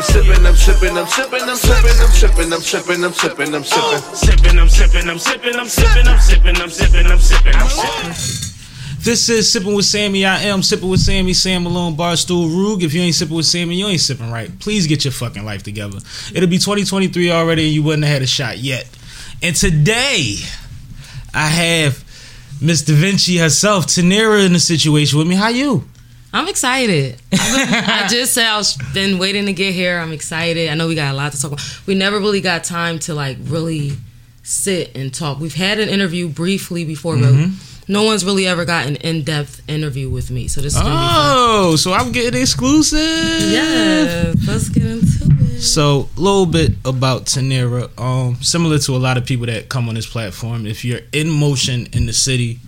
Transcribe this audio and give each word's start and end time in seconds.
I'm 0.00 0.06
sipping, 0.06 0.46
I'm 0.46 0.56
sipping, 0.56 0.96
I'm 0.96 1.06
sipping, 1.06 1.42
I'm 1.42 1.56
sipping, 1.56 2.00
I'm 2.00 2.08
sipping, 2.08 2.52
I'm 2.54 2.62
sipping, 2.62 3.04
I'm 3.04 3.12
sipping, 3.12 3.54
I'm 3.54 3.62
sipping. 3.62 4.14
Sipping, 4.16 4.58
I'm 4.58 4.68
sipping, 4.70 5.10
I'm 5.10 5.18
sipping, 5.18 5.56
I'm 5.56 5.68
sipping, 5.68 6.06
I'm 6.06 6.18
sipping, 6.18 6.56
I'm 6.56 6.70
sipping, 6.70 7.06
I'm 7.06 7.18
sipping, 7.18 7.54
I'm 7.54 7.68
sipping. 7.68 8.08
This 9.00 9.28
is 9.28 9.52
Sipping 9.52 9.74
with 9.74 9.84
Sammy. 9.84 10.24
I 10.24 10.44
am 10.44 10.62
Sipping 10.62 10.88
with 10.88 11.00
Sammy, 11.00 11.34
Sam 11.34 11.64
Malone, 11.64 11.96
Barstool 11.96 12.48
Rug. 12.48 12.82
If 12.82 12.94
you 12.94 13.02
ain't 13.02 13.14
sipping 13.14 13.36
with 13.36 13.44
Sammy, 13.44 13.74
you 13.74 13.88
ain't 13.88 14.00
sipping 14.00 14.30
right. 14.30 14.58
Please 14.58 14.86
get 14.86 15.04
your 15.04 15.12
fucking 15.12 15.44
life 15.44 15.64
together. 15.64 15.98
It'll 16.34 16.48
be 16.48 16.56
2023 16.56 17.30
already 17.30 17.66
and 17.66 17.74
you 17.74 17.82
wouldn't 17.82 18.04
have 18.04 18.14
had 18.14 18.22
a 18.22 18.26
shot 18.26 18.56
yet. 18.56 18.88
And 19.42 19.54
today, 19.54 20.36
I 21.34 21.46
have 21.46 22.02
Miss 22.58 22.80
Da 22.80 22.94
Vinci 22.94 23.36
herself, 23.36 23.86
Tanera, 23.86 24.46
in 24.46 24.54
the 24.54 24.60
situation 24.60 25.18
with 25.18 25.28
me. 25.28 25.34
How 25.34 25.48
you? 25.48 25.84
I'm 26.32 26.46
excited. 26.48 27.20
I 27.32 28.06
just 28.08 28.34
said 28.34 28.46
I've 28.46 28.94
been 28.94 29.18
waiting 29.18 29.46
to 29.46 29.52
get 29.52 29.74
here. 29.74 29.98
I'm 29.98 30.12
excited. 30.12 30.68
I 30.68 30.74
know 30.74 30.86
we 30.88 30.94
got 30.94 31.12
a 31.12 31.16
lot 31.16 31.32
to 31.32 31.40
talk 31.40 31.52
about. 31.52 31.80
We 31.86 31.94
never 31.94 32.18
really 32.18 32.40
got 32.40 32.62
time 32.64 32.98
to 33.00 33.14
like 33.14 33.36
really 33.42 33.92
sit 34.42 34.96
and 34.96 35.12
talk. 35.12 35.40
We've 35.40 35.54
had 35.54 35.78
an 35.80 35.88
interview 35.88 36.28
briefly 36.28 36.84
before, 36.84 37.16
Mm-hmm. 37.16 37.50
but 37.50 37.88
no 37.88 38.04
one's 38.04 38.24
really 38.24 38.46
ever 38.46 38.64
got 38.64 38.86
an 38.86 38.94
in-depth 38.96 39.68
interview 39.68 40.08
with 40.08 40.30
me. 40.30 40.46
So 40.46 40.60
this 40.60 40.74
is 40.76 40.82
Oh, 40.84 41.74
so 41.76 41.92
I'm 41.92 42.12
getting 42.12 42.40
exclusive. 42.40 42.98
Yeah, 43.50 44.32
let's 44.46 44.68
get 44.68 44.84
into 44.84 45.24
it. 45.54 45.60
So, 45.60 46.08
a 46.16 46.20
little 46.20 46.46
bit 46.46 46.72
about 46.86 47.26
Tanera. 47.26 47.90
Um, 48.00 48.36
similar 48.36 48.78
to 48.78 48.96
a 48.96 48.98
lot 48.98 49.16
of 49.18 49.26
people 49.26 49.46
that 49.46 49.68
come 49.68 49.88
on 49.88 49.94
this 49.96 50.06
platform, 50.06 50.66
if 50.66 50.84
you're 50.84 51.00
in 51.12 51.28
motion 51.28 51.86
in 51.92 52.06
the 52.06 52.12
city 52.14 52.60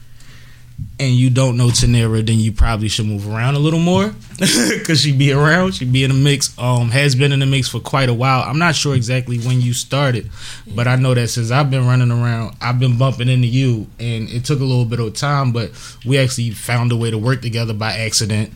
and 0.98 1.14
you 1.14 1.30
don't 1.30 1.56
know 1.56 1.68
Tanera, 1.68 2.24
then 2.24 2.38
you 2.38 2.52
probably 2.52 2.88
should 2.88 3.06
move 3.06 3.28
around 3.28 3.54
a 3.54 3.58
little 3.58 3.80
more 3.80 4.14
because 4.38 5.00
she'd 5.00 5.18
be 5.18 5.32
around. 5.32 5.74
She'd 5.74 5.92
be 5.92 6.04
in 6.04 6.10
the 6.10 6.16
mix. 6.16 6.56
Um, 6.58 6.90
has 6.90 7.14
been 7.14 7.32
in 7.32 7.40
the 7.40 7.46
mix 7.46 7.68
for 7.68 7.80
quite 7.80 8.08
a 8.08 8.14
while. 8.14 8.42
I'm 8.42 8.58
not 8.58 8.74
sure 8.74 8.94
exactly 8.94 9.38
when 9.38 9.60
you 9.60 9.72
started, 9.72 10.30
but 10.74 10.86
I 10.86 10.96
know 10.96 11.14
that 11.14 11.28
since 11.28 11.50
I've 11.50 11.70
been 11.70 11.86
running 11.86 12.10
around, 12.10 12.56
I've 12.60 12.78
been 12.78 12.98
bumping 12.98 13.28
into 13.28 13.48
you, 13.48 13.86
and 13.98 14.28
it 14.28 14.44
took 14.44 14.60
a 14.60 14.64
little 14.64 14.84
bit 14.84 15.00
of 15.00 15.14
time, 15.14 15.52
but 15.52 15.70
we 16.06 16.18
actually 16.18 16.50
found 16.50 16.92
a 16.92 16.96
way 16.96 17.10
to 17.10 17.18
work 17.18 17.42
together 17.42 17.74
by 17.74 17.92
accident. 17.94 18.52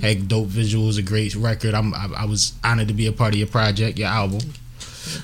Had 0.00 0.28
dope 0.28 0.48
visuals, 0.48 0.98
a 0.98 1.02
great 1.02 1.34
record. 1.34 1.74
I'm, 1.74 1.94
I, 1.94 2.08
I 2.18 2.24
was 2.24 2.52
honored 2.62 2.88
to 2.88 2.94
be 2.94 3.06
a 3.06 3.12
part 3.12 3.32
of 3.34 3.38
your 3.38 3.48
project, 3.48 3.98
your 3.98 4.08
album. 4.08 4.40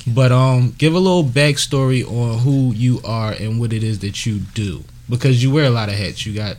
But 0.07 0.33
um, 0.33 0.75
give 0.79 0.95
a 0.95 0.99
little 0.99 1.25
backstory 1.25 2.05
on 2.05 2.39
who 2.39 2.73
you 2.73 3.01
are 3.05 3.33
and 3.33 3.61
what 3.61 3.73
it 3.73 3.83
is 3.83 4.01
that 4.01 4.25
you 4.27 4.39
do, 4.39 4.85
because 5.09 5.43
you 5.43 5.51
wear 5.51 5.65
a 5.65 5.71
lot 5.71 5.89
of 5.89 5.95
hats. 5.97 6.25
You 6.27 6.35
got 6.35 6.57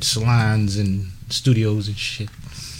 salons 0.00 0.76
and 0.76 1.06
studios 1.30 1.88
and 1.88 1.96
shit. 1.96 2.28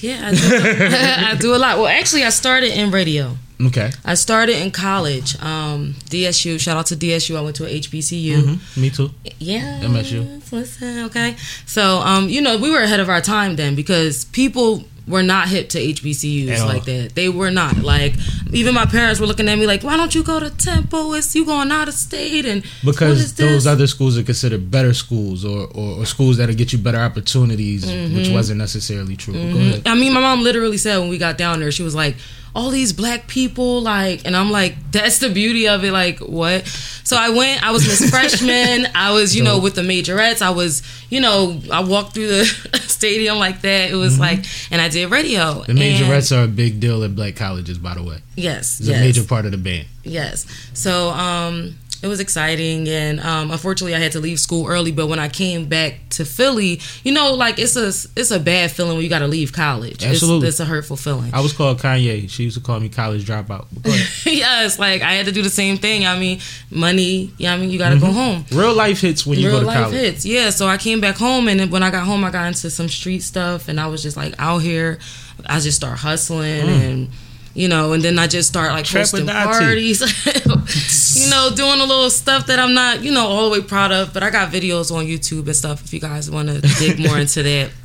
Yeah, 0.00 0.28
I 0.28 0.30
do, 0.33 0.39
I 1.34 1.36
do 1.39 1.55
a 1.55 1.56
lot. 1.58 1.78
Well, 1.78 1.86
actually, 1.86 2.25
I 2.25 2.28
started 2.30 2.78
in 2.78 2.91
radio. 2.91 3.36
Okay, 3.58 3.91
I 4.05 4.12
started 4.14 4.56
in 4.61 4.70
college. 4.70 5.41
Um, 5.42 5.94
DSU. 6.11 6.61
Shout 6.61 6.77
out 6.77 6.86
to 6.86 6.97
DSU. 6.97 7.36
I 7.36 7.41
went 7.41 7.56
to 7.56 7.64
a 7.64 7.70
HBCU. 7.80 8.36
Mhm. 8.42 8.77
me 8.77 8.91
too. 8.91 9.11
Yeah. 9.39 9.80
MSU. 9.83 10.52
Listen, 10.52 11.05
okay. 11.06 11.36
So, 11.64 11.98
um, 12.00 12.28
you 12.28 12.42
know, 12.42 12.58
we 12.58 12.70
were 12.70 12.83
ahead 12.83 13.00
of 13.00 13.08
our 13.08 13.22
time 13.22 13.56
then 13.56 13.74
because 13.74 14.27
people 14.27 14.84
were 15.09 15.23
not 15.23 15.49
hip 15.49 15.69
to 15.69 15.79
HBCUs 15.79 16.67
like 16.67 16.85
that. 16.87 17.15
They 17.15 17.29
were 17.29 17.51
not. 17.51 17.77
Like, 17.79 18.15
even 18.53 18.75
my 18.75 18.87
parents 18.87 19.21
were 19.21 19.27
looking 19.27 19.48
at 19.48 19.57
me 19.57 19.67
like, 19.67 19.85
"Why 19.85 19.97
don't 19.97 20.15
you 20.15 20.23
go 20.25 20.41
to 20.41 20.51
Temple? 20.51 21.15
It's 21.15 21.35
you 21.35 21.45
going 21.45 21.71
out 21.71 21.87
of 21.89 21.95
state." 21.95 22.45
And 22.45 22.65
Because 22.85 23.35
those 23.35 23.67
other 23.67 23.87
schools 23.87 24.19
are 24.19 24.23
considered 24.25 24.71
better 24.71 24.93
schools, 24.95 25.45
or, 25.45 25.69
or, 25.75 26.01
or 26.01 26.07
schools 26.07 26.39
that'll 26.39 26.55
get 26.57 26.73
you 26.73 26.79
better 26.79 26.98
opportunities, 26.98 27.85
Mm-hmm. 27.85 28.17
which 28.17 28.29
wasn't 28.31 28.59
necessarily 28.59 29.17
true. 29.17 29.35
Ahead. 29.35 29.87
I 29.87 29.95
mean, 29.95 30.13
my 30.13 30.21
mom 30.21 30.43
literally 30.43 30.77
said 30.79 30.98
when 30.98 31.09
we 31.09 31.19
got 31.19 31.39
down 31.39 31.61
there, 31.61 31.70
she 31.70 31.83
was 31.85 31.95
like, 31.95 32.17
"All 32.57 32.71
these 32.71 32.93
black 32.93 33.29
people, 33.29 33.83
like," 33.83 34.23
and 34.25 34.35
I'm 34.35 34.51
like, 34.51 34.75
"That's 34.91 35.19
the 35.19 35.29
beauty 35.29 35.69
of 35.69 35.85
it." 35.85 35.92
Like, 35.92 36.19
what? 36.20 36.67
So 37.05 37.17
I 37.17 37.29
went. 37.30 37.63
I 37.63 37.70
was 37.70 37.86
Miss 37.86 38.08
Freshman. 38.14 38.89
I 38.95 39.13
was, 39.13 39.36
you 39.36 39.45
know, 39.45 39.58
with 39.61 39.75
the 39.77 39.83
majorettes. 39.83 40.41
I 40.42 40.51
was, 40.51 40.83
you 41.11 41.20
know, 41.20 41.61
I 41.73 41.80
walked 41.85 42.14
through 42.14 42.29
the 42.29 42.45
stadium 42.89 43.39
like 43.39 43.61
that. 43.61 43.91
It 43.91 43.95
was 43.95 44.19
like, 44.19 44.45
and 44.73 44.80
I 44.80 44.89
did 44.89 45.11
radio. 45.11 45.41
Mm-hmm. 45.63 45.75
The 45.75 45.80
majorettes 45.80 46.36
are 46.36 46.45
a 46.45 46.48
big 46.48 46.80
deal 46.80 47.05
at 47.05 47.14
black 47.14 47.36
colleges, 47.36 47.79
by 47.79 47.95
the 47.95 48.03
way. 48.03 48.19
yes, 48.36 48.80
It's 48.80 48.89
yes, 48.89 48.98
a 48.98 49.01
major 49.01 49.25
part 49.25 49.45
of 49.45 49.53
the 49.53 49.59
band. 49.59 49.86
yes. 50.03 50.47
So, 50.75 51.11
um, 51.11 51.77
it 52.02 52.08
was 52.08 52.20
exciting, 52.20 52.89
and 52.89 53.20
um, 53.20 53.51
unfortunately, 53.51 53.95
I 53.95 53.98
had 53.98 54.12
to 54.12 54.20
leave 54.20 54.39
school 54.39 54.67
early. 54.67 54.92
But 54.92 55.07
when 55.08 55.18
I 55.18 55.29
came 55.29 55.67
back 55.68 55.95
to 56.11 56.24
Philly, 56.24 56.80
you 57.05 57.12
know, 57.12 57.34
like 57.34 57.58
it's 57.58 57.77
a 57.77 57.86
it's 58.18 58.30
a 58.30 58.39
bad 58.40 58.70
feeling 58.70 58.95
when 58.96 59.02
you 59.05 59.08
got 59.08 59.20
to 59.20 59.27
leave 59.29 59.52
college. 59.52 60.05
Absolutely. 60.05 60.48
it's, 60.48 60.55
it's 60.56 60.61
a 60.61 60.64
hurtful 60.67 60.96
feeling. 60.96 61.33
I 61.35 61.40
was 61.40 61.52
called 61.52 61.79
Kanye. 61.79 62.29
She 62.30 62.45
used 62.45 62.56
to 62.56 62.62
call 62.62 62.79
me 62.80 62.89
college 62.89 63.24
dropout. 63.27 63.67
Yes, 64.27 64.79
like 64.79 65.02
I 65.02 65.12
had 65.14 65.27
to 65.27 65.33
do 65.33 65.42
the 65.42 65.51
same 65.51 65.79
thing. 65.79 66.05
I 66.06 66.18
mean, 66.18 66.40
money. 66.70 67.33
Yeah, 67.39 67.55
I 67.55 67.56
mean, 67.56 67.70
you 67.70 67.79
got 67.79 67.90
to 67.90 67.98
go 67.98 68.12
home. 68.12 68.45
Real 68.52 68.74
life 68.74 69.01
hits 69.01 69.24
when 69.27 69.39
you 69.39 69.46
Real 69.48 69.56
go 69.56 69.61
to 69.61 69.67
life 69.67 69.77
college. 69.85 69.95
hits. 69.95 70.27
Yeah, 70.27 70.51
so 70.51 70.67
I 70.67 70.77
came 70.77 71.01
back 71.01 71.17
home, 71.17 71.48
and 71.48 71.70
when 71.70 71.83
I 71.83 71.90
got 71.90 72.05
home, 72.06 72.23
I 72.24 72.30
got 72.30 72.46
into 72.48 72.68
some 72.70 72.89
street 72.89 73.20
stuff, 73.23 73.68
and 73.68 73.80
I 73.80 73.86
was 73.86 74.02
just 74.02 74.17
like 74.17 74.35
out 74.39 74.58
here. 74.58 74.98
I 75.46 75.61
just 75.61 75.77
start 75.77 75.98
hustling 75.98 76.68
and. 76.68 77.08
You 77.56 77.68
know, 77.68 77.94
and 77.94 78.02
then 78.05 78.18
I 78.18 78.27
just 78.27 78.48
start 78.50 78.70
like 78.72 78.84
hosting 79.12 79.27
parties, 79.61 80.00
you 81.24 81.30
know, 81.30 81.50
doing 81.56 81.80
a 81.80 81.84
little 81.84 82.11
stuff 82.11 82.46
that 82.48 82.58
I'm 82.58 82.74
not, 82.74 83.02
you 83.02 83.11
know, 83.11 83.27
all 83.27 83.48
the 83.48 83.58
way 83.58 83.67
proud 83.67 83.92
of. 83.92 84.12
But 84.12 84.22
I 84.22 84.28
got 84.30 84.52
videos 84.52 84.94
on 84.94 85.06
YouTube 85.06 85.46
and 85.46 85.56
stuff 85.56 85.83
if 85.83 85.92
you 85.94 85.98
guys 86.00 86.30
want 86.30 86.48
to 86.48 86.61
dig 86.78 86.98
more 86.98 87.18
into 87.18 87.42
that. 87.42 87.70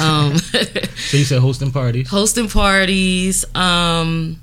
Um, 0.00 0.36
So 0.38 1.16
you 1.16 1.24
said 1.24 1.38
hosting 1.38 1.70
parties. 1.70 2.08
hosting 2.10 2.48
parties 2.48 3.44
um 3.54 4.36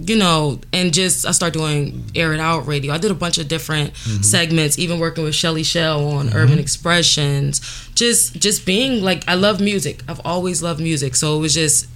you 0.00 0.16
know 0.16 0.58
and 0.72 0.92
just 0.92 1.24
i 1.24 1.30
start 1.30 1.52
doing 1.52 2.04
air 2.16 2.32
it 2.34 2.40
out 2.40 2.66
radio 2.66 2.92
i 2.92 2.98
did 2.98 3.12
a 3.12 3.14
bunch 3.14 3.38
of 3.38 3.46
different 3.46 3.96
segments 3.96 4.76
even 4.76 4.98
working 4.98 5.22
with 5.22 5.36
shelly 5.36 5.62
shell 5.62 6.08
on 6.08 6.32
urban 6.34 6.58
expressions 6.58 7.60
just 7.94 8.34
just 8.40 8.66
being 8.66 9.02
like 9.02 9.22
i 9.28 9.34
love 9.34 9.60
music 9.60 10.02
i've 10.08 10.20
always 10.24 10.62
loved 10.64 10.80
music 10.80 11.14
so 11.14 11.36
it 11.36 11.40
was 11.40 11.54
just 11.54 11.86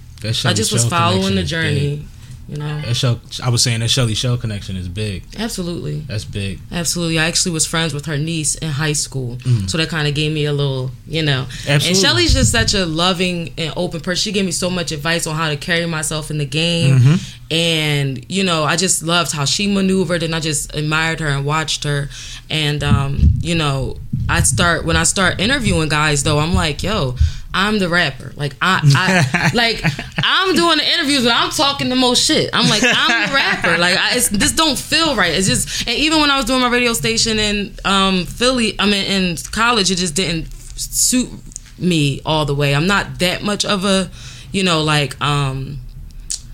i 0.45 0.53
just 0.53 0.71
was 0.71 0.85
following 0.85 1.35
the 1.35 1.43
journey. 1.43 2.05
You 2.53 2.59
know 2.59 2.81
That 2.81 3.39
I 3.43 3.49
was 3.49 3.61
saying 3.63 3.79
that 3.79 3.89
Shelly 3.89 4.13
Shell 4.13 4.37
connection 4.37 4.75
is 4.77 4.87
big. 4.87 5.23
absolutely 5.37 5.99
That's 6.01 6.25
big. 6.25 6.59
Absolutely. 6.71 7.19
I 7.19 7.25
actually 7.25 7.51
was 7.51 7.65
friends 7.65 7.93
with 7.93 8.05
her 8.05 8.17
niece 8.17 8.55
in 8.55 8.69
high 8.69 8.93
school. 8.93 9.37
So 9.67 9.77
that 9.77 9.89
kind 9.89 10.07
of 10.07 10.13
gave 10.15 10.31
me 10.31 10.45
a 10.45 10.53
little, 10.53 10.91
you 11.07 11.23
know. 11.23 11.45
Mm. 11.49 11.69
Absolutely. 11.69 11.87
And 11.89 11.97
Shelly's 11.97 12.33
just 12.33 12.51
such 12.51 12.73
a 12.73 12.85
loving 12.85 13.53
and 13.57 13.73
open 13.75 14.01
person. 14.01 14.21
She 14.21 14.31
gave 14.31 14.45
me 14.45 14.51
so 14.51 14.69
much 14.69 14.91
advice 14.91 15.25
on 15.27 15.35
how 15.35 15.49
to 15.49 15.57
carry 15.57 15.85
myself 15.85 16.29
in 16.31 16.37
the 16.37 16.45
game. 16.45 16.99
Mm-hmm. 16.99 17.15
And, 17.53 18.25
you 18.31 18.43
know, 18.43 18.63
I 18.63 18.77
just 18.77 19.03
loved 19.03 19.31
how 19.31 19.45
she 19.45 19.71
maneuvered 19.71 20.23
and 20.23 20.33
I 20.33 20.39
just 20.39 20.73
admired 20.73 21.19
her 21.19 21.27
and 21.27 21.45
watched 21.45 21.83
her. 21.83 22.09
And, 22.49 22.83
um, 22.83 23.19
you 23.41 23.53
know, 23.53 23.97
I 24.27 24.41
start, 24.41 24.85
when 24.85 24.97
I 24.97 25.03
start 25.03 25.39
interviewing 25.39 25.87
guys, 25.87 26.23
though, 26.23 26.39
I'm 26.39 26.55
like, 26.55 26.81
yo, 26.81 27.15
I'm 27.53 27.77
the 27.77 27.89
rapper. 27.89 28.33
Like 28.35 28.55
I, 28.59 28.81
I 28.83 29.51
like 29.53 29.83
I'm 30.17 30.55
doing 30.55 30.79
the 30.79 30.93
interviews, 30.93 31.23
but 31.23 31.33
I'm 31.35 31.51
talking 31.51 31.89
the 31.89 31.95
most 31.95 32.25
shit. 32.25 32.49
I'm 32.51 32.67
like 32.67 32.81
I'm 32.83 33.29
the 33.29 33.33
rapper. 33.35 33.77
Like 33.77 33.97
I, 33.99 34.15
it's, 34.15 34.29
this 34.29 34.53
don't 34.53 34.75
feel 34.75 35.15
right. 35.15 35.31
It's 35.31 35.47
just, 35.47 35.87
and 35.87 35.95
even 35.95 36.21
when 36.21 36.31
I 36.31 36.37
was 36.37 36.45
doing 36.45 36.61
my 36.61 36.69
radio 36.69 36.93
station 36.93 37.37
in 37.37 37.75
um, 37.85 38.25
Philly, 38.25 38.75
I 38.79 38.85
mean 38.87 39.05
in 39.05 39.37
college, 39.51 39.91
it 39.91 39.97
just 39.97 40.15
didn't 40.15 40.51
suit 40.51 41.29
me 41.77 42.21
all 42.25 42.45
the 42.45 42.55
way. 42.55 42.73
I'm 42.73 42.87
not 42.87 43.19
that 43.19 43.43
much 43.43 43.63
of 43.63 43.85
a, 43.85 44.09
you 44.51 44.63
know, 44.63 44.81
like 44.81 45.21
um, 45.21 45.79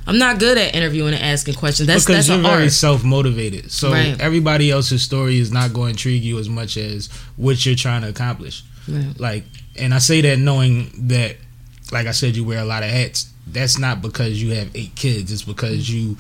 I'm 0.10 0.18
not 0.18 0.40
good 0.40 0.58
at 0.58 0.74
interviewing 0.76 1.14
and 1.14 1.24
asking 1.24 1.54
questions. 1.54 1.88
That's 1.88 2.04
because 2.06 2.28
that's 2.28 2.42
you're 2.42 2.52
very 2.52 2.70
self 2.70 3.04
motivated. 3.04 3.72
So 3.72 3.92
Right. 3.92 4.20
everybody 4.20 4.72
else's 4.72 5.04
story 5.04 5.38
is 5.40 5.52
not 5.52 5.72
going 5.72 5.88
to 5.88 5.92
intrigue 5.92 6.24
you 6.24 6.40
as 6.40 6.50
much 6.50 6.78
as 6.78 7.08
what 7.38 7.64
you're 7.66 7.76
trying 7.76 8.02
to 8.02 8.10
accomplish. 8.10 8.64
Right. 8.88 9.14
Like, 9.20 9.44
and 9.78 9.94
I 9.94 10.00
say 10.00 10.22
that 10.22 10.40
knowing 10.40 10.90
that, 11.10 11.38
like 11.92 12.08
I 12.08 12.12
said, 12.12 12.36
you 12.36 12.44
wear 12.44 12.60
a 12.60 12.66
lot 12.66 12.84
of 12.84 12.90
hats. 12.90 13.30
That's 13.48 13.78
not 13.78 14.02
because 14.02 14.42
you 14.42 14.52
have 14.56 14.70
eight 14.76 14.96
kids. 14.96 15.32
It's 15.32 15.44
because 15.44 15.90
you 15.90 16.18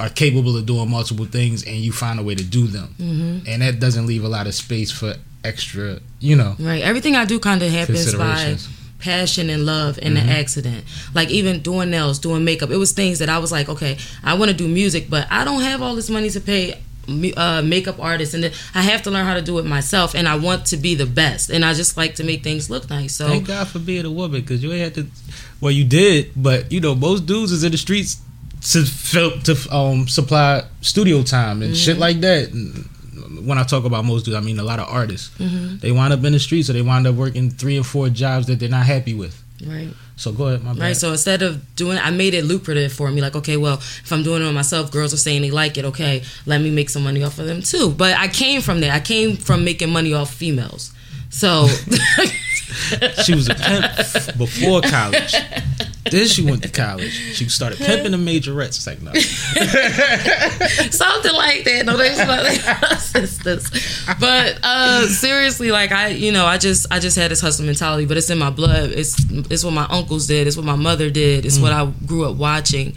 are 0.00 0.08
capable 0.08 0.56
of 0.56 0.66
doing 0.66 0.90
multiple 0.90 1.26
things 1.26 1.64
and 1.64 1.76
you 1.76 1.92
find 1.92 2.18
a 2.18 2.22
way 2.22 2.34
to 2.34 2.44
do 2.44 2.66
them. 2.66 2.94
Mm-hmm. 2.98 3.46
And 3.48 3.62
that 3.62 3.78
doesn't 3.78 4.06
leave 4.06 4.24
a 4.24 4.28
lot 4.28 4.46
of 4.48 4.54
space 4.54 4.90
for 4.90 5.14
extra, 5.44 6.00
you 6.20 6.34
know, 6.36 6.56
Right. 6.58 6.82
Everything 6.82 7.14
I 7.16 7.24
do 7.24 7.38
kind 7.38 7.62
of 7.62 7.70
happens 7.70 8.14
by. 8.14 8.56
Passion 9.02 9.50
and 9.50 9.66
love 9.66 9.98
and 10.02 10.16
Mm-hmm. 10.16 10.26
the 10.26 10.32
accident. 10.32 10.84
Like 11.14 11.30
even 11.30 11.60
doing 11.60 11.90
nails, 11.90 12.18
doing 12.18 12.44
makeup. 12.44 12.70
It 12.70 12.76
was 12.76 12.92
things 12.92 13.18
that 13.18 13.28
I 13.28 13.38
was 13.38 13.50
like, 13.52 13.68
okay, 13.68 13.98
I 14.24 14.34
want 14.34 14.50
to 14.50 14.56
do 14.56 14.68
music, 14.68 15.10
but 15.10 15.26
I 15.30 15.44
don't 15.44 15.62
have 15.62 15.82
all 15.82 15.94
this 15.94 16.08
money 16.10 16.30
to 16.30 16.40
pay 16.40 16.80
uh, 17.36 17.60
makeup 17.64 17.98
artists, 17.98 18.32
and 18.34 18.44
I 18.74 18.82
have 18.82 19.02
to 19.02 19.10
learn 19.10 19.26
how 19.26 19.34
to 19.34 19.42
do 19.42 19.58
it 19.58 19.64
myself. 19.66 20.14
And 20.14 20.28
I 20.28 20.36
want 20.36 20.66
to 20.66 20.76
be 20.76 20.94
the 20.94 21.06
best, 21.06 21.50
and 21.50 21.64
I 21.64 21.74
just 21.74 21.96
like 21.96 22.14
to 22.16 22.24
make 22.24 22.44
things 22.44 22.70
look 22.70 22.88
nice. 22.88 23.16
So 23.16 23.26
Thank 23.28 23.48
God 23.48 23.66
for 23.68 23.80
being 23.80 24.04
a 24.06 24.10
woman 24.10 24.40
because 24.40 24.62
you 24.62 24.72
ain't 24.72 24.82
had 24.82 24.94
to. 24.94 25.06
Well, 25.60 25.72
you 25.72 25.84
did, 25.84 26.30
but 26.36 26.70
you 26.70 26.80
know 26.80 26.94
most 26.94 27.26
dudes 27.26 27.50
is 27.52 27.64
in 27.64 27.72
the 27.72 27.78
streets 27.78 28.20
to 28.70 28.84
to 29.42 29.74
um 29.74 30.06
supply 30.06 30.62
studio 30.80 31.22
time 31.24 31.62
and 31.62 31.76
shit 31.76 31.98
like 31.98 32.20
that. 32.20 32.50
And 32.52 32.88
When 33.44 33.58
I 33.58 33.64
talk 33.64 33.84
about 33.84 34.04
most 34.04 34.24
dudes, 34.24 34.36
I 34.36 34.40
mean 34.40 34.58
a 34.58 34.62
lot 34.62 34.78
of 34.78 34.88
artists. 34.88 35.36
Mm-hmm. 35.38 35.78
They 35.78 35.92
wind 35.92 36.12
up 36.12 36.24
in 36.24 36.32
the 36.32 36.38
streets, 36.38 36.70
or 36.70 36.72
they 36.72 36.82
wind 36.82 37.06
up 37.06 37.14
working 37.14 37.50
three 37.50 37.78
or 37.78 37.84
four 37.84 38.08
jobs 38.08 38.46
that 38.46 38.58
they're 38.58 38.68
not 38.68 38.86
happy 38.86 39.14
with. 39.14 39.42
Right. 39.64 39.90
So 40.16 40.32
go 40.32 40.48
ahead, 40.48 40.62
my 40.62 40.72
bad. 40.72 40.80
Right. 40.80 40.96
So 40.96 41.10
instead 41.12 41.42
of 41.42 41.74
doing, 41.76 41.98
I 41.98 42.10
made 42.10 42.34
it 42.34 42.44
lucrative 42.44 42.92
for 42.92 43.10
me. 43.10 43.20
Like, 43.20 43.36
okay, 43.36 43.56
well, 43.56 43.74
if 43.74 44.12
I'm 44.12 44.22
doing 44.22 44.42
it 44.42 44.46
on 44.46 44.54
myself, 44.54 44.90
girls 44.90 45.14
are 45.14 45.18
saying 45.18 45.42
they 45.42 45.50
like 45.50 45.78
it. 45.78 45.84
Okay, 45.86 46.22
let 46.46 46.60
me 46.60 46.70
make 46.70 46.90
some 46.90 47.04
money 47.04 47.22
off 47.22 47.38
of 47.38 47.46
them 47.46 47.62
too. 47.62 47.90
But 47.90 48.16
I 48.16 48.28
came 48.28 48.60
from 48.60 48.80
there. 48.80 48.92
I 48.92 49.00
came 49.00 49.36
from 49.36 49.64
making 49.64 49.90
money 49.90 50.14
off 50.14 50.32
females. 50.32 50.92
So 51.30 51.66
she 53.24 53.34
was 53.34 53.48
a 53.48 53.54
pimp 53.54 54.38
before 54.38 54.82
college. 54.82 55.34
Then 56.10 56.26
she 56.26 56.42
went 56.42 56.62
to 56.64 56.68
college. 56.68 57.12
She 57.12 57.48
started 57.48 57.78
pimping 57.78 58.10
the 58.10 58.18
majorettes. 58.18 58.76
It's 58.76 58.86
like 58.86 59.00
no. 59.02 59.12
something 60.90 61.32
like 61.32 61.64
that. 61.64 61.86
No, 61.86 61.96
they 61.96 62.16
like 62.26 62.60
sisters. 62.98 63.70
But 64.18 64.58
uh, 64.62 65.06
seriously, 65.06 65.70
like 65.70 65.92
I, 65.92 66.08
you 66.08 66.32
know, 66.32 66.44
I 66.44 66.58
just, 66.58 66.92
I 66.92 66.98
just 66.98 67.16
had 67.16 67.30
this 67.30 67.40
hustle 67.40 67.66
mentality. 67.66 68.06
But 68.06 68.16
it's 68.16 68.30
in 68.30 68.38
my 68.38 68.50
blood. 68.50 68.90
It's, 68.90 69.16
it's 69.50 69.64
what 69.64 69.74
my 69.74 69.86
uncles 69.90 70.26
did. 70.26 70.46
It's 70.48 70.56
what 70.56 70.66
my 70.66 70.76
mother 70.76 71.08
did. 71.08 71.46
It's 71.46 71.60
what 71.60 71.72
I 71.72 71.86
grew 72.04 72.24
up 72.24 72.36
watching. 72.36 72.94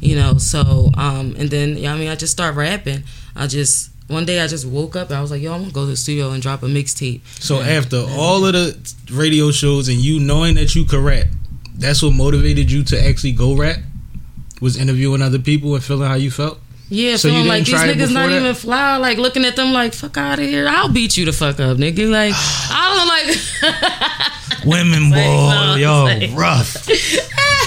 You 0.00 0.16
know. 0.16 0.38
So, 0.38 0.90
um, 0.96 1.36
and 1.38 1.50
then, 1.50 1.76
yeah, 1.76 1.94
I 1.94 1.96
mean, 1.98 2.08
I 2.08 2.16
just 2.16 2.32
start 2.32 2.56
rapping. 2.56 3.04
I 3.36 3.46
just. 3.46 3.90
One 4.08 4.24
day 4.24 4.40
I 4.40 4.48
just 4.48 4.66
woke 4.66 4.96
up 4.96 5.10
and 5.10 5.16
I 5.16 5.20
was 5.20 5.30
like, 5.30 5.40
"Yo, 5.40 5.52
I'm 5.54 5.60
gonna 5.60 5.72
go 5.72 5.84
to 5.84 5.90
the 5.90 5.96
studio 5.96 6.32
and 6.32 6.42
drop 6.42 6.64
a 6.64 6.66
mixtape." 6.66 7.20
So 7.40 7.60
after 7.60 8.04
all 8.18 8.44
of 8.44 8.54
the 8.54 8.94
radio 9.12 9.52
shows 9.52 9.88
and 9.88 9.98
you 9.98 10.18
knowing 10.18 10.56
that 10.56 10.74
you 10.74 10.84
could 10.84 10.98
rap, 10.98 11.28
that's 11.80 12.02
what 12.02 12.12
motivated 12.12 12.70
you 12.70 12.84
to 12.84 13.00
actually 13.08 13.32
go 13.32 13.56
rap. 13.56 13.78
Was 14.60 14.76
interviewing 14.76 15.22
other 15.22 15.38
people 15.38 15.74
and 15.74 15.82
feeling 15.82 16.06
how 16.08 16.14
you 16.14 16.30
felt. 16.30 16.58
Yeah, 16.90 17.16
So 17.16 17.28
you 17.28 17.34
feeling 17.34 17.48
like 17.48 17.64
these 17.64 17.74
niggas 17.76 18.12
not 18.12 18.28
that? 18.28 18.40
even 18.40 18.54
fly. 18.54 18.96
Like 18.96 19.16
looking 19.16 19.44
at 19.44 19.56
them 19.56 19.72
like, 19.72 19.94
fuck 19.94 20.16
out 20.18 20.38
of 20.38 20.44
here. 20.44 20.66
I'll 20.68 20.92
beat 20.92 21.16
you 21.16 21.24
the 21.24 21.32
fuck 21.32 21.58
up, 21.60 21.78
nigga. 21.78 22.10
Like 22.10 22.34
I 22.36 22.94
don't 22.94 23.08
like. 23.08 24.66
Women, 24.66 25.10
boy, 25.10 25.76
yo, 25.76 26.06
say. 26.06 26.34
rough. 26.34 26.76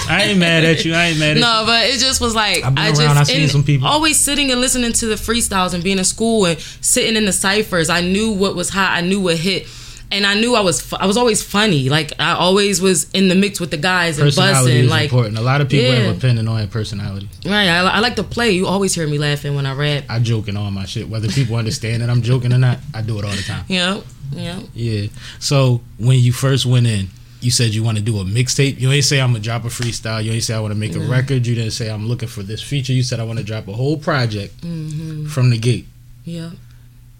I 0.08 0.24
ain't 0.28 0.38
mad 0.38 0.64
at 0.64 0.84
you. 0.84 0.94
I 0.94 1.06
ain't 1.06 1.18
mad 1.18 1.30
at 1.30 1.36
you. 1.36 1.42
No, 1.42 1.62
but 1.66 1.86
it 1.86 1.98
just 1.98 2.20
was 2.20 2.34
like 2.34 2.62
I've 2.62 2.74
been 2.74 2.84
I 2.84 2.88
around, 2.88 2.94
just 2.96 3.16
I've 3.16 3.26
seen 3.26 3.48
some 3.48 3.64
people. 3.64 3.88
always 3.88 4.18
sitting 4.20 4.52
and 4.52 4.60
listening 4.60 4.92
to 4.92 5.06
the 5.06 5.14
freestyles 5.16 5.72
and 5.74 5.82
being 5.82 5.98
in 5.98 6.04
school 6.04 6.44
and 6.44 6.60
sitting 6.60 7.16
in 7.16 7.24
the 7.24 7.32
ciphers. 7.32 7.88
I 7.90 8.02
knew 8.02 8.30
what 8.30 8.54
was 8.54 8.68
hot. 8.68 8.92
I 8.92 9.00
knew 9.00 9.20
what 9.20 9.38
hit. 9.38 9.66
And 10.12 10.24
I 10.24 10.34
knew 10.38 10.54
I 10.54 10.60
was 10.60 10.80
fu- 10.80 10.96
I 10.96 11.06
was 11.06 11.16
always 11.16 11.42
funny. 11.42 11.88
Like 11.88 12.12
I 12.20 12.32
always 12.34 12.80
was 12.80 13.10
in 13.12 13.28
the 13.28 13.34
mix 13.34 13.58
with 13.58 13.70
the 13.72 13.76
guys 13.76 14.18
and 14.18 14.32
buzzing. 14.34 14.88
Like 14.88 15.04
important. 15.04 15.38
A 15.38 15.40
lot 15.42 15.60
of 15.60 15.68
people 15.68 15.86
Yeah. 15.92 16.00
have 16.06 16.16
opinion 16.18 16.46
on 16.46 16.58
your 16.58 16.68
personality. 16.68 17.28
right, 17.44 17.66
I, 17.68 17.80
I 17.80 17.98
like 18.00 18.14
to 18.16 18.22
play. 18.22 18.50
You 18.52 18.66
always 18.66 18.94
hear 18.94 19.06
me 19.08 19.18
laughing 19.18 19.54
when 19.56 19.66
I 19.66 19.74
rap. 19.74 20.04
I 20.08 20.20
joke 20.20 20.46
in 20.48 20.56
all 20.56 20.70
my 20.70 20.84
shit, 20.84 21.08
whether 21.08 21.26
people 21.28 21.56
understand 21.56 22.02
that 22.02 22.10
I'm 22.10 22.22
joking 22.22 22.52
or 22.52 22.58
not. 22.58 22.78
I 22.94 23.02
do 23.02 23.18
it 23.18 23.24
all 23.24 23.32
the 23.32 23.42
time. 23.42 23.64
Yeah. 23.68 24.00
know. 24.32 24.62
Yeah. 24.74 25.06
So 25.40 25.80
when 25.98 26.18
you 26.20 26.32
first 26.32 26.64
went 26.66 26.86
in, 26.86 27.08
you 27.40 27.50
said 27.50 27.74
you 27.74 27.82
want 27.82 27.98
to 27.98 28.02
do 28.02 28.18
a 28.20 28.24
mixtape. 28.24 28.80
You 28.80 28.90
ain't 28.92 29.04
say 29.04 29.20
I'm 29.20 29.30
gonna 29.32 29.40
drop 29.42 29.64
a 29.64 29.68
freestyle. 29.68 30.22
You 30.24 30.32
ain't 30.32 30.44
say 30.44 30.54
I 30.54 30.60
want 30.60 30.72
to 30.72 30.78
make 30.78 30.94
a 30.94 31.00
record. 31.00 31.46
You 31.46 31.54
didn't 31.54 31.72
say 31.72 31.90
I'm 31.90 32.06
looking 32.08 32.28
for 32.28 32.42
this 32.42 32.62
feature. 32.62 32.92
You 32.92 33.02
said 33.02 33.20
I 33.20 33.24
want 33.24 33.38
to 33.38 33.44
drop 33.44 33.66
a 33.68 33.72
whole 33.72 33.96
project 33.98 34.60
Mm-hmm. 34.62 35.26
from 35.26 35.50
the 35.50 35.58
gate, 35.58 35.86
Yeah. 36.24 36.50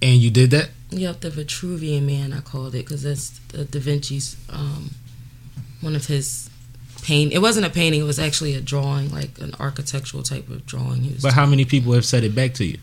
and 0.01 0.17
you 0.21 0.31
did 0.31 0.51
that. 0.53 0.71
Yep, 0.91 1.21
the 1.21 1.31
Vitruvian 1.31 2.03
Man, 2.03 2.33
I 2.33 2.41
called 2.41 2.75
it 2.75 2.85
because 2.85 3.03
that's 3.03 3.31
the 3.49 3.65
Da 3.65 3.81
Vinci's 3.81 4.37
um, 4.51 4.91
one 5.81 5.97
of 5.97 6.07
his 6.07 6.49
paint. 7.03 7.33
It 7.33 7.39
wasn't 7.39 7.67
a 7.67 7.71
painting; 7.71 8.01
it 8.01 8.05
was 8.05 8.19
actually 8.19 8.55
a 8.55 8.61
drawing, 8.61 9.11
like 9.11 9.39
an 9.41 9.55
architectural 9.59 10.23
type 10.23 10.49
of 10.49 10.67
drawing. 10.67 11.13
But 11.21 11.33
how 11.33 11.47
many 11.47 11.65
people 11.65 11.93
have 11.95 12.05
said 12.05 12.23
it 12.25 12.35
back 12.35 12.55
to 12.55 12.65
you? 12.65 12.79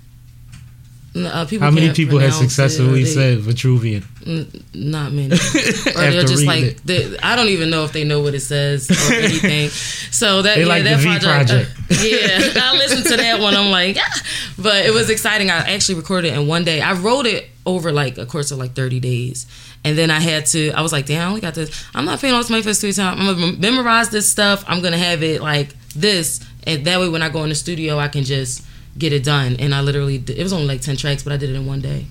uh, 1.13 1.45
people 1.45 1.65
How 1.65 1.71
many 1.71 1.91
people 1.93 2.19
have 2.19 2.33
successfully 2.33 3.03
they- 3.03 3.09
said 3.09 3.39
Vitruvian? 3.39 4.03
N- 4.25 4.63
not 4.73 5.11
many. 5.11 5.33
or 5.95 6.11
they're 6.11 6.23
just 6.23 6.45
like 6.45 6.81
they, 6.83 7.17
I 7.19 7.35
don't 7.35 7.49
even 7.49 7.69
know 7.69 7.83
if 7.83 7.91
they 7.91 8.03
know 8.03 8.21
what 8.21 8.33
it 8.33 8.39
says 8.41 8.89
or 8.89 9.13
anything. 9.13 9.69
So 9.69 10.41
that 10.41 10.55
They 10.55 10.61
yeah, 10.61 10.67
like 10.67 10.83
that 10.83 10.99
V 10.99 11.19
project, 11.19 11.71
uh, 11.91 11.95
yeah, 12.03 12.61
I 12.63 12.77
listened 12.77 13.05
to 13.07 13.17
that 13.17 13.39
one. 13.41 13.55
I'm 13.55 13.71
like, 13.71 13.97
ah. 13.99 14.21
but 14.57 14.85
it 14.85 14.93
was 14.93 15.09
exciting. 15.09 15.49
I 15.49 15.73
actually 15.73 15.95
recorded 15.95 16.33
it 16.33 16.39
in 16.39 16.47
one 16.47 16.63
day. 16.63 16.81
I 16.81 16.93
wrote 16.93 17.25
it 17.25 17.49
over 17.65 17.91
like 17.91 18.17
a 18.17 18.25
course 18.25 18.51
of 18.51 18.57
like 18.57 18.73
30 18.73 18.99
days. 18.99 19.45
And 19.83 19.97
then 19.97 20.11
I 20.11 20.19
had 20.19 20.45
to. 20.47 20.71
I 20.71 20.81
was 20.81 20.91
like, 20.91 21.05
"Damn, 21.07 21.21
I 21.21 21.29
only 21.29 21.41
got 21.41 21.55
this. 21.55 21.85
I'm 21.95 22.05
not 22.05 22.19
paying 22.19 22.33
all 22.33 22.39
this 22.39 22.49
money 22.49 22.61
for 22.61 22.69
this 22.69 22.81
three 22.81 22.93
time. 22.93 23.19
I'm 23.19 23.39
gonna 23.39 23.53
memorize 23.57 24.09
this 24.09 24.29
stuff. 24.29 24.63
I'm 24.67 24.81
gonna 24.81 24.97
have 24.97 25.23
it 25.23 25.41
like 25.41 25.69
this, 25.95 26.39
and 26.65 26.85
that 26.85 26.99
way, 26.99 27.09
when 27.09 27.21
I 27.23 27.29
go 27.29 27.43
in 27.43 27.49
the 27.49 27.55
studio, 27.55 27.97
I 27.97 28.07
can 28.07 28.23
just 28.23 28.63
get 28.97 29.11
it 29.11 29.23
done." 29.23 29.55
And 29.57 29.73
I 29.73 29.81
literally, 29.81 30.19
did, 30.19 30.37
it 30.37 30.43
was 30.43 30.53
only 30.53 30.67
like 30.67 30.81
ten 30.81 30.97
tracks, 30.97 31.23
but 31.23 31.33
I 31.33 31.37
did 31.37 31.49
it 31.49 31.55
in 31.55 31.65
one 31.65 31.81
day. 31.81 32.05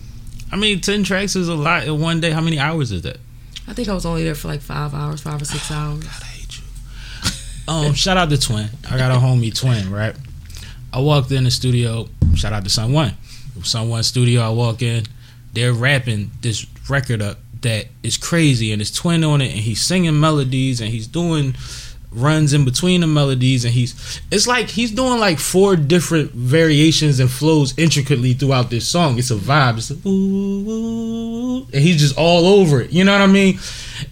I 0.51 0.57
mean, 0.57 0.81
ten 0.81 1.05
tracks 1.05 1.37
is 1.37 1.49
a 1.49 1.55
lot 1.55 1.87
in 1.87 2.01
one 2.01 2.21
day. 2.21 2.33
How 2.33 2.41
many 2.41 2.59
hours 2.59 2.91
is 2.91 3.03
that? 3.03 3.19
I 3.69 3.73
think 3.73 3.89
I 3.89 3.95
was 3.95 4.05
only 4.05 4.25
there 4.25 4.35
for 4.35 4.49
like 4.49 4.63
five 4.63 4.93
hours, 4.93 5.21
five 5.21 5.41
or 5.41 5.45
six 5.45 5.71
hours. 5.71 6.03
God, 6.03 6.23
I 6.23 6.25
hate 6.25 6.59
you. 6.59 6.65
Um, 7.73 7.95
shout 7.95 8.17
out 8.17 8.31
to 8.31 8.39
Twin. 8.39 8.69
I 8.91 8.97
got 8.97 9.13
a 9.13 9.15
homie 9.15 9.57
Twin, 9.57 9.93
right? 9.93 10.17
I 10.93 10.99
walked 10.99 11.31
in 11.31 11.45
the 11.45 11.53
studio. 11.53 12.09
Shout 12.35 12.53
out 12.53 12.65
to 12.65 12.71
Sun 12.71 12.93
One. 12.93 13.15
Sun 13.63 13.89
One 13.89 14.03
studio. 14.03 14.41
I 14.41 14.49
walk 14.49 14.83
in. 14.83 15.05
They're 15.53 15.73
wrapping 15.73 16.31
this 16.41 16.67
record 16.89 17.23
up 17.23 17.39
that 17.63 17.87
is 18.03 18.17
crazy, 18.17 18.73
and 18.73 18.81
it's 18.81 18.91
Twin 18.91 19.25
on 19.25 19.41
it, 19.41 19.51
and 19.51 19.61
he's 19.61 19.81
singing 19.81 20.19
melodies, 20.19 20.81
and 20.81 20.91
he's 20.91 21.07
doing 21.07 21.55
runs 22.13 22.53
in 22.53 22.65
between 22.65 23.01
the 23.01 23.07
melodies, 23.07 23.65
and 23.65 23.73
he's 23.73 24.21
it's 24.31 24.47
like 24.47 24.69
he's 24.69 24.91
doing 24.91 25.21
like 25.21 25.39
four 25.39 25.77
different 25.77 26.33
variations 26.33 27.21
and 27.21 27.31
flows 27.31 27.77
intricately 27.79 28.33
throughout 28.33 28.71
this 28.71 28.87
song. 28.87 29.19
It's 29.19 29.31
a 29.31 29.37
vibe. 29.37 29.79
It's 29.79 29.91
a 29.91 30.09
ooh, 30.09 30.71
ooh, 30.71 31.59
and 31.73 31.83
he's 31.83 32.01
just 32.01 32.17
all 32.17 32.47
over 32.47 32.81
it. 32.81 32.91
You 32.91 33.05
know 33.05 33.13
what 33.13 33.23
I 33.23 33.27
mean? 33.27 33.59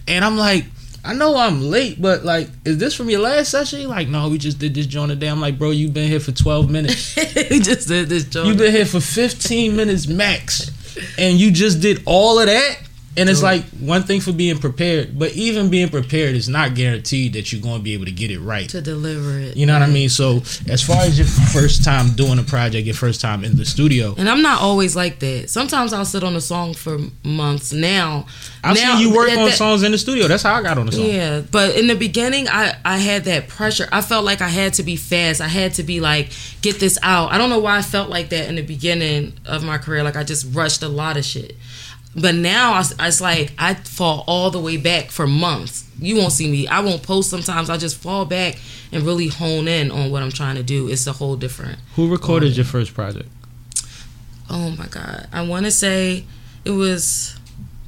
And 0.07 0.23
I'm 0.23 0.37
like. 0.37 0.65
I 1.01 1.13
know 1.13 1.37
I'm 1.37 1.61
late, 1.61 1.99
but 1.99 2.25
like, 2.25 2.49
is 2.65 2.77
this 2.77 2.93
from 2.93 3.09
your 3.09 3.21
last 3.21 3.49
session? 3.49 3.79
He 3.79 3.87
like, 3.87 4.09
no, 4.09 4.27
we 4.27 4.37
just 4.37 4.59
did 4.59 4.75
this 4.75 4.85
joint 4.85 5.09
today. 5.09 5.27
I'm 5.27 5.39
like, 5.39 5.57
bro, 5.57 5.71
you've 5.71 5.93
been 5.93 6.09
here 6.09 6.19
for 6.19 6.33
12 6.33 6.69
minutes. 6.69 7.13
he 7.13 7.59
just 7.61 7.87
did 7.87 8.09
this 8.09 8.25
joke. 8.25 8.45
You've 8.45 8.57
been 8.57 8.73
here 8.73 8.85
for 8.85 8.99
15 8.99 9.77
minutes 9.77 10.07
max, 10.07 10.69
and 11.17 11.39
you 11.39 11.51
just 11.51 11.81
did 11.81 12.03
all 12.05 12.39
of 12.39 12.47
that. 12.47 12.77
And 13.17 13.27
it's 13.29 13.43
like 13.43 13.65
one 13.79 14.03
thing 14.03 14.21
for 14.21 14.31
being 14.31 14.59
prepared, 14.59 15.17
but 15.17 15.33
even 15.33 15.69
being 15.69 15.89
prepared 15.89 16.35
is 16.35 16.47
not 16.47 16.73
guaranteed 16.75 17.33
that 17.33 17.51
you're 17.51 17.61
going 17.61 17.77
to 17.77 17.83
be 17.83 17.93
able 17.93 18.05
to 18.05 18.11
get 18.11 18.31
it 18.31 18.39
right. 18.39 18.69
to 18.69 18.81
deliver 18.81 19.37
it. 19.39 19.57
You 19.57 19.65
know 19.65 19.73
what 19.73 19.81
I 19.81 19.87
mean? 19.87 20.07
So, 20.09 20.37
as 20.69 20.81
far 20.81 21.01
as 21.01 21.17
your 21.17 21.27
first 21.27 21.83
time 21.83 22.11
doing 22.11 22.39
a 22.39 22.43
project, 22.43 22.85
your 22.85 22.95
first 22.95 23.19
time 23.19 23.43
in 23.43 23.57
the 23.57 23.65
studio, 23.65 24.15
And 24.17 24.29
I'm 24.29 24.41
not 24.41 24.61
always 24.61 24.95
like 24.95 25.19
that. 25.19 25.49
Sometimes 25.49 25.91
I'll 25.91 26.05
sit 26.05 26.23
on 26.23 26.35
a 26.35 26.41
song 26.41 26.73
for 26.73 26.97
months. 27.23 27.73
Now, 27.73 28.25
I've 28.63 28.75
now, 28.77 28.97
seen 28.97 29.07
you 29.07 29.15
work 29.15 29.29
on 29.29 29.35
that- 29.49 29.57
songs 29.57 29.83
in 29.83 29.91
the 29.91 29.97
studio. 29.97 30.27
That's 30.27 30.43
how 30.43 30.53
I 30.53 30.61
got 30.61 30.77
on 30.77 30.85
the 30.85 30.91
song. 30.93 31.05
Yeah, 31.05 31.41
but 31.41 31.75
in 31.75 31.87
the 31.87 31.95
beginning, 31.95 32.47
I 32.47 32.75
I 32.85 32.99
had 32.99 33.25
that 33.25 33.47
pressure. 33.47 33.89
I 33.91 34.01
felt 34.01 34.23
like 34.23 34.41
I 34.41 34.49
had 34.49 34.73
to 34.73 34.83
be 34.83 34.95
fast. 34.95 35.41
I 35.41 35.47
had 35.47 35.73
to 35.73 35.83
be 35.83 35.99
like 35.99 36.31
get 36.61 36.79
this 36.79 36.97
out. 37.03 37.31
I 37.31 37.37
don't 37.37 37.49
know 37.49 37.59
why 37.59 37.77
I 37.77 37.81
felt 37.81 38.09
like 38.09 38.29
that 38.29 38.47
in 38.47 38.55
the 38.55 38.61
beginning 38.61 39.33
of 39.45 39.63
my 39.63 39.77
career. 39.77 40.03
Like 40.03 40.15
I 40.15 40.23
just 40.23 40.53
rushed 40.53 40.83
a 40.83 40.89
lot 40.89 41.17
of 41.17 41.25
shit. 41.25 41.55
But 42.15 42.35
now 42.35 42.73
I, 42.73 42.83
it's 43.07 43.21
like 43.21 43.53
I 43.57 43.75
fall 43.75 44.23
all 44.27 44.49
the 44.49 44.59
way 44.59 44.77
back 44.77 45.11
for 45.11 45.27
months. 45.27 45.87
You 45.99 46.17
won't 46.17 46.31
see 46.31 46.49
me. 46.49 46.67
I 46.67 46.79
won't 46.79 47.03
post. 47.03 47.29
Sometimes 47.29 47.69
I 47.69 47.77
just 47.77 47.97
fall 47.97 48.25
back 48.25 48.57
and 48.91 49.03
really 49.03 49.27
hone 49.27 49.67
in 49.67 49.91
on 49.91 50.09
what 50.11 50.23
I'm 50.23 50.31
trying 50.31 50.55
to 50.55 50.63
do. 50.63 50.87
It's 50.89 51.05
a 51.07 51.13
whole 51.13 51.35
different. 51.35 51.77
Who 51.95 52.09
recorded 52.11 52.55
your 52.57 52.65
first 52.65 52.93
project? 52.93 53.29
Oh 54.49 54.71
my 54.71 54.87
god! 54.87 55.27
I 55.31 55.43
want 55.43 55.65
to 55.65 55.71
say 55.71 56.25
it 56.65 56.71
was. 56.71 57.37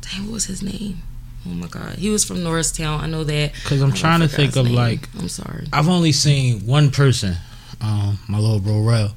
Damn, 0.02 0.26
what 0.26 0.34
was 0.34 0.46
his 0.46 0.62
name? 0.62 1.02
Oh 1.48 1.50
my 1.50 1.68
god, 1.68 1.96
he 1.96 2.10
was 2.12 2.24
from 2.24 2.44
Norristown. 2.44 3.02
I 3.02 3.08
know 3.08 3.24
that. 3.24 3.54
Because 3.54 3.82
I'm 3.82 3.92
trying 3.94 4.20
to 4.20 4.28
think 4.28 4.56
of, 4.56 4.66
name. 4.66 4.76
like- 4.76 5.10
I'm 5.18 5.30
sorry. 5.30 5.68
I've 5.74 5.88
only 5.90 6.12
seen 6.12 6.68
one 6.68 6.92
person, 6.92 7.38
um, 7.82 8.20
my 8.28 8.38
little 8.38 8.60
bro 8.60 8.82
Rel, 8.82 9.16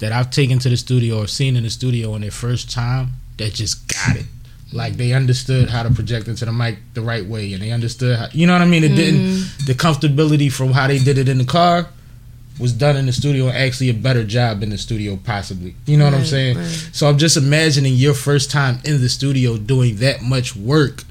that 0.00 0.10
I've 0.10 0.30
taken 0.30 0.58
to 0.60 0.68
the 0.68 0.76
studio 0.76 1.22
or 1.22 1.28
seen 1.28 1.54
in 1.54 1.62
the 1.62 1.70
studio 1.70 2.14
on 2.14 2.22
their 2.22 2.32
first 2.32 2.68
time 2.70 3.12
that 3.44 3.54
just 3.54 3.86
got 3.88 4.16
it. 4.16 4.26
Like 4.72 4.94
they 4.94 5.12
understood 5.12 5.68
how 5.68 5.82
to 5.82 5.90
project 5.90 6.28
into 6.28 6.44
the 6.46 6.52
mic 6.52 6.78
the 6.94 7.02
right 7.02 7.24
way, 7.26 7.52
and 7.52 7.62
they 7.62 7.70
understood 7.72 8.18
how 8.18 8.28
you 8.32 8.46
know 8.46 8.54
what 8.54 8.62
I 8.62 8.66
mean. 8.66 8.84
It 8.84 8.94
didn't 8.96 9.34
the 9.66 9.74
comfortability 9.74 10.50
from 10.50 10.72
how 10.72 10.86
they 10.86 10.98
did 10.98 11.18
it 11.18 11.28
in 11.28 11.38
the 11.38 11.44
car 11.44 11.88
was 12.58 12.72
done 12.72 12.96
in 12.96 13.06
the 13.06 13.12
studio 13.12 13.48
actually 13.48 13.88
a 13.88 13.94
better 13.94 14.22
job 14.24 14.62
in 14.62 14.70
the 14.70 14.78
studio 14.78 15.18
possibly. 15.24 15.74
You 15.86 15.96
know 15.96 16.04
what 16.04 16.14
I'm 16.14 16.24
saying? 16.24 16.56
right. 16.58 16.66
So 16.92 17.06
I'm 17.08 17.18
just 17.18 17.36
imagining 17.36 17.94
your 17.94 18.14
first 18.14 18.50
time 18.50 18.78
in 18.84 19.00
the 19.00 19.08
studio 19.08 19.56
doing 19.56 19.96
that 19.96 20.22
much 20.22 20.54
work. 20.56 21.04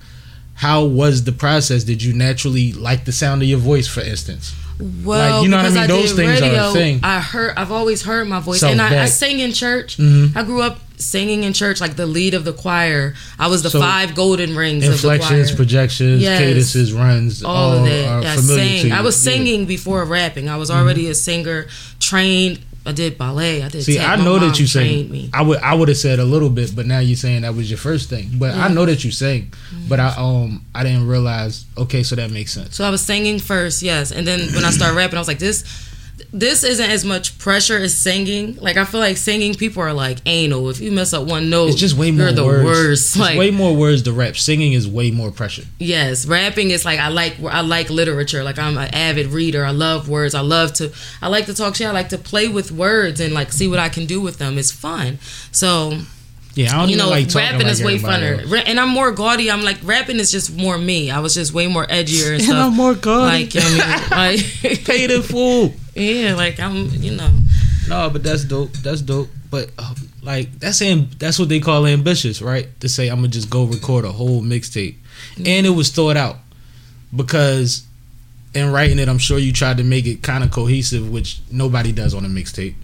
How 0.55 0.85
was 0.85 1.23
the 1.23 1.31
process? 1.31 1.83
Did 1.83 2.01
you 2.03 2.13
naturally 2.13 2.73
like 2.73 3.05
the 3.05 3.11
sound 3.11 3.41
of 3.41 3.47
your 3.47 3.57
voice, 3.59 3.87
for 3.87 4.01
instance? 4.01 4.55
Well, 5.03 5.35
Like, 5.37 5.43
you 5.43 5.49
know 5.49 5.57
what 5.57 5.65
I 5.65 5.69
mean? 5.75 5.87
Those 5.87 6.09
did 6.13 6.15
things 6.15 6.41
are 6.41 6.69
a 6.69 6.73
thing. 6.73 6.99
I 7.03 7.19
heard. 7.19 7.53
I've 7.57 7.71
always 7.71 8.01
heard 8.03 8.27
my 8.27 8.39
voice, 8.39 8.59
So 8.61 8.67
and 8.69 8.81
I, 8.81 9.03
I 9.03 9.05
sang 9.05 9.39
in 9.39 9.51
church. 9.53 9.97
Mhm. 9.97 10.35
I 10.35 10.43
grew 10.43 10.61
up 10.61 10.79
singing 11.01 11.43
in 11.43 11.53
church, 11.53 11.81
like 11.81 11.95
the 11.95 12.05
lead 12.05 12.33
of 12.33 12.45
the 12.45 12.53
choir. 12.53 13.13
I 13.39 13.47
was 13.47 13.61
the 13.63 13.69
So, 13.69 13.79
five 13.79 14.15
golden 14.15 14.55
rings 14.55 14.85
Inflections, 14.85 15.31
of 15.31 15.31
the 15.31 15.43
choir. 15.45 15.55
projections, 15.57 16.21
Yes. 16.21 16.39
cadences, 16.39 16.93
runs, 16.93 17.43
all 17.43 17.73
of 17.73 17.83
that. 17.85 18.23
Yeah, 18.23 18.31
I 18.33 18.35
sang. 18.37 18.81
to 18.81 18.87
you. 18.87 18.93
I 18.93 19.01
was 19.01 19.15
Yeah. 19.25 19.31
singing 19.33 19.65
before 19.65 20.03
rapping. 20.05 20.47
I 20.49 20.57
was 20.57 20.71
already 20.71 21.07
a 21.09 21.15
singer, 21.15 21.67
trained 21.99 22.59
I 22.83 22.93
did 22.93 23.15
ballet. 23.15 23.61
I 23.61 23.69
did. 23.69 23.83
See, 23.83 23.97
tap. 23.97 24.17
I 24.17 24.23
know 24.23 24.39
that 24.39 24.59
you 24.59 24.65
sing. 24.65 25.11
me. 25.11 25.29
I 25.33 25.43
would 25.43 25.59
I 25.59 25.75
would 25.75 25.87
have 25.87 25.99
said 25.99 26.17
a 26.17 26.25
little 26.25 26.49
bit, 26.49 26.75
but 26.75 26.87
now 26.87 26.97
you're 26.97 27.15
saying 27.15 27.43
that 27.43 27.53
was 27.53 27.69
your 27.69 27.77
first 27.77 28.09
thing. 28.09 28.31
But 28.39 28.55
I 28.55 28.69
know 28.69 28.87
that 28.87 29.03
you 29.03 29.11
sing, 29.11 29.53
but 29.87 29.99
I 29.99 30.15
um 30.17 30.65
I 30.73 30.81
didn't 30.83 31.05
realize. 31.05 31.65
Okay, 31.77 32.01
so 32.01 32.15
that 32.15 32.31
makes 32.31 32.51
sense. 32.53 32.75
So 32.75 32.83
I 32.83 32.89
was 32.89 33.01
singing 33.01 33.37
first, 33.37 33.83
yes, 33.83 34.11
and 34.11 34.25
then 34.25 34.39
when 34.55 34.65
I 34.65 34.71
started 34.71 34.95
rapping, 34.95 35.17
I 35.17 35.19
was 35.21 35.27
like, 35.27 35.37
this. 35.37 35.63
This 36.33 36.63
isn't 36.63 36.89
as 36.89 37.03
much 37.05 37.37
pressure 37.39 37.77
as 37.77 37.93
singing. 37.97 38.55
Like 38.57 38.77
I 38.77 38.85
feel 38.85 38.99
like 38.99 39.17
singing, 39.17 39.53
people 39.55 39.81
are 39.83 39.93
like 39.93 40.19
anal. 40.25 40.69
If 40.69 40.79
you 40.79 40.91
mess 40.91 41.13
up 41.13 41.27
one 41.27 41.49
note, 41.49 41.69
It's 41.69 41.79
just 41.79 41.95
way 41.95 42.11
more 42.11 42.25
you're 42.27 42.33
the 42.33 42.45
words. 42.45 42.63
worst. 42.65 43.07
It's 43.15 43.17
Like 43.17 43.37
way 43.39 43.51
more 43.51 43.75
words 43.75 44.01
to 44.03 44.13
rap. 44.13 44.37
Singing 44.37 44.73
is 44.73 44.87
way 44.87 45.11
more 45.11 45.31
pressure. 45.31 45.63
Yes, 45.79 46.25
rapping 46.25 46.71
is 46.71 46.85
like 46.85 46.99
I 46.99 47.07
like 47.09 47.37
I 47.43 47.61
like 47.61 47.89
literature. 47.89 48.43
Like 48.43 48.59
I'm 48.59 48.77
an 48.77 48.93
avid 48.93 49.27
reader. 49.27 49.65
I 49.65 49.71
love 49.71 50.09
words. 50.09 50.35
I 50.35 50.41
love 50.41 50.73
to 50.73 50.91
I 51.21 51.27
like 51.27 51.45
to 51.47 51.53
talk 51.53 51.75
shit. 51.75 51.87
I 51.87 51.91
like 51.91 52.09
to 52.09 52.17
play 52.17 52.47
with 52.47 52.71
words 52.71 53.19
and 53.19 53.33
like 53.33 53.51
see 53.51 53.67
what 53.67 53.79
I 53.79 53.89
can 53.89 54.05
do 54.05 54.21
with 54.21 54.37
them. 54.37 54.57
It's 54.57 54.71
fun. 54.71 55.19
So 55.51 55.97
Yeah, 56.53 56.75
I 56.75 56.79
don't 56.81 56.89
you 56.89 56.97
know, 56.97 57.09
like 57.09 57.33
rapping 57.33 57.67
is 57.67 57.81
way 57.83 57.97
funner. 57.97 58.41
else. 58.41 58.63
And 58.67 58.77
I'm 58.79 58.89
more 58.89 59.11
gaudy. 59.11 59.49
I'm 59.49 59.63
like 59.63 59.77
rapping 59.83 60.17
is 60.19 60.31
just 60.31 60.55
more 60.55 60.77
me. 60.77 61.09
I 61.09 61.19
was 61.19 61.33
just 61.33 61.53
way 61.53 61.67
more 61.67 61.85
edgier 61.87 62.33
and 62.33 62.43
stuff. 62.47 62.67
I'm 62.67 62.75
more 62.75 62.93
gaudy. 62.95 63.45
Like 63.45 63.55
you 63.55 63.61
know 63.61 63.67
I 64.11 64.35
mean? 64.35 64.45
like 64.63 64.83
Paid 64.85 65.11
in 65.11 65.21
full. 65.21 65.73
Yeah, 65.95 66.33
like 66.35 66.59
I'm 66.59 66.87
you 66.89 67.15
know 67.15 67.31
No, 67.87 68.09
but 68.09 68.23
that's 68.23 68.43
dope. 68.45 68.73
That's 68.73 69.01
dope. 69.01 69.29
But 69.49 69.69
uh, 69.77 69.93
like 70.21 70.59
that's 70.59 70.81
am- 70.81 71.09
that's 71.19 71.37
what 71.39 71.49
they 71.49 71.59
call 71.59 71.85
ambitious, 71.85 72.41
right? 72.41 72.67
To 72.81 72.87
say 72.89 73.09
I'm 73.09 73.17
gonna 73.17 73.27
just 73.29 73.49
go 73.49 73.65
record 73.65 74.05
a 74.05 74.11
whole 74.11 74.41
mixtape, 74.41 74.95
and 75.37 75.65
it 75.65 75.71
was 75.71 75.89
thought 75.89 76.15
out 76.17 76.37
because 77.15 77.83
in 78.53 78.71
writing 78.71 78.99
it, 78.99 79.07
I'm 79.09 79.17
sure 79.17 79.37
you 79.39 79.51
tried 79.53 79.77
to 79.77 79.83
make 79.83 80.05
it 80.05 80.21
kind 80.23 80.43
of 80.43 80.51
cohesive, 80.51 81.09
which 81.09 81.39
nobody 81.51 81.91
does 81.91 82.13
on 82.13 82.25
a 82.25 82.29
mixtape. 82.29 82.75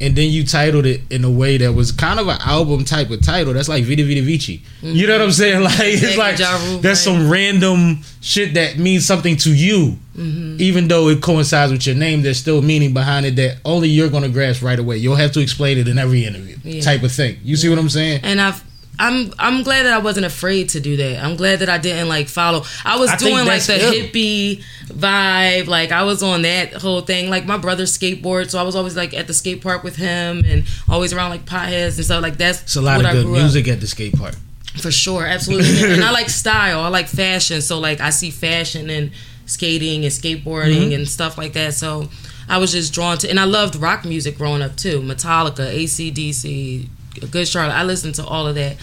And 0.00 0.14
then 0.14 0.30
you 0.30 0.44
titled 0.46 0.86
it 0.86 1.00
in 1.10 1.24
a 1.24 1.30
way 1.30 1.56
that 1.58 1.72
was 1.72 1.90
kind 1.90 2.20
of 2.20 2.28
an 2.28 2.38
album 2.40 2.84
type 2.84 3.10
of 3.10 3.20
title. 3.20 3.52
That's 3.52 3.68
like 3.68 3.84
Vita 3.84 4.04
Vita 4.04 4.22
Vici. 4.22 4.62
You 4.80 5.06
know 5.06 5.14
what 5.14 5.22
I'm 5.22 5.32
saying? 5.32 5.62
Like 5.68 5.74
it's 5.80 6.16
like 6.16 6.36
that's 6.82 7.00
some 7.00 7.28
random 7.30 8.02
shit 8.20 8.54
that 8.54 8.78
means 8.78 9.04
something 9.06 9.36
to 9.38 9.54
you 9.54 9.98
mm-hmm. 10.18 10.56
even 10.60 10.88
though 10.88 11.08
it 11.08 11.20
coincides 11.22 11.72
with 11.72 11.86
your 11.86 11.96
name, 11.96 12.22
there's 12.22 12.38
still 12.38 12.60
meaning 12.62 12.92
behind 12.92 13.26
it 13.26 13.36
that 13.36 13.58
only 13.64 13.88
you're 13.88 14.08
gonna 14.10 14.28
grasp 14.28 14.62
right 14.62 14.78
away. 14.78 14.96
You'll 14.98 15.16
have 15.16 15.32
to 15.32 15.40
explain 15.40 15.78
it 15.78 15.88
in 15.88 15.98
every 15.98 16.24
interview, 16.24 16.56
Yeah. 16.62 16.82
type 16.82 17.02
of 17.02 17.12
thing. 17.12 17.38
You 17.42 17.56
see 17.56 17.68
what 17.68 17.78
I'm 17.78 17.88
saying? 17.88 18.20
and 18.22 18.40
I've 18.40 18.62
I'm 18.98 19.32
I'm 19.38 19.62
glad 19.62 19.84
that 19.84 19.92
I 19.92 19.98
wasn't 19.98 20.26
afraid 20.26 20.70
to 20.70 20.80
do 20.80 20.96
that. 20.96 21.22
I'm 21.24 21.36
glad 21.36 21.60
that 21.60 21.68
I 21.68 21.78
didn't 21.78 22.08
like 22.08 22.28
follow. 22.28 22.64
I 22.84 22.98
was 22.98 23.10
I 23.10 23.16
doing 23.16 23.46
like 23.46 23.62
the 23.62 23.74
hippie 23.74 24.62
vibe. 24.86 25.66
Like 25.68 25.92
I 25.92 26.02
was 26.02 26.22
on 26.22 26.42
that 26.42 26.72
whole 26.74 27.02
thing. 27.02 27.30
Like 27.30 27.46
my 27.46 27.58
brother 27.58 27.84
skateboard, 27.84 28.50
so 28.50 28.58
I 28.58 28.62
was 28.62 28.74
always 28.74 28.96
like 28.96 29.14
at 29.14 29.26
the 29.26 29.34
skate 29.34 29.62
park 29.62 29.84
with 29.84 29.96
him 29.96 30.42
and 30.44 30.64
always 30.88 31.12
around 31.12 31.30
like 31.30 31.44
potheads 31.44 31.96
and 31.96 32.04
stuff. 32.04 32.22
Like 32.22 32.38
that's 32.38 32.62
It's 32.62 32.76
a 32.76 32.80
lot 32.82 32.96
what 32.98 33.06
of 33.06 33.12
good 33.12 33.26
grew 33.26 33.36
up. 33.36 33.42
music 33.42 33.68
at 33.68 33.80
the 33.80 33.86
skate 33.86 34.16
park. 34.16 34.34
For 34.80 34.90
sure, 34.90 35.24
absolutely. 35.24 35.92
and 35.92 36.02
I 36.04 36.10
like 36.20 36.28
style. 36.28 36.80
I 36.80 36.88
like 36.88 37.06
fashion. 37.08 37.60
So 37.62 37.78
like 37.78 38.00
I 38.00 38.10
see 38.10 38.30
fashion 38.30 38.90
and 38.90 39.12
skating 39.46 40.04
and 40.04 40.12
skateboarding 40.12 40.86
mm-hmm. 40.86 40.92
and 40.92 41.08
stuff 41.08 41.38
like 41.38 41.52
that. 41.54 41.74
So 41.74 42.08
I 42.48 42.58
was 42.58 42.72
just 42.72 42.92
drawn 42.92 43.18
to 43.18 43.30
and 43.30 43.38
I 43.38 43.44
loved 43.44 43.76
rock 43.76 44.04
music 44.04 44.36
growing 44.38 44.62
up 44.62 44.76
too. 44.76 45.00
Metallica, 45.00 45.72
ACDC, 45.72 46.88
Good 47.30 47.48
Charlotte. 47.48 47.74
I 47.74 47.84
listened 47.84 48.14
to 48.16 48.24
all 48.24 48.46
of 48.46 48.54
that 48.56 48.76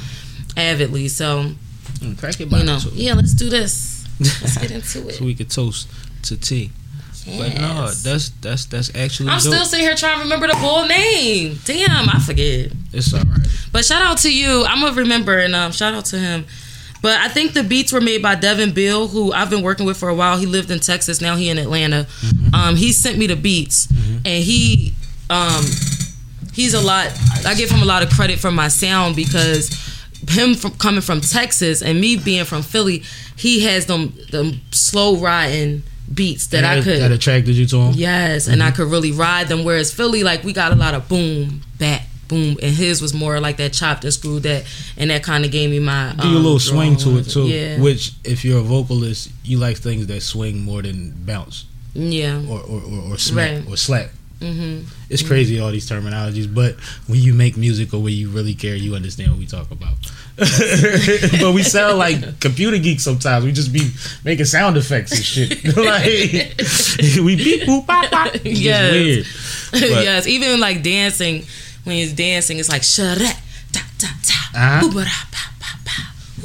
avidly. 0.58 1.08
So, 1.08 1.51
Mm, 2.00 2.17
crack 2.17 2.39
it 2.41 2.51
you 2.51 2.63
know, 2.63 2.79
too. 2.79 2.89
yeah, 2.94 3.13
let's 3.13 3.34
do 3.34 3.50
this. 3.50 4.05
Let's 4.20 4.58
get 4.58 4.72
into 4.77 5.08
it. 5.08 5.13
so 5.15 5.24
we 5.25 5.34
could 5.36 5.50
toast 5.50 5.88
to 6.24 6.36
tea. 6.38 6.72
But 7.25 7.55
no, 7.55 7.89
that's 7.89 8.29
that's 8.41 8.65
that's 8.65 8.94
actually 8.96 9.29
I'm 9.29 9.39
dope. 9.39 9.53
still 9.53 9.65
sitting 9.65 9.86
here 9.86 9.96
trying 9.96 10.17
to 10.17 10.24
remember 10.24 10.48
the 10.48 10.55
full 10.58 10.86
name. 10.86 11.58
Damn, 11.65 12.10
I 12.10 12.20
forget. 12.20 12.72
it's 12.94 13.13
all 13.13 13.22
right. 13.22 13.48
But 13.72 13.84
shout 13.86 14.01
out 14.03 14.17
to 14.20 14.34
you. 14.34 14.63
I'm 14.65 14.82
gonna 14.82 14.94
remember 14.96 15.38
and 15.39 15.55
um, 15.55 15.72
shout 15.72 15.94
out 15.96 16.05
to 16.05 16.20
him. 16.20 16.46
But 17.01 17.20
I 17.20 17.27
think 17.29 17.53
the 17.53 17.63
beats 17.63 17.91
were 17.91 18.01
made 18.01 18.22
by 18.22 18.36
Devin 18.36 18.74
Bill, 18.74 19.08
who 19.08 19.32
I've 19.32 19.50
been 19.50 19.62
working 19.63 19.86
with 19.86 19.98
for 19.98 20.10
a 20.10 20.13
while. 20.15 20.38
He 20.38 20.46
lived 20.46 20.70
in 20.72 20.79
Texas, 20.79 21.20
now 21.22 21.36
he 21.36 21.50
in 21.50 21.58
Atlanta. 21.58 22.05
Um, 22.53 22.75
he 22.75 22.91
sent 22.91 23.17
me 23.17 23.25
the 23.27 23.36
beats, 23.36 23.88
and 24.25 24.44
he 24.44 24.94
um, 25.29 25.63
he's 26.55 26.74
a 26.74 26.81
lot. 26.81 27.07
I 27.45 27.53
give 27.53 27.69
him 27.69 27.81
a 27.81 27.85
lot 27.85 28.01
of 28.01 28.09
credit 28.09 28.39
for 28.39 28.51
my 28.51 28.69
sound 28.69 29.15
because 29.15 29.69
him 30.29 30.55
from 30.55 30.71
coming 30.71 31.01
from 31.01 31.21
Texas 31.21 31.81
and 31.81 32.00
me 32.01 32.15
being 32.17 32.45
from 32.45 32.63
Philly, 32.63 33.03
he 33.35 33.63
has 33.65 33.85
them 33.85 34.13
them 34.31 34.62
slow 34.71 35.17
riding 35.17 35.83
beats 36.13 36.47
that 36.47 36.63
I 36.63 36.81
could 36.81 37.01
that 37.01 37.12
attracted 37.12 37.55
you 37.55 37.65
to 37.67 37.77
him. 37.77 37.93
Yes, 37.95 38.47
and 38.47 38.63
I 38.63 38.71
could 38.71 38.89
really 38.89 39.12
ride 39.12 39.47
them. 39.47 39.63
Whereas 39.63 39.93
Philly, 39.93 40.24
like 40.24 40.43
we 40.43 40.53
got 40.53 40.71
a 40.71 40.75
lot 40.75 40.93
of 40.93 41.07
boom, 41.09 41.62
back 41.77 42.03
boom, 42.27 42.57
and 42.62 42.75
his 42.75 43.01
was 43.01 43.13
more 43.13 43.39
like 43.39 43.57
that 43.57 43.74
chopped 43.74 44.03
and 44.03 44.13
screwed 44.13 44.43
that, 44.43 44.65
and 44.97 45.09
that 45.09 45.24
kind 45.24 45.45
of 45.45 45.51
gave 45.51 45.69
me 45.69 45.79
my 45.79 46.13
Do 46.19 46.27
you 46.27 46.35
a 46.35 46.38
um, 46.38 46.43
little 46.43 46.59
swing 46.59 46.95
to 46.97 47.17
it 47.17 47.24
too. 47.25 47.47
Yeah, 47.47 47.79
Which, 47.79 48.13
if 48.24 48.43
you're 48.45 48.59
a 48.59 48.63
vocalist, 48.63 49.31
you 49.43 49.57
like 49.57 49.77
things 49.77 50.07
that 50.07 50.21
swing 50.21 50.62
more 50.63 50.81
than 50.81 51.13
bounce 51.25 51.65
yeah, 51.93 52.41
or 52.50 52.59
or, 52.62 52.81
or, 52.81 53.13
or 53.13 53.17
smack 53.17 53.59
Right. 53.59 53.69
or 53.69 53.77
slap. 53.77 54.09
Hmm 54.42 54.82
It's 55.10 55.22
crazy 55.24 55.60
all 55.60 55.72
these 55.72 55.89
terminologies, 55.89 56.54
but 56.54 56.75
when 57.08 57.20
you 57.22 57.34
make 57.34 57.56
music 57.58 57.94
or 57.94 58.01
when 58.01 58.13
you 58.13 58.30
really 58.30 58.54
care, 58.54 58.75
you 58.75 58.94
understand 58.96 59.30
what 59.32 59.39
we 59.39 59.46
talk 59.46 59.72
about. 59.72 59.94
but 60.38 61.54
we 61.54 61.63
sound 61.63 61.98
like 61.98 62.39
computer 62.42 62.77
geeks 62.77 63.04
sometimes. 63.04 63.46
We 63.46 63.51
just 63.54 63.72
be 63.72 63.92
making 64.25 64.46
sound 64.46 64.75
effects 64.77 65.13
and 65.13 65.24
shit. 65.24 65.63
like 65.77 66.06
we 67.24 67.36
beep 67.36 67.62
boop 67.63 67.88
pop 67.88 68.10
pop. 68.12 68.36
It's 68.36 68.60
Yes. 68.60 68.92
weird. 68.92 69.25
But- 69.72 70.04
yes. 70.04 70.27
Even 70.27 70.60
like 70.60 70.84
dancing, 70.84 71.46
when 71.86 71.96
he's 71.96 72.13
dancing, 72.13 72.60
it's 72.60 72.70
like 72.70 72.84
shut 72.84 73.18
ta 73.72 73.86
ta 73.98 74.10
ta, 74.24 74.50
Uh-huh. 74.54 74.88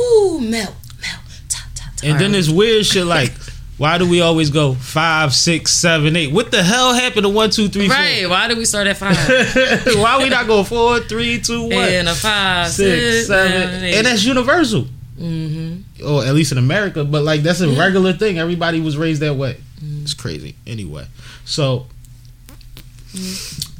ooh 0.00 0.40
melt 0.40 0.74
melt 1.00 1.22
ta 1.48 1.66
ta 1.74 1.84
ta. 1.96 2.06
And 2.06 2.18
then 2.20 2.32
there's 2.32 2.50
weird 2.50 2.86
shit 2.86 3.04
like, 3.06 3.32
why 3.80 3.96
do 3.96 4.06
we 4.06 4.20
always 4.20 4.50
go 4.50 4.74
five, 4.74 5.32
six, 5.32 5.72
seven, 5.72 6.14
eight? 6.14 6.30
What 6.30 6.50
the 6.50 6.62
hell 6.62 6.92
happened 6.92 7.24
to 7.24 7.30
one, 7.30 7.48
two, 7.48 7.68
three, 7.68 7.88
four? 7.88 7.96
right. 7.96 8.28
Why 8.28 8.46
did 8.46 8.58
we 8.58 8.66
start 8.66 8.86
at 8.86 8.98
five? 8.98 9.16
why 9.96 10.18
we 10.22 10.28
not 10.28 10.46
go 10.46 10.62
four, 10.64 11.00
three, 11.00 11.40
two, 11.40 11.62
one? 11.62 11.72
and 11.72 12.06
a 12.06 12.14
five, 12.14 12.68
six, 12.68 13.26
seven, 13.28 13.82
eight. 13.82 13.94
and 13.94 14.06
that's 14.06 14.22
universal. 14.22 14.86
mm-hmm. 15.18 16.06
or 16.06 16.24
at 16.26 16.34
least 16.34 16.52
in 16.52 16.58
America, 16.58 17.04
but 17.04 17.22
like 17.22 17.40
that's 17.42 17.62
a 17.62 17.68
Yeah. 17.68 17.80
regular 17.80 18.12
thing. 18.12 18.38
Everybody 18.38 18.80
was 18.82 18.98
raised 18.98 19.22
that 19.22 19.36
way. 19.36 19.56
Mm. 19.82 20.02
It's 20.02 20.12
crazy. 20.12 20.56
Anyway, 20.66 21.06
so 21.46 21.86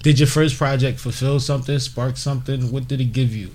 did 0.02 0.19
your 0.19 0.28
first 0.28 0.57
project 0.57 0.99
fulfill 0.99 1.40
something, 1.40 1.78
spark 1.78 2.16
something? 2.16 2.73
What 2.73 2.88
did 2.88 3.00
it 3.02 3.12
give 3.12 3.37
you? 3.37 3.50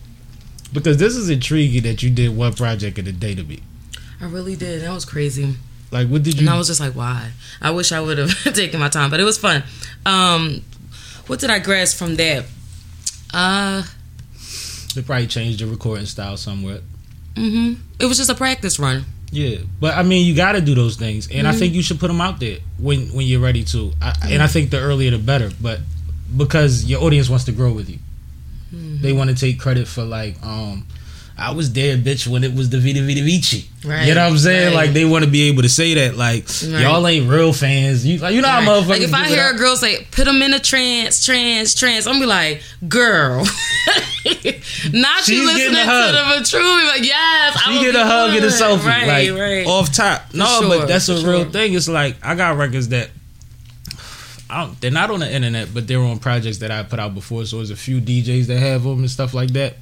Because 0.71 0.97
this 0.97 1.15
is 1.15 1.27
intriguing 1.29 1.83
that 1.83 2.03
you 2.03 2.09
did 2.11 2.35
one 2.37 2.53
project 2.53 2.99
in 2.99 3.07
a 3.07 3.11
day 3.11 3.33
to 3.35 3.43
me. 3.43 3.61
I 4.21 4.25
really 4.25 4.55
did. 4.55 4.83
That 4.83 4.93
was 4.93 5.05
crazy. 5.05 5.55
Like, 5.91 6.07
what 6.07 6.23
did 6.23 6.35
you? 6.35 6.41
And 6.41 6.49
I 6.49 6.57
was 6.57 6.67
just 6.67 6.79
like, 6.79 6.93
why? 6.93 7.31
I 7.61 7.71
wish 7.71 7.91
I 7.91 8.01
would 8.01 8.17
have 8.17 8.31
taken 8.53 8.79
my 8.79 8.89
time, 8.89 9.09
but 9.09 9.19
it 9.19 9.23
was 9.23 9.37
fun. 9.37 9.63
Um, 10.05 10.61
what 11.27 11.39
did 11.39 11.49
I 11.49 11.59
grasp 11.59 11.97
from 11.97 12.15
that? 12.15 12.45
Uh, 13.33 13.83
they 14.95 15.01
probably 15.01 15.27
changed 15.27 15.59
the 15.59 15.67
recording 15.67 16.05
style 16.05 16.37
somewhat. 16.37 16.81
hmm 17.35 17.73
It 17.99 18.05
was 18.05 18.17
just 18.17 18.29
a 18.29 18.35
practice 18.35 18.79
run. 18.79 19.05
Yeah, 19.31 19.57
but 19.81 19.95
I 19.95 20.03
mean, 20.03 20.25
you 20.25 20.35
got 20.35 20.53
to 20.53 20.61
do 20.61 20.75
those 20.75 20.95
things, 20.95 21.29
and 21.29 21.45
I 21.47 21.51
Mm-hmm. 21.51 21.59
think 21.59 21.73
you 21.73 21.81
should 21.81 21.99
put 21.99 22.07
them 22.07 22.21
out 22.21 22.39
there 22.39 22.59
when 22.77 23.07
when 23.13 23.25
you're 23.27 23.41
ready 23.41 23.63
to. 23.65 23.91
I, 24.01 24.13
And 24.29 24.41
I 24.41 24.47
think 24.47 24.69
the 24.71 24.79
earlier 24.79 25.11
the 25.11 25.17
better, 25.17 25.51
but 25.59 25.79
because 26.37 26.85
your 26.85 27.01
audience 27.03 27.29
wants 27.29 27.45
to 27.45 27.51
grow 27.51 27.71
with 27.73 27.89
you, 27.89 27.99
Mm-hmm. 28.73 29.01
they 29.01 29.13
want 29.13 29.29
to 29.29 29.35
take 29.35 29.59
credit 29.59 29.87
for 29.87 30.03
like, 30.03 30.35
um, 30.43 30.85
I 31.37 31.51
was 31.51 31.73
there, 31.73 31.97
bitch, 31.97 32.27
when 32.27 32.45
it 32.45 32.53
was 32.55 32.69
the 32.69 32.79
Vita 32.79 33.01
Vita 33.05 33.21
Vici. 33.21 33.65
Right, 33.83 34.07
You 34.07 34.15
know 34.15 34.23
what 34.23 34.31
I'm 34.31 34.37
saying? 34.37 34.67
right. 34.67 34.85
Like 34.85 34.93
they 34.93 35.03
want 35.03 35.25
to 35.25 35.29
be 35.29 35.49
able 35.49 35.63
to 35.63 35.69
say 35.69 35.93
that, 35.95 36.15
like 36.15 36.45
Right. 36.65 36.81
y'all 36.81 37.05
ain't 37.05 37.29
real 37.29 37.51
fans. 37.51 38.05
You 38.05 38.19
like 38.19 38.33
you 38.33 38.41
know 38.41 38.47
how 38.47 38.59
Right. 38.59 38.67
motherfuckers. 38.69 38.87
Like 38.89 39.01
if 39.01 39.13
I 39.13 39.27
hear 39.27 39.49
a 39.49 39.57
girl 39.57 39.75
say, 39.75 40.07
"Put 40.11 40.25
them 40.25 40.41
in 40.41 40.53
a 40.53 40.59
trance, 40.59 41.25
trance, 41.25 41.75
trance," 41.75 42.07
I'm 42.07 42.13
gonna 42.13 42.25
be 42.25 42.27
like, 42.27 42.61
"Girl, 42.87 43.45
not 44.93 45.23
She's 45.23 45.29
you 45.39 45.45
listening 45.45 45.71
to 45.85 46.39
the 46.39 46.45
true." 46.49 46.87
Like, 46.87 47.03
yes, 47.05 47.61
She 47.63 47.79
get 47.81 47.95
a 47.95 48.05
hug 48.05 48.29
and 48.29 48.37
a 48.37 48.41
good. 48.49 48.53
selfie, 48.53 48.85
Right, 48.85 49.29
like 49.31 49.39
right. 49.39 49.67
off 49.67 49.91
top. 49.91 50.33
No, 50.33 50.45
sure, 50.61 50.69
but 50.69 50.87
that's 50.87 51.09
a 51.09 51.15
real 51.15 51.43
sure. 51.43 51.45
thing. 51.51 51.73
It's 51.73 51.87
like 51.89 52.15
I 52.23 52.35
got 52.35 52.57
records 52.57 52.87
that 52.89 53.09
I 54.49 54.61
don't, 54.61 54.79
they're 54.79 54.91
not 54.91 55.09
on 55.11 55.19
the 55.19 55.31
internet, 55.33 55.73
but 55.73 55.87
they're 55.87 55.99
on 55.99 56.19
projects 56.19 56.59
that 56.59 56.71
I 56.71 56.83
put 56.83 56.99
out 56.99 57.13
before. 57.15 57.45
So 57.45 57.57
there's 57.57 57.71
a 57.71 57.75
few 57.75 57.99
DJs 57.99 58.45
that 58.47 58.59
have 58.59 58.83
them 58.83 58.99
and 58.99 59.09
stuff 59.11 59.33
like 59.33 59.49
that. 59.51 59.75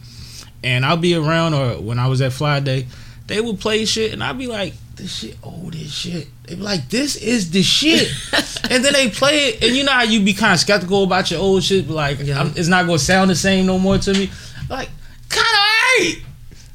And 0.63 0.85
I'll 0.85 0.97
be 0.97 1.15
around, 1.15 1.53
or 1.53 1.81
when 1.81 1.99
I 1.99 2.07
was 2.07 2.21
at 2.21 2.33
Fly 2.33 2.59
Day, 2.59 2.87
they 3.27 3.41
would 3.41 3.59
play 3.59 3.85
shit, 3.85 4.13
and 4.13 4.23
I'd 4.23 4.37
be 4.37 4.47
like, 4.47 4.73
"This 4.95 5.17
shit, 5.17 5.37
oh, 5.43 5.69
this 5.69 5.91
shit." 5.91 6.27
They 6.43 6.55
be 6.55 6.61
like, 6.61 6.89
"This 6.89 7.15
is 7.15 7.51
the 7.51 7.61
shit," 7.61 8.09
and 8.69 8.83
then 8.83 8.93
they 8.93 9.09
play 9.09 9.49
it, 9.49 9.63
and 9.63 9.75
you 9.75 9.83
know 9.83 9.91
how 9.91 10.03
you 10.03 10.21
be 10.21 10.33
kind 10.33 10.53
of 10.53 10.59
skeptical 10.59 11.03
about 11.03 11.31
your 11.31 11.39
old 11.39 11.63
shit, 11.63 11.87
but 11.87 11.93
like, 11.95 12.19
Yeah. 12.19 12.49
It's 12.55 12.67
not 12.67 12.85
gonna 12.85 12.99
sound 12.99 13.29
the 13.29 13.35
same 13.35 13.65
no 13.65 13.79
more 13.79 13.97
to 13.97 14.13
me. 14.13 14.29
Like, 14.69 14.89
kind 15.29 15.47
of 15.47 16.03
alright. 16.03 16.23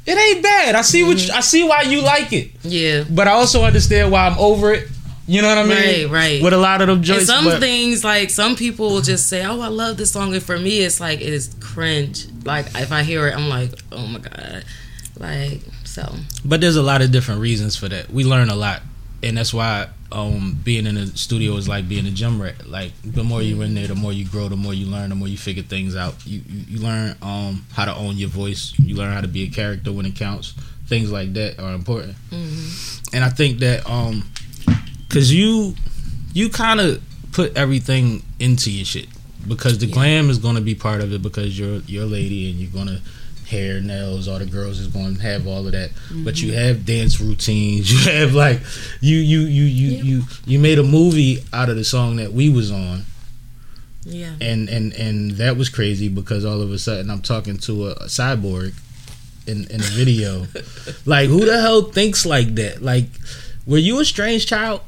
It 0.07 0.17
ain't 0.17 0.43
bad. 0.43 0.75
I 0.75 0.83
see 0.83 1.03
what 1.03 1.19
mm-hmm. 1.19 1.29
you, 1.29 1.35
I 1.35 1.41
see 1.41 1.65
why 1.65 1.83
you 1.83 2.01
like 2.01 2.33
it, 2.33 2.51
yeah, 2.63 3.05
but 3.09 3.29
I 3.29 3.33
also 3.33 3.65
understand 3.65 4.11
why 4.11 4.27
I'm 4.27 4.39
over 4.39 4.73
it. 4.73 4.89
You 5.29 5.43
know 5.43 5.49
what 5.49 5.59
I 5.59 5.63
mean? 5.65 5.77
Right, 5.77 6.11
right. 6.11 6.43
With 6.43 6.55
a 6.55 6.59
lot 6.59 6.81
of 6.81 6.87
them 6.89 6.99
And 7.17 7.27
some 7.27 7.45
but- 7.45 7.61
things, 7.61 8.03
like 8.03 8.31
some 8.31 8.57
people 8.57 8.89
will 8.91 9.03
just 9.03 9.27
say, 9.29 9.45
"Oh, 9.45 9.61
I 9.61 9.69
love 9.69 9.99
this 9.99 10.11
song," 10.11 10.33
and 10.35 10.43
for 10.43 10.59
me, 10.59 10.79
it's 10.81 11.01
like 11.01 11.21
it 11.21 11.33
is 11.33 11.55
cringe. 11.61 12.27
Like 12.45 12.67
if 12.75 12.91
I 12.93 13.03
hear 13.03 13.27
it, 13.29 13.35
I'm 13.37 13.49
like, 13.51 13.73
"Oh 13.93 14.07
my 14.07 14.21
god!" 14.21 14.65
Like 15.19 15.61
so. 15.85 16.15
But 16.45 16.61
there's 16.63 16.77
a 16.77 16.83
lot 16.83 17.03
of 17.03 17.11
different 17.13 17.41
reasons 17.43 17.77
for 17.77 17.89
that. 17.91 18.11
We 18.11 18.25
learn 18.25 18.49
a 18.49 18.55
lot, 18.57 18.81
and 19.23 19.37
that's 19.37 19.53
why 19.53 19.89
um, 20.13 20.59
being 20.65 20.87
in 20.87 20.95
the 20.95 21.09
studio 21.09 21.57
is 21.57 21.69
like 21.69 21.87
being 21.89 22.07
a 22.07 22.11
gym 22.11 22.41
rat. 22.41 22.67
Like 22.67 22.93
the 23.05 23.23
more 23.23 23.43
you're 23.43 23.63
in 23.65 23.75
there, 23.75 23.89
the 23.89 23.95
more 23.95 24.15
you 24.15 24.25
grow, 24.25 24.49
the 24.49 24.57
more 24.57 24.73
you 24.73 24.87
learn, 24.87 25.11
the 25.11 25.15
more 25.15 25.29
you 25.29 25.37
figure 25.37 25.63
things 25.63 25.95
out. 25.95 26.15
You 26.27 26.41
you, 26.49 26.65
you 26.69 26.79
learn 26.79 27.17
um, 27.21 27.67
how 27.75 27.85
to 27.85 27.95
own 27.95 28.17
your 28.17 28.31
voice. 28.31 28.73
You 28.79 28.95
learn 28.97 29.13
how 29.13 29.21
to 29.21 29.29
be 29.29 29.43
a 29.43 29.49
character 29.51 29.93
when 29.93 30.07
it 30.07 30.17
counts. 30.17 30.55
Things 30.87 31.13
like 31.13 31.35
that 31.35 31.59
are 31.61 31.75
important. 31.75 32.15
And 33.13 33.23
I 33.23 33.29
think 33.29 33.59
that 33.59 33.87
um, 33.87 34.25
cause 35.09 35.31
you 35.31 35.75
you 36.33 36.49
kind 36.49 36.81
of 36.81 37.03
put 37.33 37.57
everything 37.57 38.23
into 38.39 38.71
your 38.71 38.85
shit 38.85 39.07
because 39.47 39.79
the 39.79 39.87
glam 39.87 40.31
is 40.31 40.39
gonna 40.39 40.61
be 40.61 40.75
part 40.75 41.01
of 41.01 41.13
it 41.13 41.23
because 41.23 41.59
you're 41.59 41.81
you're 41.87 42.05
a 42.05 42.07
lady 42.07 42.51
and 42.51 42.59
you're 42.59 42.71
gonna 42.71 43.01
hair, 43.49 43.81
nails, 43.81 44.29
all 44.29 44.39
the 44.39 44.47
girls 44.47 44.79
is 44.79 44.89
going 44.89 45.17
to 45.17 45.23
have 45.23 45.47
all 45.47 45.67
of 45.67 45.73
that. 45.73 45.91
But 46.13 46.41
you 46.41 46.53
mm-hmm. 46.53 46.59
have 46.59 46.87
dance 46.87 47.21
routines. 47.21 47.91
You 47.99 48.13
have 48.13 48.35
like 48.35 48.61
you 49.01 49.19
you 49.19 49.41
you 49.41 49.65
you 49.65 50.03
you 50.03 50.23
you 50.47 50.59
made 50.59 50.79
a 50.79 50.83
movie 50.83 51.43
out 51.53 51.69
of 51.69 51.77
the 51.77 51.85
song 51.85 52.17
that 52.17 52.33
we 52.33 52.49
was 52.51 52.71
on, 52.71 53.05
Yeah. 54.05 54.35
and 54.41 54.69
and 54.69 54.93
and 54.93 55.33
that 55.33 55.57
was 55.57 55.69
crazy 55.69 56.09
because 56.09 56.45
all 56.45 56.61
of 56.61 56.71
a 56.71 56.79
sudden 56.79 57.11
I'm 57.11 57.23
talking 57.23 57.57
to 57.59 57.89
a, 57.89 57.91
a 57.93 58.05
cyborg 58.05 58.75
in 59.47 59.67
in 59.71 59.81
a 59.81 59.91
video. 59.95 60.47
like 61.07 61.29
who 61.29 61.45
the 61.45 61.61
hell 61.61 61.83
thinks 61.83 62.27
like 62.27 62.55
that? 62.57 62.83
Like 62.83 63.07
were 63.67 63.79
you 63.79 64.01
a 64.01 64.05
strange 64.05 64.47
child? 64.47 64.83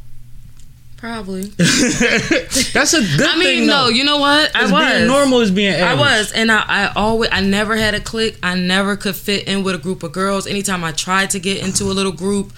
Probably. 1.01 1.43
That's 1.57 2.93
a 2.93 3.01
good 3.01 3.27
I 3.27 3.37
mean, 3.37 3.45
thing. 3.61 3.67
no, 3.67 3.89
you 3.89 4.05
know 4.05 4.19
what? 4.19 4.55
I 4.55 4.71
was 4.71 5.07
normal 5.09 5.41
is 5.41 5.51
being 5.51 5.81
I 5.83 5.95
was, 5.95 6.31
and 6.31 6.53
I, 6.53 6.63
I 6.67 6.93
always, 6.95 7.31
I 7.33 7.41
never 7.41 7.75
had 7.75 7.95
a 7.95 8.01
clique. 8.01 8.39
I 8.43 8.55
never 8.55 8.97
could 8.97 9.17
fit 9.17 9.49
in 9.49 9.65
with 9.65 9.75
a 9.75 9.79
group 9.79 10.03
of 10.03 10.13
girls. 10.13 10.47
Anytime 10.47 10.85
I 10.85 10.93
tried 10.93 11.31
to 11.31 11.41
get 11.41 11.65
into 11.65 11.85
a 11.85 11.95
little 11.95 12.13
group, 12.13 12.53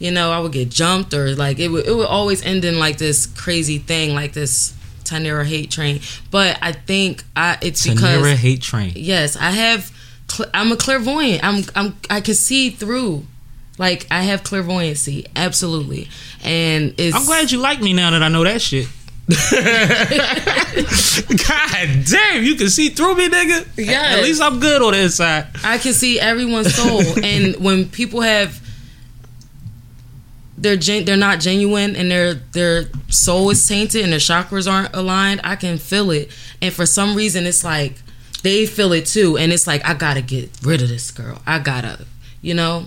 you 0.00 0.10
know, 0.10 0.32
I 0.32 0.40
would 0.40 0.50
get 0.50 0.68
jumped 0.68 1.14
or 1.14 1.36
like 1.36 1.60
it 1.60 1.68
would, 1.68 1.86
it 1.86 1.94
would 1.94 2.08
always 2.08 2.42
end 2.44 2.64
in 2.64 2.80
like 2.80 2.98
this 2.98 3.26
crazy 3.26 3.78
thing, 3.78 4.14
like 4.14 4.32
this 4.32 4.74
Tanera 5.04 5.44
hate 5.44 5.70
train. 5.70 6.00
But 6.32 6.58
I 6.60 6.72
think 6.72 7.22
I, 7.36 7.56
it's 7.62 7.86
because 7.86 8.02
Tanera 8.02 8.34
hate 8.34 8.62
train. 8.62 8.94
yes, 8.96 9.36
I 9.36 9.50
have. 9.52 9.92
I'm 10.52 10.72
a 10.72 10.76
clairvoyant. 10.76 11.44
I'm, 11.44 11.62
I'm, 11.76 11.96
I 12.10 12.20
can 12.20 12.34
see 12.34 12.70
through. 12.70 13.24
Like 13.78 14.06
I 14.10 14.22
have 14.22 14.42
clairvoyancy, 14.42 15.26
absolutely, 15.36 16.08
and 16.42 16.94
it's. 16.98 17.14
I'm 17.16 17.26
glad 17.26 17.50
you 17.50 17.58
like 17.58 17.80
me 17.80 17.92
now 17.92 18.10
that 18.10 18.22
I 18.22 18.28
know 18.28 18.44
that 18.44 18.62
shit. 18.62 18.88
God 19.28 19.36
damn, 22.06 22.44
you 22.44 22.54
can 22.54 22.68
see 22.68 22.90
through 22.90 23.16
me, 23.16 23.28
nigga. 23.28 23.66
Yes. 23.76 24.18
At 24.18 24.22
least 24.22 24.40
I'm 24.40 24.60
good 24.60 24.82
on 24.82 24.92
the 24.92 25.00
inside. 25.02 25.48
I 25.64 25.78
can 25.78 25.92
see 25.92 26.20
everyone's 26.20 26.74
soul, 26.74 27.02
and 27.24 27.56
when 27.56 27.88
people 27.88 28.20
have 28.20 28.60
they're 30.58 30.76
gen- 30.76 31.04
they're 31.04 31.16
not 31.16 31.40
genuine 31.40 31.96
and 31.96 32.10
their 32.10 32.34
their 32.34 32.84
soul 33.08 33.50
is 33.50 33.66
tainted 33.66 34.02
and 34.02 34.12
their 34.12 34.20
chakras 34.20 34.70
aren't 34.70 34.94
aligned, 34.94 35.40
I 35.44 35.56
can 35.56 35.78
feel 35.78 36.10
it. 36.12 36.30
And 36.62 36.72
for 36.72 36.86
some 36.86 37.14
reason, 37.14 37.46
it's 37.46 37.62
like 37.64 37.94
they 38.42 38.64
feel 38.64 38.92
it 38.92 39.06
too, 39.06 39.36
and 39.36 39.52
it's 39.52 39.66
like 39.66 39.84
I 39.84 39.94
gotta 39.94 40.22
get 40.22 40.50
rid 40.62 40.82
of 40.82 40.88
this 40.88 41.10
girl. 41.10 41.42
I 41.46 41.58
gotta, 41.58 42.06
you 42.40 42.54
know. 42.54 42.86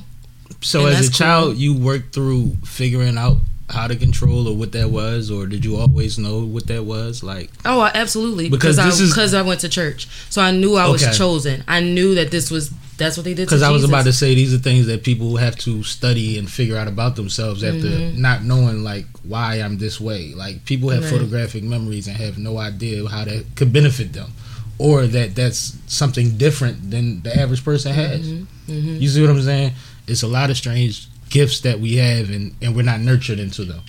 So 0.61 0.85
And 0.87 0.95
as 0.95 1.09
a 1.09 1.11
child, 1.11 1.53
cool. 1.53 1.61
you 1.61 1.73
worked 1.77 2.13
through 2.13 2.57
figuring 2.65 3.17
out 3.17 3.37
how 3.69 3.87
to 3.87 3.95
control 3.95 4.47
or 4.47 4.55
what 4.55 4.71
that 4.71 4.89
was, 4.89 5.29
or 5.29 5.45
did 5.45 5.63
you 5.63 5.77
always 5.77 6.17
know 6.17 6.39
what 6.43 6.65
that 6.67 6.83
was? 6.85 7.23
Like, 7.23 7.51
Oh, 7.65 7.79
I, 7.81 7.91
absolutely. 7.93 8.49
Because 8.49 8.79
I 8.79 8.89
because 8.89 9.33
I 9.33 9.41
went 9.43 9.59
to 9.61 9.69
church, 9.69 10.07
so 10.29 10.41
I 10.41 10.51
knew 10.51 10.75
I 10.75 10.87
was 10.89 11.03
Okay. 11.03 11.13
chosen. 11.15 11.63
I 11.67 11.79
knew 11.79 12.15
that 12.15 12.31
this 12.31 12.49
was 12.49 12.71
that's 12.97 13.15
what 13.15 13.23
they 13.23 13.33
did. 13.33 13.45
because 13.45 13.61
I 13.61 13.69
was 13.71 13.83
about 13.85 14.03
to 14.05 14.11
say 14.11 14.35
these 14.35 14.53
are 14.53 14.57
things 14.57 14.87
that 14.87 15.03
people 15.03 15.37
have 15.37 15.55
to 15.59 15.83
study 15.83 16.37
and 16.37 16.51
figure 16.51 16.75
out 16.75 16.87
about 16.89 17.15
themselves 17.15 17.63
after 17.63 17.87
Mm-hmm. 17.87 18.21
not 18.21 18.43
knowing 18.43 18.83
like 18.83 19.05
why 19.23 19.61
I'm 19.61 19.77
this 19.77 20.01
way. 20.01 20.33
Like 20.35 20.65
people 20.65 20.89
have 20.89 21.03
Right. 21.03 21.11
photographic 21.13 21.63
memories 21.63 22.07
and 22.07 22.17
have 22.17 22.37
no 22.37 22.57
idea 22.57 23.07
how 23.07 23.23
that 23.23 23.45
could 23.55 23.71
benefit 23.71 24.11
them, 24.13 24.31
or 24.79 25.05
that 25.07 25.35
that's 25.35 25.77
something 25.87 26.37
different 26.37 26.89
than 26.91 27.21
the 27.21 27.39
average 27.39 27.63
person 27.63 27.93
has. 27.93 28.27
Mm-hmm. 28.27 28.95
You 28.99 29.07
see 29.07 29.21
what 29.21 29.29
I'm 29.29 29.41
saying? 29.43 29.71
It's 30.09 30.23
a 30.23 30.27
lot 30.27 30.49
of 30.49 30.57
strange 30.57 31.07
gifts 31.29 31.61
that 31.61 31.79
we 31.79 31.95
have, 31.97 32.29
and 32.29 32.55
and 32.61 32.75
we're 32.75 32.83
not 32.83 32.99
nurtured 32.99 33.39
into 33.39 33.63
them. 33.63 33.81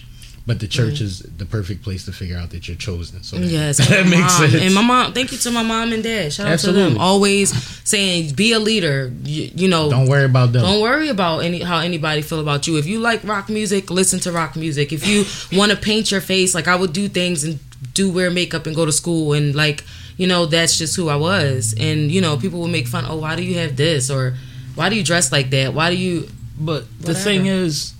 But 0.46 0.59
the 0.59 0.66
church 0.66 0.94
mm. 0.94 1.02
is 1.02 1.20
the 1.20 1.44
perfect 1.44 1.83
place 1.83 2.06
to 2.06 2.12
figure 2.12 2.37
out 2.37 2.50
that 2.50 2.66
you're 2.66 2.76
chosen. 2.76 3.22
So 3.22 3.37
that, 3.37 3.46
Yes, 3.46 3.76
that 3.88 3.90
and 3.92 4.11
my 4.11 4.16
makes 4.16 4.40
mom. 4.40 4.50
sense. 4.50 4.62
And 4.62 4.74
my 4.74 4.83
mom, 4.83 5.12
thank 5.12 5.33
you 5.33 5.38
to 5.38 5.50
my 5.50 5.62
mom 5.62 5.92
and 5.92 6.02
dad. 6.02 6.33
Shout 6.33 6.46
out 6.46 6.59
to 6.61 6.72
them. 6.72 6.98
Always 6.98 7.52
saying, 7.87 8.35
be 8.35 8.52
a 8.52 8.59
leader. 8.59 9.12
You, 9.22 9.50
you 9.54 9.68
know, 9.68 9.90
Don't 9.90 10.09
worry 10.09 10.24
about 10.24 10.52
them. 10.52 10.62
don't 10.62 10.80
worry 10.80 11.09
about 11.09 11.40
any 11.40 11.61
how 11.61 11.78
anybody 11.78 12.22
feel 12.22 12.40
about 12.40 12.66
you. 12.66 12.78
If 12.78 12.87
you 12.87 12.98
like 13.00 13.22
rock 13.22 13.48
music, 13.48 13.90
listen 13.90 14.18
to 14.20 14.33
rock 14.33 14.56
music. 14.56 14.92
If 14.92 15.06
you 15.06 15.24
want 15.56 15.72
to 15.72 15.76
paint 15.76 16.11
your 16.11 16.22
face, 16.22 16.54
like 16.54 16.66
I 16.68 16.74
would 16.74 16.92
do 16.92 17.06
things 17.09 17.44
and 17.44 17.61
do 17.94 18.11
wear 18.11 18.30
makeup 18.30 18.66
and 18.66 18.74
go 18.74 18.85
to 18.85 18.92
school 18.92 19.35
and 19.35 19.54
like 19.54 19.85
you 20.16 20.26
know 20.26 20.46
that's 20.46 20.76
just 20.78 20.96
who 20.96 21.09
I 21.11 21.16
was. 21.16 21.74
And 21.78 22.11
you 22.11 22.20
know 22.20 22.37
people 22.38 22.61
would 22.62 22.72
make 22.72 22.88
fun. 22.88 23.04
Oh, 23.06 23.16
why 23.18 23.37
do 23.37 23.42
you 23.44 23.59
have 23.59 23.76
this 23.76 24.11
or 24.11 24.35
why 24.74 24.88
do 24.88 24.96
you 24.96 25.04
dress 25.04 25.33
like 25.33 25.50
that? 25.50 25.74
Why 25.74 25.90
do 25.90 25.96
you? 25.96 26.28
But 26.59 26.85
the 27.00 27.14
thing 27.14 27.46
is, 27.46 27.94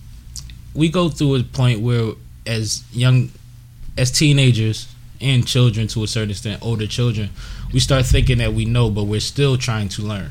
we 0.75 0.89
go 0.91 1.09
through 1.09 1.37
a 1.37 1.43
point 1.43 1.81
where, 1.81 2.13
as 2.47 2.85
young, 2.93 3.31
as 3.97 4.11
teenagers 4.11 4.93
and 5.21 5.47
children 5.47 5.87
to 5.89 6.03
a 6.05 6.07
certain 6.07 6.31
extent, 6.31 6.63
older 6.63 6.87
children, 6.87 7.31
we 7.73 7.81
start 7.81 8.07
thinking 8.07 8.39
that 8.39 8.53
we 8.53 8.65
know, 8.65 8.91
but 8.91 9.05
we're 9.05 9.21
still 9.21 9.57
trying 9.57 9.89
to 9.91 10.03
learn. 10.03 10.31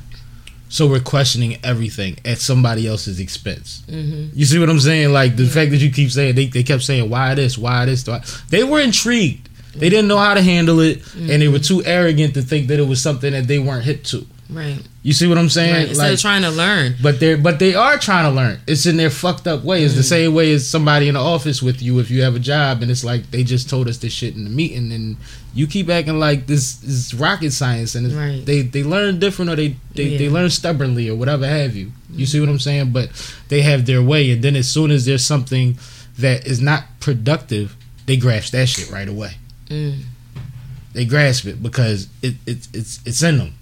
So 0.71 0.85
we're 0.87 0.99
questioning 0.99 1.57
everything 1.63 2.19
at 2.25 2.37
somebody 2.37 2.87
else's 2.87 3.19
expense. 3.19 3.83
Mm-hmm. 3.87 4.37
You 4.37 4.45
see 4.45 4.59
what 4.59 4.69
I'm 4.69 4.79
saying? 4.79 5.11
Like 5.11 5.35
the 5.35 5.47
fact 5.47 5.71
that 5.71 5.77
you 5.77 5.91
keep 5.91 6.11
saying 6.11 6.35
they, 6.35 6.45
they 6.45 6.61
kept 6.61 6.83
saying 6.83 7.09
why 7.09 7.33
this, 7.33 7.57
why 7.57 7.85
this, 7.85 8.05
why 8.07 8.23
they 8.49 8.63
were 8.63 8.79
intrigued. 8.79 9.49
They 9.75 9.89
didn't 9.89 10.07
know 10.07 10.17
how 10.17 10.33
to 10.33 10.41
handle 10.41 10.79
it, 10.79 11.01
and 11.15 11.41
they 11.41 11.47
were 11.47 11.59
too 11.59 11.83
arrogant 11.85 12.33
to 12.33 12.41
think 12.41 12.67
that 12.67 12.79
it 12.79 12.87
was 12.87 13.01
something 13.01 13.31
that 13.33 13.47
they 13.47 13.59
weren't 13.59 13.85
hit 13.85 14.03
to. 14.05 14.25
Right. 14.51 14.79
You 15.03 15.13
see 15.13 15.27
what 15.27 15.37
I'm 15.37 15.47
saying? 15.49 15.73
right. 15.73 15.87
Instead 15.89 16.03
Like- 16.05 16.13
of 16.15 16.21
trying 16.21 16.41
to 16.41 16.49
learn. 16.49 16.95
but 17.03 17.19
they're 17.19 17.37
but 17.37 17.59
they 17.59 17.75
are 17.75 17.99
trying 17.99 18.23
to 18.25 18.35
learn. 18.35 18.59
It's 18.65 18.87
in 18.87 18.97
their 18.97 19.11
fucked 19.11 19.47
up 19.47 19.63
way. 19.63 19.83
It's 19.83 19.93
the 19.93 20.01
same 20.03 20.33
way 20.33 20.51
as 20.53 20.67
somebody 20.67 21.07
in 21.07 21.13
the 21.13 21.19
office 21.19 21.61
with 21.61 21.81
you 21.83 21.99
if 21.99 22.09
you 22.09 22.23
have 22.23 22.35
a 22.35 22.39
job 22.39 22.81
and 22.81 22.89
it's 22.89 23.03
like 23.03 23.29
they 23.29 23.43
just 23.43 23.69
told 23.69 23.87
us 23.87 23.97
this 23.97 24.11
shit 24.11 24.35
in 24.35 24.45
the 24.45 24.49
meeting 24.49 24.91
and 24.91 25.17
you 25.53 25.67
keep 25.67 25.87
acting 25.89 26.19
like 26.19 26.47
this 26.47 26.83
is 26.83 27.13
rocket 27.13 27.51
science 27.51 27.93
and 27.93 28.07
it's, 28.07 28.15
Right. 28.15 28.43
they 28.43 28.61
they 28.63 28.81
learn 28.83 29.19
different 29.19 29.51
or 29.51 29.55
they 29.55 29.75
they, 29.93 30.17
they 30.17 30.29
learn 30.29 30.49
stubbornly 30.49 31.07
or 31.09 31.15
whatever 31.15 31.45
have 31.47 31.75
you. 31.75 31.91
You 32.11 32.25
see 32.25 32.39
what 32.39 32.49
I'm 32.49 32.59
saying? 32.59 32.89
But 32.91 33.09
they 33.49 33.61
have 33.61 33.85
their 33.85 34.01
way 34.01 34.31
and 34.31 34.41
then 34.43 34.55
as 34.55 34.67
soon 34.67 34.89
as 34.89 35.05
there's 35.05 35.23
something 35.23 35.77
that 36.17 36.47
is 36.47 36.59
not 36.59 36.85
productive, 36.99 37.75
they 38.07 38.17
grasp 38.17 38.51
that 38.53 38.67
shit 38.67 38.89
right 38.89 39.07
away. 39.07 39.33
Mm. 39.69 39.99
They 40.93 41.05
grasp 41.05 41.45
it 41.45 41.61
because 41.61 42.07
it, 42.23 42.33
it 42.47 42.67
it's 42.73 42.99
it's 43.05 43.21
in 43.21 43.37
them. 43.37 43.53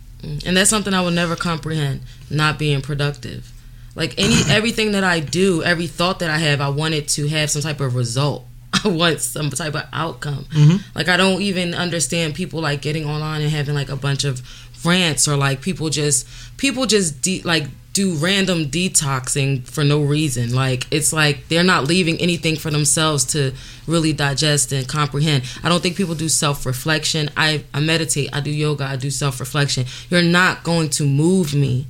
And 0.45 0.55
that's 0.57 0.69
something 0.69 0.93
I 0.93 1.01
will 1.01 1.11
never 1.11 1.35
comprehend. 1.35 2.01
Not 2.29 2.57
being 2.59 2.81
productive, 2.81 3.51
like 3.95 4.13
any 4.17 4.35
everything 4.49 4.91
that 4.93 5.03
I 5.03 5.19
do, 5.19 5.63
every 5.63 5.87
thought 5.87 6.19
that 6.19 6.29
I 6.29 6.37
have, 6.37 6.61
I 6.61 6.69
want 6.69 6.93
it 6.93 7.07
to 7.09 7.27
have 7.27 7.49
some 7.49 7.61
type 7.61 7.79
of 7.79 7.95
result. 7.95 8.45
I 8.83 8.89
want 8.89 9.21
some 9.21 9.49
type 9.49 9.75
of 9.75 9.83
outcome. 9.93 10.45
Mhm. 10.51 10.81
Like 10.95 11.07
I 11.07 11.17
don't 11.17 11.41
even 11.41 11.73
understand 11.73 12.35
people 12.35 12.59
like 12.61 12.81
getting 12.81 13.05
online 13.05 13.41
and 13.41 13.49
having 13.51 13.75
like 13.75 13.89
a 13.89 13.95
bunch 13.95 14.23
of 14.23 14.41
rants 14.85 15.27
or 15.27 15.35
like 15.37 15.61
people 15.61 15.89
just 15.89 16.27
people 16.57 16.85
just 16.85 17.21
de- 17.21 17.41
like 17.43 17.65
do 17.97 18.13
random 18.13 18.65
detoxing 18.65 19.67
for 19.67 19.83
no 19.83 20.03
reason. 20.03 20.53
Like 20.53 20.85
it's 20.91 21.11
like 21.11 21.47
they're 21.47 21.63
not 21.63 21.85
leaving 21.85 22.21
anything 22.21 22.55
for 22.55 22.69
themselves 22.69 23.25
to 23.33 23.55
really 23.87 24.13
digest 24.13 24.71
and 24.71 24.87
comprehend. 24.87 25.45
I 25.63 25.69
don't 25.69 25.81
think 25.81 25.97
people 25.97 26.13
do 26.13 26.29
self 26.29 26.67
reflection. 26.67 27.31
I, 27.35 27.63
I 27.73 27.79
meditate, 27.79 28.29
I 28.31 28.39
do 28.41 28.51
yoga, 28.51 28.83
I 28.83 28.97
do 28.97 29.09
self 29.09 29.39
reflection. 29.39 29.85
You're 30.11 30.21
not 30.21 30.63
going 30.63 30.91
to 30.91 31.07
move 31.07 31.55
me. 31.55 31.87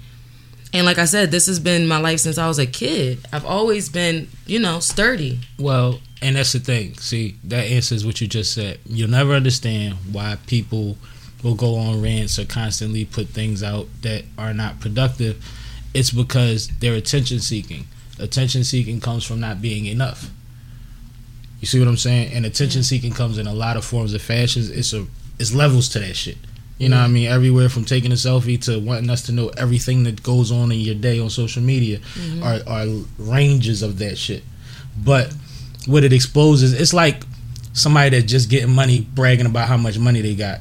And 0.71 0.85
like 0.85 0.97
I 0.97 1.03
said, 1.03 1.29
this 1.29 1.47
has 1.47 1.59
been 1.59 1.87
my 1.87 1.97
life 1.99 2.21
since 2.21 2.37
I 2.37 2.47
was 2.47 2.57
a 2.57 2.65
kid. 2.65 3.19
I've 3.33 3.45
always 3.45 3.89
been, 3.89 4.29
you 4.45 4.59
know, 4.59 4.79
sturdy. 4.79 5.41
Well, 5.59 5.99
and 6.21 6.37
that's 6.37 6.53
the 6.53 6.59
thing. 6.59 6.97
See, 6.99 7.35
that 7.43 7.65
answers 7.65 8.05
what 8.05 8.21
you 8.21 8.27
just 8.27 8.53
said. 8.53 8.79
You'll 8.85 9.09
never 9.09 9.33
understand 9.33 9.95
why 10.13 10.37
people 10.47 10.95
will 11.43 11.55
go 11.55 11.75
on 11.75 12.01
rants 12.01 12.39
or 12.39 12.45
constantly 12.45 13.03
put 13.03 13.27
things 13.27 13.61
out 13.61 13.87
that 14.03 14.23
are 14.37 14.53
not 14.53 14.79
productive. 14.79 15.43
It's 15.93 16.11
because 16.11 16.67
they're 16.79 16.95
attention 16.95 17.39
seeking. 17.39 17.87
Attention 18.19 18.63
seeking 18.63 18.99
comes 18.99 19.23
from 19.23 19.39
not 19.39 19.61
being 19.61 19.85
enough. 19.85 20.29
You 21.59 21.67
see 21.67 21.79
what 21.79 21.87
I'm 21.87 21.97
saying? 21.97 22.33
And 22.33 22.45
attention 22.45 22.83
seeking 22.83 23.13
comes 23.13 23.37
in 23.37 23.47
a 23.47 23.53
lot 23.53 23.77
of 23.77 23.85
forms 23.85 24.13
of 24.13 24.21
fashions. 24.21 24.69
It's 24.69 24.93
a 24.93 25.05
it's 25.39 25.53
levels 25.53 25.89
to 25.89 25.99
that 25.99 26.15
shit. 26.15 26.37
You 26.77 26.89
know 26.89 26.97
what 26.97 27.05
I 27.05 27.07
mean? 27.07 27.27
Everywhere 27.27 27.69
from 27.69 27.85
taking 27.85 28.11
a 28.11 28.15
selfie 28.15 28.61
to 28.65 28.79
wanting 28.79 29.09
us 29.09 29.23
to 29.23 29.31
know 29.31 29.49
everything 29.57 30.03
that 30.03 30.21
goes 30.21 30.51
on 30.51 30.71
in 30.71 30.79
your 30.79 30.93
day 30.93 31.19
on 31.19 31.31
social 31.31 31.63
media 31.63 31.97
mm-hmm. 31.97 32.43
are, 32.43 32.59
are 32.67 32.87
ranges 33.17 33.81
of 33.81 33.97
that 33.97 34.17
shit. 34.17 34.43
But 34.95 35.33
what 35.87 36.03
it 36.03 36.13
exposes, 36.13 36.73
it's 36.79 36.93
like 36.93 37.23
somebody 37.73 38.11
that's 38.11 38.31
just 38.31 38.49
getting 38.49 38.73
money, 38.73 39.07
bragging 39.15 39.47
about 39.47 39.67
how 39.67 39.77
much 39.77 39.97
money 39.97 40.21
they 40.21 40.35
got. 40.35 40.59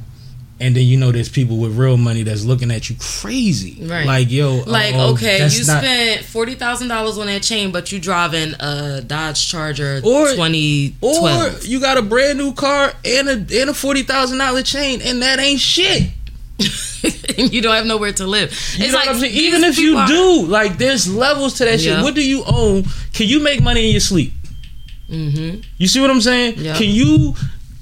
And 0.58 0.74
then 0.74 0.84
you 0.84 0.96
know 0.96 1.12
there's 1.12 1.28
people 1.28 1.58
with 1.58 1.76
real 1.76 1.98
money 1.98 2.22
that's 2.22 2.44
looking 2.44 2.70
at 2.70 2.88
you 2.88 2.96
crazy. 2.98 3.76
Right. 3.84 4.06
Like, 4.06 4.30
yo, 4.30 4.62
Like, 4.66 4.94
uh-oh, 4.94 5.12
okay, 5.12 5.36
you 5.48 5.64
not- 5.66 5.82
spent 5.82 6.24
forty 6.24 6.54
thousand 6.54 6.88
dollars 6.88 7.18
on 7.18 7.26
that 7.26 7.42
chain, 7.42 7.72
but 7.72 7.92
you 7.92 7.98
driving 8.00 8.54
a 8.58 9.02
Dodge 9.06 9.48
Charger 9.50 10.00
Or- 10.02 10.34
twenty 10.34 10.94
Or 11.02 11.50
you 11.62 11.78
got 11.78 11.98
a 11.98 12.02
brand 12.02 12.38
new 12.38 12.54
car 12.54 12.94
and 13.04 13.28
a 13.28 13.32
and 13.60 13.70
a 13.70 13.74
forty 13.74 14.02
thousand 14.02 14.38
dollar 14.38 14.62
chain, 14.62 15.02
and 15.02 15.20
that 15.20 15.38
ain't 15.38 15.60
shit. 15.60 16.04
and 17.38 17.52
you 17.52 17.60
don't 17.60 17.74
have 17.74 17.84
nowhere 17.84 18.12
to 18.14 18.26
live. 18.26 18.50
You 18.78 18.84
it's 18.84 18.92
know 18.92 18.98
like 18.98 19.06
what 19.08 19.14
I'm 19.16 19.20
saying? 19.20 19.34
these 19.34 19.42
Even 19.48 19.62
if 19.64 19.78
you 19.78 19.98
are- 19.98 20.08
do, 20.08 20.46
like, 20.46 20.78
there's 20.78 21.06
levels 21.12 21.54
to 21.58 21.66
that 21.66 21.78
Yeah. 21.80 21.96
shit. 21.96 22.02
What 22.02 22.14
do 22.14 22.26
you 22.26 22.44
own? 22.46 22.84
Can 23.12 23.28
you 23.28 23.40
make 23.40 23.62
money 23.62 23.84
in 23.86 23.90
your 23.90 24.00
sleep? 24.00 24.32
Mhm. 25.12 25.62
You 25.76 25.86
see 25.86 26.00
what 26.00 26.10
I'm 26.10 26.22
saying? 26.22 26.54
Yeah. 26.56 26.76
Can 26.78 26.88
you 26.88 27.34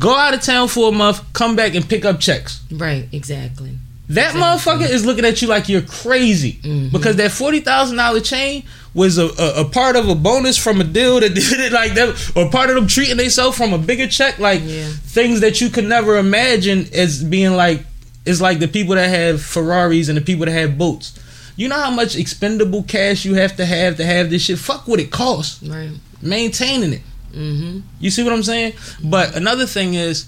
go 0.05 0.15
out 0.17 0.35
of 0.35 0.41
town 0.43 0.69
for 0.69 0.89
a 0.89 0.93
month, 0.93 1.21
come 1.33 1.57
back 1.57 1.75
and 1.75 1.89
pick 1.89 2.05
up 2.05 2.21
checks? 2.21 2.61
Right, 2.71 3.09
exactly. 3.13 3.79
That 4.11 4.35
motherfucker 4.35 4.89
is 4.89 5.07
looking 5.07 5.25
at 5.25 5.41
you 5.41 5.49
like 5.49 5.69
you're 5.69 5.81
crazy 5.83 6.53
Mm-hmm. 6.63 6.89
because 6.93 7.17
that 7.17 7.31
forty 7.33 7.61
thousand 7.61 7.97
dollar 7.97 8.21
chain 8.21 8.65
was 8.93 9.17
a, 9.19 9.27
a, 9.41 9.63
a 9.63 9.65
part 9.65 9.97
of 9.97 10.09
a 10.09 10.15
bonus 10.15 10.57
from 10.57 10.81
a 10.81 10.85
deal 10.85 11.19
that 11.21 11.35
did 11.35 11.59
it 11.61 11.73
like 11.73 11.95
that, 11.95 12.33
or 12.37 12.51
part 12.51 12.69
of 12.71 12.77
them 12.77 12.87
treating 12.87 13.17
themselves 13.17 13.57
from 13.57 13.73
a 13.73 13.79
bigger 13.79 14.07
check, 14.07 14.39
like 14.39 14.61
Yeah. 14.63 14.89
things 14.89 15.41
that 15.41 15.61
you 15.61 15.69
could 15.71 15.85
never 15.87 16.19
imagine 16.19 16.87
as 16.93 17.25
being 17.25 17.55
like. 17.57 17.81
It's 18.27 18.41
like 18.41 18.59
the 18.59 18.69
people 18.69 18.95
that 18.95 19.09
have 19.11 19.43
Ferraris 19.43 20.09
and 20.09 20.17
the 20.17 20.23
people 20.23 20.47
that 20.47 20.53
have 20.53 20.79
boats. 20.79 21.19
You 21.57 21.69
know 21.69 21.77
how 21.81 21.91
much 21.91 22.17
expendable 22.17 22.83
cash 22.83 23.25
you 23.27 23.35
have 23.35 23.57
to 23.57 23.65
have 23.67 23.97
to 23.99 24.05
have 24.05 24.31
this 24.31 24.43
shit. 24.43 24.59
Fuck 24.59 24.87
what 24.89 24.99
it 25.01 25.11
costs 25.11 25.63
Right. 25.63 25.91
maintaining 26.23 26.93
it. 26.95 27.03
Mm-hmm. 27.35 27.81
You 28.01 28.11
see 28.11 28.23
what 28.23 28.33
I'm 28.33 28.43
saying? 28.43 28.75
But 29.03 29.37
another 29.37 29.67
thing 29.67 29.95
is, 29.95 30.27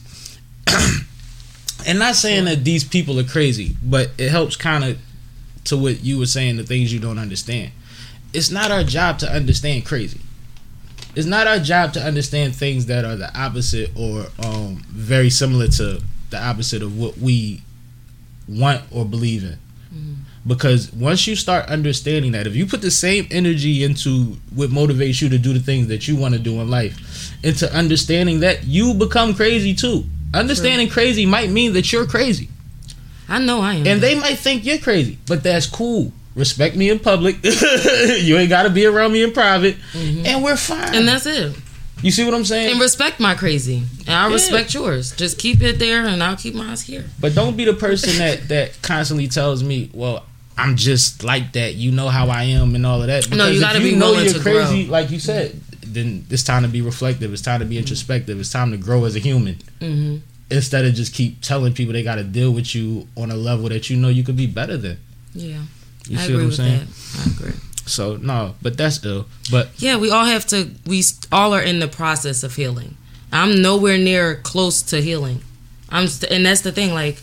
and 1.86 1.98
not 1.98 2.16
saying 2.16 2.46
that 2.46 2.64
these 2.64 2.84
people 2.84 3.18
are 3.20 3.24
crazy, 3.24 3.76
but 3.82 4.10
it 4.18 4.30
helps 4.30 4.56
kind 4.56 4.84
of 4.84 4.98
to 5.64 5.76
what 5.76 6.02
you 6.02 6.18
were 6.18 6.26
saying, 6.26 6.56
the 6.56 6.64
things 6.64 6.92
you 6.92 7.00
don't 7.00 7.18
understand. 7.18 7.72
It's 8.32 8.50
not 8.50 8.70
our 8.70 8.82
job 8.84 9.18
to 9.20 9.32
understand 9.32 9.86
crazy. 9.86 10.20
It's 11.14 11.26
not 11.26 11.46
our 11.46 11.58
job 11.58 11.92
to 11.94 12.00
understand 12.00 12.54
things 12.54 12.86
that 12.86 13.04
are 13.04 13.16
the 13.16 13.36
opposite 13.38 13.90
or 13.96 14.26
um, 14.44 14.82
very 14.88 15.30
similar 15.30 15.68
to 15.68 16.02
the 16.30 16.44
opposite 16.44 16.82
of 16.82 16.98
what 16.98 17.16
we 17.16 17.62
want 18.48 18.82
or 18.90 19.04
believe 19.04 19.42
in. 19.42 19.58
Because 20.46 20.92
once 20.92 21.26
you 21.26 21.34
start 21.34 21.66
understanding 21.68 22.32
that, 22.32 22.46
if 22.46 22.54
you 22.54 22.66
put 22.66 22.80
the 22.80 22.90
same 22.90 23.26
energy 23.30 23.82
into 23.82 24.36
what 24.54 24.70
motivates 24.70 25.20
you 25.20 25.28
to 25.30 25.38
do 25.38 25.52
the 25.52 25.58
things 25.60 25.88
that 25.88 26.06
you 26.06 26.14
want 26.14 26.34
to 26.34 26.40
do 26.40 26.60
in 26.60 26.70
life, 26.70 27.32
into 27.42 27.72
understanding 27.76 28.40
that 28.40 28.64
you 28.64 28.94
become 28.94 29.34
crazy 29.34 29.74
too. 29.74 30.04
Understanding 30.32 30.88
crazy 30.88 31.26
might 31.26 31.50
mean 31.50 31.72
that 31.72 31.92
you're 31.92 32.06
crazy. 32.06 32.48
I 33.28 33.40
know 33.40 33.60
I 33.60 33.74
am. 33.74 33.86
And 33.86 34.00
they 34.00 34.14
might 34.14 34.38
think 34.38 34.64
you're 34.64 34.78
crazy, 34.78 35.18
but 35.26 35.42
that's 35.42 35.66
cool. 35.66 36.12
Respect 36.36 36.76
me 36.76 36.90
in 36.90 36.98
public. 37.00 37.36
you 37.42 38.36
ain't 38.36 38.50
got 38.50 38.64
to 38.64 38.70
be 38.70 38.86
around 38.86 39.12
me 39.12 39.22
in 39.24 39.32
private. 39.32 39.76
Mm-hmm. 39.92 40.26
And 40.26 40.44
we're 40.44 40.56
fine. 40.56 40.94
and 40.94 41.08
that's 41.08 41.26
it. 41.26 41.56
you 42.02 42.10
see 42.10 42.24
what 42.24 42.34
I'm 42.34 42.44
saying? 42.44 42.70
And 42.72 42.80
respect 42.80 43.18
my 43.18 43.34
crazy. 43.34 43.82
And 44.06 44.10
I 44.14 44.28
Yeah. 44.28 44.32
respect 44.34 44.74
yours. 44.74 45.12
Just 45.16 45.38
keep 45.38 45.62
it 45.62 45.78
there 45.78 46.06
and 46.06 46.22
I'll 46.22 46.36
keep 46.36 46.54
mine 46.54 46.76
here. 46.76 47.06
But 47.18 47.34
don't 47.34 47.56
be 47.56 47.64
the 47.64 47.72
person 47.72 48.18
that 48.18 48.48
that 48.48 48.80
constantly 48.82 49.26
tells 49.28 49.64
me, 49.64 49.88
"Well, 49.94 50.24
I'm 50.58 50.76
just 50.76 51.22
like 51.24 51.52
that. 51.52 51.74
You 51.74 51.92
know 51.92 52.08
how 52.08 52.28
I 52.28 52.44
am 52.44 52.74
and 52.74 52.86
all 52.86 53.00
of 53.02 53.08
that." 53.08 53.30
No, 53.30 53.48
you 53.48 53.60
gotta 53.60 53.78
if 53.78 53.82
be 53.84 53.94
know 53.94 54.10
willing 54.10 54.24
you're 54.24 54.34
to 54.34 54.40
crazy, 54.40 54.84
grow. 54.84 54.92
like 54.92 55.10
you 55.10 55.18
said. 55.18 55.60
Then 55.86 56.26
it's 56.30 56.42
time 56.42 56.62
to 56.62 56.68
be 56.68 56.82
reflective. 56.82 57.32
It's 57.32 57.42
time 57.42 57.60
to 57.60 57.66
be 57.66 57.78
introspective. 57.78 58.38
It's 58.38 58.50
time 58.50 58.70
to 58.72 58.76
grow 58.76 59.04
as 59.04 59.16
a 59.16 59.18
human 59.18 59.54
Mm-hmm. 59.80 60.16
instead 60.50 60.84
of 60.84 60.94
just 60.94 61.14
keep 61.14 61.40
telling 61.40 61.72
people 61.72 61.92
they 61.94 62.02
got 62.02 62.16
to 62.16 62.24
deal 62.24 62.52
with 62.52 62.74
you 62.74 63.06
on 63.16 63.30
a 63.30 63.36
level 63.36 63.68
that 63.70 63.88
you 63.88 63.96
know 63.96 64.08
you 64.08 64.22
could 64.22 64.36
be 64.36 64.46
better 64.46 64.76
than. 64.76 64.98
Yeah. 65.34 65.62
You 66.08 66.18
I 66.18 66.20
see 66.22 66.34
what 66.34 66.42
I'm 66.42 66.52
saying? 66.52 66.80
that. 66.86 67.26
I 67.26 67.30
agree. 67.30 67.60
So 67.86 68.16
no, 68.16 68.56
but 68.62 68.76
that's 68.76 69.04
ill. 69.04 69.26
But 69.50 69.70
Yeah, 69.78 69.96
we 69.96 70.10
all 70.10 70.24
have 70.26 70.44
to. 70.48 70.70
We 70.86 71.02
all 71.32 71.54
are 71.54 71.62
in 71.62 71.78
the 71.78 71.88
process 71.88 72.42
of 72.42 72.54
healing. 72.56 72.96
I'm 73.32 73.62
nowhere 73.62 73.96
near 73.98 74.36
close 74.36 74.82
to 74.82 75.00
healing. 75.00 75.42
I'm, 75.88 76.08
st- 76.08 76.30
and 76.32 76.44
that's 76.44 76.62
the 76.62 76.72
thing. 76.72 76.92
Like, 76.94 77.22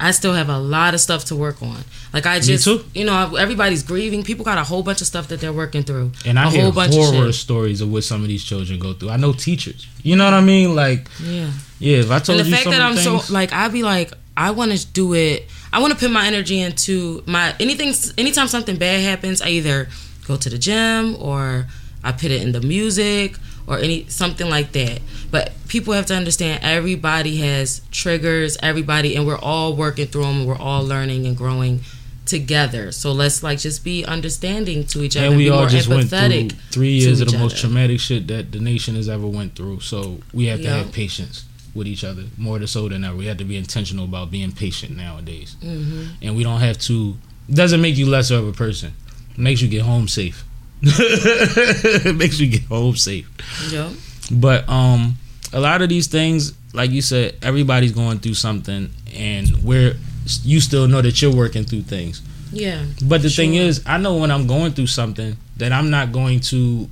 I 0.00 0.10
still 0.10 0.34
have 0.34 0.48
a 0.48 0.58
lot 0.58 0.94
of 0.94 1.00
stuff 1.00 1.24
to 1.26 1.36
work 1.36 1.62
on. 1.62 1.76
Like, 2.12 2.26
I 2.26 2.40
just, 2.40 2.66
you 2.94 3.04
know, 3.04 3.36
everybody's 3.36 3.82
grieving. 3.84 4.24
People 4.24 4.44
got 4.44 4.58
a 4.58 4.64
whole 4.64 4.82
bunch 4.82 5.00
of 5.00 5.06
stuff 5.06 5.28
that 5.28 5.40
they're 5.40 5.52
working 5.52 5.82
through. 5.84 6.10
and 6.26 6.38
I 6.38 6.48
a 6.48 6.50
hear 6.50 6.62
whole 6.62 6.72
bunch 6.72 6.94
horror 6.94 7.28
of 7.28 7.34
stories 7.34 7.80
of 7.80 7.92
what 7.92 8.02
some 8.04 8.22
of 8.22 8.28
these 8.28 8.42
children 8.44 8.78
go 8.80 8.92
through. 8.94 9.10
I 9.10 9.16
know 9.16 9.32
teachers. 9.32 9.86
You 10.02 10.16
know 10.16 10.24
what 10.24 10.34
I 10.34 10.40
mean? 10.40 10.74
Like, 10.74 11.08
Yeah. 11.24 11.50
yeah, 11.78 11.98
if 11.98 12.10
I 12.10 12.18
told 12.18 12.38
and 12.40 12.46
the 12.46 12.50
you 12.50 12.56
fact 12.56 12.70
that 12.70 12.80
I'm 12.80 12.96
things, 12.96 13.24
so 13.26 13.32
like 13.32 13.52
I'd 13.52 13.72
be 13.72 13.82
like 13.82 14.12
I 14.36 14.50
want 14.50 14.72
to 14.72 14.86
do 14.86 15.14
it. 15.14 15.46
I 15.72 15.78
want 15.80 15.92
to 15.92 15.98
put 15.98 16.10
my 16.10 16.26
energy 16.26 16.60
into 16.60 17.22
my 17.26 17.54
anything. 17.60 17.94
Anytime 18.18 18.48
something 18.48 18.76
bad 18.76 19.00
happens, 19.02 19.40
I 19.42 19.48
either 19.50 19.88
go 20.26 20.36
to 20.36 20.50
the 20.50 20.58
gym 20.58 21.16
or 21.20 21.66
I 22.04 22.12
put 22.12 22.30
it 22.30 22.42
in 22.42 22.52
the 22.52 22.60
music 22.60 23.36
or 23.66 23.78
any 23.78 24.06
something 24.08 24.48
like 24.48 24.72
that. 24.72 25.00
But 25.30 25.52
people 25.68 25.94
have 25.94 26.06
to 26.06 26.14
understand 26.14 26.60
everybody 26.62 27.36
has 27.38 27.80
triggers. 27.90 28.56
Everybody, 28.62 29.14
and 29.16 29.26
we're 29.26 29.38
all 29.38 29.74
working 29.76 30.06
through 30.06 30.24
them. 30.24 30.44
We're 30.46 30.56
all 30.58 30.84
learning 30.84 31.26
and 31.26 31.36
growing 31.36 31.80
together. 32.26 32.92
So 32.92 33.12
let's 33.12 33.42
like 33.42 33.58
just 33.58 33.84
be 33.84 34.04
understanding 34.04 34.84
to 34.86 35.02
each 35.02 35.16
other. 35.16 35.26
and 35.26 35.36
we 35.36 35.44
be 35.44 35.50
all 35.50 35.60
more 35.60 35.68
just 35.68 35.88
went 35.88 36.08
through 36.08 36.48
three 36.70 36.92
years 36.92 37.20
of 37.20 37.30
the 37.30 37.38
most 37.38 37.52
other. 37.54 37.60
traumatic 37.62 38.00
shit 38.00 38.26
that 38.28 38.52
the 38.52 38.60
nation 38.60 38.94
has 38.94 39.08
ever 39.08 39.26
went 39.26 39.54
through. 39.54 39.80
So 39.80 40.18
we 40.32 40.46
have 40.46 40.58
to 40.60 40.64
Yeah. 40.64 40.76
have 40.78 40.92
patience 40.92 41.44
with 41.74 41.86
each 41.86 42.04
other 42.04 42.24
more 42.38 42.64
so 42.66 42.88
than 42.88 43.02
ever. 43.04 43.16
We 43.16 43.26
have 43.26 43.38
to 43.38 43.44
be 43.44 43.56
intentional 43.56 44.04
about 44.04 44.30
being 44.30 44.52
patient 44.52 44.96
nowadays, 44.96 45.56
hmm 45.60 46.04
and 46.20 46.36
we 46.36 46.42
don't 46.42 46.60
have 46.60 46.78
to. 46.80 47.16
Doesn't 47.52 47.80
make 47.80 47.96
you 47.96 48.06
lesser 48.06 48.36
of 48.36 48.46
a 48.46 48.52
person. 48.52 48.92
It 49.32 49.38
makes 49.38 49.60
you 49.62 49.68
get 49.68 49.82
home 49.82 50.06
safe. 50.08 50.44
It 50.82 52.16
makes 52.16 52.40
you 52.40 52.48
get 52.48 52.62
home 52.64 52.96
safe. 52.96 53.28
Yeah. 53.70 53.90
But 54.30 54.68
um, 54.68 55.16
a 55.52 55.60
lot 55.60 55.82
of 55.82 55.88
these 55.88 56.06
things, 56.06 56.52
like 56.72 56.90
you 56.90 57.02
said, 57.02 57.36
everybody's 57.42 57.92
going 57.92 58.18
through 58.18 58.34
something, 58.34 58.90
and 59.14 59.48
where 59.64 59.94
you 60.42 60.60
still 60.60 60.88
know 60.88 61.02
that 61.02 61.20
you're 61.20 61.34
working 61.34 61.64
through 61.64 61.82
things. 61.82 62.22
Yeah. 62.52 62.84
But 63.04 63.22
the 63.22 63.30
thing 63.30 63.54
is, 63.54 63.82
I 63.86 63.98
know 63.98 64.16
when 64.16 64.30
I'm 64.30 64.46
going 64.46 64.72
through 64.72 64.88
something 64.88 65.36
that 65.56 65.72
I'm 65.72 65.90
not 65.90 66.12
going 66.12 66.40
to 66.40 66.88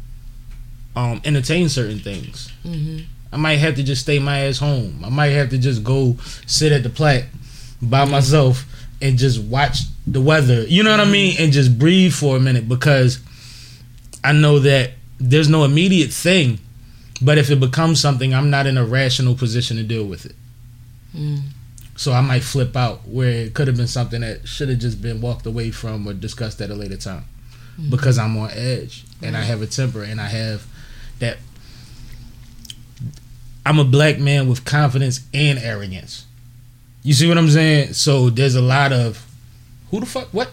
um, 0.96 1.20
entertain 1.24 1.68
certain 1.68 1.98
things. 1.98 2.50
hmm 2.62 2.98
I 3.32 3.36
might 3.36 3.58
have 3.58 3.76
to 3.76 3.84
just 3.84 4.02
stay 4.02 4.18
my 4.18 4.46
ass 4.46 4.58
home. 4.58 5.04
I 5.04 5.08
might 5.08 5.28
have 5.28 5.50
to 5.50 5.58
just 5.58 5.84
go 5.84 6.16
sit 6.46 6.72
at 6.72 6.82
the 6.82 6.90
plat 6.90 7.26
by 7.80 8.04
myself 8.04 8.64
and 9.00 9.16
just 9.16 9.40
watch 9.40 9.82
the 10.04 10.20
weather. 10.20 10.64
You 10.66 10.82
know 10.82 10.90
what 10.90 10.98
I 10.98 11.04
mean? 11.04 11.36
And 11.38 11.52
just 11.52 11.78
breathe 11.78 12.12
for 12.12 12.36
a 12.36 12.40
minute 12.40 12.68
because 12.68 13.20
I 14.22 14.32
know 14.32 14.58
that 14.60 14.92
there's 15.18 15.48
no 15.48 15.64
immediate 15.64 16.12
thing. 16.12 16.58
But 17.22 17.36
if 17.36 17.50
it 17.50 17.60
becomes 17.60 18.00
something, 18.00 18.32
I'm 18.32 18.48
not 18.48 18.66
in 18.66 18.78
a 18.78 18.84
rational 18.84 19.34
position 19.34 19.76
to 19.76 19.82
deal 19.82 20.04
with 20.06 20.24
it. 20.24 20.34
Mm. 21.14 21.42
So 21.96 22.12
I 22.12 22.22
might 22.22 22.42
flip 22.42 22.74
out 22.76 23.06
where 23.06 23.28
it 23.28 23.52
could 23.52 23.66
have 23.66 23.76
been 23.76 23.86
something 23.86 24.22
that 24.22 24.48
should 24.48 24.70
have 24.70 24.78
just 24.78 25.02
been 25.02 25.20
walked 25.20 25.44
away 25.44 25.70
from 25.70 26.08
or 26.08 26.14
discussed 26.14 26.62
at 26.62 26.70
a 26.70 26.74
later 26.74 26.96
time. 26.96 27.24
Because 27.90 28.18
I'm 28.18 28.36
on 28.36 28.50
edge 28.52 29.04
and 29.22 29.36
I 29.36 29.40
have 29.40 29.62
a 29.62 29.66
temper 29.66 30.02
and 30.02 30.20
I 30.20 30.26
have 30.26 30.66
that 31.18 31.38
I'm 33.64 33.78
a 33.78 33.84
black 33.84 34.18
man 34.18 34.48
with 34.48 34.64
confidence 34.64 35.20
and 35.32 35.58
arrogance. 35.58 36.26
You 37.02 37.14
see 37.14 37.26
what 37.26 37.38
I'm 37.38 37.48
saying? 37.48 37.94
So 37.94 38.28
there's 38.28 38.54
a 38.54 38.60
lot 38.60 38.92
of 38.92 39.26
who 39.90 40.00
the 40.00 40.06
fuck 40.06 40.28
what 40.32 40.48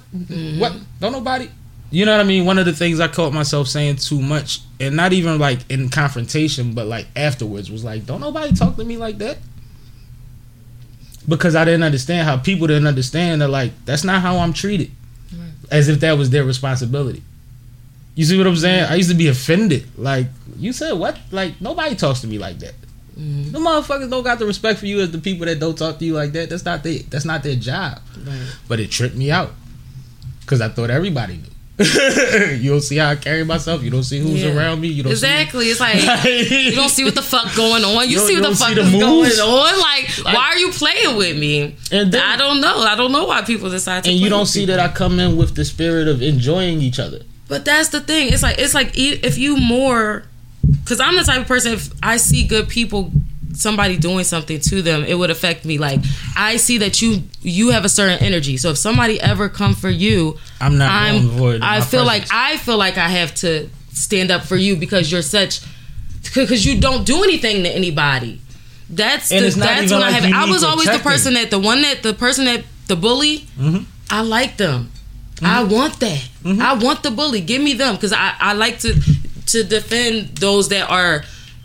what 0.58 0.74
don't 1.00 1.12
nobody 1.12 1.50
you 1.92 2.06
know 2.06 2.12
what 2.12 2.22
I 2.22 2.28
mean? 2.28 2.46
One 2.46 2.58
of 2.58 2.66
the 2.66 2.74
things 2.74 3.00
I 3.00 3.08
caught 3.08 3.34
myself 3.34 3.68
saying 3.68 3.98
too 3.98 4.22
much 4.22 4.62
and 4.80 4.96
not 4.96 5.14
even 5.14 5.40
like 5.40 5.60
in 5.72 5.90
confrontation 5.90 6.74
but 6.74 6.86
like 6.86 7.08
afterwards 7.16 7.72
was 7.72 7.84
like 7.84 8.06
don't 8.06 8.22
nobody 8.22 8.54
talk 8.54 8.76
to 8.78 8.84
me 8.84 8.98
like 8.98 9.18
that. 9.20 9.38
Because 11.28 11.56
I 11.56 11.66
didn't 11.66 11.84
understand 11.84 12.26
how 12.28 12.38
people 12.38 12.68
didn't 12.68 12.88
understand 12.88 13.42
that 13.42 13.50
like 13.50 13.72
that's 13.86 14.04
not 14.04 14.22
how 14.22 14.38
I'm 14.38 14.54
treated. 14.54 14.92
Right. 15.34 15.50
As 15.72 15.90
if 15.90 16.00
that 16.02 16.18
was 16.18 16.30
their 16.30 16.44
responsibility. 16.44 17.22
You 18.16 18.26
see 18.26 18.38
what 18.38 18.48
I'm 18.48 18.56
saying? 18.56 18.86
I 18.86 18.96
used 18.96 19.10
to 19.12 19.16
be 19.16 19.28
offended. 19.28 19.86
Like, 19.96 20.26
you 20.58 20.74
said 20.74 20.94
what? 20.94 21.20
Like, 21.30 21.62
nobody 21.62 21.94
talks 21.96 22.22
to 22.22 22.28
me 22.28 22.40
like 22.40 22.58
that. 22.60 22.74
Mhm. 23.16 23.52
The 23.52 23.60
motherfuckers 23.60 24.10
don't 24.10 24.24
got 24.24 24.40
the 24.40 24.46
respect 24.48 24.80
for 24.80 24.88
you 24.88 25.02
as 25.02 25.12
the 25.12 25.20
people 25.20 25.46
that 25.46 25.60
don't 25.60 25.78
talk 25.78 26.00
to 26.00 26.06
you 26.06 26.14
like 26.14 26.32
that. 26.34 26.50
That's 26.50 26.66
not 26.66 26.84
their 26.84 27.00
that's 27.10 27.26
not 27.26 27.44
their 27.44 27.56
job. 27.56 28.00
Right. 28.26 28.40
But 28.68 28.80
it 28.80 28.90
tripped 28.90 29.16
me 29.16 29.30
out. 29.32 29.54
Cause 30.46 30.62
I 30.62 30.70
thought 30.70 30.90
everybody 30.90 31.34
knew. 31.38 31.44
you 32.58 32.72
don't 32.72 32.82
see 32.82 32.98
how 32.98 33.10
I 33.12 33.16
carry 33.16 33.44
myself. 33.46 33.84
You 33.84 33.92
don't 33.92 34.04
see 34.04 34.20
who's 34.20 34.42
Yeah. 34.44 34.56
around 34.58 34.82
me. 34.82 34.88
You 34.88 35.04
don't 35.04 35.12
Exactly. 35.12 35.68
It's 35.68 35.80
like 35.80 35.98
see 36.22 36.70
you 36.70 36.76
don't 36.76 36.90
see 36.90 37.04
what 37.04 37.14
the 37.16 37.22
fuck 37.22 37.56
going 37.56 37.84
on. 37.84 38.06
You, 38.10 38.14
You 38.14 38.20
see 38.28 38.40
what 38.40 38.50
the 38.50 38.56
fuck 38.56 38.74
the 38.74 38.82
is 38.82 38.92
going 38.92 39.32
on. 39.32 39.80
Like, 39.80 40.26
Like- 40.26 40.36
why 40.36 40.46
are 40.54 40.58
you 40.58 40.72
playing 40.72 41.16
with 41.18 41.38
me? 41.38 41.76
And 41.92 42.12
then- 42.12 42.22
I 42.24 42.36
don't 42.36 42.62
know. 42.62 42.80
I 42.80 42.96
don't 42.96 43.12
know 43.12 43.26
why 43.26 43.42
people 43.44 43.70
decide 43.70 44.04
to. 44.06 44.10
and 44.10 44.18
you 44.20 44.30
don't 44.30 44.48
see 44.48 44.62
people. 44.62 44.78
that 44.78 44.90
I 44.90 44.94
come 44.94 45.20
in 45.20 45.38
with 45.38 45.56
the 45.56 45.64
spirit 45.66 46.08
of 46.08 46.22
enjoying 46.22 46.82
each 46.82 47.00
other. 47.00 47.20
But 47.48 47.64
that's 47.64 47.90
the 47.90 48.02
thing. 48.02 48.34
It's 48.34 48.42
like 48.44 48.58
it's 48.58 48.74
like 48.74 48.92
if 48.98 49.38
you 49.38 49.56
more 49.58 50.24
because 50.84 51.00
I'm 51.00 51.16
the 51.16 51.24
type 51.24 51.42
of 51.42 51.48
person 51.48 51.74
if 51.74 51.90
I 52.04 52.18
see 52.18 52.46
good 52.46 52.68
people, 52.68 53.12
somebody 53.54 53.98
doing 53.98 54.24
something 54.24 54.60
to 54.60 54.82
them, 54.82 55.04
it 55.04 55.16
would 55.16 55.30
affect 55.30 55.66
me. 55.66 55.78
Like 55.78 56.00
I 56.36 56.58
see 56.58 56.78
that 56.80 57.02
you 57.02 57.24
you 57.42 57.70
have 57.72 57.86
a 57.86 57.90
certain 57.90 58.20
energy, 58.20 58.58
so 58.58 58.70
if 58.72 58.78
somebody 58.78 59.20
ever 59.22 59.50
come 59.50 59.74
for 59.74 59.90
you, 59.90 60.38
I'm 60.62 60.78
not 60.78 60.92
I'm 60.92 61.28
going 61.28 61.38
for 61.38 61.52
it 61.54 61.56
in 61.58 61.64
I 61.64 61.82
feel 61.82 62.04
presence. 62.06 62.30
like 62.32 62.54
I 62.54 62.58
feel 62.58 62.78
like 62.78 62.98
I 62.98 63.10
have 63.10 63.34
to 63.36 63.70
stand 63.92 64.32
up 64.32 64.44
for 64.44 64.56
you 64.56 64.76
because 64.76 65.12
you're 65.12 65.22
such 65.22 65.62
because 66.36 66.66
you 66.66 66.80
don't 66.80 67.06
do 67.06 67.24
anything 67.24 67.64
to 67.64 67.70
anybody. 67.70 68.42
That's 68.90 69.30
the, 69.30 69.40
that's 69.40 69.84
even 69.84 69.98
what 70.00 70.08
I 70.08 70.12
have. 70.12 70.34
I 70.48 70.50
was 70.52 70.64
always 70.64 70.88
the 70.90 71.00
person 71.00 71.34
that 71.34 71.50
the 71.50 71.60
one 71.60 71.82
that 71.82 72.04
the 72.04 72.14
person 72.14 72.46
that 72.46 72.64
the 72.88 72.96
bully. 72.96 73.46
Mhm. 73.60 73.86
I 74.10 74.22
like 74.22 74.58
them. 74.58 74.92
I 75.42 75.62
Mm-hmm. 75.64 75.74
want 75.74 76.00
that. 76.00 76.24
I 76.46 76.74
want 76.76 77.04
the 77.04 77.12
bully. 77.12 77.42
Give 77.42 77.62
me 77.62 77.74
them 77.74 77.96
because 77.96 78.14
I, 78.14 78.34
I 78.40 78.54
like 78.54 78.80
to 78.80 78.94
to 79.48 79.64
defend 79.64 80.38
those 80.38 80.70
that 80.70 80.90
are 80.90 81.24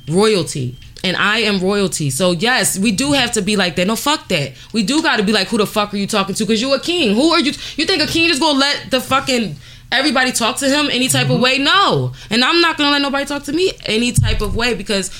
royalty. 0.08 0.76
And 1.04 1.16
I 1.16 1.38
am 1.40 1.58
royalty. 1.60 2.10
So 2.10 2.30
yes, 2.30 2.78
we 2.78 2.92
do 2.92 3.12
have 3.12 3.32
to 3.32 3.42
be 3.42 3.56
like 3.56 3.74
that. 3.76 3.86
No, 3.88 3.96
fuck 3.96 4.28
that. 4.28 4.52
We 4.72 4.82
do 4.84 5.02
got 5.02 5.16
to 5.16 5.24
be 5.24 5.32
like, 5.32 5.48
who 5.48 5.58
the 5.58 5.66
fuck 5.66 5.92
are 5.92 5.96
you 5.96 6.06
talking 6.06 6.34
to? 6.36 6.44
Because 6.44 6.60
you 6.62 6.72
a 6.74 6.80
king. 6.80 7.14
Who 7.16 7.30
are 7.30 7.40
you? 7.40 7.52
You 7.76 7.86
think 7.86 8.02
a 8.02 8.06
king 8.06 8.28
just 8.28 8.40
gonna 8.40 8.58
let 8.58 8.90
the 8.90 9.00
fucking 9.00 9.56
everybody 9.90 10.30
talk 10.32 10.56
to 10.58 10.68
him 10.68 10.88
any 10.92 11.08
type 11.08 11.24
of 11.26 11.32
Mm-hmm. 11.32 11.42
way? 11.42 11.58
No. 11.58 12.12
And 12.30 12.44
I'm 12.44 12.60
not 12.60 12.76
gonna 12.78 12.90
let 12.92 13.02
nobody 13.02 13.24
talk 13.24 13.42
to 13.44 13.52
me 13.52 13.72
any 13.86 14.12
type 14.12 14.40
of 14.40 14.54
way 14.54 14.74
because 14.74 15.10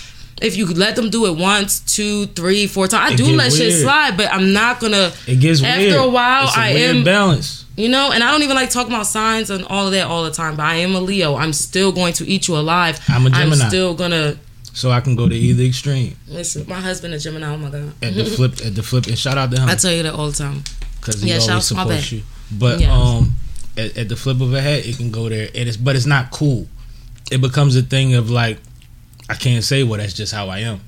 if 0.40 0.57
you 0.57 0.66
let 0.66 0.95
them 0.97 1.11
do 1.11 1.27
it 1.27 1.37
once, 1.37 1.81
two, 1.81 2.27
three, 2.27 2.66
four 2.68 2.87
times, 2.88 3.11
I 3.11 3.14
It 3.14 3.16
do 3.16 3.27
let 3.37 3.53
shit 3.53 3.73
slide. 3.83 4.16
But 4.16 4.33
I'm 4.33 4.53
not 4.53 4.79
gonna. 4.81 5.12
It 5.27 5.40
gets 5.40 5.62
After 5.64 5.81
weird. 5.81 5.97
a 5.97 6.09
while, 6.09 6.45
It's 6.45 6.57
a 6.57 6.61
I 6.61 6.73
weird 6.75 6.97
am- 6.97 7.05
balance. 7.05 7.64
You 7.75 7.88
know, 7.88 8.12
and 8.12 8.23
I 8.23 8.31
don't 8.31 8.42
even 8.42 8.55
like 8.55 8.68
talking 8.71 8.92
about 8.92 9.07
signs 9.07 9.49
and 9.49 9.64
all 9.64 9.87
of 9.87 9.92
that 9.95 10.07
all 10.07 10.25
the 10.25 10.31
time. 10.31 10.57
But 10.57 10.64
I 10.66 10.75
am 10.77 10.95
a 10.95 11.01
Leo. 11.01 11.37
I'm 11.37 11.55
still 11.55 11.90
going 11.90 12.12
to 12.14 12.27
eat 12.29 12.47
you 12.47 12.57
alive. 12.57 13.01
I'm 13.09 13.27
a 13.27 13.31
Gemini. 13.31 13.62
I'm 13.64 13.68
still 13.71 13.95
gonna 13.95 14.37
So 14.75 14.91
I 14.91 15.01
can 15.01 15.17
go 15.17 15.29
to 15.29 15.35
either 15.35 15.63
extreme. 15.65 16.17
listen. 16.27 16.65
My 16.67 16.81
husband 16.81 17.13
is 17.15 17.25
Gemini. 17.25 17.47
Oh 17.47 17.59
my 17.59 17.71
god. 17.71 17.93
At 18.03 18.15
the 18.15 18.25
flip, 18.25 18.53
at 18.65 18.75
the 18.75 18.83
flip, 18.83 19.07
and 19.07 19.19
shout 19.19 19.37
out 19.37 19.51
to 19.51 19.61
him 19.61 19.69
I 19.69 19.75
tell 19.75 19.93
you 19.93 20.03
that 20.05 20.15
all 20.15 20.31
the 20.31 20.37
time. 20.37 20.63
because 21.01 21.21
he 21.23 21.29
Yeah, 21.31 21.39
always 21.41 21.67
supports 21.67 22.11
you. 22.13 22.23
But 22.51 22.81
Yes. 22.81 22.91
um, 22.91 23.37
at, 23.77 23.97
at 23.99 24.09
the 24.09 24.17
flip 24.17 24.41
of 24.41 24.53
a 24.55 24.61
hat, 24.63 24.87
it 24.87 24.97
can 24.97 25.11
go 25.11 25.29
there, 25.29 25.49
and 25.55 25.69
it's 25.69 25.77
but 25.77 25.95
it's 25.97 26.07
not 26.07 26.31
cool. 26.31 26.67
It 27.31 27.41
becomes 27.41 27.77
a 27.77 27.83
thing 27.83 28.15
of 28.15 28.31
like, 28.31 28.59
I 29.29 29.35
can't 29.35 29.63
say, 29.65 29.83
well, 29.85 29.99
that's 30.01 30.15
just 30.15 30.33
how 30.33 30.49
I 30.49 30.61
am. 30.61 30.81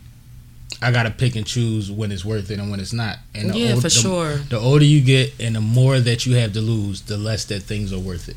I 0.83 0.91
gotta 0.91 1.11
pick 1.11 1.37
and 1.37 1.47
choose 1.47 1.91
when 1.91 2.11
it's 2.11 2.25
worth 2.25 2.51
it 2.51 2.59
and 2.59 2.71
when 2.71 2.81
it's 2.81 2.93
not. 2.93 3.19
And 3.35 3.51
the 3.51 3.59
Yeah, 3.59 3.73
old- 3.73 3.83
for 3.83 3.89
the- 3.89 3.95
sure. 3.95 4.37
The 4.49 4.59
older 4.59 4.85
you 4.85 5.01
get, 5.03 5.35
and 5.39 5.57
the 5.57 5.61
more 5.61 6.01
that 6.01 6.27
you 6.27 6.35
have 6.37 6.53
to 6.55 6.61
lose, 6.61 7.03
the 7.03 7.17
less 7.19 7.45
that 7.47 7.63
things 7.63 7.93
are 7.93 7.99
worth 7.99 8.29
it. 8.29 8.37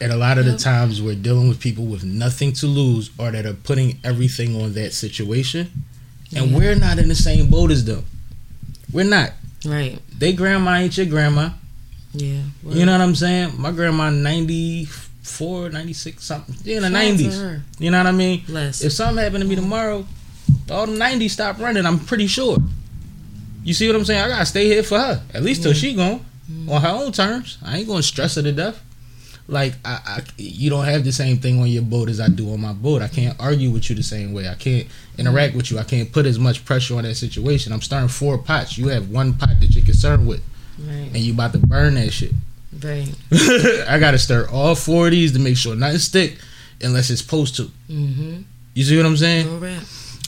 And 0.00 0.12
a 0.12 0.16
lot 0.16 0.38
of 0.38 0.46
Yep. 0.46 0.56
the 0.56 0.62
times 0.62 1.02
we're 1.02 1.14
dealing 1.14 1.48
with 1.48 1.60
people 1.60 1.84
with 1.84 2.04
nothing 2.04 2.52
to 2.54 2.66
lose, 2.66 3.10
or 3.18 3.30
that 3.30 3.44
are 3.44 3.52
putting 3.52 3.98
everything 4.02 4.60
on 4.60 4.72
that 4.74 4.94
situation, 4.94 5.70
and 6.34 6.50
Yeah. 6.50 6.56
we're 6.56 6.74
not 6.74 6.98
in 6.98 7.08
the 7.08 7.14
same 7.14 7.48
boat 7.48 7.70
as 7.70 7.84
them. 7.84 8.04
We're 8.92 9.04
not. 9.04 9.32
Right. 9.64 9.98
They 10.18 10.32
grandma 10.32 10.76
ain't 10.76 10.96
your 10.96 11.06
grandma. 11.06 11.50
Yeah. 12.14 12.38
You 12.66 12.86
know 12.86 12.92
what 12.92 13.02
I'm 13.02 13.14
saying? 13.14 13.52
My 13.58 13.70
grandma 13.72 14.08
94, 14.10 15.68
96, 15.70 16.24
something. 16.24 16.56
Yeah, 16.64 16.78
in 16.78 16.82
the 16.82 16.88
Shout 16.90 16.96
out 16.96 17.18
to 17.18 17.24
90s. 17.24 17.60
You 17.78 17.90
know 17.90 17.98
what 17.98 18.06
I 18.06 18.12
mean? 18.12 18.42
Bless. 18.46 18.82
If 18.82 18.92
something 18.92 19.22
happened 19.22 19.42
to 19.42 19.48
me 19.48 19.54
tomorrow, 19.54 20.06
all 20.70 20.86
the 20.86 20.96
90s 20.96 21.32
stop 21.32 21.58
running, 21.60 21.84
I'm 21.86 21.98
pretty 21.98 22.26
sure. 22.26 22.58
You 23.64 23.74
see 23.74 23.86
what 23.86 23.96
I'm 23.96 24.04
saying? 24.06 24.22
I 24.22 24.28
gotta 24.28 24.46
stay 24.46 24.64
here 24.66 24.82
for 24.82 24.98
her. 24.98 25.22
At 25.34 25.42
least 25.42 25.62
till 25.62 25.74
she 25.74 25.92
gone. 25.94 26.20
Mm. 26.50 26.70
On 26.70 26.80
her 26.82 26.88
own 26.88 27.12
terms. 27.12 27.58
I 27.62 27.78
ain't 27.78 27.86
gonna 27.86 28.02
stress 28.02 28.34
her 28.36 28.42
to 28.42 28.50
death. 28.52 28.80
Like 29.50 29.74
I, 29.84 29.98
I 30.06 30.22
you 30.38 30.70
don't 30.70 30.84
have 30.84 31.02
the 31.04 31.12
same 31.12 31.38
thing 31.38 31.60
on 31.60 31.66
your 31.66 31.82
boat 31.82 32.08
as 32.08 32.20
I 32.20 32.28
do 32.28 32.52
on 32.52 32.60
my 32.60 32.72
boat. 32.72 33.02
I 33.02 33.08
can't 33.08 33.36
argue 33.40 33.70
with 33.70 33.90
you 33.90 33.96
the 33.96 34.02
same 34.02 34.32
way. 34.32 34.48
I 34.48 34.54
can't 34.54 34.86
interact 35.18 35.54
with 35.56 35.70
you. 35.70 35.78
I 35.78 35.82
can't 35.82 36.10
put 36.12 36.24
as 36.24 36.38
much 36.38 36.64
pressure 36.64 36.96
on 36.96 37.02
that 37.02 37.16
situation. 37.16 37.72
I'm 37.72 37.82
starting 37.82 38.08
four 38.08 38.38
pots. 38.38 38.78
You 38.78 38.88
have 38.88 39.10
one 39.10 39.34
pot 39.34 39.58
that 39.60 39.74
you're 39.74 39.84
concerned 39.84 40.26
with, 40.28 40.42
Right. 40.78 41.10
and 41.12 41.16
you 41.16 41.32
about 41.34 41.52
to 41.52 41.58
burn 41.58 41.94
that 41.94 42.12
shit. 42.12 42.32
Right. 42.82 43.12
I 43.88 43.98
gotta 43.98 44.18
stir 44.18 44.48
all 44.50 44.74
four 44.76 45.06
of 45.06 45.10
these 45.10 45.32
to 45.32 45.40
make 45.40 45.56
sure 45.56 45.74
nothing 45.74 45.98
stick 45.98 46.38
unless 46.80 47.10
it's 47.10 47.20
supposed 47.20 47.56
to. 47.56 47.64
Mm-hmm. 47.90 48.42
You 48.74 48.84
see 48.84 48.96
what 48.96 49.04
I'm 49.04 49.16
saying? 49.16 49.48
All 49.48 49.58
right. 49.58 49.80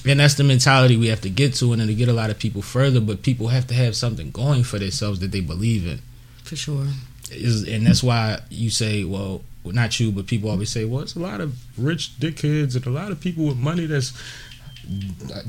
And 0.05 0.19
that's 0.19 0.35
the 0.35 0.43
mentality 0.43 0.97
we 0.97 1.07
have 1.07 1.21
to 1.21 1.31
get 1.31 1.55
to, 1.55 1.71
and 1.71 1.81
then 1.81 1.87
to 1.87 1.95
get 1.95 2.09
a 2.09 2.13
lot 2.13 2.31
of 2.31 2.39
people 2.41 2.61
further. 2.61 3.01
But 3.01 3.23
people 3.23 3.49
have 3.49 3.69
to 3.69 3.75
have 3.75 3.95
something 3.95 4.33
going 4.33 4.65
for 4.65 4.81
themselves 4.81 5.21
that 5.21 5.31
they 5.31 5.41
believe 5.41 5.87
in. 5.87 6.01
For 6.43 6.57
sure. 6.57 6.87
Is 7.33 7.67
and 7.69 7.87
that's 7.87 8.03
why 8.03 8.41
you 8.51 8.71
say, 8.71 9.05
well, 9.05 9.43
not 9.65 9.99
you, 10.01 10.13
but 10.13 10.27
people 10.27 10.51
always 10.51 10.71
say, 10.71 10.85
well, 10.85 11.01
it's 11.01 11.17
a 11.17 11.21
lot 11.21 11.41
of 11.41 11.57
rich 11.79 12.19
dickheads 12.19 12.77
and 12.77 12.87
a 12.87 12.91
lot 12.91 13.11
of 13.11 13.21
people 13.21 13.47
with 13.47 13.57
money 13.57 13.87
that's 13.87 14.13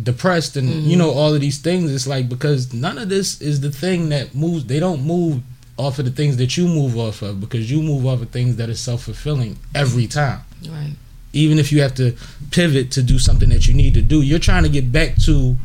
depressed, 0.02 0.56
and 0.56 0.70
you 0.70 0.76
mm-hmm. 0.76 1.00
know 1.00 1.12
all 1.12 1.34
of 1.34 1.42
these 1.42 1.60
things. 1.60 1.94
It's 1.94 2.08
like 2.08 2.30
because 2.30 2.74
none 2.74 2.98
of 2.98 3.10
this 3.10 3.42
is 3.42 3.62
the 3.62 3.72
thing 3.72 4.10
that 4.10 4.36
moves. 4.36 4.66
They 4.66 4.80
don't 4.80 5.04
move 5.04 5.42
off 5.78 6.00
of 6.00 6.06
the 6.06 6.12
things 6.12 6.38
that 6.38 6.56
you 6.56 6.68
move 6.68 6.98
off 6.98 7.22
of 7.22 7.40
because 7.40 7.72
you 7.72 7.82
move 7.82 8.06
off 8.06 8.22
of 8.22 8.30
things 8.30 8.58
that 8.58 8.70
are 8.70 8.76
self 8.76 9.04
fulfilling 9.04 9.58
every 9.74 10.08
time 10.08 10.42
Right. 10.70 10.94
even 11.34 11.58
if 11.58 11.72
you 11.72 11.82
have 11.82 11.96
to 11.96 12.16
pivot 12.52 12.92
to 12.92 13.02
do 13.02 13.18
something 13.18 13.50
that 13.50 13.68
you 13.68 13.74
need 13.74 13.96
to 13.96 14.02
do, 14.02 14.22
you're 14.22 14.40
trying 14.40 14.64
to 14.64 14.70
get 14.70 14.92
back 14.92 15.16
to 15.26 15.58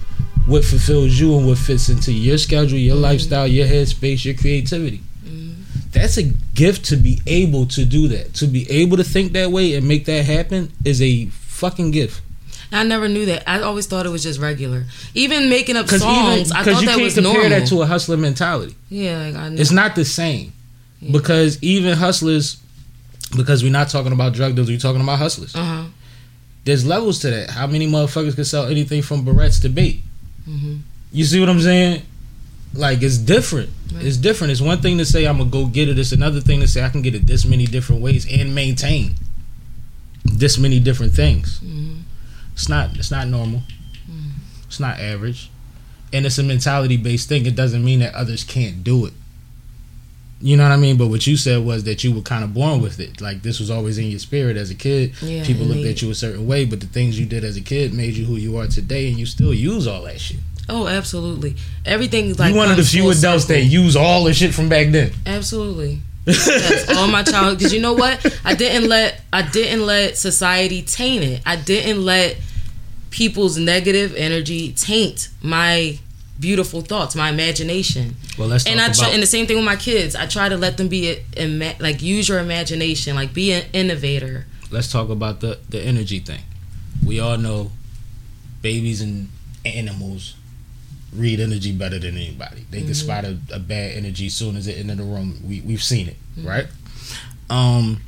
what 0.46 0.64
fulfills 0.64 1.20
you 1.20 1.36
and 1.36 1.46
what 1.46 1.58
fits 1.58 1.90
into 1.90 2.10
your 2.10 2.38
schedule, 2.38 2.78
your 2.78 2.94
mm-hmm. 2.94 3.04
lifestyle, 3.04 3.46
your 3.46 3.66
headspace, 3.66 4.24
your 4.24 4.34
creativity. 4.34 5.02
That's 6.00 6.16
a 6.16 6.24
gift 6.54 6.86
to 6.86 6.96
be 6.96 7.20
able 7.26 7.66
to 7.66 7.84
do 7.84 8.08
that. 8.08 8.34
To 8.34 8.46
be 8.46 8.70
able 8.70 8.96
to 8.98 9.04
think 9.04 9.32
that 9.32 9.50
way 9.50 9.74
and 9.74 9.86
make 9.86 10.04
that 10.06 10.24
happen 10.24 10.72
is 10.84 11.00
a 11.02 11.26
fucking 11.26 11.90
gift. 11.90 12.20
I 12.70 12.82
never 12.84 13.08
knew 13.08 13.24
that. 13.26 13.48
I 13.48 13.60
always 13.62 13.86
thought 13.86 14.04
it 14.06 14.10
was 14.10 14.22
just 14.22 14.38
regular. 14.40 14.84
Even 15.14 15.48
making 15.48 15.76
up 15.76 15.88
songs, 15.88 16.52
I 16.52 16.62
thought 16.64 16.80
you 16.80 16.86
that 16.86 16.94
can't 16.96 17.02
was 17.02 17.14
compare 17.14 17.32
normal. 17.32 17.50
that 17.50 17.66
to 17.68 17.82
a 17.82 17.86
hustler 17.86 18.16
mentality. 18.18 18.74
yeah, 18.90 19.18
like 19.26 19.34
I 19.36 19.48
know. 19.48 19.60
It's 19.60 19.70
not 19.70 19.94
the 19.96 20.04
same. 20.04 20.52
Yeah. 21.00 21.12
Because 21.12 21.62
even 21.62 21.96
hustlers, 21.96 22.58
because 23.36 23.62
we're 23.62 23.72
not 23.72 23.88
talking 23.88 24.12
about 24.12 24.34
drug 24.34 24.54
dealers, 24.54 24.68
we're 24.68 24.78
talking 24.78 25.00
about 25.00 25.18
hustlers. 25.18 25.54
Uh 25.54 25.64
huh. 25.64 25.84
There's 26.64 26.84
levels 26.84 27.20
to 27.20 27.30
that. 27.30 27.50
How 27.50 27.66
many 27.66 27.86
motherfuckers 27.86 28.34
can 28.34 28.44
sell 28.44 28.66
anything 28.66 29.00
from 29.00 29.24
barrettes 29.24 29.62
to 29.62 29.70
bait? 29.70 30.02
Mhm. 30.46 30.80
You 31.12 31.24
see 31.24 31.40
what 31.40 31.48
I'm 31.48 31.60
saying? 31.62 32.02
Like 32.74 33.02
it's 33.02 33.18
different. 33.18 33.70
Right. 33.92 34.04
It's 34.04 34.16
different. 34.16 34.50
It's 34.52 34.60
one 34.60 34.80
thing 34.80 34.98
to 34.98 35.04
say 35.04 35.26
I'm 35.26 35.38
gonna 35.38 35.50
go 35.50 35.66
get 35.66 35.88
it. 35.88 35.98
It's 35.98 36.12
another 36.12 36.40
thing 36.40 36.60
to 36.60 36.68
say 36.68 36.82
I 36.84 36.88
can 36.90 37.02
get 37.02 37.14
it 37.14 37.26
this 37.26 37.44
many 37.44 37.66
different 37.66 38.02
ways 38.02 38.26
and 38.30 38.54
maintain 38.54 39.14
this 40.24 40.58
many 40.58 40.78
different 40.78 41.14
things. 41.14 41.60
Mhm. 41.64 42.02
It's 42.52 42.68
not. 42.68 42.96
It's 42.96 43.10
not 43.10 43.28
normal. 43.28 43.62
Mm. 44.10 44.30
It's 44.66 44.80
not 44.80 45.00
average, 45.00 45.48
and 46.12 46.26
it's 46.26 46.38
a 46.38 46.42
mentality 46.42 46.96
based 46.96 47.28
thing. 47.28 47.46
It 47.46 47.56
doesn't 47.56 47.84
mean 47.84 48.00
that 48.00 48.14
others 48.14 48.44
can't 48.44 48.84
do 48.84 49.06
it. 49.06 49.12
You 50.40 50.56
know 50.56 50.62
what 50.64 50.72
I 50.72 50.76
mean? 50.76 50.96
But 50.96 51.08
what 51.08 51.26
you 51.26 51.36
said 51.36 51.64
was 51.64 51.82
that 51.84 52.04
you 52.04 52.12
were 52.12 52.20
kind 52.20 52.44
of 52.44 52.54
born 52.54 52.80
with 52.80 53.00
it. 53.00 53.20
Like 53.20 53.42
this 53.42 53.58
was 53.58 53.70
always 53.70 53.98
in 53.98 54.06
your 54.06 54.20
spirit 54.20 54.56
as 54.56 54.70
a 54.70 54.74
kid. 54.74 55.12
Yeah, 55.20 55.44
People 55.44 55.66
looked 55.66 55.84
at 55.86 56.00
you 56.02 56.10
a 56.10 56.14
certain 56.14 56.46
way, 56.46 56.64
but 56.64 56.78
the 56.80 56.86
things 56.86 57.18
you 57.18 57.26
did 57.26 57.42
as 57.42 57.56
a 57.56 57.60
kid 57.60 57.92
made 57.92 58.14
you 58.14 58.24
who 58.26 58.36
you 58.36 58.56
are 58.58 58.66
today, 58.68 59.08
and 59.08 59.18
you 59.18 59.26
still 59.26 59.52
use 59.54 59.86
all 59.86 60.04
that 60.04 60.20
shit. 60.20 60.38
Oh, 60.68 60.86
absolutely. 60.86 61.56
Everything's 61.86 62.38
like 62.38 62.52
you 62.52 62.56
one 62.58 62.70
of 62.70 62.76
the 62.76 62.82
comes 62.82 62.92
few 62.92 63.02
full 63.02 63.10
adults 63.12 63.44
circle. 63.44 63.62
that 63.62 63.68
use 63.68 63.96
all 63.96 64.24
the 64.24 64.34
shit 64.34 64.54
from 64.54 64.68
back 64.68 64.88
then. 64.90 65.12
Absolutely. 65.26 66.00
Yes, 66.26 66.94
all 66.94 67.08
my 67.08 67.22
child. 67.22 67.56
Because 67.58 67.72
you 67.72 67.80
know 67.80 67.94
what? 67.94 68.20
I 68.44 68.54
didn't 68.54 68.86
let 68.88 69.22
I 69.32 69.42
didn't 69.42 69.86
let 69.86 70.18
society 70.18 70.82
taint 70.82 71.24
it. 71.24 71.40
I 71.46 71.56
didn't 71.56 72.04
let 72.04 72.36
people's 73.10 73.56
negative 73.56 74.14
energy 74.14 74.72
taint 74.72 75.28
my 75.42 75.98
beautiful 76.38 76.82
thoughts, 76.82 77.16
my 77.16 77.30
imagination. 77.30 78.14
Well, 78.38 78.48
let's 78.48 78.64
talk 78.64 78.72
And 78.72 78.80
I 78.80 78.92
try, 78.92 79.06
about. 79.06 79.14
and 79.14 79.22
the 79.22 79.26
same 79.26 79.46
thing 79.46 79.56
with 79.56 79.64
my 79.64 79.76
kids. 79.76 80.14
I 80.14 80.26
try 80.26 80.48
to 80.50 80.56
let 80.58 80.76
them 80.76 80.88
be 80.88 81.10
a, 81.12 81.24
ima- 81.36 81.74
like 81.80 82.02
use 82.02 82.28
your 82.28 82.38
imagination, 82.40 83.16
like 83.16 83.32
be 83.32 83.52
an 83.52 83.64
innovator. 83.72 84.44
let's 84.70 84.92
talk 84.92 85.08
about 85.08 85.40
the 85.40 85.58
the 85.70 85.80
energy 85.80 86.18
thing. 86.18 86.40
We 87.04 87.20
all 87.20 87.38
know 87.38 87.72
babies 88.60 89.00
and 89.00 89.30
animals 89.64 90.34
read 91.14 91.40
energy 91.40 91.72
better 91.72 91.98
than 91.98 92.16
anybody. 92.16 92.66
They 92.70 92.82
can 92.82 92.94
spot 92.94 93.24
a, 93.24 93.38
a 93.52 93.58
bad 93.58 93.92
energy 93.96 94.26
as 94.26 94.34
soon 94.34 94.56
as 94.56 94.66
it 94.66 94.78
enter 94.78 94.94
the 94.94 95.04
room. 95.04 95.38
We 95.44 95.60
we've 95.62 95.82
seen 95.82 96.08
it, 96.08 96.16
right? 96.42 96.66
Um, 97.50 98.00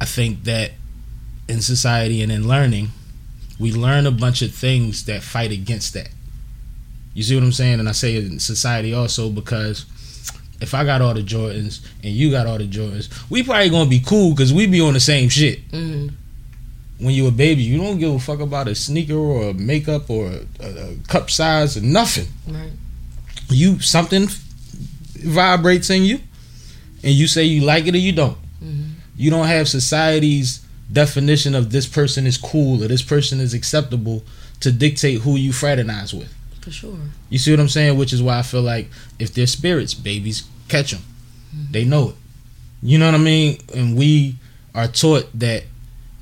I 0.00 0.04
think 0.04 0.44
that 0.44 0.72
in 1.48 1.60
society 1.60 2.22
and 2.22 2.30
in 2.30 2.46
learning, 2.46 2.88
we 3.58 3.72
learn 3.72 4.06
a 4.06 4.10
bunch 4.10 4.42
of 4.42 4.54
things 4.54 5.04
that 5.06 5.22
fight 5.22 5.52
against 5.52 5.94
that. 5.94 6.10
You 7.14 7.22
see 7.22 7.34
what 7.34 7.44
I'm 7.44 7.52
saying? 7.52 7.80
And 7.80 7.88
I 7.88 7.92
say 7.92 8.16
in 8.16 8.38
society 8.40 8.94
also 8.94 9.30
because 9.30 9.86
if 10.60 10.74
I 10.74 10.84
got 10.84 11.02
all 11.02 11.12
the 11.14 11.22
Jordans 11.22 11.84
and 12.02 12.12
you 12.12 12.30
got 12.30 12.46
all 12.46 12.58
the 12.58 12.68
Jordans, 12.68 13.08
we 13.30 13.42
probably 13.42 13.70
gonna 13.70 13.90
be 13.90 14.00
cool 14.00 14.30
because 14.30 14.52
we 14.52 14.66
be 14.66 14.80
on 14.80 14.94
the 14.94 15.00
same 15.00 15.28
shit. 15.28 15.68
Mm, 15.70 16.12
When 17.02 17.14
you're 17.14 17.28
a 17.28 17.32
baby, 17.32 17.62
you 17.62 17.78
don't 17.78 17.98
give 17.98 18.12
a 18.14 18.18
fuck 18.18 18.40
about 18.40 18.68
a 18.68 18.74
sneaker 18.74 19.14
or 19.16 19.50
a 19.50 19.54
makeup 19.54 20.08
or 20.08 20.28
a, 20.28 20.40
a, 20.64 20.90
a 20.92 20.96
cup 21.08 21.30
size 21.30 21.76
or 21.76 21.80
nothing. 21.82 22.28
right. 22.48 22.70
You 23.48 23.80
something 23.80 24.28
vibrates 25.16 25.90
in 25.90 26.04
you, 26.04 26.20
and 27.02 27.12
you 27.12 27.26
say 27.26 27.44
you 27.44 27.62
like 27.62 27.86
it 27.86 27.94
or 27.94 27.98
you 27.98 28.12
don't. 28.12 28.38
Mhm. 28.62 28.90
You 29.16 29.30
don't 29.30 29.46
have 29.46 29.68
society's 29.68 30.60
definition 30.92 31.54
of 31.54 31.70
this 31.70 31.86
person 31.86 32.26
is 32.26 32.36
cool 32.38 32.82
or 32.82 32.88
this 32.88 33.02
person 33.02 33.40
is 33.40 33.54
acceptable 33.54 34.22
to 34.60 34.70
dictate 34.72 35.20
who 35.22 35.36
you 35.36 35.52
fraternize 35.52 36.12
with. 36.14 36.32
For 36.60 36.70
sure. 36.70 36.96
You 37.30 37.38
see 37.38 37.50
what 37.50 37.60
I'm 37.60 37.68
saying? 37.68 37.96
Which 37.98 38.12
is 38.12 38.22
why 38.22 38.38
I 38.38 38.42
feel 38.42 38.62
like 38.62 38.88
if 39.18 39.34
they're 39.34 39.46
spirits, 39.46 39.94
babies 39.94 40.44
catch 40.68 40.92
them. 40.92 41.02
They 41.70 41.84
know 41.84 42.10
it. 42.10 42.14
You 42.82 42.98
know 42.98 43.06
what 43.06 43.14
I 43.14 43.18
mean? 43.18 43.58
And 43.74 43.96
we 43.96 44.36
are 44.74 44.86
taught 44.88 45.28
that 45.38 45.64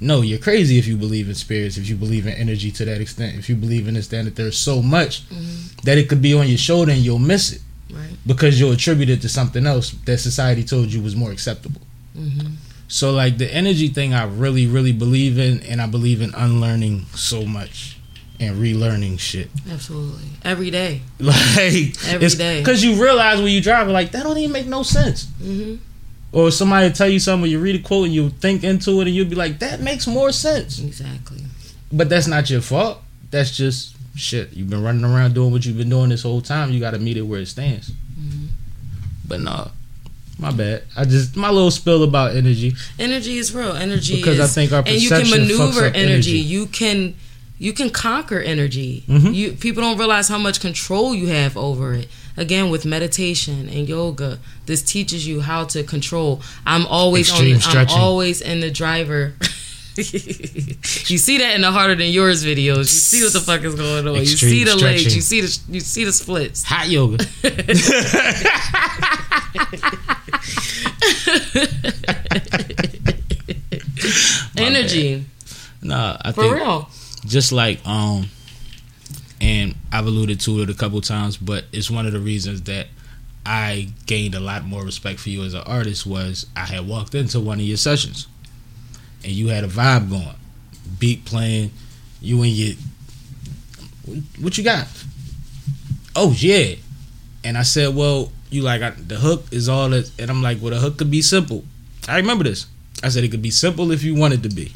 no, 0.01 0.23
you're 0.23 0.39
crazy 0.39 0.79
if 0.79 0.87
you 0.87 0.97
believe 0.97 1.29
in 1.29 1.35
spirits, 1.35 1.77
if 1.77 1.89
you 1.89 1.95
believe 1.97 2.27
in 2.27 2.33
energy 2.35 2.71
to 2.73 2.85
that 2.87 3.01
extent, 3.01 3.37
if 3.39 3.49
you 3.49 3.55
believe 3.57 3.87
in 3.87 3.95
this, 3.95 4.09
then 4.09 4.25
that 4.25 4.35
there's 4.37 4.57
so 4.59 4.81
much 4.83 5.25
that 5.85 5.99
it 5.99 6.09
could 6.09 6.23
be 6.23 6.33
on 6.35 6.49
your 6.49 6.59
shoulder 6.59 6.93
and 6.93 7.01
you'll 7.03 7.19
miss 7.19 7.53
it 7.53 7.63
Right. 7.93 8.17
because 8.25 8.61
you'll 8.61 8.71
attribute 8.73 9.11
it 9.11 9.21
to 9.23 9.29
something 9.29 9.67
else 9.67 9.91
that 10.05 10.19
society 10.19 10.63
told 10.63 10.93
you 10.93 11.03
was 11.03 11.17
more 11.17 11.33
acceptable. 11.33 11.81
Mm-hmm. 12.17 12.55
So 12.87 13.11
like 13.13 13.37
the 13.39 13.53
energy 13.53 13.89
thing, 13.89 14.15
I 14.15 14.25
really, 14.25 14.67
really 14.67 14.93
believe 14.93 15.39
in, 15.39 15.61
and 15.65 15.83
I 15.83 15.87
believe 15.87 16.21
in 16.23 16.33
unlearning 16.35 17.07
so 17.15 17.45
much 17.45 17.97
and 18.39 18.57
relearning 18.57 19.19
shit. 19.19 19.51
Absolutely. 19.71 20.23
Every 20.45 20.71
day. 20.71 21.03
Like 21.21 21.37
Every 22.09 22.29
day. 22.29 22.61
because 22.61 22.83
you 22.85 23.03
realize 23.03 23.39
when 23.43 23.53
you 23.53 23.61
drive, 23.61 23.89
like 23.89 24.13
that 24.13 24.23
don't 24.23 24.39
even 24.39 24.53
make 24.53 24.67
no 24.67 24.83
sense. 24.85 25.27
Mm-hmm. 25.43 25.77
Or 26.33 26.51
somebody 26.53 26.93
tell 26.93 27.09
you 27.09 27.19
something, 27.19 27.51
you 27.51 27.59
read 27.59 27.75
a 27.75 27.83
quote 27.83 28.07
and 28.07 28.15
you 28.15 28.31
think 28.31 28.63
into 28.63 29.01
it, 29.01 29.07
and 29.09 29.17
you'll 29.17 29.29
be 29.29 29.35
like, 29.35 29.59
that 29.59 29.81
makes 29.81 30.07
more 30.07 30.31
sense. 30.31 30.79
Exactly. 30.79 31.43
But 31.93 32.09
that's 32.09 32.29
not 32.29 32.49
your 32.51 32.61
fault. 32.61 33.03
That's 33.33 33.51
just 33.57 33.97
shit. 34.17 34.53
You've 34.53 34.71
been 34.71 34.83
running 34.83 35.05
around 35.05 35.35
doing 35.35 35.51
what 35.51 35.65
you've 35.67 35.77
been 35.77 35.89
doing 35.89 36.11
this 36.11 36.23
whole 36.23 36.41
time. 36.41 36.71
You 36.71 36.79
got 36.79 36.93
to 36.93 36.99
meet 37.01 37.17
it 37.17 37.23
where 37.23 37.41
it 37.41 37.47
stands. 37.47 37.91
Mm-hmm. 37.91 38.47
But 39.27 39.41
no, 39.41 39.71
my 40.39 40.53
bad. 40.53 40.85
I 40.97 41.05
just 41.05 41.37
my 41.37 41.51
little 41.51 41.71
spill 41.71 42.03
about 42.05 42.35
energy 42.37 42.75
Energy 42.99 43.39
is 43.39 43.55
real. 43.55 43.73
Energy 43.73 44.17
because 44.17 44.39
is 44.39 44.41
I 44.41 44.47
think 44.61 44.73
our 44.73 44.81
and 44.87 45.01
you 45.01 45.09
can 45.09 45.21
perception 45.21 45.49
maneuver 45.49 45.85
energy. 45.87 45.99
energy. 46.13 46.39
You 46.39 46.67
can 46.67 47.15
you 47.59 47.73
can 47.73 47.91
conquer 47.91 48.39
energy. 48.41 49.05
Mhm. 49.09 49.35
You 49.35 49.53
people 49.53 49.83
don't 49.83 49.99
realize 49.99 50.29
how 50.29 50.39
much 50.39 50.61
control 50.61 51.15
you 51.15 51.29
have 51.29 51.57
over 51.57 51.95
it. 51.95 52.09
Again, 52.41 52.71
with 52.71 52.87
meditation 52.87 53.69
and 53.69 53.87
yoga, 53.87 54.39
this 54.65 54.83
teaches 54.83 55.27
you 55.27 55.43
how 55.43 55.67
to 55.67 55.85
control. 55.85 56.41
I'm 56.65 56.87
always 56.87 57.29
Extreme 57.29 57.59
on. 57.69 57.77
I'm 57.77 57.89
always 57.91 58.41
in 58.41 58.61
the 58.61 58.71
driver. 58.71 59.35
you 59.97 61.19
see 61.19 61.37
that 61.37 61.53
in 61.55 61.61
the 61.61 61.71
harder 61.71 61.95
than 61.95 62.09
yours 62.09 62.43
videos. 62.43 62.79
You 62.79 62.85
see 62.85 63.23
what 63.23 63.35
the 63.35 63.41
fuck 63.41 63.63
is 63.63 63.75
going 63.75 64.09
on. 64.09 64.15
you 64.15 64.25
see 64.25 64.65
the 64.65 64.75
legs. 64.75 65.15
You 65.15 65.21
see 65.21 65.43
the 65.43 65.61
you 65.69 65.81
see 65.81 66.05
the 66.05 66.13
splits. 66.13 66.65
Hot 66.65 66.89
yoga. 66.89 67.23
Energy 74.57 75.27
nah, 75.83 76.17
I 76.23 76.33
for 76.33 76.43
think 76.43 76.55
real. 76.55 76.89
just 77.27 77.53
like 77.53 77.87
um 77.87 78.29
and 79.41 79.75
I've 79.93 80.07
alluded 80.07 80.41
to 80.41 80.63
it 80.63 80.71
a 80.71 80.75
couple 80.75 81.01
times, 81.01 81.37
but 81.37 81.65
it's 81.73 81.91
one 81.91 82.07
of 82.07 82.13
the 82.13 82.21
reasons 82.21 82.63
that 82.63 82.89
I 83.47 83.89
gained 84.07 84.35
a 84.35 84.41
lot 84.41 84.65
more 84.65 84.85
respect 84.85 85.19
for 85.19 85.31
you 85.31 85.43
as 85.45 85.55
an 85.55 85.63
artist 85.63 86.07
was 86.07 86.47
I 86.55 86.67
had 86.67 86.87
walked 86.87 87.15
into 87.15 87.41
one 87.41 87.59
of 87.59 87.65
your 87.65 87.79
sessions 87.79 88.27
and 89.25 89.33
you 89.33 89.49
had 89.49 89.65
a 89.65 89.69
vibe 89.69 90.11
going. 90.11 90.37
Beat 90.99 91.25
playing, 91.25 91.71
you 92.21 92.43
and 92.43 92.51
your 92.51 92.77
what 94.41 94.59
you 94.59 94.65
got? 94.65 94.87
Oh 96.15 96.33
yeah. 96.37 96.75
And 97.45 97.57
I 97.57 97.63
said, 97.63 97.95
Well, 97.95 98.33
you 98.51 98.63
like 98.63 98.83
I, 98.83 98.91
the 98.91 99.17
hook 99.17 99.45
is 99.51 99.69
all 99.69 99.89
that 99.91 100.11
and 100.19 100.31
I'm 100.31 100.43
like, 100.43 100.61
Well 100.61 100.71
the 100.71 100.79
hook 100.79 100.99
could 100.99 101.11
be 101.11 101.23
simple. 101.23 101.65
I 102.09 102.17
remember 102.17 102.45
this. 102.45 102.67
I 103.03 103.09
said 103.09 103.25
it 103.25 103.31
could 103.31 103.41
be 103.41 103.51
simple 103.51 103.93
if 103.93 104.03
you 104.03 104.15
want 104.15 104.35
it 104.35 104.43
to 104.43 104.49
be. 104.49 104.73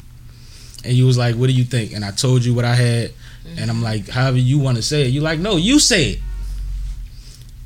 And 0.83 0.93
you 0.93 1.05
was 1.05 1.17
like, 1.17 1.35
What 1.35 1.47
do 1.47 1.53
you 1.53 1.65
think? 1.65 1.91
And 1.93 2.03
I 2.03 2.11
told 2.11 2.43
you 2.45 2.53
what 2.55 2.65
I 2.65 2.75
had 2.75 3.11
and 3.57 3.69
I'm 3.69 3.81
like, 3.81 4.07
however 4.09 4.37
you 4.37 4.59
want 4.59 4.77
to 4.77 4.83
say 4.83 5.03
it. 5.03 5.07
You're 5.07 5.23
like, 5.23 5.39
no, 5.39 5.57
you 5.57 5.79
say 5.79 6.11
it. 6.11 6.19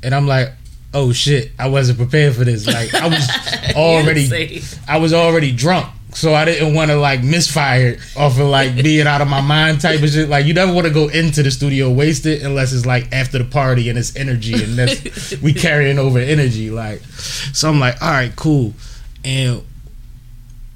And 0.02 0.14
I'm 0.14 0.26
like, 0.26 0.52
oh 0.94 1.12
shit, 1.12 1.52
I 1.58 1.68
wasn't 1.68 1.98
prepared 1.98 2.34
for 2.34 2.44
this. 2.44 2.66
Like 2.66 2.94
I 2.94 3.08
was 3.08 3.28
already. 3.76 4.62
I 4.88 4.98
was 4.98 5.12
already 5.12 5.52
drunk. 5.52 5.88
So 6.12 6.34
I 6.34 6.44
didn't 6.44 6.74
want 6.74 6.90
to 6.90 6.96
like 6.96 7.22
misfire 7.22 7.96
off 8.16 8.38
of 8.38 8.46
like 8.46 8.74
being 8.74 9.06
out 9.06 9.20
of 9.20 9.28
my 9.28 9.40
mind 9.40 9.80
type 9.80 10.02
of 10.02 10.08
shit. 10.08 10.28
Like 10.28 10.44
you 10.44 10.54
never 10.54 10.72
want 10.72 10.86
to 10.86 10.92
go 10.92 11.08
into 11.08 11.42
the 11.42 11.50
studio 11.50 11.90
wasted 11.90 12.42
unless 12.42 12.72
it's 12.72 12.84
like 12.84 13.12
after 13.12 13.38
the 13.38 13.44
party 13.44 13.88
and 13.88 13.98
it's 13.98 14.16
energy 14.16 14.54
and 14.54 14.74
that's 14.74 15.40
we 15.42 15.52
carrying 15.52 15.98
over 15.98 16.18
energy. 16.18 16.70
Like 16.70 17.00
so 17.00 17.68
I'm 17.68 17.78
like, 17.78 18.02
all 18.02 18.10
right, 18.10 18.34
cool. 18.34 18.74
And 19.24 19.62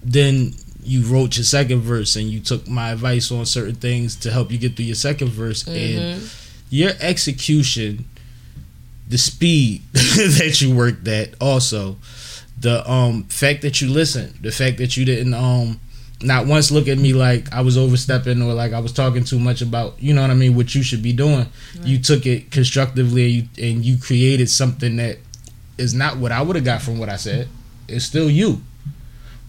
then 0.05 0.53
you 0.85 1.03
wrote 1.03 1.37
your 1.37 1.45
second 1.45 1.81
verse 1.81 2.17
and 2.17 2.29
you 2.29 2.41
took 2.41 2.67
my 2.69 2.91
advice 2.91 3.31
on 3.33 3.45
certain 3.47 3.75
things 3.75 4.17
to 4.17 4.31
help 4.31 4.51
you 4.51 4.59
get 4.59 4.77
through 4.77 4.85
your 4.87 4.95
second 4.95 5.29
verse 5.31 5.67
and 5.67 6.21
your 6.71 6.93
execution 7.01 8.05
the 9.09 9.19
speed 9.19 9.83
that 9.93 10.61
you 10.61 10.75
worked 10.75 11.07
at 11.09 11.35
also 11.41 11.97
the 12.61 12.89
um 12.91 13.25
fact 13.25 13.63
that 13.63 13.81
you 13.81 13.89
listened 13.91 14.35
the 14.41 14.51
fact 14.53 14.79
that 14.79 14.97
you 14.97 15.05
didn't 15.05 15.35
um 15.35 15.79
not 16.23 16.47
once 16.47 16.71
look 16.71 16.89
at 16.89 16.97
me 16.97 17.13
like 17.13 17.53
I 17.53 17.61
was 17.61 17.77
overstepping 17.77 18.41
or 18.41 18.55
like 18.55 18.73
I 18.73 18.79
was 18.81 18.93
talking 18.93 19.25
too 19.25 19.39
much 19.39 19.61
about 19.61 20.03
you 20.03 20.15
know 20.15 20.23
what 20.23 20.31
I 20.31 20.35
mean 20.35 20.55
what 20.57 20.75
you 20.75 20.83
should 20.83 21.03
be 21.03 21.13
doing. 21.13 21.47
You 21.85 21.99
took 21.99 22.25
it 22.25 22.51
constructively 22.51 23.25
and 23.25 23.59
you, 23.59 23.65
and 23.73 23.85
you 23.85 23.99
created 23.99 24.49
something 24.49 24.97
that 24.97 25.19
is 25.77 25.93
not 25.93 26.17
what 26.17 26.33
I 26.33 26.41
would 26.41 26.57
have 26.57 26.65
got 26.65 26.81
from 26.81 26.99
what 26.99 27.11
I 27.11 27.17
said. 27.17 27.49
It's 27.89 28.07
still 28.07 28.31
you 28.31 28.63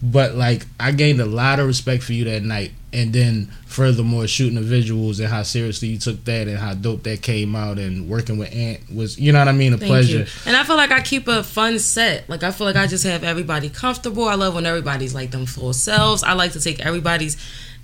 but 0.02 0.34
like 0.34 0.66
I 0.78 0.92
gained 0.92 1.20
a 1.20 1.26
lot 1.26 1.58
of 1.58 1.66
respect 1.66 2.02
for 2.02 2.12
you 2.12 2.24
that 2.24 2.42
night, 2.42 2.72
and 2.92 3.12
then 3.12 3.46
furthermore 3.66 4.26
shooting 4.26 4.54
the 4.54 4.60
visuals 4.60 5.18
and 5.18 5.28
how 5.28 5.42
seriously 5.42 5.88
you 5.88 5.98
took 5.98 6.24
that 6.24 6.48
and 6.48 6.56
how 6.58 6.72
dope 6.72 7.02
that 7.02 7.20
came 7.20 7.54
out 7.54 7.78
and 7.78 8.08
working 8.08 8.38
with 8.38 8.54
Ant 8.54 8.80
was 8.94 9.18
you 9.18 9.32
know 9.32 9.38
what 9.38 9.48
I 9.48 9.52
mean 9.52 9.74
a 9.74 9.76
Thank 9.76 9.90
pleasure. 9.90 10.18
you. 10.20 10.26
And 10.46 10.56
I 10.56 10.64
feel 10.64 10.76
like 10.76 10.90
I 10.92 11.00
keep 11.02 11.28
a 11.28 11.42
fun 11.42 11.78
set. 11.78 12.28
Like 12.28 12.42
I 12.42 12.52
feel 12.52 12.66
like 12.66 12.76
I 12.76 12.86
just 12.86 13.04
have 13.04 13.22
everybody 13.24 13.68
comfortable. 13.68 14.24
I 14.24 14.34
love 14.34 14.54
when 14.54 14.66
everybody's 14.66 15.14
like 15.14 15.30
them 15.30 15.46
full 15.46 15.72
selves. 15.72 16.22
I 16.22 16.32
like 16.32 16.52
to 16.52 16.60
take 16.60 16.80
everybody's 16.80 17.36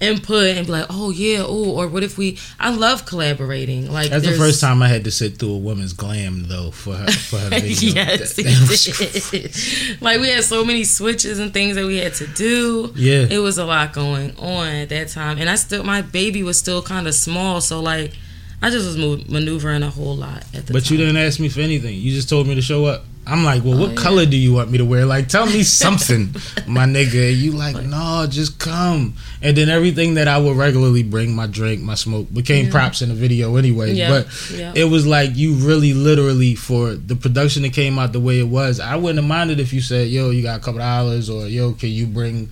input 0.02 0.56
and 0.56 0.66
be 0.66 0.72
like, 0.72 0.86
oh 0.90 1.10
yeah, 1.10 1.42
oh, 1.46 1.70
or 1.78 1.86
what 1.88 2.02
if 2.02 2.18
we? 2.18 2.38
I 2.58 2.70
love 2.74 3.06
collaborating. 3.06 3.90
Like 3.90 4.10
That's 4.10 4.26
the 4.26 4.32
first 4.32 4.60
time 4.60 4.82
I 4.82 4.88
had 4.88 5.04
to 5.04 5.10
sit 5.10 5.38
through 5.38 5.54
a 5.54 5.58
woman's 5.58 5.92
glam 5.92 6.48
though 6.48 6.70
for 6.72 6.94
her 6.94 7.06
for 7.10 7.38
her 7.38 7.48
video. 7.60 7.94
yes, 7.94 8.34
That- 8.34 8.44
that 8.44 9.98
like 10.00 10.20
we 10.20 10.28
had 10.28 10.44
so 10.44 10.64
many 10.64 10.84
switches 10.84 11.38
and 11.38 11.52
things 11.52 11.76
that 11.76 11.86
we 11.86 11.98
had 11.98 12.14
to 12.14 12.26
do. 12.26 12.92
Yeah. 12.96 13.26
it 13.30 13.38
was 13.38 13.58
a 13.58 13.64
lot 13.64 13.92
going 13.92 14.36
on 14.38 14.66
at 14.68 14.88
that 14.90 15.08
time, 15.08 15.38
and 15.38 15.48
I 15.48 15.54
still 15.56 15.84
my 15.84 16.02
baby 16.02 16.42
was 16.42 16.58
still 16.58 16.82
kind 16.82 17.06
of 17.06 17.14
small, 17.14 17.60
so 17.60 17.80
like 17.80 18.12
I 18.60 18.70
just 18.70 18.86
was 18.86 18.96
maneuvering 19.28 19.82
a 19.82 19.90
whole 19.90 20.16
lot 20.16 20.44
at 20.54 20.66
the 20.66 20.72
But 20.72 20.84
time. 20.84 20.92
you 20.98 21.04
didn't 21.04 21.16
ask 21.16 21.40
me 21.40 21.48
for 21.48 21.60
anything. 21.60 21.94
You 21.98 22.12
just 22.12 22.28
told 22.28 22.46
me 22.46 22.54
to 22.54 22.62
show 22.62 22.84
up. 22.84 23.04
I'm 23.24 23.44
like, 23.44 23.62
well, 23.62 23.78
what 23.78 23.90
oh, 23.90 23.92
yeah. 23.92 23.98
color 23.98 24.26
do 24.26 24.36
you 24.36 24.52
want 24.52 24.72
me 24.72 24.78
to 24.78 24.84
wear? 24.84 25.06
Like, 25.06 25.28
tell 25.28 25.46
me 25.46 25.62
something, 25.62 26.34
my 26.66 26.86
nigga. 26.86 27.36
You 27.36 27.52
like, 27.52 27.76
no, 27.76 28.26
just 28.28 28.58
come. 28.58 29.14
And 29.40 29.56
then 29.56 29.68
everything 29.68 30.14
that 30.14 30.26
I 30.26 30.38
would 30.38 30.56
regularly 30.56 31.04
bring, 31.04 31.34
my 31.34 31.46
drink, 31.46 31.82
my 31.82 31.94
smoke, 31.94 32.32
became 32.32 32.68
props 32.68 33.00
in 33.00 33.10
the 33.10 33.14
video 33.14 33.56
anyway. 33.56 33.92
Yeah, 33.92 34.08
But 34.08 34.50
yeah. 34.52 34.72
it 34.74 34.84
was 34.84 35.06
like 35.06 35.36
you 35.36 35.54
really, 35.54 35.94
literally, 35.94 36.56
for 36.56 36.94
the 36.94 37.14
production 37.14 37.62
that 37.62 37.72
came 37.72 37.96
out 37.98 38.12
the 38.12 38.20
way 38.20 38.40
it 38.40 38.48
was, 38.48 38.80
I 38.80 38.96
wouldn't 38.96 39.20
have 39.20 39.28
minded 39.28 39.60
if 39.60 39.72
you 39.72 39.80
said, 39.80 40.08
yo, 40.08 40.30
you 40.30 40.42
got 40.42 40.58
a 40.58 40.62
couple 40.62 40.80
dollars, 40.80 41.30
or 41.30 41.46
yo, 41.46 41.72
can 41.74 41.90
you 41.90 42.08
bring 42.08 42.50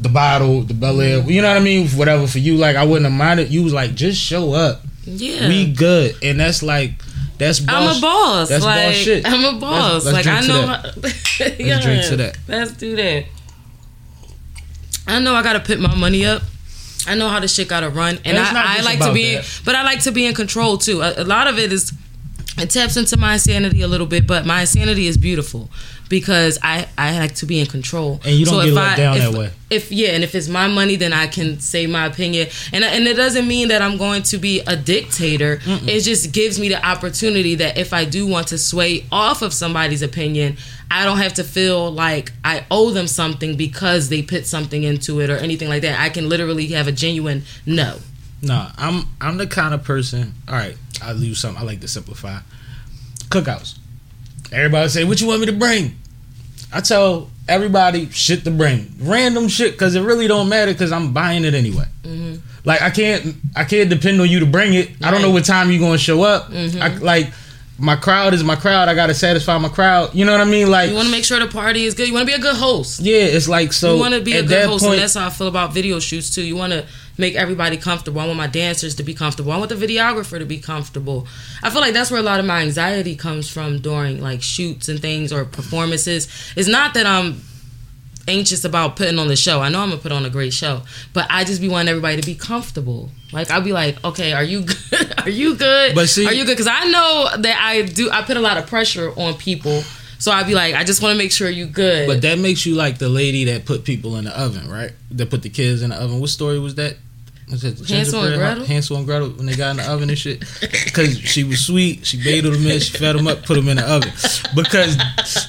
the 0.00 0.08
bottle, 0.08 0.62
the 0.62 0.72
Belaire, 0.72 1.22
mm. 1.22 1.30
you 1.30 1.42
know 1.42 1.48
what 1.48 1.58
I 1.58 1.60
mean? 1.60 1.86
Whatever 1.88 2.26
for 2.26 2.38
you, 2.38 2.56
like 2.56 2.76
I 2.76 2.84
wouldn't 2.84 3.04
have 3.04 3.12
minded. 3.12 3.50
You 3.50 3.62
was 3.62 3.74
like, 3.74 3.94
just 3.94 4.18
show 4.18 4.54
up. 4.54 4.80
yeah, 5.04 5.48
We 5.48 5.70
good, 5.70 6.16
and 6.22 6.40
that's 6.40 6.62
like 6.62 6.92
that's 7.40 7.58
boss. 7.60 7.74
I'm 7.74 7.98
a 7.98 8.00
boss. 8.00 8.48
That's 8.48 8.64
like, 8.64 8.86
boss 8.86 8.94
shit. 8.94 9.26
I'm 9.26 9.44
a 9.56 9.58
boss. 9.58 10.04
Let's- 10.04 10.14
let's 10.14 10.26
like 10.26 10.44
I 10.44 10.46
know. 10.46 10.66
How, 10.66 10.82
Let's 10.96 11.84
drink 11.84 12.04
to 12.06 12.16
that. 12.18 12.38
Let's 12.46 12.72
do 12.72 12.94
that. 12.96 13.24
I 15.06 15.18
know 15.18 15.34
I 15.34 15.42
gotta 15.42 15.60
put 15.60 15.80
my 15.80 15.94
money 15.94 16.24
up. 16.24 16.42
I 17.06 17.14
know 17.14 17.28
how 17.28 17.40
the 17.40 17.48
shit 17.48 17.66
gotta 17.66 17.88
run, 17.88 18.18
and 18.24 18.36
I, 18.38 18.78
I 18.78 18.82
like 18.82 18.98
to 19.00 19.12
be, 19.14 19.34
in, 19.36 19.42
but 19.64 19.74
I 19.74 19.82
like 19.82 20.02
to 20.02 20.12
be 20.12 20.26
in 20.26 20.34
control 20.34 20.76
too. 20.76 21.00
A, 21.00 21.22
a 21.22 21.24
lot 21.24 21.46
of 21.48 21.58
it 21.58 21.72
is, 21.72 21.92
it 22.58 22.68
taps 22.70 22.96
into 22.98 23.16
my 23.16 23.32
insanity 23.34 23.80
a 23.80 23.88
little 23.88 24.06
bit, 24.06 24.26
but 24.26 24.44
my 24.44 24.60
insanity 24.60 25.06
is 25.06 25.16
beautiful 25.16 25.70
because 26.10 26.58
I 26.60 26.88
I 26.98 27.18
like 27.18 27.36
to 27.36 27.46
be 27.46 27.60
in 27.60 27.66
control. 27.66 28.20
And 28.24 28.34
you 28.34 28.44
don't 28.44 28.56
get 28.56 28.68
if 28.68 28.74
let 28.74 28.96
down 28.98 29.16
if, 29.16 29.22
that 29.22 29.38
way. 29.38 29.50
If 29.70 29.90
yeah, 29.90 30.08
and 30.10 30.22
if 30.22 30.34
it's 30.34 30.48
my 30.48 30.66
money, 30.66 30.96
then 30.96 31.14
I 31.14 31.28
can 31.28 31.60
say 31.60 31.86
my 31.86 32.04
opinion, 32.04 32.48
and 32.74 32.84
and 32.84 33.06
it 33.06 33.14
doesn't 33.14 33.48
mean 33.48 33.68
that 33.68 33.80
I'm 33.80 33.96
going 33.96 34.24
to 34.24 34.36
be 34.36 34.60
a 34.66 34.76
dictator. 34.76 35.60
It 35.64 36.00
just 36.00 36.32
gives 36.32 36.60
me 36.60 36.68
the 36.68 36.84
opportunity 36.84 37.54
that 37.54 37.78
if 37.78 37.94
I 37.94 38.04
do 38.04 38.26
want 38.26 38.48
to 38.48 38.58
sway 38.58 39.06
off 39.10 39.40
of 39.40 39.54
somebody's 39.54 40.02
opinion, 40.02 40.56
I 40.90 41.04
don't 41.04 41.18
have 41.18 41.34
to 41.34 41.44
feel 41.44 41.90
like 41.90 42.32
I 42.44 42.66
owe 42.70 42.90
them 42.90 43.06
something 43.06 43.56
because 43.56 44.08
they 44.08 44.20
put 44.20 44.46
something 44.46 44.82
into 44.82 45.20
it 45.20 45.30
or 45.30 45.36
anything 45.36 45.68
like 45.68 45.82
that. 45.82 45.98
I 45.98 46.08
can 46.08 46.28
literally 46.28 46.66
have 46.68 46.88
a 46.88 46.92
genuine 46.92 47.44
no. 47.64 47.98
No, 48.42 48.68
I'm 48.76 49.04
I'm 49.20 49.36
the 49.36 49.46
kind 49.46 49.72
of 49.72 49.84
person. 49.84 50.34
All 50.48 50.54
right, 50.54 50.76
I'll 51.02 51.16
use 51.16 51.38
something. 51.38 51.62
I 51.62 51.64
like 51.64 51.80
to 51.80 51.88
simplify. 51.88 52.40
Cookouts. 53.28 53.78
Everybody 54.50 54.88
say, 54.88 55.04
"What 55.04 55.20
you 55.20 55.28
want 55.28 55.40
me 55.40 55.46
to 55.46 55.52
bring?" 55.52 55.99
I 56.72 56.80
tell 56.80 57.30
everybody 57.48 58.08
shit 58.10 58.44
to 58.44 58.50
bring 58.50 58.92
random 59.00 59.48
shit 59.48 59.72
because 59.72 59.96
it 59.96 60.02
really 60.02 60.28
don't 60.28 60.48
matter 60.48 60.72
because 60.72 60.92
I'm 60.92 61.12
buying 61.12 61.44
it 61.44 61.54
anyway. 61.54 61.84
Mm-hmm. 62.02 62.36
Like 62.64 62.82
I 62.82 62.90
can't 62.90 63.34
I 63.56 63.64
can't 63.64 63.90
depend 63.90 64.20
on 64.20 64.28
you 64.28 64.40
to 64.40 64.46
bring 64.46 64.74
it. 64.74 64.90
I 65.02 65.10
don't 65.10 65.22
know 65.22 65.30
what 65.30 65.44
time 65.44 65.70
you're 65.70 65.80
gonna 65.80 65.98
show 65.98 66.22
up. 66.22 66.50
Mm-hmm. 66.50 66.80
I, 66.80 66.88
like 66.98 67.32
my 67.78 67.96
crowd 67.96 68.34
is 68.34 68.44
my 68.44 68.56
crowd. 68.56 68.88
I 68.88 68.94
gotta 68.94 69.14
satisfy 69.14 69.56
my 69.58 69.70
crowd. 69.70 70.14
You 70.14 70.24
know 70.26 70.32
what 70.32 70.40
I 70.40 70.44
mean? 70.44 70.70
Like 70.70 70.90
You 70.90 70.96
want 70.96 71.06
to 71.06 71.12
make 71.12 71.24
sure 71.24 71.38
the 71.40 71.48
party 71.48 71.84
is 71.84 71.94
good. 71.94 72.06
You 72.06 72.14
want 72.14 72.28
to 72.28 72.32
be 72.34 72.38
a 72.38 72.42
good 72.42 72.56
host. 72.56 73.00
yeah, 73.00 73.16
it's 73.16 73.48
like 73.48 73.72
so. 73.72 73.94
you 73.94 74.00
want 74.00 74.14
to 74.14 74.20
be 74.20 74.36
a 74.36 74.42
good 74.42 74.66
host, 74.66 74.84
point, 74.84 74.94
and 74.94 75.02
that's 75.02 75.14
how 75.14 75.26
I 75.26 75.30
feel 75.30 75.48
about 75.48 75.72
video 75.72 75.98
shoots 75.98 76.32
too. 76.34 76.42
You 76.42 76.56
want 76.56 76.72
to 76.72 76.86
make 77.20 77.34
everybody 77.36 77.76
comfortable. 77.76 78.20
I 78.20 78.26
want 78.26 78.36
my 78.38 78.46
dancers 78.46 78.94
to 78.96 79.02
be 79.02 79.14
comfortable. 79.14 79.52
I 79.52 79.58
want 79.58 79.68
the 79.70 79.76
videographer 79.76 80.38
to 80.38 80.44
be 80.46 80.58
comfortable. 80.58 81.26
I 81.62 81.70
feel 81.70 81.80
like 81.80 81.92
that's 81.94 82.10
where 82.10 82.20
a 82.20 82.24
lot 82.24 82.40
of 82.40 82.46
my 82.46 82.62
anxiety 82.62 83.14
comes 83.14 83.48
from 83.48 83.78
during 83.80 84.20
like 84.20 84.42
shoots 84.42 84.88
and 84.88 85.00
things 85.00 85.32
or 85.32 85.44
performances. 85.44 86.28
It's 86.56 86.68
not 86.68 86.94
that 86.94 87.06
I'm 87.06 87.42
anxious 88.28 88.64
about 88.64 88.96
putting 88.96 89.18
on 89.18 89.28
the 89.28 89.36
show. 89.36 89.60
I 89.60 89.68
know 89.68 89.80
I'm 89.80 89.90
gonna 89.90 90.00
put 90.00 90.12
on 90.12 90.24
a 90.24 90.30
great 90.30 90.52
show, 90.52 90.82
but 91.12 91.26
I 91.30 91.44
just 91.44 91.60
be 91.60 91.68
wanting 91.68 91.88
everybody 91.88 92.20
to 92.20 92.26
be 92.26 92.34
comfortable. 92.34 93.10
Like 93.32 93.50
I'll 93.50 93.62
be 93.62 93.72
like, 93.72 94.02
okay, 94.04 94.32
are 94.32 94.44
you 94.44 94.64
good? 94.90 95.14
are 95.24 95.30
you 95.30 95.56
good? 95.56 95.94
But 95.94 96.08
see- 96.08 96.26
are 96.26 96.32
you 96.32 96.44
good? 96.44 96.56
Because 96.56 96.68
I 96.68 96.84
know 96.86 97.28
that 97.42 97.58
I 97.60 97.82
do. 97.82 98.10
I 98.10 98.22
put 98.22 98.36
a 98.36 98.40
lot 98.40 98.56
of 98.56 98.66
pressure 98.66 99.12
on 99.18 99.34
people. 99.34 99.82
So 100.18 100.30
I'd 100.30 100.46
be 100.46 100.54
like, 100.54 100.74
I 100.74 100.84
just 100.84 101.02
want 101.02 101.14
to 101.14 101.18
make 101.18 101.32
sure 101.32 101.48
you 101.48 101.64
good. 101.64 102.06
But 102.06 102.20
that 102.22 102.38
makes 102.38 102.66
you 102.66 102.74
like 102.74 102.98
the 102.98 103.08
lady 103.08 103.44
that 103.44 103.64
put 103.64 103.84
people 103.84 104.16
in 104.16 104.26
the 104.26 104.38
oven, 104.38 104.70
right? 104.70 104.92
That 105.12 105.30
put 105.30 105.40
the 105.40 105.48
kids 105.48 105.80
in 105.80 105.90
the 105.90 105.96
oven. 105.96 106.20
What 106.20 106.28
story 106.28 106.58
was 106.58 106.74
that? 106.74 106.96
Hansel 107.50 108.24
and 108.24 108.36
Gretel? 108.36 108.64
Hansel 108.64 108.96
and 108.96 109.06
Gretel 109.06 109.30
when 109.30 109.46
they 109.46 109.56
got 109.56 109.70
in 109.72 109.76
the 109.78 109.90
oven 109.90 110.08
and 110.08 110.18
shit. 110.18 110.40
Because 110.60 111.18
she 111.18 111.44
was 111.44 111.64
sweet, 111.66 112.06
she 112.06 112.22
bathed 112.22 112.46
them 112.46 112.66
in, 112.66 112.80
she 112.80 112.96
fed 112.96 113.16
them 113.16 113.26
up, 113.26 113.44
put 113.44 113.54
them 113.54 113.68
in 113.68 113.76
the 113.76 113.88
oven. 113.88 114.12
Because 114.54 114.96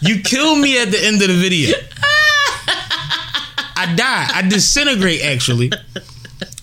you 0.02 0.22
kill 0.22 0.56
me 0.56 0.82
at 0.82 0.92
the 0.92 1.04
end 1.04 1.22
of 1.22 1.28
the 1.28 1.36
video. 1.36 1.76
I 2.68 3.94
die. 3.96 4.28
I 4.34 4.48
disintegrate. 4.48 5.24
Actually, 5.24 5.72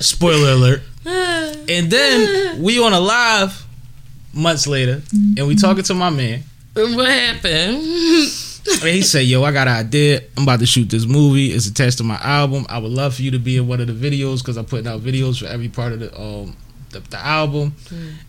spoiler 0.01 0.53
alert. 0.53 0.82
And 1.07 1.91
then 1.91 2.62
we 2.62 2.80
on 2.82 2.93
a 2.93 3.01
live 3.01 3.64
months 4.32 4.66
later, 4.66 5.03
and 5.36 5.47
we 5.49 5.55
talking 5.57 5.82
to 5.84 5.95
my 5.95 6.11
man. 6.11 6.45
what 6.74 7.09
happened? 7.09 7.82
And 8.69 8.91
he 8.91 9.03
said, 9.03 9.21
"Yo, 9.27 9.43
I 9.43 9.53
got 9.53 9.69
an 9.69 9.77
idea. 9.77 10.23
I'm 10.37 10.45
about 10.45 10.61
to 10.61 10.66
shoot 10.66 10.89
this 10.89 11.07
movie. 11.07 11.49
It's 11.53 11.66
attached 11.66 11.99
to 11.99 12.05
my 12.05 12.19
album. 12.23 12.66
I 12.69 12.79
would 12.79 12.93
love 12.93 13.14
for 13.14 13.23
you 13.23 13.31
to 13.33 13.39
be 13.39 13.57
in 13.57 13.66
one 13.66 13.81
of 13.81 13.87
the 13.87 13.93
videos 13.93 14.39
because 14.39 14.57
I'm 14.57 14.66
putting 14.66 14.87
out 14.87 15.01
videos 15.01 15.41
for 15.41 15.47
every 15.47 15.69
part 15.69 15.93
of 15.93 16.01
the 16.01 16.21
um 16.21 16.57
the, 16.91 17.01
the 17.01 17.19
album." 17.19 17.75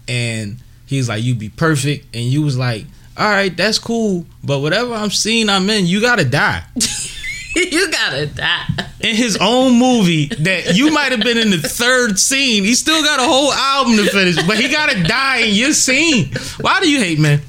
And 0.08 0.58
he's 0.86 1.10
like, 1.10 1.24
"You'd 1.24 1.40
be 1.40 1.50
perfect." 1.50 2.16
And 2.16 2.26
you 2.26 2.42
was 2.42 2.58
like, 2.58 2.86
"All 3.18 3.30
right, 3.30 3.56
that's 3.56 3.80
cool, 3.80 4.26
but 4.44 4.60
whatever 4.60 4.94
I'm 4.94 5.12
seeing, 5.12 5.50
I'm 5.50 5.70
in. 5.70 5.86
You 5.86 6.02
gotta 6.02 6.26
die." 6.26 6.64
you 7.56 7.92
gotta 7.92 8.28
die. 8.28 8.66
In 9.02 9.16
his 9.16 9.38
own 9.40 9.78
movie 9.78 10.28
that 10.28 10.76
you 10.76 10.92
might 10.92 11.12
have 11.12 11.22
been 11.22 11.38
in 11.38 11.50
the 11.50 11.58
third 11.58 12.20
scene, 12.20 12.64
he 12.64 12.76
still 12.76 13.02
got 13.04 13.20
a 13.20 13.24
whole 13.24 13.52
album 13.54 13.98
to 13.98 14.10
finish, 14.12 14.36
but 14.44 14.60
he 14.60 14.70
gotta 14.70 15.04
die 15.04 15.38
in 15.40 15.56
your 15.56 15.74
scene. 15.74 16.32
Why 16.62 16.80
do 16.82 16.90
you 16.90 17.00
hate 17.00 17.20
men? 17.20 17.42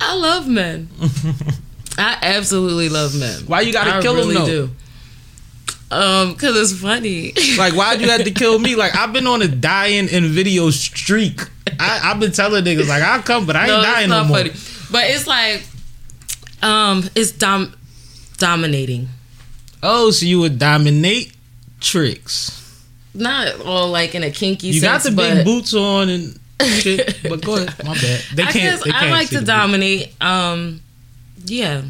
I 0.00 0.14
love 0.14 0.48
men. 0.48 0.88
I 2.00 2.18
absolutely 2.22 2.88
love 2.88 3.14
men. 3.18 3.42
Why 3.46 3.60
you 3.62 3.72
gotta 3.72 3.96
I 3.96 4.02
kill 4.02 4.14
really 4.14 4.34
though? 4.34 4.46
do. 4.46 4.70
Um, 5.92 6.36
cause 6.36 6.56
it's 6.56 6.80
funny. 6.80 7.32
Like, 7.58 7.74
why'd 7.74 8.00
you 8.00 8.08
have 8.08 8.24
to 8.24 8.30
kill 8.30 8.58
me? 8.58 8.76
Like, 8.76 8.94
I've 8.96 9.12
been 9.12 9.26
on 9.26 9.42
a 9.42 9.48
dying 9.48 10.08
in 10.08 10.26
video 10.26 10.70
streak. 10.70 11.40
I, 11.78 12.00
I've 12.04 12.20
been 12.20 12.32
telling 12.32 12.64
niggas 12.64 12.88
like 12.88 13.02
I'll 13.02 13.22
come, 13.22 13.44
but 13.44 13.56
I 13.56 13.62
ain't 13.62 13.68
no, 13.70 13.82
dying 13.82 14.08
no 14.08 14.24
more. 14.24 14.36
funny. 14.38 14.50
But 14.90 15.04
it's 15.10 15.26
like, 15.26 15.62
um, 16.62 17.04
it's 17.14 17.32
dom 17.32 17.74
dominating. 18.38 19.08
Oh, 19.82 20.10
so 20.10 20.26
you 20.26 20.40
would 20.40 20.58
dominate 20.58 21.32
tricks? 21.80 22.56
Not 23.14 23.60
all 23.62 23.90
like 23.90 24.14
in 24.14 24.22
a 24.22 24.30
kinky 24.30 24.68
You 24.68 24.80
got 24.80 25.02
sense, 25.02 25.14
the 25.14 25.20
big 25.22 25.44
boots 25.44 25.74
on 25.74 26.08
and 26.08 26.38
shit. 26.62 27.18
But 27.24 27.44
go 27.44 27.56
ahead, 27.56 27.74
my 27.84 27.94
bad. 27.94 28.20
They 28.34 28.42
I 28.44 28.46
can't. 28.46 28.54
guess 28.54 28.84
they 28.84 28.90
can't 28.92 29.04
I 29.06 29.10
like 29.10 29.28
to 29.30 29.40
dominate. 29.40 30.14
Um, 30.22 30.80
yeah, 31.44 31.82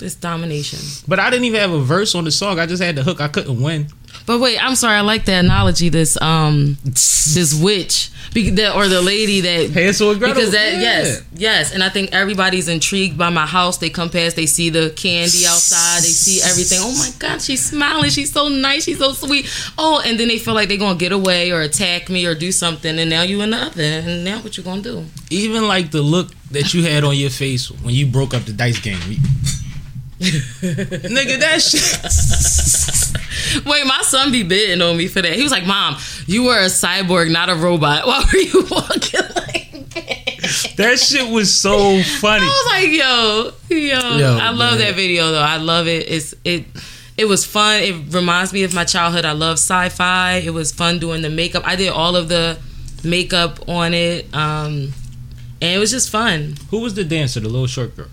it's 0.00 0.14
domination. 0.14 0.78
But 1.06 1.18
I 1.18 1.30
didn't 1.30 1.44
even 1.44 1.60
have 1.60 1.72
a 1.72 1.80
verse 1.80 2.14
on 2.14 2.24
the 2.24 2.30
song. 2.30 2.58
I 2.58 2.66
just 2.66 2.82
had 2.82 2.96
the 2.96 3.02
hook. 3.02 3.20
I 3.20 3.28
couldn't 3.28 3.60
win. 3.60 3.88
But 4.26 4.40
wait, 4.40 4.58
I'm 4.62 4.74
sorry. 4.74 4.96
I 4.96 5.00
like 5.02 5.24
the 5.24 5.34
analogy. 5.34 5.88
This 5.88 6.20
um, 6.20 6.78
this 6.84 7.58
witch, 7.60 8.10
that, 8.34 8.72
or 8.74 8.88
the 8.88 9.00
lady 9.00 9.40
that 9.42 9.70
Hansel 9.70 10.10
and 10.10 10.18
Gretel. 10.18 10.34
because 10.34 10.52
that 10.52 10.72
yeah. 10.74 10.80
yes 10.80 11.22
yes 11.34 11.72
and 11.72 11.82
i 11.84 11.88
think 11.88 12.12
everybody's 12.12 12.68
intrigued 12.68 13.16
by 13.16 13.30
my 13.30 13.46
house 13.46 13.78
they 13.78 13.88
come 13.90 14.10
past 14.10 14.34
they 14.36 14.46
see 14.46 14.70
the 14.70 14.90
candy 14.90 15.46
outside 15.46 15.98
they 16.02 16.08
see 16.08 16.40
everything 16.48 16.78
oh 16.80 16.96
my 16.98 17.10
god 17.18 17.40
she's 17.40 17.64
smiling 17.64 18.10
she's 18.10 18.32
so 18.32 18.48
nice 18.48 18.84
she's 18.84 18.98
so 18.98 19.12
sweet 19.12 19.48
oh 19.78 20.02
and 20.04 20.18
then 20.18 20.28
they 20.28 20.38
feel 20.38 20.54
like 20.54 20.68
they're 20.68 20.78
gonna 20.78 20.98
get 20.98 21.12
away 21.12 21.52
or 21.52 21.60
attack 21.60 22.08
me 22.08 22.26
or 22.26 22.34
do 22.34 22.50
something 22.50 22.98
and 22.98 23.08
now 23.08 23.22
you 23.22 23.40
in 23.40 23.50
the 23.50 23.66
oven 23.66 24.08
and 24.08 24.24
now 24.24 24.40
what 24.40 24.56
you 24.56 24.64
gonna 24.64 24.82
do 24.82 25.04
Even 25.30 25.68
like 25.68 25.90
the 25.90 26.02
look 26.02 26.32
that 26.50 26.74
you 26.74 26.82
had 26.82 27.04
on 27.04 27.16
your 27.16 27.30
face 27.30 27.70
when 27.70 27.94
you 27.94 28.06
broke 28.06 28.34
up 28.34 28.44
the 28.44 28.52
dice 28.52 28.78
game. 28.80 28.98
Nigga, 30.20 31.38
that 31.40 31.60
shit. 31.60 33.00
wait 33.66 33.86
my 33.86 34.02
son 34.02 34.30
be 34.32 34.42
bidding 34.42 34.80
on 34.82 34.96
me 34.96 35.06
for 35.08 35.22
that 35.22 35.32
he 35.34 35.42
was 35.42 35.52
like 35.52 35.66
mom 35.66 35.96
you 36.26 36.44
were 36.44 36.58
a 36.58 36.66
cyborg 36.66 37.30
not 37.30 37.48
a 37.50 37.54
robot 37.54 38.06
why 38.06 38.24
were 38.32 38.38
you 38.38 38.66
walking 38.70 39.20
like 39.36 39.90
that 39.94 40.74
That 40.76 40.98
shit 40.98 41.30
was 41.30 41.54
so 41.54 42.02
funny. 42.20 42.44
I 42.44 42.48
was 42.48 42.66
like, 42.72 42.90
yo, 43.70 43.78
yo, 43.78 44.18
Yo, 44.18 44.38
I 44.38 44.50
love 44.50 44.78
man. 44.78 44.78
that 44.78 44.94
video 44.94 45.30
though. 45.30 45.40
I 45.40 45.56
love 45.56 45.86
it. 45.86 46.10
It's 46.10 46.34
it 46.44 46.64
it 47.16 47.26
was 47.26 47.44
fun. 47.46 47.80
It 47.82 48.12
reminds 48.12 48.52
me 48.52 48.64
of 48.64 48.74
my 48.74 48.84
childhood. 48.84 49.24
I 49.24 49.32
love 49.32 49.54
sci-fi. 49.54 50.42
It 50.44 50.50
was 50.52 50.72
fun 50.72 50.98
doing 50.98 51.22
the 51.22 51.30
makeup. 51.30 51.62
I 51.64 51.76
did 51.76 51.90
all 51.90 52.16
of 52.16 52.28
the 52.28 52.58
makeup 53.04 53.68
on 53.68 53.94
it. 53.94 54.26
Um 54.34 54.92
and 55.62 55.72
it 55.76 55.78
was 55.78 55.90
just 55.92 56.10
fun. 56.10 56.54
Who 56.70 56.80
was 56.80 56.94
the 56.94 57.04
dancer? 57.04 57.40
The 57.40 57.48
little 57.48 57.68
short 57.68 57.96
girl. 57.96 58.08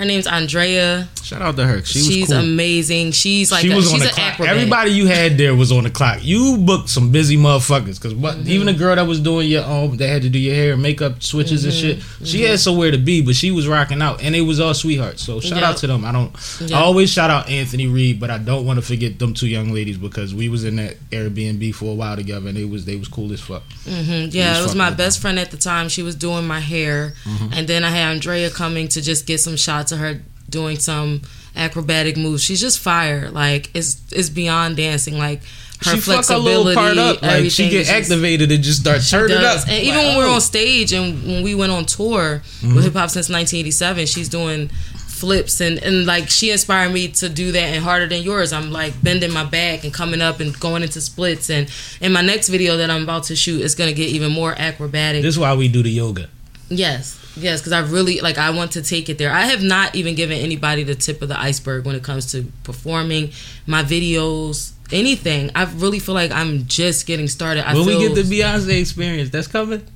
Her 0.00 0.06
name's 0.06 0.26
Andrea. 0.26 1.08
Shout 1.22 1.42
out 1.42 1.56
to 1.56 1.66
her. 1.66 1.84
She 1.84 1.98
was 1.98 2.06
she's 2.06 2.28
cool. 2.28 2.38
amazing. 2.38 3.12
She's 3.12 3.52
like 3.52 3.60
she 3.60 3.70
a, 3.70 3.76
was 3.76 3.92
on 3.92 3.98
the 3.98 4.06
clock. 4.06 4.18
acrobat. 4.32 4.54
Everybody 4.56 4.90
you 4.92 5.06
had 5.06 5.36
there 5.36 5.54
was 5.54 5.70
on 5.70 5.84
the 5.84 5.90
clock. 5.90 6.20
You 6.22 6.56
booked 6.56 6.88
some 6.88 7.12
busy 7.12 7.36
motherfuckers 7.36 7.96
because 8.00 8.14
Mm-hmm. 8.14 8.48
even 8.48 8.66
the 8.66 8.72
girl 8.72 8.96
that 8.96 9.06
was 9.06 9.20
doing 9.20 9.46
your 9.48 9.62
um 9.64 9.96
that 9.98 10.08
had 10.08 10.22
to 10.22 10.30
do 10.30 10.38
your 10.38 10.54
hair 10.54 10.72
and 10.72 10.82
makeup 10.82 11.22
switches 11.22 11.64
and 11.66 11.74
shit. 11.74 11.98
Mm-hmm. 11.98 12.24
She 12.24 12.42
had 12.44 12.58
somewhere 12.60 12.90
to 12.90 12.96
be, 12.98 13.20
but 13.20 13.34
she 13.36 13.50
was 13.50 13.68
rocking 13.68 14.00
out, 14.00 14.22
and 14.22 14.34
they 14.34 14.40
was 14.40 14.58
all 14.58 14.72
sweethearts. 14.72 15.22
So 15.22 15.38
shout 15.40 15.60
Yeah. 15.60 15.68
out 15.68 15.76
to 15.78 15.86
them. 15.86 16.04
I 16.06 16.12
don't. 16.12 16.32
Yeah. 16.62 16.78
I 16.78 16.80
always 16.80 17.12
shout 17.12 17.28
out 17.28 17.50
Anthony 17.50 17.86
Reed, 17.86 18.18
but 18.18 18.30
I 18.30 18.38
don't 18.38 18.64
want 18.64 18.78
to 18.78 18.82
forget 18.84 19.18
them 19.18 19.34
two 19.34 19.48
young 19.48 19.70
ladies 19.70 19.98
because 19.98 20.34
we 20.34 20.48
was 20.48 20.64
in 20.64 20.76
that 20.76 20.96
Airbnb 21.10 21.74
for 21.74 21.90
a 21.92 21.94
while 21.94 22.16
together, 22.16 22.48
and 22.48 22.56
they 22.56 22.64
was 22.64 22.86
they 22.86 22.96
was 22.96 23.08
cool 23.08 23.30
as 23.34 23.40
fuck. 23.40 23.62
Mhm. 23.86 24.32
Yeah, 24.32 24.52
was 24.52 24.60
it 24.60 24.62
was 24.62 24.74
my 24.74 24.90
best 24.90 25.20
friend 25.20 25.38
at 25.38 25.50
the 25.50 25.58
time. 25.58 25.88
She 25.90 26.02
was 26.02 26.14
doing 26.14 26.46
my 26.46 26.60
hair, 26.60 27.12
Mm-hmm. 27.24 27.52
and 27.52 27.68
then 27.68 27.84
I 27.84 27.90
had 27.90 28.10
Andrea 28.12 28.48
coming 28.50 28.88
to 28.88 29.02
just 29.02 29.26
get 29.26 29.40
some 29.40 29.56
shots 29.56 29.89
of 29.92 29.98
her 29.98 30.20
doing 30.48 30.78
some 30.78 31.22
acrobatic 31.56 32.16
moves. 32.16 32.42
She's 32.42 32.60
just 32.60 32.78
fire. 32.78 33.30
Like 33.30 33.70
it's 33.74 34.00
it's 34.12 34.28
beyond 34.28 34.76
dancing. 34.76 35.18
Like 35.18 35.42
her 35.84 35.92
she 35.92 36.00
fuck 36.00 36.20
a 36.20 36.22
flexibility, 36.22 36.64
little 36.64 36.74
part 36.74 36.98
up, 36.98 37.22
like 37.22 37.50
she 37.50 37.70
get 37.70 37.88
activated 37.88 38.52
and 38.52 38.62
just 38.62 38.80
start 38.80 39.00
turning 39.08 39.36
does. 39.36 39.62
up. 39.62 39.68
And 39.68 39.82
even 39.82 39.96
Like, 39.96 40.06
when 40.06 40.18
we 40.18 40.24
were 40.24 40.30
on 40.30 40.40
stage 40.40 40.92
and 40.92 41.22
when 41.24 41.42
we 41.42 41.54
went 41.54 41.72
on 41.72 41.86
tour 41.86 42.42
mm-hmm. 42.42 42.74
with 42.74 42.84
hip 42.84 42.92
hop 42.92 43.10
since 43.10 43.28
1987, 43.28 44.06
she's 44.06 44.28
doing 44.28 44.68
flips 44.68 45.60
and, 45.60 45.78
and 45.82 46.06
like 46.06 46.30
she 46.30 46.50
inspired 46.50 46.90
me 46.92 47.06
to 47.06 47.28
do 47.28 47.52
that 47.52 47.62
and 47.62 47.84
harder 47.84 48.06
than 48.06 48.22
yours. 48.22 48.52
I'm 48.52 48.70
like 48.70 49.00
bending 49.02 49.32
my 49.32 49.44
back 49.44 49.84
and 49.84 49.92
coming 49.92 50.20
up 50.20 50.40
and 50.40 50.58
going 50.58 50.82
into 50.82 51.00
splits 51.00 51.50
and 51.50 51.70
in 52.00 52.12
my 52.12 52.22
next 52.22 52.48
video 52.48 52.78
that 52.78 52.90
I'm 52.90 53.02
about 53.02 53.24
to 53.24 53.36
shoot 53.36 53.60
is 53.60 53.74
gonna 53.74 53.92
get 53.92 54.08
even 54.08 54.32
more 54.32 54.54
acrobatic. 54.58 55.22
This 55.22 55.34
is 55.34 55.38
why 55.38 55.54
we 55.54 55.68
do 55.68 55.82
the 55.82 55.90
yoga. 55.90 56.28
Yes, 56.68 57.19
yes, 57.36 57.60
because 57.60 57.72
I 57.72 57.80
really 57.80 58.20
like. 58.20 58.38
I 58.38 58.50
want 58.50 58.72
to 58.72 58.82
take 58.82 59.08
it 59.08 59.18
there. 59.18 59.32
I 59.32 59.42
have 59.42 59.62
not 59.62 59.94
even 59.94 60.14
given 60.14 60.38
anybody 60.38 60.82
the 60.82 60.94
tip 60.94 61.22
of 61.22 61.28
the 61.28 61.38
iceberg 61.38 61.84
when 61.84 61.94
it 61.94 62.02
comes 62.02 62.30
to 62.32 62.44
performing 62.64 63.30
my 63.66 63.82
videos, 63.82 64.72
anything. 64.92 65.50
I 65.54 65.64
really 65.64 65.98
feel 65.98 66.14
like 66.14 66.30
I'm 66.30 66.66
just 66.66 67.06
getting 67.06 67.28
started. 67.28 67.68
I 67.68 67.74
When 67.74 67.86
we 67.86 67.98
get 67.98 68.14
the 68.14 68.22
Beyonce 68.22 68.80
experience, 68.80 69.30
that's 69.30 69.46
coming. 69.46 69.86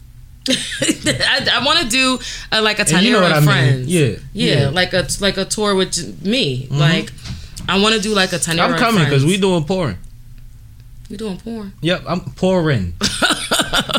I, 0.49 1.49
I 1.55 1.64
want 1.64 1.80
to 1.80 1.89
do 1.89 2.18
uh, 2.53 2.61
like 2.62 2.78
a 2.78 2.82
And 2.82 3.03
you 3.03 3.12
know 3.12 3.20
Tanera 3.20 3.22
what 3.22 3.32
I 3.32 3.41
mean. 3.41 3.49
friends. 3.49 3.87
Yeah, 3.89 4.01
yeah, 4.03 4.16
yeah. 4.32 4.57
Mm-hmm. 4.66 4.74
like 4.74 4.93
a 4.93 5.07
like 5.20 5.37
a 5.39 5.45
tour 5.47 5.74
with 5.74 6.22
me. 6.24 6.68
Like 6.70 7.11
I 7.68 7.80
want 7.80 7.95
to 7.95 8.01
do 8.01 8.14
like 8.14 8.32
a 8.32 8.37
Tanera. 8.37 8.72
I'm 8.72 8.78
coming 8.78 9.05
because 9.05 9.24
we 9.24 9.39
doing 9.39 9.64
pouring. 9.64 9.97
we 11.09 11.16
doing 11.16 11.39
porn. 11.39 11.72
Yep, 11.80 12.03
I'm 12.07 12.20
pouring. 12.20 12.93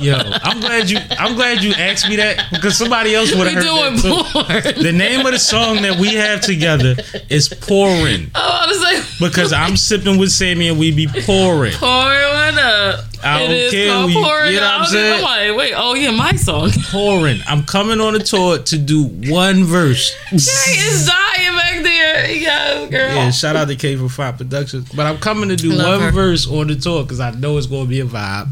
Yo, 0.01 0.15
I'm 0.17 0.59
glad 0.59 0.89
you. 0.89 0.97
I'm 1.19 1.35
glad 1.35 1.63
you 1.63 1.71
asked 1.71 2.07
me 2.09 2.17
that 2.17 2.47
because 2.51 2.77
somebody 2.77 3.15
else 3.15 3.33
would 3.33 3.47
have 3.47 3.55
heard 3.55 3.63
doing 3.63 3.95
that 3.95 4.73
porn. 4.73 4.83
The 4.83 4.91
name 4.91 5.25
of 5.25 5.31
the 5.31 5.39
song 5.39 5.81
that 5.83 5.97
we 5.99 6.13
have 6.15 6.41
together 6.41 6.95
is 7.29 7.47
pouring 7.49 8.29
oh, 8.35 8.81
like 8.83 9.03
because 9.19 9.53
I'm 9.53 9.77
sipping 9.77 10.17
with 10.19 10.31
Sammy 10.31 10.67
and 10.67 10.77
we 10.77 10.91
be 10.91 11.07
pouring. 11.07 11.73
pouring 11.73 12.33
one 12.33 12.59
up. 12.59 13.05
I 13.23 13.41
It 13.41 13.47
don't 13.47 13.51
is 13.55 13.71
care. 13.71 14.05
We- 14.05 14.13
pouring 14.13 14.53
you 14.53 14.59
know 14.59 14.65
what 14.67 14.81
I'm 14.81 14.85
saying? 14.87 15.23
like, 15.23 15.57
wait, 15.57 15.73
oh 15.75 15.93
yeah, 15.95 16.11
my 16.11 16.33
song. 16.33 16.71
Pouring. 16.91 17.39
I'm 17.47 17.63
coming 17.63 17.99
on 17.99 18.15
a 18.15 18.19
tour 18.19 18.59
to 18.59 18.77
do 18.77 19.05
one 19.05 19.63
verse. 19.63 20.13
Hey, 20.29 20.35
it's 20.37 21.07
dying 21.07 21.57
back 21.57 21.83
there. 21.83 22.29
Yo, 22.31 22.89
girl. 22.89 23.15
Yeah, 23.15 23.31
shout 23.31 23.55
out 23.55 23.67
to 23.69 23.75
K 23.75 23.95
for 23.95 24.09
Five 24.09 24.37
Productions. 24.37 24.89
But 24.93 25.05
I'm 25.07 25.17
coming 25.17 25.49
to 25.49 25.55
do 25.55 25.71
Love 25.71 25.99
one 25.99 26.01
her. 26.01 26.11
verse 26.11 26.47
on 26.47 26.67
the 26.67 26.75
tour 26.75 27.03
because 27.03 27.19
I 27.19 27.31
know 27.31 27.57
it's 27.57 27.67
gonna 27.67 27.85
be 27.85 28.01
a 28.01 28.05
vibe. 28.05 28.49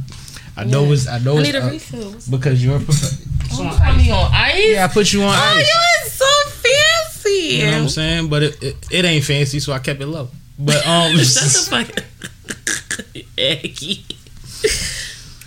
I 0.56 0.64
know 0.66 0.92
it's 0.92 1.08
I 1.08 1.18
know 1.20 1.38
I 1.38 1.40
it's 1.42 1.48
need 1.48 1.56
a 1.56 1.64
uh, 1.66 1.70
refill. 1.72 2.16
because 2.30 2.64
you're 2.64 2.78
a 2.78 2.80
prof- 2.80 3.28
Oh, 3.56 3.80
put 3.86 3.98
me 3.98 4.12
on 4.12 4.32
ice. 4.34 4.66
yeah. 4.68 4.86
I 4.86 4.88
put 4.88 5.12
you 5.14 5.22
on 5.24 5.30
Oh, 5.30 5.32
ice. 5.32 5.54
Oh, 5.54 5.58
you 6.04 6.08
is 6.08 6.12
so 6.14 6.26
fancy. 6.50 7.56
You 7.58 7.66
know 7.66 7.72
what 7.72 7.82
I'm 7.84 7.90
saying? 7.90 8.30
But 8.30 8.44
it, 8.44 8.64
it, 8.64 8.76
it 8.92 9.06
ain't 9.06 9.24
fancy, 9.26 9.60
so 9.60 9.74
I 9.74 9.80
kept 9.80 10.02
it 10.02 10.08
low. 10.08 10.30
But 10.60 10.86
um, 10.88 11.16
Shut 11.18 11.44
the 11.44 11.86
fuck. 13.14 13.24
Eggy. 13.38 14.06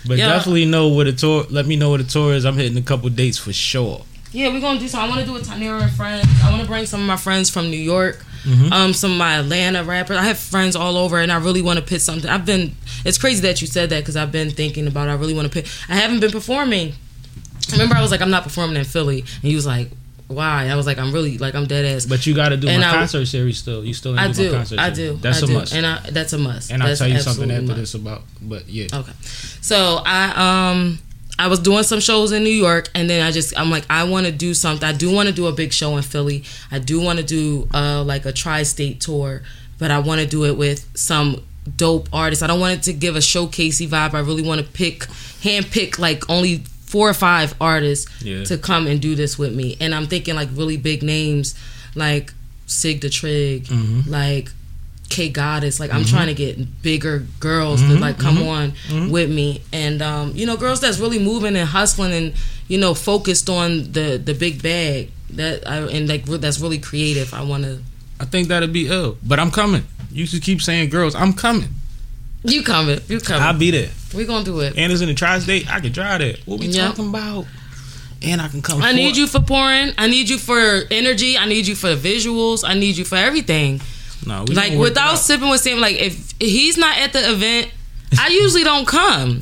but 0.07 0.17
Yeah. 0.17 0.27
definitely 0.29 0.65
know 0.65 0.87
what 0.89 1.05
the 1.05 1.13
tour. 1.13 1.45
Let 1.49 1.65
me 1.65 1.75
know 1.75 1.89
what 1.89 1.97
the 2.01 2.05
tour 2.07 2.33
is. 2.33 2.45
I'm 2.45 2.55
hitting 2.55 2.77
a 2.77 2.81
couple 2.81 3.09
dates 3.09 3.37
for 3.37 3.53
sure. 3.53 4.03
Yeah, 4.31 4.49
we're 4.49 4.59
gonna 4.61 4.79
do 4.79 4.87
some. 4.87 5.01
I 5.01 5.07
want 5.07 5.21
to 5.21 5.25
do 5.25 5.33
with 5.33 5.47
Tanera 5.47 5.81
and 5.81 5.91
friends. 5.91 6.27
I 6.43 6.49
want 6.49 6.61
to 6.61 6.67
bring 6.67 6.85
some 6.85 6.99
of 7.01 7.07
my 7.07 7.17
friends 7.17 7.49
from 7.49 7.69
New 7.69 7.77
York, 7.79 8.23
Mm-hmm. 8.47 8.71
um, 8.71 8.93
some 8.93 9.11
of 9.11 9.17
my 9.17 9.39
Atlanta 9.39 9.83
rappers. 9.83 10.15
I 10.17 10.23
have 10.23 10.39
friends 10.39 10.75
all 10.75 10.95
over, 10.97 11.17
and 11.19 11.31
I 11.31 11.37
really 11.37 11.61
want 11.61 11.79
to 11.79 11.85
put 11.85 11.99
something. 12.01 12.29
I've 12.29 12.45
been. 12.45 12.75
It's 13.03 13.17
crazy 13.17 13.41
that 13.41 13.59
you 13.61 13.67
said 13.67 13.89
that 13.89 13.99
because 13.99 14.15
I've 14.15 14.31
been 14.31 14.49
thinking 14.51 14.87
about. 14.87 15.07
It. 15.09 15.11
I 15.11 15.15
really 15.15 15.33
want 15.33 15.51
to 15.51 15.61
put. 15.61 15.69
I 15.89 15.95
haven't 15.95 16.21
been 16.21 16.31
performing. 16.31 16.93
Remember, 17.73 17.95
I 17.95 18.01
was 18.01 18.11
like, 18.11 18.21
I'm 18.21 18.29
not 18.29 18.43
performing 18.43 18.77
in 18.77 18.85
Philly, 18.85 19.19
and 19.19 19.43
he 19.43 19.53
was 19.53 19.65
like, 19.65 19.89
Why? 20.27 20.67
I 20.69 20.75
was 20.75 20.85
like, 20.85 20.97
I'm 20.97 21.11
really 21.11 21.37
like, 21.37 21.53
I'm 21.55 21.65
dead 21.67 21.83
ass. 21.83 22.05
But 22.05 22.25
you 22.25 22.33
got 22.33 22.49
to 22.49 22.57
do 22.57 22.69
And 22.69 22.79
my 22.81 22.87
I- 22.89 22.93
concert 22.93 23.25
series 23.25 23.57
still. 23.57 23.83
You 23.83 23.93
still. 23.93 24.17
I 24.17 24.27
do, 24.27 24.33
do, 24.33 24.51
my 24.51 24.57
concert 24.59 24.79
I 24.79 24.93
series. 24.93 25.11
do, 25.15 25.17
That's 25.21 25.41
I 25.41 25.45
a 25.45 25.47
do. 25.47 25.53
must. 25.53 25.73
and 25.73 25.85
I, 25.85 26.09
that's 26.11 26.31
a 26.33 26.37
must. 26.37 26.71
And 26.71 26.81
I'll 26.81 26.95
tell 26.95 27.07
you 27.09 27.19
something 27.19 27.51
after 27.51 27.63
must. 27.67 27.77
this 27.79 27.93
about. 27.95 28.21
But 28.41 28.69
yeah. 28.69 28.87
Okay. 28.93 29.11
So 29.61 30.01
I 30.05 30.69
um 30.71 30.99
I 31.39 31.47
was 31.47 31.59
doing 31.59 31.83
some 31.83 31.99
shows 31.99 32.31
in 32.31 32.43
New 32.43 32.49
York 32.49 32.89
and 32.95 33.09
then 33.09 33.25
I 33.25 33.31
just 33.31 33.57
I'm 33.59 33.69
like 33.69 33.85
I 33.89 34.03
want 34.05 34.25
to 34.25 34.31
do 34.31 34.53
something. 34.53 34.87
I 34.87 34.93
do 34.93 35.11
want 35.13 35.29
to 35.29 35.35
do 35.35 35.47
a 35.47 35.51
big 35.51 35.71
show 35.73 35.95
in 35.97 36.03
Philly. 36.03 36.43
I 36.71 36.79
do 36.79 36.99
want 36.99 37.19
to 37.19 37.25
do 37.25 37.67
uh 37.73 38.03
like 38.03 38.25
a 38.25 38.31
tri-state 38.31 38.99
tour, 39.01 39.43
but 39.77 39.91
I 39.91 39.99
want 39.99 40.21
to 40.21 40.27
do 40.27 40.45
it 40.45 40.57
with 40.57 40.87
some 40.97 41.43
dope 41.75 42.07
artists. 42.13 42.41
I 42.43 42.47
don't 42.47 42.59
want 42.59 42.73
it 42.79 42.83
to 42.83 42.93
give 42.93 43.15
a 43.15 43.19
showcasey 43.19 43.87
vibe. 43.87 44.13
I 44.13 44.19
really 44.19 44.41
want 44.41 44.61
to 44.61 44.67
pick 44.67 45.05
hand 45.43 45.67
pick 45.69 45.99
like 45.99 46.27
only 46.29 46.63
four 46.85 47.09
or 47.09 47.13
five 47.13 47.53
artists 47.59 48.09
Yeah. 48.23 48.43
to 48.45 48.57
come 48.57 48.87
and 48.87 49.01
do 49.01 49.13
this 49.15 49.37
with 49.37 49.53
me. 49.53 49.75
And 49.81 49.93
I'm 49.93 50.07
thinking 50.07 50.35
like 50.35 50.49
really 50.53 50.77
big 50.77 51.03
names 51.03 51.53
like 51.93 52.33
Sig 52.65 53.01
the 53.01 53.09
Trig, 53.09 53.65
Mhm. 53.65 54.07
like 54.07 54.49
K 55.09 55.29
Goddess. 55.29 55.79
Like 55.79 55.93
I'm 55.93 56.01
Mm-hmm. 56.01 56.15
trying 56.15 56.27
to 56.27 56.33
get 56.33 56.81
bigger 56.81 57.25
girls 57.39 57.81
to 57.81 57.97
like 57.99 58.17
come 58.19 58.41
on 58.43 58.71
Mm-hmm. 58.71 59.09
with 59.11 59.29
me, 59.29 59.61
and 59.73 60.01
um, 60.01 60.31
you 60.35 60.45
know, 60.45 60.57
girls 60.57 60.79
that's 60.81 60.99
really 60.99 61.19
moving 61.19 61.55
and 61.55 61.67
hustling 61.67 62.13
and 62.13 62.33
you 62.67 62.77
know 62.77 62.93
focused 62.93 63.49
on 63.49 63.91
the 63.91 64.17
the 64.23 64.33
big 64.33 64.61
bag 64.61 65.11
that 65.31 65.67
I 65.67 65.77
and 65.79 66.07
like 66.07 66.25
that's 66.25 66.59
really 66.59 66.79
creative. 66.79 67.33
I 67.33 67.43
want 67.43 67.63
to. 67.63 67.81
I 68.19 68.25
think 68.25 68.47
that'd 68.47 68.73
be 68.73 68.87
ill. 68.87 69.17
But 69.23 69.39
I'm 69.39 69.51
coming. 69.51 69.83
You 70.11 70.25
should 70.25 70.41
keep 70.41 70.61
saying 70.61 70.89
girls. 70.89 71.13
I'm 71.15 71.33
coming. 71.33 71.69
You 72.43 72.63
coming? 72.63 72.99
You 73.07 73.19
coming? 73.19 73.43
I'll 73.43 73.57
be 73.57 73.71
there. 73.71 73.89
we 74.15 74.25
gonna 74.25 74.45
do 74.45 74.59
it. 74.61 74.73
And 74.77 74.91
it's 74.91 75.01
in 75.01 75.07
the 75.07 75.13
tri-state. 75.13 75.69
I 75.71 75.79
can 75.79 75.91
drive 75.91 76.19
there. 76.19 76.35
What 76.45 76.59
we 76.59 76.67
Yeah. 76.67 76.87
talking 76.87 77.09
about? 77.09 77.45
And 78.23 78.41
I 78.41 78.47
can 78.47 78.61
come. 78.63 78.81
I 78.81 78.93
need 78.93 79.15
you 79.17 79.27
for 79.27 79.39
pouring. 79.41 79.93
I 79.97 80.07
need 80.07 80.29
you 80.29 80.37
for 80.39 80.83
energy. 80.89 81.37
I 81.37 81.45
need 81.45 81.67
you 81.67 81.75
for 81.75 81.93
the 81.93 81.95
visuals. 82.09 82.63
I 82.65 82.73
need 82.73 82.97
you 82.97 83.05
for 83.05 83.15
everything. 83.15 83.79
No, 84.25 84.43
we 84.47 84.55
like 84.55 84.69
gonna 84.69 84.79
work 84.79 84.87
it 84.87 84.89
without 84.91 85.15
sipping 85.15 85.49
with 85.49 85.61
Sam. 85.61 85.79
Like 85.79 85.95
if 85.97 86.33
he's 86.39 86.77
not 86.77 86.97
at 86.97 87.13
the 87.13 87.31
event, 87.31 87.71
I 88.19 88.27
usually 88.29 88.63
don't 88.63 88.87
come. 88.87 89.41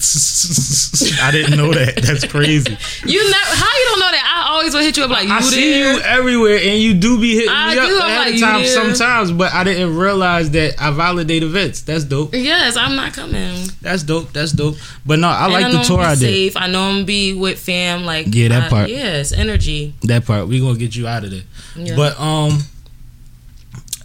I 1.21 1.29
didn't 1.31 1.55
know 1.57 1.71
that. 1.73 1.95
That's 2.01 2.25
crazy. 2.25 2.77
You 3.05 3.19
never. 3.23 3.45
How 3.45 3.65
you 3.65 3.85
don't 3.89 3.99
know 3.99 4.11
that? 4.11 4.43
I 4.47 4.51
always 4.53 4.73
will 4.73 4.81
hit 4.81 4.97
you 4.97 5.03
up 5.03 5.11
like 5.11 5.27
you 5.27 5.33
I 5.33 5.39
see 5.41 5.79
you 5.79 5.99
everywhere, 6.01 6.57
and 6.57 6.79
you 6.81 6.95
do 6.95 7.19
be 7.21 7.35
hitting 7.35 7.49
I 7.51 7.75
me 7.75 7.79
up 7.79 7.87
do, 7.87 7.99
I'm 8.01 8.09
ahead 8.09 8.25
like, 8.25 8.33
of 8.35 8.39
time 8.39 8.65
sometimes. 8.65 9.31
But 9.31 9.53
I 9.53 9.63
didn't 9.63 9.95
realize 9.95 10.49
that 10.51 10.73
I 10.81 10.89
validate 10.91 11.43
events. 11.43 11.81
That's 11.81 12.03
dope. 12.03 12.33
Yes, 12.33 12.75
I'm 12.75 12.95
not 12.95 13.13
coming. 13.13 13.67
That's 13.81 14.01
dope. 14.03 14.33
That's 14.33 14.51
dope. 14.53 14.77
But 15.05 15.19
no, 15.19 15.27
I 15.27 15.43
And 15.45 15.53
like 15.53 15.65
I 15.65 15.71
the 15.71 15.79
tour 15.83 15.99
I'm 15.99 16.05
I 16.11 16.15
did. 16.15 16.19
safe. 16.21 16.57
I 16.57 16.67
know 16.67 16.81
I'm 16.81 16.93
gonna 16.95 17.05
be 17.05 17.33
with 17.35 17.59
fam. 17.59 18.05
Like 18.05 18.25
Yeah, 18.33 18.47
that 18.49 18.63
I- 18.63 18.69
part. 18.69 18.89
Yes, 18.89 19.31
energy. 19.31 19.93
That 20.03 20.25
part 20.25 20.47
we 20.47 20.59
gonna 20.59 20.77
get 20.79 20.95
you 20.95 21.07
out 21.07 21.23
of 21.23 21.29
there. 21.31 21.43
Yeah. 21.75 21.95
But 21.95 22.19
um, 22.19 22.59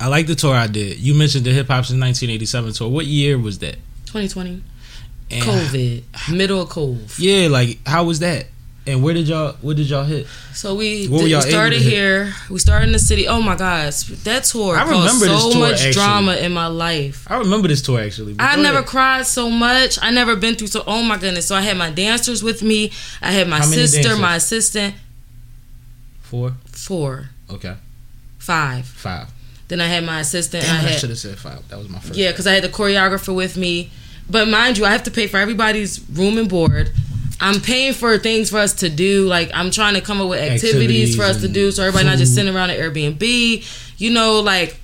I 0.01 0.07
like 0.09 0.27
the 0.27 0.35
tour 0.35 0.55
I 0.55 0.67
did. 0.67 0.99
You 0.99 1.15
mentioned 1.15 1.45
the 1.45 1.51
hip 1.53 1.67
hop 1.69 1.85
since 1.85 2.01
1987 2.01 2.73
tour. 2.73 2.89
What 2.89 3.05
year 3.07 3.39
was 3.39 3.59
that? 3.59 3.75
2020. 4.07 4.63
And- 5.33 5.43
COVID. 5.45 6.33
Middle 6.35 6.63
of 6.63 6.69
COVID. 6.71 7.19
Yeah, 7.19 7.49
like 7.49 7.79
how 7.87 8.05
was 8.05 8.19
that? 8.21 8.47
And 8.87 9.03
where 9.03 9.13
did 9.13 9.29
y'all? 9.29 9.53
Where 9.61 9.75
did 9.75 9.89
y'all 9.91 10.05
hit? 10.05 10.27
So 10.55 10.75
we, 10.75 11.07
did- 11.07 11.29
y'all 11.31 11.43
started 11.43 11.77
able 11.77 11.85
to 11.85 11.91
hit? 11.91 11.93
here. 11.93 12.33
We 12.49 12.59
started 12.59 12.87
in 12.87 12.93
the 12.93 12.99
city. 12.99 13.29
Oh 13.29 13.41
my 13.43 13.55
gosh, 13.55 14.05
that 14.25 14.45
tour 14.45 14.75
I 14.75 14.81
caused 14.85 14.91
remember 15.21 15.27
this 15.27 15.43
so 15.43 15.51
tour, 15.53 15.61
much 15.61 15.73
actually. 15.75 15.93
drama 15.93 16.37
in 16.37 16.53
my 16.53 16.67
life. 16.67 17.27
I 17.31 17.37
remember 17.37 17.69
this 17.69 17.83
tour 17.83 18.01
actually. 18.01 18.37
I 18.39 18.57
never 18.57 18.79
ahead. 18.79 18.89
cried 18.89 19.27
so 19.27 19.51
much. 19.51 19.99
I 20.03 20.11
never 20.11 20.35
been 20.35 20.55
through 20.55 20.69
so. 20.69 20.83
Oh 20.87 21.03
my 21.03 21.19
goodness! 21.19 21.47
So 21.47 21.55
I 21.55 21.61
had 21.61 21.77
my 21.77 21.91
dancers 21.91 22.43
with 22.43 22.63
me. 22.63 22.91
I 23.21 23.33
had 23.33 23.47
my 23.49 23.59
How 23.59 23.67
sister, 23.67 24.17
my 24.17 24.37
assistant. 24.37 24.95
four. 26.23 26.55
Four, 26.73 27.29
Okay, 27.51 27.75
five. 28.39 28.87
five. 28.87 29.29
Then 29.71 29.81
I 29.81 29.87
had 29.87 30.05
my 30.05 30.21
assistant. 30.21 30.64
Damn, 30.64 30.85
I 30.85 30.89
I 30.89 30.93
should 30.93 31.11
have 31.11 31.18
said 31.18 31.39
five. 31.39 31.66
That 31.68 31.79
was 31.79 31.89
my 31.89 32.01
first. 32.01 32.18
Yeah, 32.18 32.33
because 32.33 32.47
I 32.47 32.53
had 32.53 32.64
the 32.64 32.68
choreographer 32.68 33.35
with 33.35 33.57
me. 33.57 33.91
But 34.29 34.49
mind 34.49 34.79
you, 34.79 34.85
I 34.85 34.91
have 34.91 35.05
to 35.05 35.11
pay 35.11 35.29
for 35.29 35.39
everybody's 35.39 36.01
room 36.11 36.39
and 36.39 36.49
board. 36.49 36.93
I'm 37.41 37.61
paying 37.61 37.95
for 37.95 38.18
things 38.18 38.51
for 38.51 38.59
us 38.59 38.75
to 38.75 38.89
do. 38.91 39.27
Like 39.29 39.51
I'm 39.55 39.71
trying 39.71 39.95
to 39.95 40.01
come 40.01 40.21
up 40.21 40.29
with 40.29 40.41
activities, 40.41 40.64
Activities 40.75 41.16
for 41.16 41.23
us 41.23 41.41
to 41.41 41.49
do, 41.49 41.71
so 41.71 41.85
everybody 41.85 42.07
not 42.09 42.18
just 42.18 42.35
sitting 42.35 42.55
around 42.55 42.71
at 42.71 42.79
Airbnb. 42.81 43.97
You 43.99 44.11
know, 44.11 44.41
like. 44.41 44.80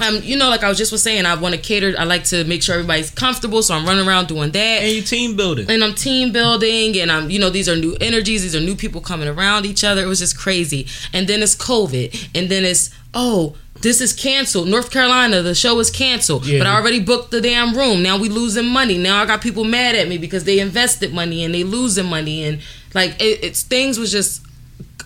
Um, 0.00 0.20
you 0.22 0.36
know, 0.36 0.48
like 0.48 0.62
I 0.62 0.68
was 0.68 0.78
just 0.78 0.92
was 0.92 1.02
saying, 1.02 1.26
I 1.26 1.34
want 1.34 1.54
to 1.54 1.60
cater. 1.60 1.94
I 1.98 2.04
like 2.04 2.24
to 2.24 2.44
make 2.44 2.62
sure 2.62 2.74
everybody's 2.74 3.10
comfortable, 3.10 3.62
so 3.62 3.74
I'm 3.74 3.84
running 3.84 4.06
around 4.06 4.28
doing 4.28 4.50
that 4.52 4.82
And 4.82 4.92
you 4.92 5.02
team 5.02 5.36
building. 5.36 5.70
and 5.70 5.82
I'm 5.82 5.94
team 5.94 6.32
building, 6.32 6.98
and 6.98 7.10
I'm, 7.10 7.30
you 7.30 7.38
know, 7.38 7.50
these 7.50 7.68
are 7.68 7.76
new 7.76 7.96
energies, 8.00 8.42
these 8.42 8.54
are 8.54 8.60
new 8.60 8.76
people 8.76 9.00
coming 9.00 9.28
around 9.28 9.66
each 9.66 9.82
other. 9.84 10.02
It 10.02 10.06
was 10.06 10.20
just 10.20 10.38
crazy. 10.38 10.86
And 11.12 11.26
then 11.28 11.42
it's 11.42 11.56
COVID, 11.56 12.30
and 12.34 12.48
then 12.48 12.64
it's 12.64 12.90
oh, 13.14 13.56
this 13.80 14.00
is 14.00 14.12
canceled. 14.12 14.68
North 14.68 14.90
Carolina, 14.90 15.40
the 15.42 15.54
show 15.54 15.78
is 15.78 15.90
canceled, 15.90 16.44
Yeah. 16.46 16.58
but 16.58 16.66
I 16.66 16.74
already 16.76 17.00
booked 17.00 17.30
the 17.30 17.40
damn 17.40 17.76
room. 17.76 18.02
Now 18.02 18.18
we 18.18 18.28
losing 18.28 18.66
money. 18.66 18.98
Now 18.98 19.22
I 19.22 19.26
got 19.26 19.40
people 19.40 19.64
mad 19.64 19.94
at 19.94 20.08
me 20.08 20.18
because 20.18 20.44
they 20.44 20.58
invested 20.58 21.12
money 21.12 21.44
and 21.44 21.54
they 21.54 21.64
losing 21.64 22.06
money, 22.06 22.44
and 22.44 22.60
like 22.94 23.10
it, 23.20 23.42
it's 23.44 23.62
things 23.62 23.98
was 23.98 24.10
just 24.12 24.42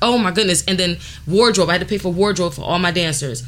oh 0.01 0.19
my 0.19 0.31
goodness. 0.33 0.65
And 0.67 0.79
then 0.79 0.99
wardrobe, 1.27 1.69
I 1.69 1.73
had 1.73 1.81
to 1.81 1.87
pay 1.87 1.99
for 1.99 2.13
wardrobe 2.13 2.55
for 2.55 2.63
all 2.63 2.79
my 2.79 2.91
dancers. 2.91 3.43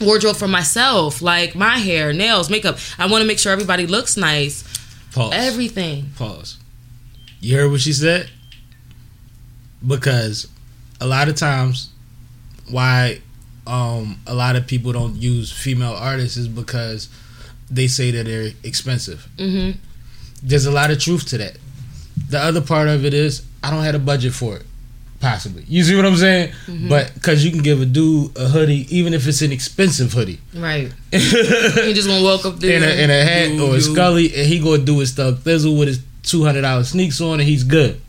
Wardrobe 0.00 0.36
for 0.36 0.48
myself, 0.48 1.22
like 1.22 1.54
my 1.54 1.78
hair, 1.78 2.12
nails, 2.12 2.50
makeup. 2.50 2.78
I 2.98 3.06
want 3.06 3.22
to 3.22 3.26
make 3.28 3.38
sure 3.38 3.52
everybody 3.52 3.86
looks 3.86 4.16
nice. 4.16 4.64
Pause. 5.12 5.32
Everything. 5.34 6.10
Pause. 6.16 6.58
You 7.40 7.56
heard 7.56 7.70
what 7.70 7.80
she 7.80 7.92
said? 7.92 8.30
Because 9.86 10.48
a 11.00 11.06
lot 11.06 11.28
of 11.28 11.36
times, 11.36 11.90
why 12.70 13.20
um, 13.66 14.18
a 14.26 14.34
lot 14.34 14.56
of 14.56 14.66
people 14.66 14.92
don't 14.92 15.16
use 15.16 15.52
female 15.52 15.92
artists 15.92 16.36
is 16.36 16.48
because 16.48 17.08
they 17.70 17.86
say 17.86 18.10
that 18.10 18.24
they're 18.26 18.50
expensive. 18.62 19.28
hmm 19.38 19.72
There's 20.42 20.66
a 20.66 20.70
lot 20.70 20.90
of 20.90 20.98
truth 20.98 21.28
to 21.28 21.38
that. 21.38 21.56
The 22.28 22.38
other 22.38 22.60
part 22.60 22.88
of 22.88 23.04
it 23.04 23.12
is 23.14 23.42
I 23.62 23.70
don't 23.70 23.82
have 23.84 23.94
a 23.94 23.98
budget 23.98 24.32
for 24.32 24.56
it. 24.56 24.66
Possibly, 25.20 25.64
you 25.66 25.82
see 25.84 25.96
what 25.96 26.04
I'm 26.04 26.16
saying? 26.16 26.50
Mm-hmm. 26.66 26.88
But 26.90 27.14
because 27.14 27.44
you 27.44 27.50
can 27.50 27.62
give 27.62 27.80
a 27.80 27.86
dude 27.86 28.36
a 28.36 28.46
hoodie, 28.48 28.86
even 28.94 29.14
if 29.14 29.26
it's 29.26 29.40
an 29.40 29.52
expensive 29.52 30.12
hoodie, 30.12 30.38
Right. 30.54 30.92
You 31.12 31.94
just 31.94 32.06
gonna 32.08 32.22
walk 32.22 32.44
up 32.44 32.58
there 32.60 32.76
in 32.76 32.82
a, 32.82 33.02
in 33.02 33.10
a 33.10 33.24
hat 33.24 33.58
or 33.60 33.76
a 33.76 33.80
scully, 33.80 34.26
and 34.34 34.46
he 34.46 34.58
gonna 34.58 34.84
do 34.84 34.98
his 34.98 35.10
stuff 35.12 35.36
thizzle 35.38 35.78
with 35.78 35.88
his 35.88 36.00
two 36.22 36.44
hundred 36.44 36.62
dollars 36.62 36.90
sneaks 36.90 37.20
on, 37.22 37.40
and 37.40 37.48
he's 37.48 37.64
good. 37.64 38.00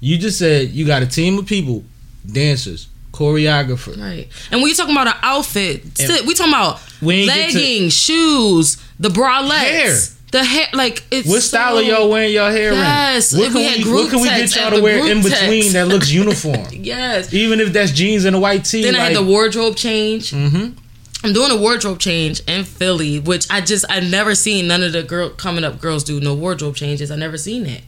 You 0.00 0.16
just 0.18 0.38
said 0.38 0.70
you 0.70 0.86
got 0.86 1.02
a 1.02 1.06
team 1.06 1.38
of 1.38 1.46
people, 1.46 1.82
dancers, 2.30 2.88
choreographer. 3.12 4.00
Right. 4.00 4.28
And 4.52 4.60
when 4.60 4.68
you 4.68 4.74
talking 4.76 4.94
about 4.94 5.08
an 5.08 5.14
outfit, 5.22 5.82
we 6.26 6.34
talking 6.34 6.52
about 6.52 6.80
get 7.00 7.00
to- 7.00 7.26
leggings, 7.26 7.94
shoes, 7.96 8.76
the 9.00 9.08
bralettes, 9.08 9.58
Hair. 9.58 9.96
The 10.34 10.44
hair. 10.44 10.66
Like 10.74 11.02
it's 11.10 11.28
What 11.28 11.42
style 11.42 11.74
so- 11.76 11.78
are 11.78 11.82
y'all 11.82 12.08
wearing 12.10 12.32
y'all 12.32 12.50
hair 12.50 12.72
Yes, 12.72 13.32
in? 13.32 13.38
What 13.38 13.46
if 13.48 13.52
can 13.54 13.76
we 13.78 13.82
group 13.82 14.02
what 14.04 14.10
can 14.10 14.20
we 14.22 14.28
get 14.28 14.54
y'all 14.56 14.70
to 14.70 14.82
wear 14.82 14.98
in 15.10 15.22
between 15.22 15.62
text. 15.62 15.72
that 15.74 15.88
looks 15.88 16.10
uniform? 16.22 16.66
Yes. 16.72 17.32
Even 17.32 17.60
if 17.60 17.72
that's 17.72 17.92
jeans 17.92 18.24
and 18.24 18.34
a 18.36 18.40
white 18.40 18.64
tee. 18.64 18.82
Then 18.82 18.96
I 18.96 19.04
had 19.06 19.16
the 19.16 19.22
wardrobe 19.22 19.76
change. 19.76 20.32
Mhm. 20.32 20.74
I'm 21.22 21.32
doing 21.32 21.50
a 21.50 21.56
wardrobe 21.56 21.98
change 22.00 22.40
in 22.46 22.64
Philly, 22.64 23.18
which 23.18 23.46
I 23.50 23.60
just 23.62 23.84
I've 23.88 24.04
never 24.10 24.34
seen 24.34 24.66
none 24.68 24.82
of 24.82 24.92
the 24.92 25.02
girl 25.02 25.30
coming 25.30 25.64
up 25.64 25.80
girls 25.80 26.04
do 26.04 26.20
no 26.20 26.34
wardrobe 26.34 26.76
changes. 26.76 27.10
I 27.10 27.16
never 27.16 27.38
seen 27.38 27.64
that. 27.64 27.80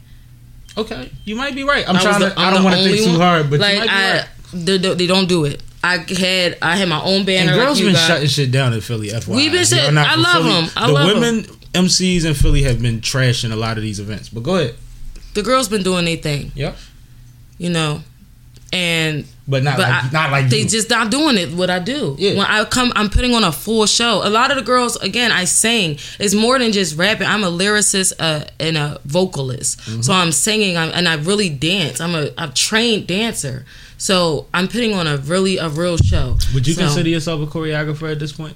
Okay, 0.77 1.11
you 1.25 1.35
might 1.35 1.53
be 1.55 1.63
right. 1.63 1.87
I'm 1.87 1.95
I 1.97 2.01
trying 2.01 2.19
the- 2.21 2.29
to. 2.29 2.39
I 2.39 2.47
I'm 2.47 2.53
don't 2.53 2.63
want 2.63 2.75
to 2.77 2.83
think 2.83 2.99
only 3.01 3.11
too 3.13 3.19
hard, 3.19 3.49
but 3.49 3.59
like 3.59 3.73
you 3.73 3.79
might 3.79 3.87
be 3.87 3.93
I, 3.93 4.15
right. 4.17 4.25
they, 4.53 4.77
don't- 4.77 4.97
they 4.97 5.07
don't 5.07 5.27
do 5.27 5.45
it. 5.45 5.61
I 5.83 5.97
had 5.97 6.57
I 6.61 6.75
had 6.75 6.89
my 6.89 7.01
own 7.01 7.23
banner. 7.25 7.51
And 7.51 7.57
like 7.59 7.67
girls 7.67 7.79
you 7.79 7.85
been 7.87 7.95
shutting 7.95 8.27
shit 8.27 8.51
down 8.51 8.73
in 8.73 8.81
Philly. 8.81 9.09
FYI, 9.09 9.27
we've 9.35 9.51
been 9.51 9.93
not 9.93 10.07
I 10.07 10.15
love 10.15 10.43
them. 10.43 10.71
I 10.75 10.87
the 10.87 10.93
love 10.93 11.13
women 11.13 11.45
MCs 11.85 12.25
in 12.25 12.33
Philly 12.33 12.63
have 12.63 12.81
been 12.81 13.01
trashing 13.01 13.51
a 13.51 13.55
lot 13.55 13.77
of 13.77 13.83
these 13.83 13.99
events. 13.99 14.29
But 14.29 14.43
go 14.43 14.55
ahead. 14.57 14.75
the 15.33 15.41
girls 15.43 15.67
been 15.69 15.83
doing 15.83 16.05
their 16.05 16.17
thing. 16.17 16.51
Yep. 16.55 16.75
You 17.57 17.69
know, 17.69 18.01
and 18.73 19.25
But 19.47 19.63
not 19.63 19.77
but 19.77 19.83
like 19.89 20.03
I- 20.05 20.09
not 20.11 20.31
like 20.31 20.49
they 20.49 20.61
you. 20.61 20.67
just 20.67 20.89
not 20.89 21.09
doing 21.09 21.37
it 21.37 21.51
what 21.53 21.69
I 21.69 21.79
do. 21.79 22.15
Yeah. 22.19 22.31
When 22.37 22.45
I 22.45 22.63
come, 22.65 22.91
I'm 22.95 23.09
putting 23.09 23.33
on 23.33 23.43
a 23.43 23.51
full 23.51 23.85
show. 23.85 24.21
A 24.23 24.29
lot 24.29 24.51
of 24.51 24.57
the 24.57 24.63
girls, 24.63 24.95
again, 24.97 25.31
I 25.31 25.45
sing. 25.45 25.97
It's 26.19 26.33
more 26.35 26.59
than 26.59 26.71
just 26.71 26.97
rapping. 26.97 27.27
I'm 27.27 27.43
a 27.43 27.49
lyricist 27.51 28.13
uh, 28.19 28.43
and 28.59 28.77
a 28.77 28.99
vocalist. 29.05 29.79
Mm-hmm. 29.81 30.01
So 30.01 30.11
I'm 30.13 30.31
singing, 30.31 30.75
I'm, 30.77 30.91
and 30.93 31.07
I 31.07 31.15
really 31.15 31.49
dance. 31.49 32.01
I'm 32.01 32.13
a, 32.15 32.29
a 32.37 32.49
trained 32.49 33.07
dancer. 33.07 33.65
So 33.97 34.47
I'm 34.53 34.67
putting 34.67 34.93
on 34.93 35.07
a 35.07 35.17
really 35.17 35.57
a 35.57 35.69
real 35.69 35.97
show. 35.97 36.37
Would 36.53 36.67
you 36.67 36.73
So- 36.73 36.81
consider 36.81 37.09
yourself 37.09 37.41
a 37.41 37.45
choreographer 37.51 38.11
at 38.11 38.19
this 38.19 38.33
point? 38.33 38.55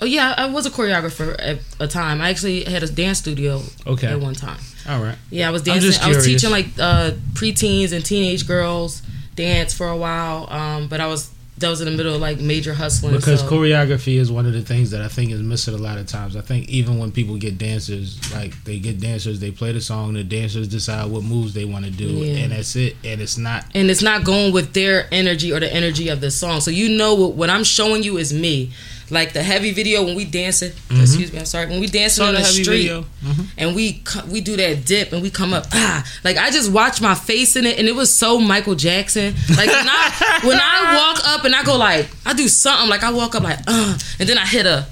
Oh 0.00 0.04
yeah, 0.06 0.34
I 0.36 0.46
was 0.46 0.66
a 0.66 0.70
choreographer 0.70 1.36
at 1.38 1.58
a 1.80 1.86
time. 1.86 2.20
I 2.20 2.30
actually 2.30 2.64
had 2.64 2.82
a 2.82 2.88
dance 2.90 3.18
studio 3.18 3.62
Okay. 3.86 4.08
at 4.08 4.20
one 4.20 4.34
time. 4.34 4.58
All 4.88 5.02
right. 5.02 5.16
Yeah, 5.30 5.48
I 5.48 5.50
was 5.50 5.62
dancing. 5.62 5.92
I 6.02 6.08
was 6.08 6.24
teaching 6.26 6.50
like 6.50 6.66
uh, 6.78 7.12
preteens 7.32 7.92
and 7.92 8.04
teenage 8.04 8.46
girls 8.46 9.02
dance 9.36 9.72
for 9.72 9.88
a 9.88 9.96
while. 9.96 10.46
Um, 10.50 10.88
but 10.88 11.00
I 11.00 11.06
was 11.06 11.30
that 11.58 11.68
was 11.68 11.80
in 11.80 11.86
the 11.88 11.96
middle 11.96 12.12
of 12.14 12.20
like 12.20 12.40
major 12.40 12.74
hustling. 12.74 13.14
Because 13.14 13.40
so. 13.40 13.48
choreography 13.48 14.16
is 14.16 14.30
one 14.30 14.44
of 14.44 14.52
the 14.52 14.60
things 14.62 14.90
that 14.90 15.00
I 15.00 15.06
think 15.08 15.30
is 15.30 15.40
missing 15.40 15.72
a 15.74 15.78
lot 15.78 15.98
of 15.98 16.06
times. 16.08 16.34
I 16.36 16.40
think 16.40 16.68
even 16.68 16.98
when 16.98 17.12
people 17.12 17.36
get 17.36 17.56
dancers, 17.58 18.18
like 18.34 18.52
they 18.64 18.80
get 18.80 19.00
dancers, 19.00 19.38
they 19.38 19.52
play 19.52 19.70
the 19.70 19.80
song, 19.80 20.14
the 20.14 20.24
dancers 20.24 20.66
decide 20.66 21.10
what 21.10 21.22
moves 21.22 21.54
they 21.54 21.64
want 21.64 21.84
to 21.84 21.92
do, 21.92 22.06
Yeah. 22.08 22.38
and 22.42 22.52
that's 22.52 22.74
it. 22.74 22.96
And 23.04 23.20
it's 23.20 23.38
not. 23.38 23.64
and 23.74 23.88
it's 23.88 24.02
not 24.02 24.24
going 24.24 24.52
with 24.52 24.72
their 24.72 25.06
energy 25.12 25.52
or 25.52 25.60
the 25.60 25.72
energy 25.72 26.08
of 26.08 26.20
the 26.20 26.32
song. 26.32 26.60
So 26.60 26.72
you 26.72 26.88
know 26.98 27.14
what, 27.14 27.34
what 27.34 27.50
I'm 27.50 27.64
showing 27.64 28.02
you 28.02 28.16
is 28.18 28.32
me. 28.32 28.72
Like 29.10 29.32
the 29.34 29.42
heavy 29.42 29.70
video 29.72 30.02
when 30.04 30.14
we 30.16 30.24
dancing. 30.24 30.72
Excuse 30.90 31.32
me, 31.32 31.38
I'm 31.38 31.44
sorry. 31.44 31.66
When 31.66 31.78
we 31.80 31.86
dancing 31.86 32.22
Saw 32.24 32.28
in 32.30 32.34
the 32.34 32.40
the, 32.40 32.46
street 32.46 32.66
video. 32.66 33.04
Mhm. 33.24 33.46
and 33.58 33.74
we 33.76 34.02
we 34.30 34.40
do 34.40 34.56
that 34.56 34.84
dip 34.86 35.12
and 35.12 35.22
we 35.22 35.30
come 35.30 35.52
up 35.52 35.66
ah 35.72 36.04
like 36.24 36.36
I 36.38 36.50
just 36.50 36.70
watched 36.72 37.00
my 37.02 37.14
face 37.14 37.56
in 37.56 37.66
it 37.66 37.78
and 37.78 37.86
it 37.88 37.94
was 37.94 38.14
so 38.14 38.38
Michael 38.38 38.74
Jackson. 38.74 39.34
Like 39.56 39.68
when 39.68 39.88
I 39.88 40.40
when 40.44 40.58
I 40.58 40.94
walk 40.96 41.26
up 41.28 41.44
and 41.44 41.54
I 41.54 41.62
go 41.64 41.76
like 41.76 42.08
I 42.24 42.32
do 42.34 42.48
something 42.48 42.88
like 42.88 43.02
I 43.04 43.10
walk 43.10 43.34
up 43.34 43.42
like 43.42 43.58
uh 43.66 43.98
and 44.18 44.28
then 44.28 44.38
I 44.38 44.46
hit 44.46 44.66
a 44.66 44.86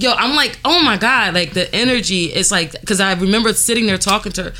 yo 0.00 0.12
I'm 0.12 0.34
like 0.34 0.58
oh 0.64 0.80
my 0.82 0.96
god 0.96 1.34
like 1.34 1.52
the 1.52 1.72
energy 1.74 2.24
it's 2.26 2.50
like 2.50 2.72
because 2.72 3.00
I 3.00 3.12
remember 3.14 3.52
sitting 3.52 3.86
there 3.86 3.98
talking 3.98 4.32
to 4.32 4.42
her. 4.44 4.52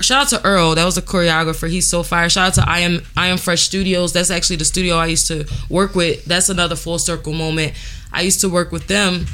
Shout 0.00 0.24
out 0.24 0.28
to 0.40 0.46
Earl, 0.46 0.74
that 0.74 0.84
was 0.84 0.98
a 0.98 1.02
choreographer. 1.02 1.70
He's 1.70 1.86
so 1.86 2.02
fire. 2.02 2.28
Shout 2.28 2.48
out 2.48 2.54
to 2.64 2.70
I 2.70 2.80
am 2.80 3.02
I 3.16 3.28
am 3.28 3.38
Fresh 3.38 3.62
Studios. 3.62 4.12
That's 4.12 4.30
actually 4.30 4.56
the 4.56 4.66
studio 4.66 4.96
I 4.96 5.06
used 5.06 5.26
to 5.28 5.46
work 5.70 5.94
with. 5.94 6.24
That's 6.26 6.48
another 6.50 6.76
full 6.76 6.98
circle 6.98 7.32
moment. 7.32 7.72
I 8.12 8.20
used 8.20 8.40
to 8.42 8.48
work 8.48 8.72
with 8.72 8.88
them 8.88 9.26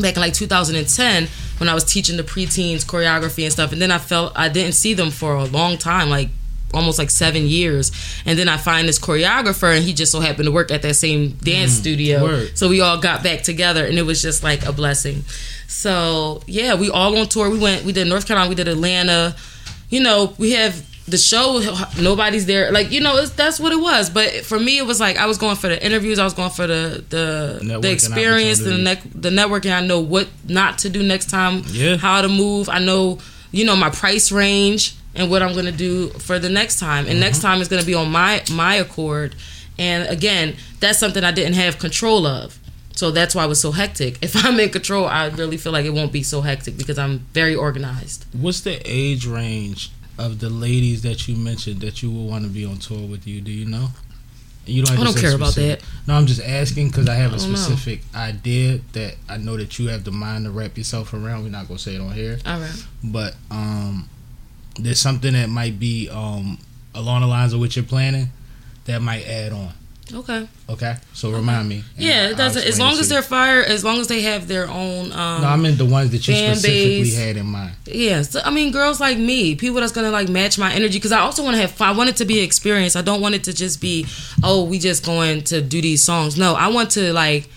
back 0.00 0.14
in 0.14 0.20
like 0.20 0.34
2010 0.34 1.28
when 1.58 1.68
I 1.68 1.74
was 1.74 1.84
teaching 1.84 2.16
the 2.16 2.22
preteens 2.22 2.84
choreography 2.84 3.44
and 3.44 3.52
stuff. 3.52 3.72
And 3.72 3.82
then 3.82 3.90
I 3.90 3.98
felt 3.98 4.32
I 4.36 4.48
didn't 4.48 4.74
see 4.74 4.94
them 4.94 5.10
for 5.10 5.34
a 5.34 5.44
long 5.44 5.76
time, 5.76 6.08
like 6.08 6.28
almost 6.74 6.98
like 6.98 7.10
seven 7.10 7.44
years. 7.46 7.90
And 8.24 8.38
then 8.38 8.48
I 8.48 8.56
find 8.58 8.88
this 8.88 8.98
choreographer, 8.98 9.74
and 9.74 9.84
he 9.84 9.92
just 9.92 10.12
so 10.12 10.20
happened 10.20 10.46
to 10.46 10.52
work 10.52 10.70
at 10.70 10.82
that 10.82 10.94
same 10.94 11.30
dance 11.30 11.72
mm, 11.72 11.80
studio. 11.80 12.22
word. 12.22 12.58
So 12.58 12.68
we 12.68 12.80
all 12.80 12.98
got 12.98 13.22
back 13.22 13.42
together, 13.42 13.84
and 13.86 13.98
it 13.98 14.02
was 14.02 14.22
just 14.22 14.42
like 14.42 14.64
a 14.64 14.72
blessing. 14.72 15.24
So 15.66 16.42
yeah, 16.46 16.74
we 16.74 16.90
all 16.90 17.16
on 17.16 17.28
tour. 17.28 17.50
We 17.50 17.58
went, 17.58 17.84
we 17.84 17.92
did 17.92 18.06
North 18.06 18.26
Carolina, 18.26 18.48
we 18.48 18.54
did 18.54 18.68
Atlanta. 18.68 19.34
You 19.88 20.00
know, 20.00 20.34
we 20.38 20.52
have 20.52 20.84
the 21.06 21.18
show. 21.18 21.60
Nobody's 22.00 22.46
there. 22.46 22.72
Like 22.72 22.90
you 22.90 23.00
know, 23.00 23.16
it's, 23.16 23.30
that's 23.30 23.60
what 23.60 23.72
it 23.72 23.80
was. 23.80 24.10
But 24.10 24.44
for 24.44 24.58
me, 24.58 24.78
it 24.78 24.86
was 24.86 25.00
like 25.00 25.16
I 25.16 25.26
was 25.26 25.38
going 25.38 25.56
for 25.56 25.68
the 25.68 25.84
interviews. 25.84 26.18
I 26.18 26.24
was 26.24 26.34
going 26.34 26.50
for 26.50 26.66
the 26.66 27.04
the 27.08 27.60
Networking 27.62 27.82
the 27.82 27.92
experience, 27.92 28.58
the 28.60 28.78
ne- 28.78 29.10
the 29.14 29.30
networking. 29.30 29.72
I 29.72 29.86
know 29.86 30.00
what 30.00 30.28
not 30.46 30.78
to 30.78 30.88
do 30.88 31.02
next 31.02 31.30
time. 31.30 31.62
Yeah. 31.66 31.96
How 31.96 32.22
to 32.22 32.28
move. 32.28 32.68
I 32.68 32.78
know 32.78 33.18
you 33.52 33.64
know 33.64 33.76
my 33.76 33.90
price 33.90 34.32
range 34.32 34.96
and 35.14 35.30
what 35.30 35.42
I'm 35.42 35.54
gonna 35.54 35.72
do 35.72 36.08
for 36.10 36.38
the 36.38 36.48
next 36.48 36.78
time. 36.78 37.06
And 37.06 37.20
next 37.20 37.42
uh-huh. 37.44 37.54
time 37.54 37.62
is 37.62 37.68
gonna 37.68 37.84
be 37.84 37.94
on 37.94 38.10
my 38.10 38.42
my 38.52 38.76
accord. 38.76 39.34
And 39.78 40.08
again, 40.08 40.56
that's 40.80 40.98
something 40.98 41.22
I 41.22 41.32
didn't 41.32 41.54
have 41.54 41.78
control 41.78 42.26
of. 42.26 42.58
So 42.96 43.10
that's 43.10 43.34
why 43.34 43.44
it 43.44 43.48
was 43.48 43.60
so 43.60 43.72
hectic. 43.72 44.18
If 44.22 44.44
I'm 44.44 44.58
in 44.58 44.70
control, 44.70 45.06
I 45.06 45.26
really 45.28 45.56
feel 45.58 45.72
like 45.72 45.84
it 45.84 45.92
won't 45.94 46.12
be 46.12 46.22
so 46.22 46.40
hectic 46.40 46.76
because 46.76 46.98
I'm 46.98 47.20
very 47.32 47.54
organized. 47.54 48.24
What's 48.32 48.62
the 48.62 48.80
age 48.84 49.26
range 49.26 49.92
of 50.18 50.40
the 50.40 50.48
ladies 50.50 51.02
that 51.02 51.28
you 51.28 51.36
mentioned 51.36 51.80
that 51.82 52.02
you 52.02 52.10
would 52.10 52.28
want 52.28 52.44
to 52.44 52.50
be 52.50 52.64
on 52.64 52.78
tour 52.78 53.06
with 53.06 53.26
you? 53.26 53.40
Do 53.42 53.52
you 53.52 53.66
know? 53.66 53.88
You 54.64 54.82
don't. 54.82 54.96
Have 54.96 55.00
I 55.00 55.04
don't 55.12 55.18
care 55.20 55.34
about 55.36 55.54
that. 55.56 55.80
No, 56.08 56.14
I'm 56.14 56.26
just 56.26 56.42
asking 56.42 56.88
because 56.88 57.08
I 57.08 57.14
have 57.14 57.32
a 57.32 57.36
I 57.36 57.38
don't 57.38 57.50
know. 57.52 57.56
specific 57.56 58.00
idea 58.16 58.80
that 58.94 59.14
I 59.28 59.36
know 59.36 59.56
that 59.56 59.78
you 59.78 59.88
have 59.88 60.02
the 60.04 60.10
mind 60.10 60.46
to 60.46 60.50
wrap 60.50 60.76
yourself 60.76 61.12
around. 61.14 61.44
We're 61.44 61.50
not 61.50 61.68
gonna 61.68 61.78
say 61.78 61.94
it 61.94 62.00
on 62.00 62.12
here, 62.12 62.38
All 62.44 62.58
right. 62.58 62.86
but 63.04 63.36
um, 63.50 64.08
there's 64.80 64.98
something 64.98 65.34
that 65.34 65.48
might 65.50 65.78
be 65.78 66.08
um 66.10 66.58
along 66.94 67.20
the 67.20 67.26
lines 67.28 67.52
of 67.52 67.60
what 67.60 67.76
you're 67.76 67.84
planning 67.84 68.30
that 68.86 69.00
might 69.02 69.24
add 69.28 69.52
on. 69.52 69.72
Okay. 70.14 70.48
Okay, 70.68 70.94
so 71.14 71.32
remind 71.32 71.68
me. 71.68 71.82
Yeah, 71.96 72.28
it 72.28 72.36
doesn't. 72.36 72.64
As 72.64 72.78
long 72.78 72.92
as 72.98 73.08
they're 73.08 73.22
fire, 73.22 73.60
as 73.60 73.82
long 73.84 73.98
as 73.98 74.06
they 74.06 74.22
have 74.22 74.46
their 74.46 74.68
own. 74.68 75.10
Um, 75.12 75.42
No, 75.42 75.48
I 75.48 75.56
meant 75.56 75.78
the 75.78 75.84
ones 75.84 76.10
that 76.10 76.26
you 76.28 76.34
specifically 76.34 77.02
base. 77.02 77.16
had 77.18 77.36
in 77.36 77.46
mind. 77.46 77.72
Yeah, 77.86 78.22
so, 78.22 78.40
I 78.44 78.50
mean, 78.50 78.70
girls 78.72 79.00
like 79.00 79.18
me, 79.18 79.56
people 79.56 79.80
that's 79.80 79.92
gonna 79.92 80.12
like 80.12 80.28
match 80.28 80.58
my 80.58 80.72
energy, 80.72 80.98
because 80.98 81.12
I 81.12 81.20
also 81.20 81.42
want 81.42 81.56
to 81.56 81.60
have 81.60 81.72
fun. 81.72 81.88
I 81.88 81.98
want 81.98 82.08
it 82.10 82.16
to 82.16 82.24
be 82.24 82.38
an 82.38 82.44
experience. 82.44 82.94
I 82.94 83.02
don't 83.02 83.20
want 83.20 83.34
it 83.34 83.44
to 83.44 83.52
just 83.52 83.80
be, 83.80 84.06
oh, 84.44 84.64
we 84.64 84.78
just 84.78 85.04
going 85.04 85.42
to 85.44 85.60
do 85.60 85.82
these 85.82 86.04
songs. 86.04 86.36
No, 86.38 86.54
I 86.54 86.68
want 86.68 86.90
to 86.92 87.12
like, 87.12 87.48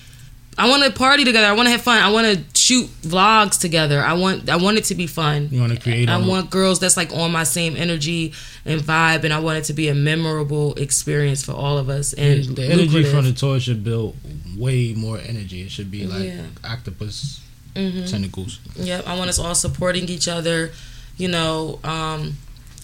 I 0.57 0.67
want 0.69 0.83
to 0.83 0.91
party 0.91 1.23
together. 1.23 1.45
I 1.47 1.53
want 1.53 1.67
to 1.67 1.71
have 1.71 1.81
fun. 1.81 2.01
I 2.01 2.09
want 2.11 2.27
to 2.27 2.43
shoot 2.69 2.87
vlogs 3.01 3.59
together. 3.59 3.99
I 3.99 4.13
want, 4.13 4.47
I 4.47 4.57
want 4.57 4.77
it 4.77 4.83
to 4.85 4.95
be 4.95 5.07
fun. 5.07 5.49
You 5.51 5.59
want 5.61 5.73
to 5.73 5.79
create. 5.79 6.07
I 6.07 6.17
want 6.17 6.51
girls 6.51 6.79
that's 6.79 6.95
like 6.97 7.11
on 7.13 7.31
my 7.31 7.43
same 7.43 7.75
energy 7.75 8.33
and 8.63 8.79
vibe, 8.79 9.23
and 9.23 9.33
I 9.33 9.39
want 9.39 9.57
it 9.57 9.63
to 9.65 9.73
be 9.73 9.87
a 9.89 9.95
memorable 9.95 10.75
experience 10.75 11.43
for 11.43 11.53
all 11.53 11.79
of 11.79 11.89
us. 11.89 12.13
And 12.13 12.45
the 12.55 12.65
energy 12.65 13.03
from 13.03 13.25
the 13.25 13.33
tour 13.33 13.59
should 13.59 13.83
build 13.83 14.15
way 14.55 14.93
more 14.93 15.17
energy. 15.17 15.61
It 15.63 15.71
should 15.71 15.89
be 15.89 16.05
like 16.05 16.25
Yeah. 16.25 16.41
octopus 16.63 17.39
Mhm. 17.75 18.07
tentacles. 18.09 18.59
Yep, 18.75 19.07
I 19.07 19.17
want 19.17 19.29
us 19.29 19.39
all 19.39 19.55
supporting 19.55 20.07
each 20.07 20.27
other, 20.27 20.71
you 21.17 21.27
know, 21.27 21.79
um, 21.83 22.37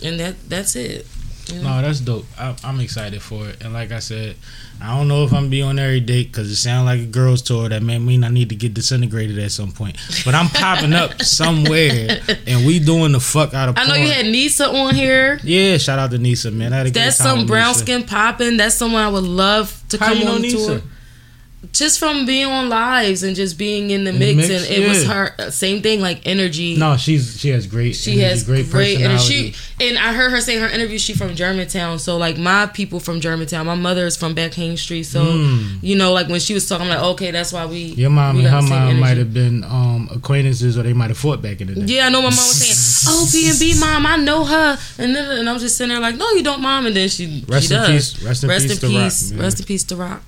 and 0.04 0.20
that 0.20 0.36
that's 0.50 0.76
it. 0.76 1.06
No, 1.54 1.82
that's 1.82 2.00
dope. 2.00 2.26
I, 2.38 2.56
I'm 2.64 2.80
excited 2.80 3.22
for 3.22 3.48
it. 3.48 3.64
And 3.64 3.74
like 3.74 3.92
I 3.92 4.00
said, 4.00 4.36
I 4.82 4.98
don't 4.98 5.08
know 5.08 5.24
if 5.24 5.34
I'm 5.34 5.50
be 5.50 5.62
on 5.62 5.78
every 5.80 6.00
date 6.00 6.32
because 6.32 6.50
it 6.52 6.56
sounds 6.56 6.86
like 6.86 7.00
a 7.00 7.06
girls 7.06 7.42
tour. 7.42 7.70
That 7.70 7.82
may 7.84 7.98
mean 8.00 8.24
I 8.24 8.30
need 8.30 8.50
to 8.50 8.56
get 8.56 8.74
disintegrated 8.74 9.38
at 9.40 9.52
some 9.52 9.72
point. 9.72 9.98
But 10.26 10.36
I'm 10.36 10.48
popping 10.50 10.94
up 10.94 11.22
somewhere, 11.22 12.20
and 12.48 12.66
we 12.66 12.80
doing 12.80 13.12
the 13.12 13.20
fuck 13.20 13.54
out 13.54 13.70
of. 13.70 13.78
I 13.78 13.86
know 13.88 13.96
you 13.96 14.10
had 14.12 14.26
Nisa 14.26 14.70
on 14.70 14.96
here. 14.96 15.40
Yeah, 15.44 15.78
shout 15.78 16.00
out 16.00 16.12
to 16.12 16.18
Nisa, 16.18 16.52
man. 16.52 16.74
I 16.74 16.78
had 16.78 16.88
a 16.88 16.92
great 16.92 17.04
That's 17.04 17.18
some 17.18 17.46
brown 17.46 17.70
Nisa. 17.70 17.80
skin 17.80 18.04
popping. 18.04 18.58
That's 18.58 18.76
someone 18.76 19.02
I 19.02 19.10
would 19.10 19.24
love 19.24 19.82
to 19.90 19.98
How 19.98 20.08
come 20.10 20.18
you 20.18 20.26
know 20.26 20.36
on 20.36 20.42
Nisa? 20.42 20.58
tour. 20.80 20.82
Just 21.72 22.00
from 22.00 22.26
being 22.26 22.46
on 22.48 22.70
lives 22.70 23.24
and 23.24 23.36
just 23.36 23.58
being 23.58 23.90
in 23.92 24.04
the 24.04 24.10
In 24.12 24.20
the 24.20 24.34
mix, 24.36 24.50
mix, 24.50 24.50
and 24.70 24.84
it 24.84 24.88
was 24.88 25.06
her 25.06 25.52
same 25.52 25.82
thing, 25.82 26.02
like 26.02 26.22
energy. 26.26 26.76
No, 26.78 26.98
she's 26.98 27.40
she 27.40 27.50
has 27.50 27.66
great. 27.68 27.96
she 27.96 28.12
energy, 28.14 28.24
has 28.30 28.44
great, 28.44 28.70
great, 28.70 29.02
and 29.02 29.20
she 29.20 29.54
and 29.80 29.98
I 29.98 30.14
heard 30.14 30.32
her 30.32 30.42
say 30.42 30.56
in 30.58 30.62
her 30.62 30.68
interview 30.70 30.98
she 30.98 31.14
from 31.14 31.36
Germantown. 31.36 32.00
So 32.00 32.18
like 32.18 32.38
my 32.38 32.66
people 32.68 33.00
from 33.00 33.20
Germantown, 33.22 33.66
my 33.66 33.76
mother 33.76 34.06
is 34.06 34.18
from 34.18 34.34
back 34.34 34.54
Haines 34.54 34.82
Street. 34.82 35.04
So 35.04 35.24
Mm. 35.26 35.80
you 35.82 35.96
know, 35.96 36.12
like 36.14 36.28
when 36.28 36.40
she 36.40 36.54
was 36.54 36.68
talking, 36.68 36.84
I'm 36.88 36.90
like, 36.90 37.04
okay, 37.14 37.32
that's 37.32 37.52
why 37.54 37.66
we. 37.66 37.80
Your 37.96 38.10
mom 38.10 38.36
we 38.38 38.46
and 38.46 38.50
her 38.54 38.62
mom 38.62 39.00
might 39.00 39.18
have 39.18 39.34
been 39.34 39.64
um, 39.64 40.10
acquaintances, 40.14 40.78
or 40.78 40.84
they 40.84 40.94
might 40.94 41.10
have 41.10 41.18
fought 41.18 41.42
back 41.42 41.62
in 41.62 41.68
the 41.68 41.76
day. 41.76 41.94
Yeah, 41.96 42.08
I 42.08 42.10
know 42.10 42.20
my 42.22 42.30
mom 42.30 42.36
was 42.36 42.56
saying, 42.62 43.16
"Oh, 43.16 43.28
P 43.32 43.50
and 43.50 43.60
B 43.60 43.74
mom, 43.80 44.06
I 44.06 44.18
know 44.18 44.44
her," 44.46 44.78
and 45.00 45.16
then 45.16 45.40
and 45.40 45.50
I'm 45.50 45.60
just 45.60 45.78
sitting 45.78 45.90
there 45.90 46.00
like, 46.00 46.16
"No, 46.18 46.30
you 46.32 46.44
don't, 46.44 46.62
mom." 46.62 46.86
And 46.86 46.96
then 46.96 47.10
she 47.10 47.44
Rest 47.48 47.68
she 47.70 47.74
in 47.76 47.82
does. 47.82 48.14
peace. 48.14 48.24
Rest 48.24 48.44
in 48.44 48.50
peace. 48.50 48.60
Rest 48.60 48.68
peace 48.68 48.84
in 48.84 48.90
peace. 48.92 49.34
Rest 49.34 49.60
in 49.60 49.66
peace 49.66 49.84
to 49.86 49.96
Rock. 49.96 50.22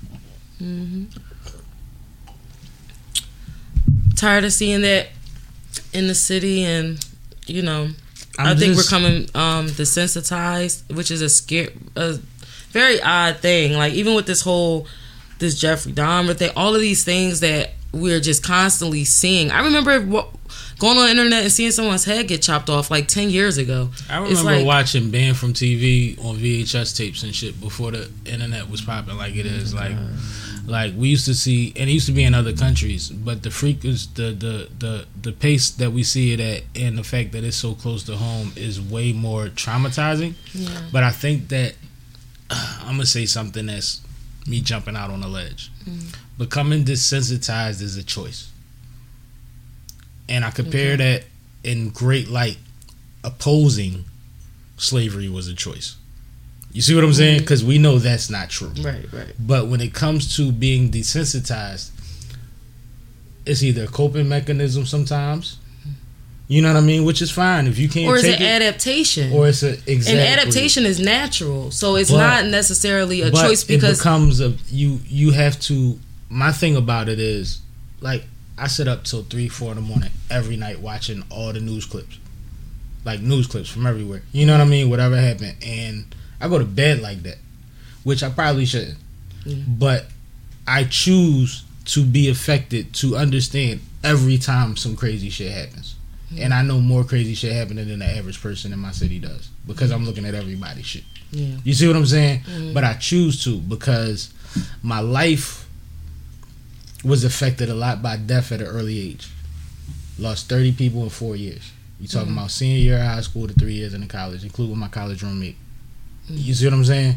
hmm 0.58 1.04
Tired 4.18 4.44
of 4.44 4.52
seeing 4.52 4.80
that 4.82 5.06
in 5.92 6.08
the 6.08 6.14
city, 6.14 6.64
and 6.64 6.98
you 7.46 7.62
know, 7.62 7.88
i 8.36 8.50
I'm 8.50 8.56
think 8.58 8.74
just- 8.74 8.90
we're 8.90 8.98
coming 8.98 9.28
um 9.34 9.68
desensitized, 9.68 10.92
which 10.94 11.10
is 11.12 11.22
a 11.22 11.28
scare, 11.28 11.68
a 11.96 12.18
very 12.70 13.00
odd 13.00 13.36
thing. 13.36 13.74
Like 13.74 13.92
even 13.92 14.14
with 14.14 14.26
this 14.26 14.40
whole 14.40 14.86
this 15.38 15.58
Jeffrey 15.58 15.92
Dahmer 15.92 16.36
thing, 16.36 16.50
all 16.56 16.74
of 16.74 16.80
these 16.80 17.04
things 17.04 17.38
that 17.40 17.74
we're 17.92 18.18
just 18.20 18.42
constantly 18.42 19.04
seeing. 19.04 19.50
I 19.52 19.60
remember 19.64 20.00
what, 20.00 20.28
going 20.80 20.98
on 20.98 21.04
the 21.04 21.10
internet 21.12 21.44
and 21.44 21.52
seeing 21.52 21.70
someone's 21.70 22.04
head 22.04 22.26
get 22.26 22.42
chopped 22.42 22.68
off 22.68 22.90
like 22.90 23.06
ten 23.06 23.30
years 23.30 23.56
ago. 23.56 23.90
I 24.10 24.18
remember 24.18 24.42
like- 24.42 24.66
watching 24.66 25.10
Banned 25.12 25.36
from 25.36 25.52
TV 25.52 26.18
on 26.24 26.36
VHS 26.38 26.96
tapes 26.96 27.22
and 27.22 27.32
shit 27.32 27.60
before 27.60 27.92
the 27.92 28.10
internet 28.26 28.68
was 28.68 28.80
popping 28.80 29.16
like 29.16 29.36
it 29.36 29.46
is. 29.46 29.72
Like, 29.74 29.94
like 30.68 30.92
we 30.96 31.08
used 31.08 31.24
to 31.24 31.34
see, 31.34 31.72
and 31.76 31.88
it 31.88 31.92
used 31.92 32.06
to 32.06 32.12
be 32.12 32.24
in 32.24 32.34
other 32.34 32.52
countries, 32.52 33.08
but 33.08 33.42
the 33.42 33.50
freak 33.50 33.84
is 33.84 34.06
the 34.08 34.30
the 34.32 34.68
the 34.78 35.06
the 35.20 35.32
pace 35.32 35.70
that 35.70 35.92
we 35.92 36.02
see 36.02 36.32
it 36.34 36.40
at, 36.40 36.62
and 36.80 36.98
the 36.98 37.02
fact 37.02 37.32
that 37.32 37.42
it's 37.42 37.56
so 37.56 37.74
close 37.74 38.04
to 38.04 38.16
home 38.16 38.52
is 38.54 38.80
way 38.80 39.12
more 39.12 39.46
traumatizing. 39.46 40.34
Yeah. 40.52 40.68
But 40.92 41.04
I 41.04 41.10
think 41.10 41.48
that 41.48 41.74
I'm 42.50 42.92
gonna 42.92 43.06
say 43.06 43.24
something 43.24 43.66
that's 43.66 44.02
me 44.46 44.60
jumping 44.60 44.94
out 44.94 45.10
on 45.10 45.22
a 45.22 45.28
ledge. 45.28 45.70
Mm. 45.84 46.14
Becoming 46.36 46.84
desensitized 46.84 47.80
is 47.80 47.96
a 47.96 48.04
choice, 48.04 48.50
and 50.28 50.44
I 50.44 50.50
compare 50.50 50.96
that 50.98 51.24
in 51.64 51.88
great 51.90 52.28
light. 52.28 52.58
Opposing 53.24 54.04
slavery 54.76 55.28
was 55.28 55.48
a 55.48 55.54
choice. 55.54 55.96
You 56.78 56.82
see 56.82 56.94
what 56.94 57.02
I'm 57.02 57.12
saying? 57.12 57.40
Because 57.40 57.64
we 57.64 57.76
know 57.78 57.98
that's 57.98 58.30
not 58.30 58.50
true. 58.50 58.70
Right, 58.80 59.04
right. 59.12 59.34
But 59.36 59.66
when 59.66 59.80
it 59.80 59.92
comes 59.92 60.36
to 60.36 60.52
being 60.52 60.92
desensitized, 60.92 61.90
it's 63.44 63.64
either 63.64 63.82
a 63.82 63.86
coping 63.88 64.28
mechanism 64.28 64.86
sometimes. 64.86 65.56
You 66.46 66.62
know 66.62 66.72
what 66.72 66.78
I 66.80 66.86
mean? 66.86 67.04
Which 67.04 67.20
is 67.20 67.32
fine 67.32 67.66
if 67.66 67.80
you 67.80 67.88
can't 67.88 68.06
Or 68.06 68.14
is 68.14 68.22
take 68.22 68.40
it 68.40 68.44
adaptation? 68.44 69.32
or 69.32 69.48
it's 69.48 69.64
a 69.64 69.70
exactly. 69.90 70.20
and 70.20 70.38
adaptation 70.38 70.86
is 70.86 71.00
natural, 71.00 71.72
so 71.72 71.96
it's 71.96 72.12
But- 72.12 72.18
not 72.18 72.46
necessarily 72.46 73.22
a 73.22 73.32
choice 73.32 73.64
because 73.64 73.98
it 73.98 74.00
becomes 74.00 74.40
a 74.40 74.54
you 74.70 75.00
you 75.08 75.32
have 75.32 75.58
to. 75.62 75.98
My 76.28 76.52
thing 76.52 76.76
about 76.76 77.08
it 77.08 77.18
is, 77.18 77.58
like 78.00 78.22
I 78.56 78.68
sit 78.68 78.86
up 78.86 79.02
till 79.02 79.24
three 79.24 79.48
four 79.48 79.70
in 79.72 79.76
the 79.78 79.82
morning 79.82 80.10
every 80.30 80.56
night 80.56 80.78
watching 80.80 81.24
all 81.28 81.52
the 81.52 81.58
news 81.60 81.86
clips, 81.86 82.18
like 83.04 83.20
news 83.20 83.48
clips 83.48 83.68
from 83.68 83.84
everywhere. 83.84 84.22
You 84.30 84.46
know 84.46 84.52
what 84.52 84.60
I 84.60 84.70
mean? 84.70 84.88
Whatever 84.90 85.16
happened, 85.20 85.56
and 85.66 86.14
I 86.40 86.48
go 86.48 86.58
to 86.58 86.64
bed 86.64 87.00
like 87.00 87.22
that, 87.24 87.38
which 88.04 88.22
I 88.22 88.30
probably 88.30 88.64
shouldn't. 88.66 88.98
Yeah. 89.44 89.56
But 89.66 90.06
I 90.66 90.84
choose 90.84 91.64
to 91.86 92.04
be 92.04 92.28
affected 92.28 92.92
to 92.94 93.16
understand 93.16 93.80
every 94.04 94.38
time 94.38 94.76
some 94.76 94.94
crazy 94.96 95.30
shit 95.30 95.50
happens. 95.52 95.94
And 96.38 96.52
I 96.52 96.60
know 96.62 96.78
more 96.80 97.04
crazy 97.04 97.34
shit 97.34 97.52
happening 97.52 97.88
than 97.88 98.00
the 98.00 98.04
average 98.04 98.40
person 98.42 98.72
in 98.72 98.78
my 98.78 98.92
city 98.92 99.18
does 99.18 99.48
because 99.66 99.90
I'm 99.90 100.04
looking 100.04 100.26
at 100.26 100.34
everybody's 100.34 100.84
shit. 100.84 101.04
yeah, 101.30 101.56
You 101.64 101.72
see 101.72 101.86
what 101.86 101.96
I'm 101.96 102.04
saying? 102.04 102.40
Mhm. 102.40 102.74
But 102.74 102.84
I 102.84 102.94
choose 102.94 103.42
to 103.44 103.56
because 103.58 104.28
my 104.82 105.00
life 105.00 105.66
was 107.02 107.24
affected 107.24 107.70
a 107.70 107.74
lot 107.74 108.02
by 108.02 108.16
death 108.18 108.52
at 108.52 108.60
an 108.60 108.66
early 108.66 108.98
age. 108.98 109.28
Lost 110.18 110.48
30 110.48 110.72
people 110.72 111.02
in 111.04 111.08
four 111.10 111.34
years. 111.36 111.62
You 112.00 112.08
talking 112.08 112.32
about 112.32 112.50
senior 112.50 112.78
year 112.78 112.96
of 112.98 113.06
high 113.06 113.20
school 113.22 113.46
to 113.48 113.54
three 113.54 113.74
years 113.74 113.94
in 113.94 114.06
college, 114.08 114.42
including 114.44 114.76
my 114.78 114.88
college 114.88 115.22
roommate. 115.22 115.56
You 116.30 116.54
see 116.54 116.66
what 116.66 116.74
I'm 116.74 116.84
saying? 116.84 117.16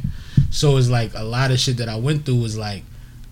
So 0.49 0.77
it's 0.77 0.89
like 0.89 1.11
a 1.15 1.23
lot 1.23 1.51
of 1.51 1.59
shit 1.59 1.77
that 1.77 1.89
I 1.89 1.95
went 1.95 2.25
through 2.25 2.41
was 2.41 2.57
like, 2.57 2.83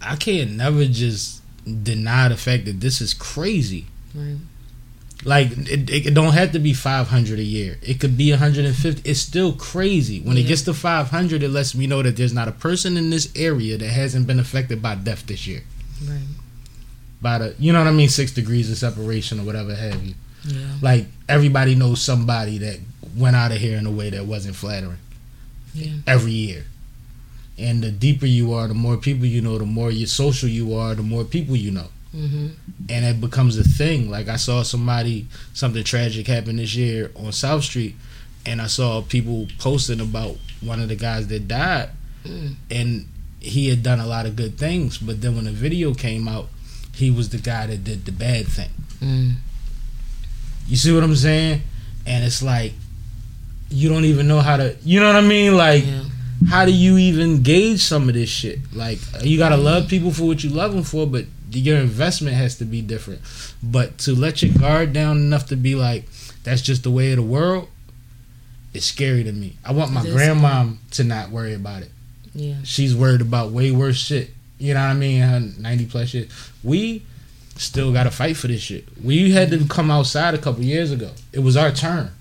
I 0.01 0.15
can't 0.15 0.51
never 0.51 0.86
just 0.86 1.41
deny 1.84 2.30
the 2.30 2.38
fact 2.38 2.65
that 2.65 2.80
this 2.80 3.01
is 3.01 3.13
crazy. 3.13 3.86
right. 4.15 4.38
Like 5.25 5.51
it, 5.51 5.89
it 5.89 6.13
don't 6.13 6.32
have 6.32 6.53
to 6.53 6.59
be 6.59 6.73
500 6.73 7.39
a 7.39 7.43
year. 7.43 7.77
It 7.82 7.99
could 7.99 8.15
be 8.17 8.32
150. 8.32 9.09
It's 9.09 9.19
still 9.19 9.51
crazy. 9.51 10.21
When 10.21 10.38
it 10.38 10.43
gets 10.43 10.61
to 10.61 10.73
500, 10.73 11.43
it 11.43 11.49
lets 11.49 11.75
me 11.75 11.88
know 11.88 12.01
that 12.01 12.15
there's 12.15 12.32
not 12.32 12.47
a 12.47 12.53
person 12.53 12.95
in 12.95 13.09
this 13.09 13.30
area 13.36 13.77
that 13.77 13.89
hasn't 13.89 14.27
been 14.27 14.39
affected 14.39 14.82
by 14.82 14.95
death 14.95 15.27
this 15.27 15.45
year. 15.45 15.63
Right. 16.07 16.21
By 17.21 17.38
the, 17.39 17.55
you 17.59 17.73
know 17.73 17.80
what 17.80 17.89
I 17.89 17.91
mean, 17.91 18.07
six 18.07 18.32
degrees 18.32 18.71
of 18.71 18.77
separation 18.77 19.41
or 19.41 19.43
whatever 19.43 19.75
have 19.75 20.01
you. 20.01 20.13
Yeah. 20.45 20.75
Like 20.82 21.07
everybody 21.27 21.75
knows 21.75 22.01
somebody 22.01 22.57
that 22.59 22.80
went 23.17 23.36
out 23.36 23.51
of 23.51 23.57
here 23.57 23.77
in 23.77 23.86
a 23.86 23.91
way 23.91 24.09
that 24.11 24.25
wasn't 24.25 24.55
flattering. 24.55 24.99
Yeah. 25.74 25.93
Every 26.07 26.32
year. 26.32 26.65
And 27.57 27.84
the 27.84 27.91
deeper 27.91 28.26
you 28.26 28.53
are, 28.53 28.67
the 28.67 28.74
more 28.74 28.97
people 28.97 29.26
you 29.26 29.41
know, 29.41 29.57
the 29.57 29.65
more 29.65 29.91
you 29.91 30.05
social 30.05 30.47
you 30.49 30.74
are, 30.76 30.95
the 30.95 31.03
more 31.03 31.24
people 31.24 31.55
you 31.55 31.72
know. 31.72 31.88
Mm-hmm. 32.15 32.47
and 32.89 33.05
it 33.05 33.22
becomes 33.22 33.55
a 33.59 33.63
thing. 33.63 34.09
Like 34.09 34.30
I 34.30 34.38
saw 34.38 34.63
somebody 34.63 35.28
something 35.53 35.84
tragic 35.84 36.26
happen 36.26 36.55
this 36.55 36.74
year 36.76 37.11
on 37.15 37.32
South 37.32 37.63
Street, 37.63 37.95
and 38.47 38.59
I 38.59 38.65
saw 38.65 39.03
people 39.03 39.47
posting 39.59 39.99
about 40.01 40.38
one 40.61 40.80
of 40.82 40.89
the 40.89 40.95
guys 40.95 41.28
that 41.28 41.47
died, 41.47 41.89
Mm. 42.26 42.55
and 42.72 43.05
he 43.39 43.70
had 43.70 43.84
done 43.84 43.99
a 43.99 44.07
lot 44.07 44.26
of 44.26 44.36
good 44.36 44.57
things, 44.57 44.97
but 44.97 45.22
then 45.22 45.36
when 45.36 45.45
the 45.45 45.51
video 45.51 45.93
came 45.93 46.28
out, 46.28 46.49
he 46.95 47.11
was 47.11 47.30
the 47.30 47.38
guy 47.38 47.67
that 47.67 47.84
did 47.84 48.05
the 48.05 48.11
bad 48.11 48.47
thing. 48.47 48.72
Mm. 49.01 49.36
You 50.67 50.78
see 50.78 50.91
what 50.93 51.03
I'm 51.03 51.15
saying? 51.15 51.61
And 52.07 52.24
it's 52.26 52.41
like 52.41 52.74
you 53.70 53.89
don't 53.89 54.05
even 54.05 54.28
know 54.28 54.39
how 54.39 54.57
to. 54.57 54.76
You 54.84 54.99
know 54.99 55.07
what 55.07 55.15
I 55.15 55.22
mean? 55.22 55.55
Like. 55.55 55.86
Yeah. 55.86 56.03
How 56.47 56.63
do 56.65 56.72
you 56.72 56.97
even 56.97 57.43
gauge 57.43 57.82
some 57.82 58.07
of 58.07 58.15
this 58.15 58.30
shit? 58.30 58.59
Like 58.74 58.99
you 59.22 59.38
gotta 59.38 59.57
love 59.57 59.89
people 59.89 60.11
for 60.11 60.24
what 60.24 60.41
you 60.41 60.49
love 60.49 60.74
them 60.74 60.84
for, 60.84 61.05
but 61.05 61.26
your 61.51 61.78
investment 61.78 62.36
has 62.36 62.57
to 62.59 62.65
be 62.65 62.82
different. 62.82 63.20
But 63.61 63.97
to 63.99 64.15
let 64.15 64.41
your 64.41 64.57
guard 64.57 64.93
down 64.93 65.17
enough 65.17 65.47
to 65.47 65.57
be 65.57 65.76
like, 65.76 66.05
that's 66.43 66.61
just 66.61 66.84
the 66.84 66.91
way 66.91 67.11
of 67.11 67.17
the 67.17 67.24
world, 67.24 67.67
it's 68.74 68.86
scary 68.86 69.24
to 69.24 69.32
me. 69.32 69.57
I 69.65 69.74
want 69.74 69.91
my 69.91 70.01
grandmom 70.01 70.78
to 70.91 71.03
not 71.03 71.30
worry 71.30 71.53
about 71.53 71.82
it. 71.82 71.91
Yeah. 72.34 72.55
She's 72.63 72.95
worried 72.95 73.22
about 73.22 73.51
way 73.51 73.72
worse 73.72 73.97
shit. 73.97 74.32
You 74.59 74.74
know 74.74 74.82
what 74.82 74.91
I 74.91 74.93
mean? 74.93 75.22
Her 75.22 75.39
Ninety 75.39 75.86
plus 75.86 76.09
shit. 76.09 76.30
We 76.63 77.03
still 77.57 77.91
gotta 77.91 78.11
fight 78.11 78.38
for 78.38 78.47
this 78.47 78.61
shit. 78.61 78.86
We 79.03 79.32
had 79.32 79.49
to 79.51 79.65
come 79.67 79.91
outside 79.91 80.34
a 80.34 80.38
couple 80.38 80.63
years 80.63 80.91
ago. 80.91 81.11
It 81.34 81.39
was 81.39 81.57
our 81.57 81.72
turn. 81.72 82.11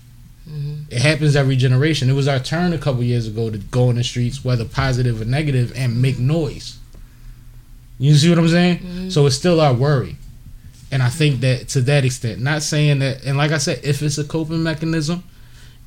Hmm 0.49 0.75
It 0.89 1.01
happens 1.01 1.35
every 1.35 1.55
generation. 1.55 2.09
It 2.09 2.13
was 2.13 2.27
our 2.27 2.39
turn 2.39 2.73
a 2.73 2.77
couple 2.77 3.03
years 3.03 3.27
ago 3.27 3.49
to 3.49 3.57
go 3.57 3.89
in 3.89 3.95
the 3.97 4.03
streets, 4.03 4.43
whether 4.43 4.65
positive 4.65 5.21
or 5.21 5.25
negative, 5.25 5.71
and 5.75 6.01
make 6.01 6.17
noise. 6.19 6.77
You 7.99 8.15
see 8.15 8.29
what 8.29 8.39
I'm 8.39 8.47
saying? 8.49 8.79
Mhm. 8.79 9.11
So 9.11 9.25
it's 9.27 9.35
still 9.35 9.59
our 9.61 9.73
worry. 9.73 10.15
And 10.91 11.03
I 11.03 11.09
think 11.09 11.41
that 11.41 11.67
to 11.69 11.81
that 11.81 12.03
extent, 12.05 12.39
not 12.41 12.63
saying 12.63 12.99
that, 12.99 13.23
and 13.23 13.37
like 13.37 13.51
I 13.51 13.57
said, 13.59 13.81
if 13.83 14.01
it's 14.01 14.17
a 14.17 14.23
coping 14.23 14.63
mechanism, 14.63 15.23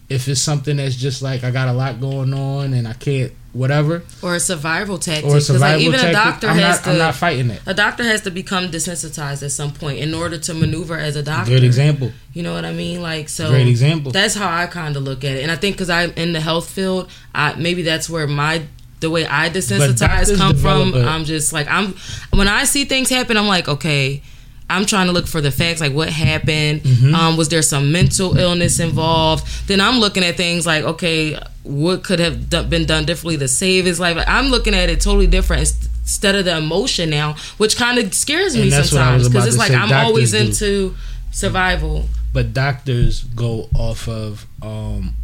if 0.08 0.28
it's 0.28 0.40
something 0.40 0.76
that's 0.76 0.94
just 0.94 1.22
like 1.22 1.42
I 1.42 1.50
got 1.50 1.68
a 1.68 1.72
lot 1.72 2.00
going 2.00 2.32
on 2.34 2.72
and 2.74 2.86
I 2.86 2.92
can't, 2.92 3.32
whatever, 3.52 4.02
Or 4.22 4.34
a 4.34 4.40
survival 4.40 4.98
tactic. 4.98 5.24
or 5.30 5.36
a 5.36 5.40
survival 5.40 5.78
like, 5.78 5.86
even 5.86 6.00
tactic, 6.00 6.10
a 6.10 6.12
doctor 6.12 6.46
I'm, 6.48 6.56
has 6.56 6.76
not, 6.78 6.84
to. 6.84 6.90
I'm 6.90 6.98
not 6.98 7.14
fighting 7.14 7.48
that. 7.48 7.60
a 7.66 7.74
doctor 7.74 8.02
has 8.04 8.22
to 8.22 8.30
become 8.30 8.68
desensitized 8.68 9.42
at 9.42 9.52
some 9.52 9.72
point 9.72 9.98
in 9.98 10.14
order 10.14 10.38
to 10.38 10.54
maneuver 10.54 10.96
as 10.96 11.16
a 11.16 11.22
doctor. 11.22 11.50
Good 11.52 11.64
example. 11.64 12.12
You 12.32 12.42
know 12.42 12.54
what 12.54 12.64
I 12.64 12.72
mean? 12.72 13.02
Like 13.02 13.28
so. 13.28 13.50
Great 13.50 13.68
example. 13.68 14.12
That's 14.12 14.34
how 14.34 14.50
I 14.50 14.66
kind 14.66 14.96
of 14.96 15.02
look 15.02 15.24
at 15.24 15.36
it, 15.36 15.42
and 15.42 15.50
I 15.50 15.56
think 15.56 15.76
because 15.76 15.90
I'm 15.90 16.12
in 16.12 16.32
the 16.32 16.40
health 16.40 16.68
field, 16.68 17.10
I 17.34 17.54
maybe 17.54 17.82
that's 17.82 18.08
where 18.08 18.26
my 18.26 18.62
the 19.00 19.10
way 19.10 19.26
I 19.26 19.50
desensitize 19.50 20.34
come 20.36 20.56
from. 20.56 20.94
I'm 20.94 21.24
just 21.24 21.52
like 21.52 21.68
I'm 21.68 21.94
when 22.30 22.48
I 22.48 22.64
see 22.64 22.84
things 22.84 23.10
happen, 23.10 23.36
I'm 23.36 23.48
like, 23.48 23.68
okay. 23.68 24.22
I'm 24.76 24.86
trying 24.86 25.06
to 25.06 25.12
look 25.12 25.26
for 25.26 25.40
the 25.40 25.50
facts, 25.50 25.80
like 25.80 25.92
what 25.92 26.08
happened. 26.08 26.82
Mm-hmm. 26.82 27.14
Um, 27.14 27.36
was 27.36 27.48
there 27.48 27.62
some 27.62 27.92
mental 27.92 28.36
illness 28.36 28.78
involved? 28.80 29.44
Then 29.68 29.80
I'm 29.80 29.98
looking 30.00 30.24
at 30.24 30.36
things 30.36 30.66
like, 30.66 30.84
okay, 30.84 31.38
what 31.62 32.02
could 32.04 32.18
have 32.18 32.50
been 32.70 32.86
done 32.86 33.04
differently 33.04 33.38
to 33.38 33.48
save 33.48 33.84
his 33.84 34.00
life? 34.00 34.16
I'm 34.26 34.46
looking 34.46 34.74
at 34.74 34.88
it 34.90 35.00
totally 35.00 35.26
different 35.28 35.60
instead 36.02 36.34
of 36.34 36.44
the 36.44 36.56
emotion 36.56 37.10
now, 37.10 37.36
which 37.58 37.76
kind 37.76 37.98
of 37.98 38.12
scares 38.14 38.54
me 38.56 38.62
And 38.62 38.72
that's 38.72 38.92
what 38.92 39.02
I 39.02 39.14
was 39.14 39.24
sometimes 39.24 39.28
because 39.28 39.46
it's 39.46 39.58
like 39.58 39.70
I'm 39.72 39.92
always 39.92 40.32
do. 40.32 40.38
into 40.38 40.94
survival. 41.30 42.08
but 42.32 42.52
doctors 42.52 43.24
go 43.24 43.68
off 43.76 44.08
of 44.08 44.46
um, 44.62 45.14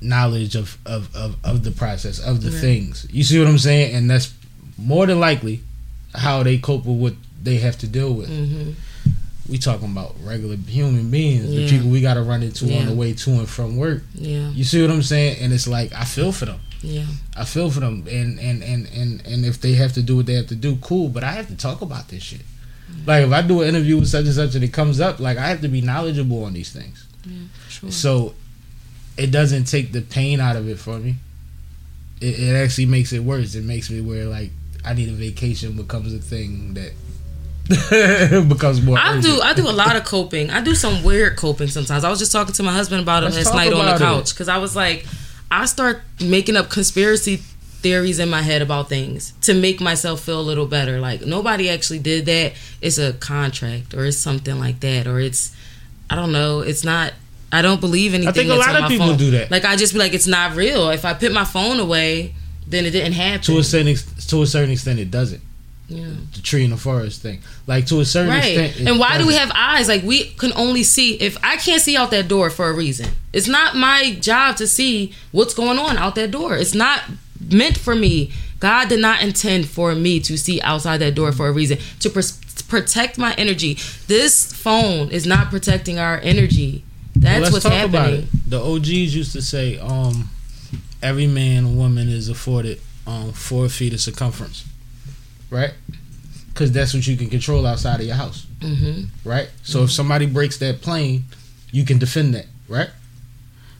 knowledge 0.00 0.54
of, 0.56 0.78
of, 0.86 1.14
of, 1.14 1.36
of 1.44 1.64
the 1.64 1.70
process 1.70 2.18
of 2.18 2.42
the 2.42 2.50
Right. 2.50 2.60
things 2.60 3.06
you 3.10 3.22
see 3.22 3.38
what 3.38 3.46
i'm 3.48 3.58
saying 3.58 3.94
and 3.94 4.10
that's 4.10 4.32
more 4.78 5.06
than 5.06 5.20
likely 5.20 5.60
how 6.14 6.42
they 6.42 6.56
cope 6.58 6.86
with 6.86 6.96
what 6.98 7.14
they 7.42 7.56
have 7.58 7.76
to 7.78 7.86
deal 7.86 8.12
with 8.14 8.28
hmm 8.28 8.70
we 9.50 9.58
talking 9.58 9.90
about 9.90 10.14
regular 10.22 10.56
human 10.56 11.10
beings 11.10 11.50
the 11.50 11.68
people 11.68 11.88
we 11.88 12.00
got 12.00 12.14
to 12.14 12.22
run 12.22 12.42
into 12.42 12.64
on 12.78 12.86
the 12.86 12.94
way 12.94 13.12
to 13.12 13.30
and 13.32 13.48
from 13.48 13.76
work. 13.76 14.02
Yeah, 14.14 14.48
you 14.50 14.64
see 14.64 14.80
what 14.80 14.90
i'm 14.90 15.02
saying? 15.02 15.38
And 15.42 15.52
it's 15.52 15.66
like 15.68 15.92
i 15.92 16.04
feel 16.04 16.32
for 16.32 16.46
them. 16.46 16.60
Yeah. 16.82 17.04
i 17.36 17.44
feel 17.44 17.70
for 17.70 17.80
them. 17.80 18.06
And 18.08 18.38
and 18.38 18.62
and 18.62 18.86
and, 18.94 19.26
and 19.26 19.44
if 19.44 19.60
they 19.60 19.72
have 19.74 19.92
to 19.94 20.02
do 20.02 20.16
what 20.16 20.26
they 20.26 20.34
have 20.34 20.46
to 20.48 20.56
do 20.56 20.76
cool 20.76 21.08
but 21.08 21.24
i 21.24 21.32
have 21.32 21.48
to 21.48 21.56
talk 21.56 21.80
about 21.82 22.08
this 22.08 22.22
shit. 22.22 22.42
Like 23.06 23.24
if 23.26 23.32
i 23.32 23.42
do 23.42 23.62
an 23.62 23.68
interview 23.68 23.98
with 23.98 24.08
such 24.08 24.24
and 24.26 24.34
such 24.34 24.54
and 24.54 24.64
it 24.64 24.72
comes 24.72 25.00
up 25.00 25.20
like 25.20 25.36
i 25.38 25.46
have 25.48 25.60
to 25.62 25.68
be 25.68 25.80
knowledgeable 25.80 26.44
on 26.44 26.52
these 26.54 26.72
things. 26.72 27.06
Yeah, 27.26 27.34
Sure. 27.68 27.90
so 27.90 28.34
it 29.18 29.30
doesn't 29.30 29.64
take 29.64 29.92
the 29.92 30.00
pain 30.00 30.40
out 30.40 30.56
of 30.56 30.68
it 30.68 30.78
for 30.78 30.98
me. 30.98 31.16
It, 32.20 32.38
it 32.38 32.54
actually 32.56 32.86
makes 32.86 33.12
it 33.12 33.20
worse. 33.20 33.54
It 33.54 33.64
makes 33.64 33.90
me 33.90 34.00
where 34.00 34.24
like 34.26 34.50
I 34.84 34.94
need 34.94 35.08
a 35.08 35.12
vacation 35.12 35.72
becomes 35.76 36.14
a 36.14 36.18
thing 36.18 36.74
that 36.74 36.92
becomes 38.48 38.82
more. 38.82 38.98
I 38.98 39.10
urgent. 39.10 39.24
do. 39.24 39.40
I 39.40 39.52
do 39.52 39.68
a 39.68 39.70
lot 39.70 39.96
of 39.96 40.04
coping. 40.04 40.50
I 40.50 40.60
do 40.60 40.74
some 40.74 41.04
weird 41.04 41.36
coping 41.36 41.68
sometimes. 41.68 42.04
I 42.04 42.10
was 42.10 42.18
just 42.18 42.32
talking 42.32 42.54
to 42.54 42.62
my 42.62 42.72
husband 42.72 43.02
about 43.02 43.22
it 43.22 43.26
Let's 43.26 43.46
last 43.46 43.54
night 43.54 43.72
on 43.72 43.86
the 43.86 43.98
couch 43.98 44.34
because 44.34 44.48
I 44.48 44.58
was 44.58 44.74
like, 44.74 45.06
I 45.50 45.66
start 45.66 46.02
making 46.20 46.56
up 46.56 46.68
conspiracy 46.68 47.36
theories 47.36 48.18
in 48.18 48.28
my 48.28 48.42
head 48.42 48.60
about 48.60 48.88
things 48.88 49.32
to 49.42 49.54
make 49.54 49.80
myself 49.80 50.20
feel 50.20 50.40
a 50.40 50.42
little 50.42 50.66
better. 50.66 51.00
Like 51.00 51.22
nobody 51.22 51.70
actually 51.70 52.00
did 52.00 52.26
that. 52.26 52.54
It's 52.80 52.98
a 52.98 53.12
contract 53.14 53.94
or 53.94 54.04
it's 54.04 54.18
something 54.18 54.58
like 54.58 54.80
that 54.80 55.06
or 55.06 55.20
it's 55.20 55.54
I 56.10 56.16
don't 56.16 56.32
know. 56.32 56.60
It's 56.60 56.84
not. 56.84 57.14
I 57.52 57.62
don't 57.62 57.80
believe 57.80 58.14
anything. 58.14 58.28
I 58.28 58.32
think 58.32 58.50
a 58.50 58.54
lot 58.54 58.80
of 58.80 58.88
people 58.88 59.08
phone. 59.08 59.16
do 59.16 59.30
that. 59.32 59.50
Like 59.50 59.64
I 59.64 59.76
just 59.76 59.92
be 59.92 59.98
like, 59.98 60.12
it's 60.12 60.26
not 60.26 60.56
real. 60.56 60.90
If 60.90 61.04
I 61.04 61.14
put 61.14 61.32
my 61.32 61.44
phone 61.44 61.80
away, 61.80 62.34
then 62.66 62.84
it 62.84 62.90
didn't 62.90 63.12
happen. 63.12 63.42
to 63.42 63.58
a 63.58 63.64
certain 63.64 63.88
ex- 63.88 64.26
to 64.26 64.42
a 64.42 64.46
certain 64.46 64.70
extent 64.70 64.98
it 64.98 65.10
doesn't. 65.10 65.40
Yeah. 65.90 66.06
The 66.34 66.40
tree 66.42 66.64
in 66.64 66.70
the 66.70 66.76
forest 66.76 67.20
thing, 67.20 67.40
like 67.66 67.84
to 67.86 68.00
a 68.00 68.04
certain 68.04 68.30
Right. 68.30 68.56
extent. 68.58 68.88
And 68.88 68.98
why 68.98 69.18
do 69.18 69.26
we 69.26 69.34
have 69.34 69.50
eyes? 69.54 69.88
Like 69.88 70.02
we 70.02 70.24
can 70.38 70.52
only 70.54 70.82
see 70.84 71.14
if 71.14 71.36
I 71.42 71.56
can't 71.56 71.82
see 71.82 71.96
out 71.96 72.10
that 72.12 72.28
door 72.28 72.48
for 72.48 72.68
a 72.70 72.72
reason. 72.72 73.08
It's 73.32 73.48
not 73.48 73.76
my 73.76 74.14
job 74.20 74.56
to 74.58 74.66
see 74.66 75.12
what's 75.32 75.52
going 75.52 75.78
on 75.78 75.98
out 75.98 76.14
that 76.14 76.30
door. 76.30 76.56
It's 76.56 76.74
not 76.74 77.02
meant 77.50 77.76
for 77.76 77.94
me. 77.94 78.30
God 78.60 78.88
did 78.88 79.00
not 79.00 79.22
intend 79.22 79.66
for 79.68 79.94
me 79.94 80.20
to 80.20 80.36
see 80.38 80.60
outside 80.62 80.98
that 80.98 81.14
door 81.14 81.32
for 81.32 81.48
a 81.48 81.52
reason 81.52 81.78
to 82.00 82.08
pr- 82.10 82.20
protect 82.68 83.18
my 83.18 83.32
energy. 83.34 83.76
This 84.06 84.52
phone 84.52 85.10
is 85.10 85.26
not 85.26 85.50
protecting 85.50 85.98
our 85.98 86.18
energy. 86.22 86.84
That's 87.16 87.42
Well, 87.42 87.52
what's 87.52 87.64
talk 87.64 87.72
happening. 87.72 87.94
about 88.00 88.12
it. 88.12 88.26
The 88.50 88.60
OGs 88.62 89.14
used 89.16 89.32
to 89.32 89.42
say, 89.42 89.78
um, 89.78 90.30
every 91.02 91.26
man 91.26 91.64
and 91.64 91.76
woman 91.78 92.08
is 92.08 92.28
afforded 92.28 92.80
um, 93.06 93.32
four 93.32 93.68
feet 93.68 93.92
of 93.94 94.00
circumference, 94.00 94.64
right? 95.50 95.72
Because 96.48 96.72
that's 96.72 96.92
what 96.94 97.06
you 97.06 97.16
can 97.16 97.28
control 97.30 97.66
outside 97.66 98.00
of 98.00 98.06
your 98.06 98.16
house, 98.16 98.46
hmm 98.62 99.02
right? 99.24 99.48
So 99.62 99.84
if 99.84 99.92
somebody 99.92 100.26
breaks 100.26 100.58
that 100.58 100.80
plane, 100.82 101.24
you 101.70 101.84
can 101.84 101.98
defend 101.98 102.34
that, 102.34 102.46
right? 102.68 102.90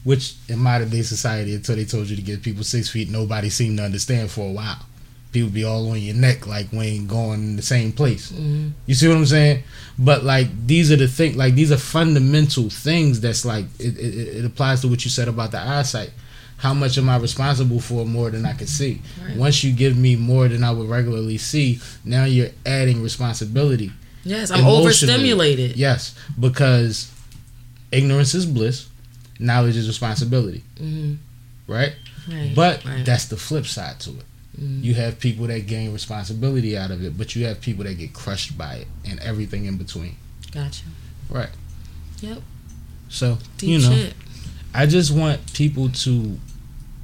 Which 0.04 0.34
in 0.48 0.58
modern 0.58 0.88
day 0.88 1.02
society, 1.02 1.54
until 1.54 1.76
they 1.76 1.84
told 1.84 2.08
you 2.08 2.16
to 2.16 2.22
give 2.22 2.42
people 2.42 2.64
six 2.64 2.88
feet, 2.88 3.10
nobody 3.10 3.50
seemed 3.50 3.78
to 3.78 3.84
understand 3.84 4.30
for 4.30 4.48
a 4.48 4.52
while. 4.52 4.86
People 5.32 5.50
be 5.50 5.62
all 5.62 5.90
on 5.90 6.00
your 6.00 6.14
neck 6.14 6.46
like 6.46 6.72
we 6.72 6.86
ain't 6.86 7.06
going 7.08 7.40
in 7.40 7.56
the 7.56 7.62
same 7.62 7.92
place. 7.92 8.30
hmm 8.30 8.68
You 8.86 8.94
see 8.94 9.06
what 9.08 9.16
I'm 9.18 9.26
saying? 9.26 9.62
But 9.98 10.24
like 10.24 10.48
these 10.66 10.90
are 10.90 10.96
the 10.96 11.06
thing, 11.06 11.36
like 11.36 11.54
these 11.54 11.70
are 11.70 11.76
fundamental 11.76 12.70
things. 12.70 13.20
That's 13.20 13.44
like 13.44 13.66
it, 13.78 13.96
it, 13.98 14.36
it 14.38 14.44
applies 14.44 14.80
to 14.80 14.88
what 14.88 15.04
you 15.04 15.10
said 15.10 15.28
about 15.28 15.50
the 15.50 15.60
eyesight. 15.60 16.10
How 16.60 16.74
much 16.74 16.98
am 16.98 17.08
I 17.08 17.16
responsible 17.16 17.80
for 17.80 18.04
more 18.04 18.28
than 18.30 18.44
I 18.44 18.52
can 18.52 18.66
see? 18.66 19.00
Right. 19.26 19.34
Once 19.34 19.64
you 19.64 19.72
give 19.72 19.96
me 19.96 20.14
more 20.14 20.46
than 20.46 20.62
I 20.62 20.70
would 20.70 20.90
regularly 20.90 21.38
see, 21.38 21.80
now 22.04 22.24
you're 22.24 22.50
adding 22.66 23.02
responsibility. 23.02 23.90
Yes, 24.24 24.50
I'm 24.50 24.66
overstimulated. 24.66 25.76
Yes, 25.76 26.14
because 26.38 27.10
ignorance 27.90 28.34
is 28.34 28.44
bliss, 28.44 28.88
knowledge 29.38 29.74
is 29.74 29.88
responsibility, 29.88 30.62
hmm 30.76 31.14
right? 31.66 31.94
Right. 32.30 32.52
But 32.54 32.84
right. 32.84 33.06
that's 33.06 33.24
the 33.26 33.38
flip 33.38 33.64
side 33.64 33.98
to 34.00 34.10
it. 34.10 34.24
Mhm. 34.60 34.84
You 34.84 34.92
have 34.94 35.18
people 35.18 35.46
that 35.46 35.66
gain 35.66 35.94
responsibility 35.94 36.76
out 36.76 36.90
of 36.90 37.02
it, 37.02 37.16
but 37.16 37.34
you 37.34 37.46
have 37.46 37.62
people 37.62 37.84
that 37.84 37.94
get 37.94 38.12
crushed 38.12 38.58
by 38.58 38.74
it 38.74 38.88
and 39.06 39.18
everything 39.20 39.64
in 39.64 39.78
between. 39.78 40.16
gotcha. 40.52 40.84
Right. 41.30 41.48
Yep. 42.20 42.42
So, 43.08 43.38
Deep 43.56 43.70
you 43.70 43.78
know, 43.78 43.94
shit. 43.96 44.14
I 44.74 44.84
just 44.84 45.10
want 45.10 45.54
people 45.54 45.88
to 45.88 46.38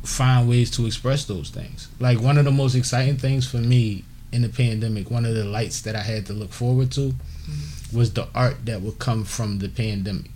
find 0.06 0.48
ways 0.48 0.70
to 0.72 0.86
express 0.86 1.24
those 1.24 1.50
things. 1.50 1.88
Like 2.00 2.20
one 2.20 2.38
of 2.38 2.44
the 2.44 2.50
most 2.52 2.74
exciting 2.74 3.16
things 3.16 3.48
for 3.48 3.58
me 3.58 4.04
in 4.32 4.42
the 4.42 4.48
pandemic, 4.48 5.10
one 5.10 5.24
of 5.24 5.34
the 5.34 5.44
lights 5.44 5.82
that 5.82 5.94
I 5.96 6.00
had 6.00 6.26
to 6.26 6.32
look 6.32 6.52
forward 6.52 6.90
to 6.92 7.14
was 7.92 8.12
the 8.12 8.26
art 8.34 8.64
that 8.66 8.80
would 8.82 8.98
come 8.98 9.24
from 9.24 9.58
the 9.58 9.68
pandemic. 9.68 10.30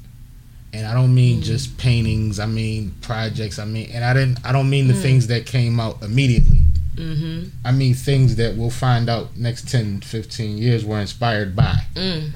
And 0.72 0.86
I 0.86 0.94
don't 0.94 1.12
mean 1.14 1.42
just 1.42 1.76
paintings, 1.78 2.38
I 2.38 2.46
mean 2.46 2.94
projects, 3.00 3.58
I 3.58 3.64
mean 3.64 3.90
and 3.92 4.04
I 4.04 4.14
didn't 4.14 4.38
I 4.44 4.52
don't 4.52 4.70
mean 4.70 4.86
the 4.86 4.94
things 4.94 5.26
that 5.26 5.44
came 5.46 5.80
out 5.80 6.00
immediately. 6.02 6.60
hmm 6.96 7.44
I 7.64 7.72
mean 7.72 7.94
things 7.94 8.36
that 8.36 8.56
we'll 8.56 8.70
find 8.70 9.08
out 9.10 9.36
next 9.36 9.68
10, 9.68 10.02
15 10.02 10.58
years 10.58 10.84
were 10.84 11.00
inspired 11.00 11.56
by 11.56 11.74
Mm. 11.96 12.32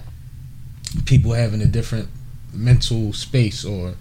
people 1.06 1.32
having 1.32 1.62
a 1.62 1.66
different 1.66 2.08
mental 2.52 3.12
space 3.12 3.64
or 3.64 3.94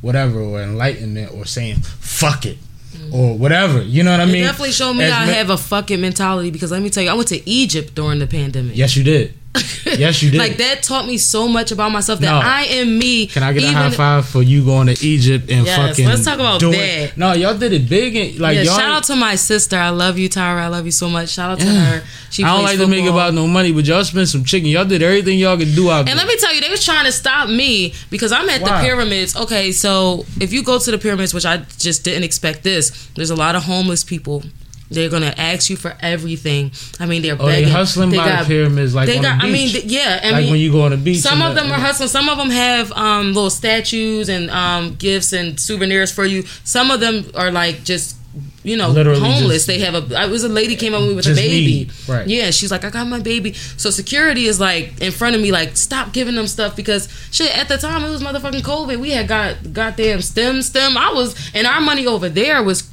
whatever 0.00 0.40
or 0.40 0.62
enlightenment 0.62 1.32
or 1.32 1.44
saying 1.46 1.76
fuck 1.80 2.44
it 2.46 2.58
Mm-hmm. 2.94 3.14
or 3.14 3.36
whatever. 3.38 3.82
You 3.82 4.02
know 4.02 4.10
what 4.12 4.20
I 4.20 4.24
It 4.24 4.32
mean? 4.32 4.44
definitely 4.44 4.72
showed 4.72 4.94
me 4.94 5.04
As 5.04 5.12
I 5.12 5.26
me- 5.26 5.32
have 5.34 5.50
a 5.50 5.56
fucking 5.58 6.00
mentality 6.00 6.50
because 6.50 6.70
let 6.70 6.82
me 6.82 6.90
tell 6.90 7.02
you, 7.02 7.10
I 7.10 7.14
went 7.14 7.28
to 7.28 7.48
Egypt 7.48 7.94
during 7.94 8.18
the 8.18 8.26
pandemic. 8.26 8.76
Yes, 8.76 8.96
you 8.96 9.04
did. 9.04 9.34
Yes, 9.84 10.22
you 10.22 10.30
did. 10.30 10.38
like 10.38 10.56
that 10.56 10.82
taught 10.82 11.06
me 11.06 11.18
so 11.18 11.46
much 11.46 11.70
about 11.70 11.92
myself 11.92 12.18
that 12.20 12.26
No. 12.26 12.40
I 12.42 12.62
am 12.64 12.98
me. 12.98 13.26
Can 13.26 13.42
I 13.42 13.52
get 13.52 13.62
a 13.64 13.72
high 13.72 13.90
five 13.90 14.26
for 14.26 14.42
you 14.42 14.64
going 14.64 14.86
to 14.88 15.06
Egypt 15.06 15.50
and 15.50 15.66
Yes, 15.66 15.76
fucking? 15.76 16.06
let's 16.06 16.24
talk 16.24 16.34
about 16.40 16.58
doing, 16.58 16.72
that. 16.78 17.16
No, 17.16 17.32
y'all 17.32 17.56
did 17.56 17.72
it 17.72 17.88
big 17.88 18.16
and 18.16 18.38
like 18.40 18.56
yeah, 18.56 18.62
y'all. 18.62 18.76
shout 18.78 18.90
out 18.90 19.04
to 19.04 19.14
my 19.16 19.36
sister. 19.36 19.76
I 19.76 19.90
love 19.90 20.18
you, 20.18 20.28
Tyra. 20.28 20.62
I 20.62 20.68
love 20.68 20.86
you 20.86 20.90
so 20.90 21.08
much. 21.08 21.28
Shout 21.28 21.52
out 21.52 21.60
to 21.60 21.66
Yeah. 21.66 21.84
her. 21.84 22.02
She 22.30 22.42
I 22.42 22.48
don't 22.54 22.64
like 22.64 22.78
to 22.78 22.86
make 22.88 23.04
about 23.06 23.34
no 23.34 23.46
money, 23.46 23.70
but 23.72 23.84
y'all 23.84 24.02
spent 24.04 24.28
some 24.28 24.42
chicken. 24.42 24.68
Y'all 24.70 24.84
did 24.86 25.02
everything 25.02 25.38
y'all 25.38 25.56
could 25.56 25.74
do 25.76 25.90
out 25.90 26.00
And 26.00 26.08
there. 26.08 26.16
let 26.16 26.26
me 26.26 26.36
tell 26.38 26.52
you, 26.52 26.60
they 26.60 26.70
was 26.70 26.84
trying 26.84 27.04
to 27.04 27.12
stop 27.12 27.48
me 27.48 27.94
because 28.10 28.32
I'm 28.32 28.48
at 28.48 28.62
Why? 28.62 28.78
the 28.80 28.84
pyramids. 28.86 29.36
Okay, 29.36 29.70
so 29.70 30.24
if 30.40 30.52
you 30.52 30.64
go 30.64 30.78
to 30.78 30.90
the 30.90 30.98
pyramids, 30.98 31.32
which 31.34 31.46
I 31.46 31.58
just 31.78 32.02
didn't 32.04 32.24
expect 32.24 32.64
this, 32.64 33.08
there's 33.14 33.30
a 33.30 33.36
lot 33.36 33.54
of 33.54 33.62
homeless 33.64 34.02
people. 34.02 34.42
They're 34.90 35.08
gonna 35.08 35.34
ask 35.36 35.70
you 35.70 35.76
for 35.76 35.96
everything. 36.00 36.70
I 37.00 37.06
mean, 37.06 37.22
they're 37.22 37.36
oh, 37.40 37.46
they 37.46 37.62
begging. 37.62 37.68
husling 37.72 38.10
They 38.10 38.18
by 38.18 38.26
got- 38.28 38.42
the 38.42 38.48
pyramids 38.48 38.94
like 38.94 39.06
They 39.06 39.18
got. 39.18 39.42
I 39.42 39.48
mean, 39.50 39.70
th- 39.70 39.84
yeah. 39.84 40.20
I 40.22 40.30
like 40.30 40.42
mean, 40.42 40.50
when 40.52 40.60
you 40.60 40.70
go 40.70 40.82
on 40.82 40.90
the 40.92 40.96
beach. 40.98 41.18
some 41.20 41.40
of 41.42 41.54
the- 41.54 41.62
them 41.62 41.72
are 41.72 41.80
hustling. 41.80 42.08
Some 42.10 42.28
of 42.28 42.36
them 42.38 42.50
have 42.50 42.92
um, 42.92 43.28
little 43.32 43.50
statues 43.50 44.28
and 44.28 44.50
um, 44.50 44.94
gifts 44.96 45.32
and 45.32 45.58
souvenirs 45.58 46.12
for 46.12 46.24
you. 46.24 46.42
Some 46.64 46.90
of 46.90 47.00
them 47.00 47.24
are 47.34 47.50
like 47.50 47.82
just 47.84 48.16
you 48.62 48.76
know 48.76 48.88
Literally 48.90 49.20
homeless. 49.20 49.64
just- 49.64 49.66
they 49.68 49.78
have 49.80 49.94
a. 50.12 50.16
I 50.18 50.26
was 50.26 50.44
a 50.44 50.48
lady 50.48 50.76
came 50.76 50.92
up 50.94 51.00
with 51.00 51.10
me 51.10 51.16
with 51.16 51.26
a 51.28 51.34
baby. 51.34 51.66
need, 51.66 51.92
right. 52.08 52.26
Yeah, 52.26 52.50
she's 52.50 52.70
like, 52.70 52.84
I 52.84 52.90
got 52.90 53.06
my 53.08 53.20
baby. 53.20 53.54
So 53.54 53.90
security 53.90 54.46
is 54.46 54.60
like 54.60 55.00
in 55.00 55.12
front 55.12 55.34
of 55.34 55.40
me, 55.40 55.50
like 55.50 55.76
stop 55.78 56.12
giving 56.12 56.34
them 56.34 56.46
stuff 56.46 56.76
because 56.76 57.08
shit. 57.32 57.56
At 57.56 57.68
the 57.68 57.78
time, 57.78 58.04
it 58.04 58.10
was 58.10 58.22
motherfucking 58.22 58.62
COVID. 58.62 58.98
We 59.00 59.10
had 59.12 59.28
got 59.28 59.72
goddamn 59.72 60.20
stem 60.20 60.60
stem. 60.62 60.96
I 60.98 61.10
was 61.12 61.34
and 61.54 61.66
our 61.66 61.80
money 61.80 62.06
over 62.06 62.28
there 62.28 62.62
was 62.62 62.88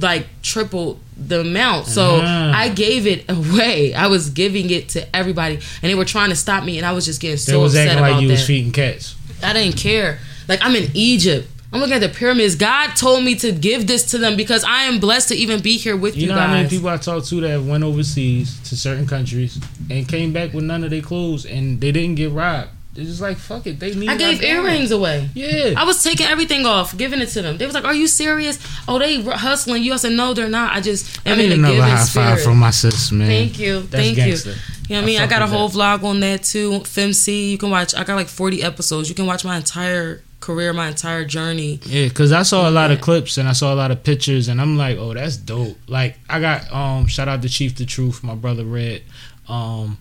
like 0.00 0.26
triple 0.42 0.98
the 1.16 1.40
amount. 1.40 1.86
So 1.86 2.20
Ah. 2.22 2.52
I 2.54 2.68
gave 2.68 3.06
it 3.06 3.24
away. 3.30 3.94
I 3.94 4.06
was 4.08 4.30
giving 4.30 4.70
it 4.70 4.88
to 4.90 5.16
everybody, 5.16 5.54
and 5.56 5.90
they 5.90 5.94
were 5.94 6.04
trying 6.04 6.30
to 6.30 6.36
stop 6.36 6.64
me, 6.64 6.78
and 6.78 6.86
I 6.86 6.92
was 6.92 7.04
just 7.04 7.20
getting 7.20 7.36
They 7.36 7.52
so 7.52 7.60
was 7.60 7.74
upset 7.74 7.88
acting 7.88 7.98
about 7.98 8.12
like 8.14 8.22
you 8.22 8.28
that. 8.28 8.34
was 8.34 8.46
feeding 8.46 8.72
cats. 8.72 9.14
I 9.42 9.52
didn't 9.52 9.76
care. 9.76 10.18
Like 10.48 10.60
I'm 10.62 10.74
in 10.76 10.90
Egypt. 10.94 11.48
I'm 11.72 11.80
looking 11.80 11.96
at 11.96 12.00
the 12.02 12.08
pyramids. 12.08 12.54
God 12.54 12.94
told 12.94 13.24
me 13.24 13.34
to 13.36 13.50
give 13.50 13.88
this 13.88 14.04
to 14.12 14.18
them 14.18 14.36
because 14.36 14.62
I 14.62 14.82
am 14.84 15.00
blessed 15.00 15.28
to 15.30 15.34
even 15.34 15.60
be 15.60 15.76
here 15.76 15.96
with 15.96 16.14
you, 16.14 16.22
You 16.22 16.28
know 16.28 16.36
guys. 16.36 16.46
how 16.48 16.54
many 16.54 16.68
people 16.68 16.88
I 16.88 16.98
talked 16.98 17.26
to 17.30 17.40
that 17.40 17.62
went 17.64 17.82
overseas 17.82 18.58
to 18.68 18.76
certain 18.76 19.08
countries 19.08 19.58
and 19.90 20.06
came 20.06 20.32
back 20.32 20.52
with 20.54 20.62
none 20.62 20.84
of 20.84 20.90
their 20.90 21.00
clothes 21.02 21.44
and 21.44 21.80
they 21.80 21.90
didn't 21.90 22.14
get 22.14 22.30
robbed. 22.30 22.68
They're 22.94 23.04
just 23.04 23.20
like 23.20 23.36
fuck 23.38 23.66
it. 23.66 23.80
They 23.80 23.92
need. 23.94 24.08
I 24.08 24.16
gave 24.16 24.40
earrings 24.40 24.92
away. 24.92 25.28
Yeah. 25.34 25.74
I 25.76 25.84
was 25.84 26.02
taking 26.02 26.26
everything 26.26 26.64
off, 26.64 26.96
giving 26.96 27.20
it 27.20 27.26
to 27.30 27.42
them. 27.42 27.58
They 27.58 27.66
was 27.66 27.74
like, 27.74 27.84
"Are 27.84 27.94
you 27.94 28.06
serious? 28.06 28.58
Oh, 28.86 29.00
they 29.00 29.20
hustling 29.20 29.82
you." 29.82 29.92
I 29.92 29.96
said, 29.96 30.12
"No, 30.12 30.32
they're 30.32 30.48
not. 30.48 30.72
I 30.72 30.80
just 30.80 31.20
I 31.26 31.34
need 31.34 31.46
in 31.50 31.58
another 31.58 31.74
giving 31.74 31.90
high 31.90 32.04
spirit." 32.04 32.26
five 32.36 32.42
from 32.42 32.58
my 32.58 32.70
sis, 32.70 33.10
man. 33.10 33.26
Thank 33.26 33.58
you, 33.58 33.80
That's 33.80 33.90
thank 33.90 34.16
gangster. 34.16 34.50
you. 34.50 34.56
You 34.88 34.96
know 34.96 35.00
what 35.00 35.02
I 35.02 35.06
mean? 35.06 35.20
I, 35.22 35.26
got 35.26 35.42
a 35.42 35.46
whole 35.46 35.68
that. 35.68 35.78
vlog 35.78 36.04
on 36.04 36.20
that 36.20 36.44
too. 36.44 36.70
FemC, 36.80 37.50
you 37.50 37.58
can 37.58 37.70
watch. 37.70 37.94
I 37.94 38.04
got 38.04 38.16
like 38.16 38.28
40 38.28 38.62
episodes. 38.62 39.08
You 39.08 39.14
can 39.14 39.26
watch 39.26 39.42
my 39.44 39.56
entire 39.56 40.22
career, 40.40 40.74
my 40.74 40.88
entire 40.88 41.24
journey. 41.24 41.80
Yeah, 41.86 42.10
cause 42.10 42.32
I 42.32 42.42
saw 42.42 42.68
a 42.68 42.70
lot 42.70 42.90
of 42.90 43.00
clips 43.00 43.38
and 43.38 43.48
I 43.48 43.52
saw 43.54 43.72
a 43.72 43.76
lot 43.76 43.90
of 43.90 44.04
pictures 44.04 44.46
and 44.46 44.60
I'm 44.60 44.76
like, 44.76 44.98
oh, 44.98 45.14
that's 45.14 45.38
dope. 45.38 45.78
Like 45.88 46.18
I 46.28 46.38
got 46.38 46.70
um 46.70 47.06
shout 47.06 47.28
out 47.28 47.40
to 47.42 47.48
Chief 47.48 47.74
the 47.74 47.86
Truth, 47.86 48.22
my 48.22 48.34
brother 48.34 48.64
Red. 48.64 49.02
Um, 49.48 49.96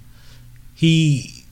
he 0.76 1.43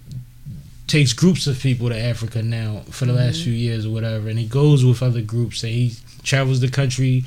takes 0.91 1.13
groups 1.13 1.47
of 1.47 1.59
people 1.59 1.89
to 1.89 1.97
Africa 1.97 2.41
now 2.43 2.81
for 2.91 3.05
the 3.05 3.13
Mm-hmm. 3.13 3.21
last 3.27 3.43
few 3.43 3.53
years 3.53 3.85
or 3.85 3.91
whatever, 3.91 4.27
and 4.29 4.37
he 4.37 4.45
goes 4.45 4.83
with 4.85 5.01
other 5.01 5.21
groups 5.21 5.63
and 5.63 5.71
he 5.71 5.93
travels 6.23 6.59
the 6.59 6.69
country, 6.69 7.23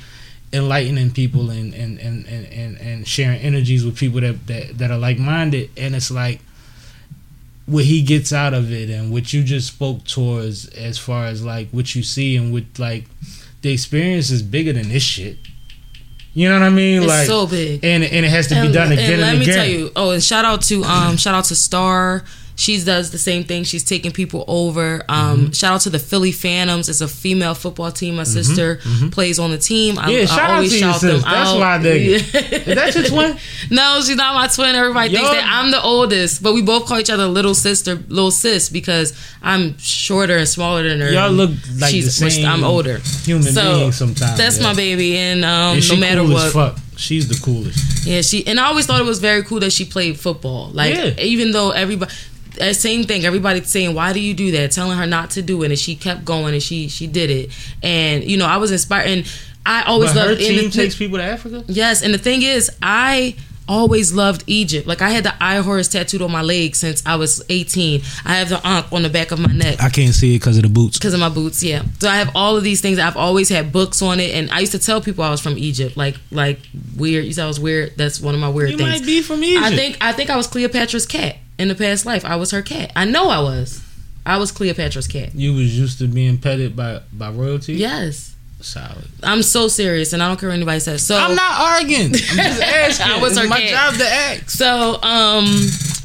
enlightening 0.53 1.11
people 1.11 1.49
and 1.49 1.73
and 1.73 1.99
and 1.99 2.25
and, 2.27 2.45
and, 2.61 2.77
and 2.79 3.07
sharing 3.07 3.39
energies 3.41 3.83
with 3.85 3.95
people 3.97 4.21
that, 4.21 4.37
that 4.47 4.77
that 4.77 4.91
are 4.91 4.97
like 5.07 5.17
minded. 5.17 5.69
And 5.77 5.95
it's 5.95 6.11
like 6.11 6.39
what 7.65 7.83
he 7.85 8.01
gets 8.03 8.31
out 8.31 8.53
of 8.53 8.71
it 8.71 8.89
and 8.91 9.11
what 9.11 9.33
you 9.33 9.43
just 9.43 9.67
spoke 9.67 10.03
towards 10.05 10.67
as 10.89 10.97
far 10.99 11.25
as 11.25 11.43
like 11.43 11.67
what 11.71 11.95
you 11.95 12.03
see 12.03 12.37
and 12.37 12.53
what 12.53 12.63
like 12.77 13.05
the 13.63 13.71
experience 13.73 14.29
is 14.29 14.41
bigger 14.43 14.73
than 14.73 14.89
this 14.89 15.03
shit. 15.03 15.37
You 16.35 16.49
know 16.49 16.59
what 16.59 16.65
I 16.65 16.69
mean? 16.69 16.97
It's 17.01 17.07
like 17.07 17.27
so 17.27 17.47
big. 17.47 17.83
and 17.83 18.03
and 18.03 18.25
it 18.25 18.29
has 18.29 18.47
to 18.49 18.55
be 18.55 18.59
and, 18.69 18.73
done 18.73 18.91
again 18.91 19.13
and, 19.13 19.13
and 19.13 19.21
let 19.21 19.35
me 19.37 19.41
again. 19.43 19.55
tell 19.55 19.65
you 19.65 19.91
oh 19.95 20.11
and 20.11 20.23
shout 20.23 20.45
out 20.45 20.61
to 20.69 20.83
um 20.83 21.17
shout 21.17 21.33
out 21.33 21.45
to 21.45 21.55
star 21.55 22.23
she 22.57 22.81
does 22.83 23.11
the 23.11 23.17
same 23.17 23.43
thing 23.43 23.63
she's 23.65 23.83
taking 23.83 24.11
people 24.11 24.45
over 24.47 25.03
um 25.09 25.25
Mm-hmm. 25.35 25.51
shout 25.51 25.73
out 25.75 25.81
to 25.81 25.89
the 25.89 25.99
philly 25.99 26.31
phantoms 26.31 26.87
it's 26.87 27.01
a 27.01 27.07
female 27.07 27.53
football 27.53 27.91
team 27.91 28.15
my 28.15 28.23
sister 28.23 28.79
plays 29.11 29.39
on 29.39 29.51
the 29.51 29.57
team 29.57 29.97
I, 29.99 30.03
Mm-hmm. 30.03 30.11
Yeah, 30.11 30.19
I 30.21 30.25
shout 30.25 30.39
out 30.39 30.49
always 30.51 30.71
to 30.71 30.79
your 30.79 30.91
shout 30.93 31.01
them 31.01 31.15
sis. 31.17 31.23
That's 31.25 31.49
out. 31.49 31.59
why 31.59 31.75
I 31.75 31.77
dig 31.81 32.01
it. 32.07 32.33
Yeah. 32.33 32.41
Is 32.69 32.75
that 32.75 32.95
your 32.95 33.03
twin? 33.05 33.37
no 33.71 34.01
she's 34.05 34.15
not 34.15 34.35
my 34.35 34.47
twin 34.47 34.75
everybody 34.75 35.09
thinks 35.09 35.29
that 35.29 35.43
i'm 35.51 35.71
the 35.71 35.81
oldest 35.81 36.41
but 36.43 36.53
we 36.53 36.61
both 36.61 36.85
call 36.87 36.99
each 36.99 37.09
other 37.09 37.25
little 37.27 37.53
sister 37.55 37.95
little 38.07 38.31
sis 38.31 38.69
because 38.69 39.13
i'm 39.41 39.77
shorter 39.77 40.37
and 40.37 40.47
smaller 40.47 40.87
than 40.87 40.99
her 41.01 41.11
Y'all 41.11 41.31
look 41.31 41.51
like 41.79 41.91
she's 41.91 42.05
the 42.19 42.29
same 42.29 42.45
i'm 42.45 42.63
older 42.63 42.99
Human 43.23 43.43
so 43.53 43.79
being 43.79 43.91
sometimes. 43.91 44.37
that's 44.37 44.57
yeah. 44.57 44.63
my 44.63 44.73
baby 44.75 45.17
and 45.17 45.43
um 45.43 45.77
And 45.77 45.89
no 45.89 45.95
matter 45.97 46.21
cool 46.21 46.33
what. 46.61 46.79
She's 46.97 47.27
the 47.27 47.35
coolest. 47.43 48.07
yeah, 48.07 48.21
she 48.21 48.47
and 48.47 48.57
I 48.57 48.67
always 48.67 48.85
thought 48.85 49.01
it 49.01 49.05
was 49.05 49.19
very 49.19 49.43
cool 49.43 49.59
that 49.59 49.73
she 49.73 49.83
played 49.83 50.17
football. 50.17 50.69
Like 50.69 50.95
Yeah. 50.95 51.19
even 51.19 51.51
though 51.51 51.71
everybody 51.71 52.13
Uh, 52.59 52.73
same 52.73 53.03
thing, 53.03 53.25
everybody's 53.25 53.67
saying, 53.69 53.93
Why 53.95 54.13
do 54.13 54.19
you 54.19 54.33
do 54.33 54.51
that? 54.51 54.71
Telling 54.71 54.97
her 54.97 55.05
not 55.05 55.31
to 55.31 55.41
do 55.41 55.63
it 55.63 55.71
and 55.71 55.79
she 55.79 55.95
kept 55.95 56.25
going 56.25 56.53
and 56.53 56.63
she 56.63 56.87
she 56.87 57.07
did 57.07 57.29
it. 57.29 57.49
And 57.83 58.23
you 58.23 58.37
know, 58.37 58.45
I 58.45 58.57
was 58.57 58.71
inspired 58.71 59.07
and 59.09 59.31
I 59.65 59.83
always 59.83 60.13
But 60.13 60.21
her 60.21 60.27
loved 60.29 60.41
and 60.41 60.49
team 60.49 60.69
the- 60.69 60.75
takes 60.75 60.95
people 60.95 61.17
to 61.17 61.23
Africa. 61.23 61.63
Yes, 61.67 62.01
and 62.03 62.13
the 62.13 62.19
thing 62.19 62.41
is, 62.43 62.69
I 62.81 63.35
always 63.67 64.13
loved 64.13 64.43
Egypt. 64.45 64.85
Like 64.85 65.01
I 65.01 65.09
had 65.09 65.23
the 65.23 65.33
eye 65.43 65.55
Horus 65.57 65.87
tattooed 65.87 66.21
on 66.21 66.31
my 66.31 66.43
leg 66.43 66.75
since 66.75 67.01
I 67.03 67.15
was 67.15 67.41
18. 67.49 67.99
I 68.23 68.35
have 68.35 68.49
the 68.49 68.61
ankh 68.63 68.93
on 68.93 69.01
the 69.01 69.09
back 69.09 69.31
of 69.31 69.39
my 69.39 69.51
neck 69.51 69.81
I 69.81 69.89
can't 69.89 70.13
see 70.13 70.35
it 70.35 70.39
because 70.39 70.57
of 70.57 70.61
the 70.63 70.69
boots. 70.69 70.99
because 70.99 71.15
of 71.15 71.19
my 71.19 71.29
boots. 71.29 71.63
Yeah, 71.63 71.81
so 71.99 72.07
I 72.07 72.17
have 72.17 72.29
all 72.35 72.55
of 72.57 72.63
these 72.63 72.79
things. 72.81 72.99
I've 72.99 73.17
always 73.17 73.49
had 73.49 73.71
books 73.71 74.03
on 74.03 74.19
it, 74.19 74.35
and 74.35 74.51
I 74.51 74.59
used 74.59 74.73
to 74.73 74.77
tell 74.79 75.01
people 75.01 75.23
I 75.23 75.31
was 75.31 75.41
from 75.41 75.57
Egypt. 75.57 75.97
Like 75.97 76.15
like 76.29 76.59
weird. 76.95 77.25
You 77.25 77.33
said 77.33 77.45
I 77.45 77.47
was 77.47 77.59
weird. 77.59 77.97
That's 77.97 78.21
one 78.21 78.35
of 78.35 78.39
my 78.39 78.49
weird 78.49 78.69
You 78.69 78.77
things. 78.77 78.89
You 78.93 78.99
might 78.99 79.05
be 79.07 79.21
from 79.23 79.43
Egypt. 79.43 79.65
I 79.65 79.75
think 79.75 79.97
I 79.99 80.11
think 80.11 80.29
I 80.29 80.35
was 80.37 80.45
Cleopatra's 80.45 81.07
cat 81.07 81.37
in 81.57 81.67
the 81.67 81.75
past 81.75 82.05
life. 82.05 82.25
I 82.25 82.35
was 82.35 82.51
her 82.51 82.61
cat. 82.61 82.91
I 82.95 83.05
know 83.05 83.29
I 83.29 83.39
was. 83.39 83.81
I 84.25 84.37
was 84.37 84.51
Cleopatra's 84.51 85.07
cat. 85.07 85.35
you 85.35 85.53
was 85.53 85.77
used 85.77 85.99
to 85.99 86.07
being 86.07 86.37
petted 86.37 86.75
by 86.75 87.01
by 87.13 87.29
royalty. 87.29 87.73
Yes. 87.73 88.31
Solid. 88.61 89.05
I'm 89.21 89.43
so 89.43 89.67
serious, 89.67 90.13
and 90.13 90.23
I 90.23 90.27
don't 90.27 90.39
care 90.39 90.49
what 90.49 90.55
anybody 90.55 90.79
says. 90.79 91.05
So 91.05 91.15
I'm 91.15 91.35
not 91.35 91.59
arguing. 91.59 92.05
I'm 92.05 92.11
just 92.11 92.61
asking. 92.63 93.05
I 93.11 93.21
was 93.21 93.37
it's 93.37 93.47
my 93.47 93.59
sarcastic. 93.59 93.69
job 93.69 93.93
to 93.95 94.07
ask. 94.07 94.49
So, 94.49 95.03
um, 95.03 95.45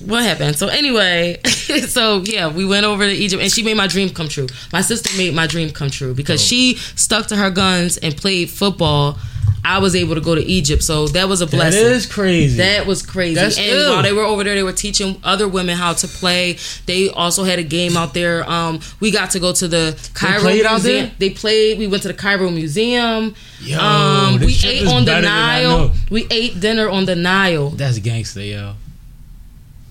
what 0.06 0.22
happened? 0.24 0.56
So 0.56 0.66
anyway, 0.66 1.40
so 1.44 2.20
yeah, 2.24 2.48
we 2.52 2.66
went 2.66 2.84
over 2.84 3.06
to 3.06 3.10
Egypt, 3.10 3.40
and 3.42 3.50
she 3.50 3.62
made 3.62 3.78
my 3.78 3.86
dream 3.86 4.10
come 4.10 4.28
true. 4.28 4.48
My 4.72 4.82
sister 4.82 5.16
made 5.16 5.32
my 5.32 5.46
dream 5.46 5.70
come 5.70 5.88
true 5.90 6.12
because 6.12 6.44
she 6.44 6.74
stuck 6.96 7.28
to 7.28 7.36
her 7.36 7.50
guns 7.50 7.96
and 7.98 8.14
played 8.14 8.50
football. 8.50 9.16
I 9.64 9.78
was 9.78 9.94
able 9.94 10.14
to 10.14 10.20
go 10.20 10.34
to 10.34 10.42
Egypt, 10.42 10.82
so 10.82 11.08
that 11.08 11.28
was 11.28 11.42
a 11.42 11.46
That 11.46 11.50
blessing. 11.56 11.84
is 11.86 12.06
crazy. 12.06 12.56
That 12.58 12.86
was 12.86 13.02
crazy. 13.02 13.34
That's 13.34 13.58
and 13.58 13.66
ill. 13.66 13.92
while 13.92 14.02
they 14.02 14.12
were 14.12 14.22
over 14.24 14.42
there, 14.44 14.54
they 14.54 14.62
were 14.62 14.72
teaching 14.72 15.20
other 15.22 15.46
women 15.48 15.76
how 15.76 15.92
to 15.92 16.08
play. 16.08 16.56
They 16.86 17.08
also 17.10 17.44
had 17.44 17.58
a 17.58 17.62
game 17.62 17.96
out 17.96 18.14
there. 18.14 18.48
Um, 18.48 18.80
we 19.00 19.10
got 19.10 19.30
to 19.32 19.40
go 19.40 19.52
to 19.52 19.68
the 19.68 20.10
Cairo 20.14 20.38
out 20.38 20.44
Museum. 20.44 20.80
there? 20.82 21.12
They 21.18 21.30
played. 21.30 21.78
We 21.78 21.86
went 21.86 22.02
to 22.02 22.08
the 22.08 22.14
Cairo 22.14 22.50
Museum. 22.50 23.34
Yo, 23.62 23.78
um, 23.78 24.40
we 24.40 24.56
ate 24.64 24.86
on 24.86 25.04
the 25.04 25.10
better 25.12 25.22
than 25.22 25.30
I 25.30 25.62
Nile. 25.62 25.92
We 26.10 26.26
ate 26.30 26.58
dinner 26.60 26.88
on 26.88 27.04
the 27.04 27.14
Nile. 27.16 27.70
That's 27.70 27.98
gangster, 27.98 28.40
yo. 28.42 28.74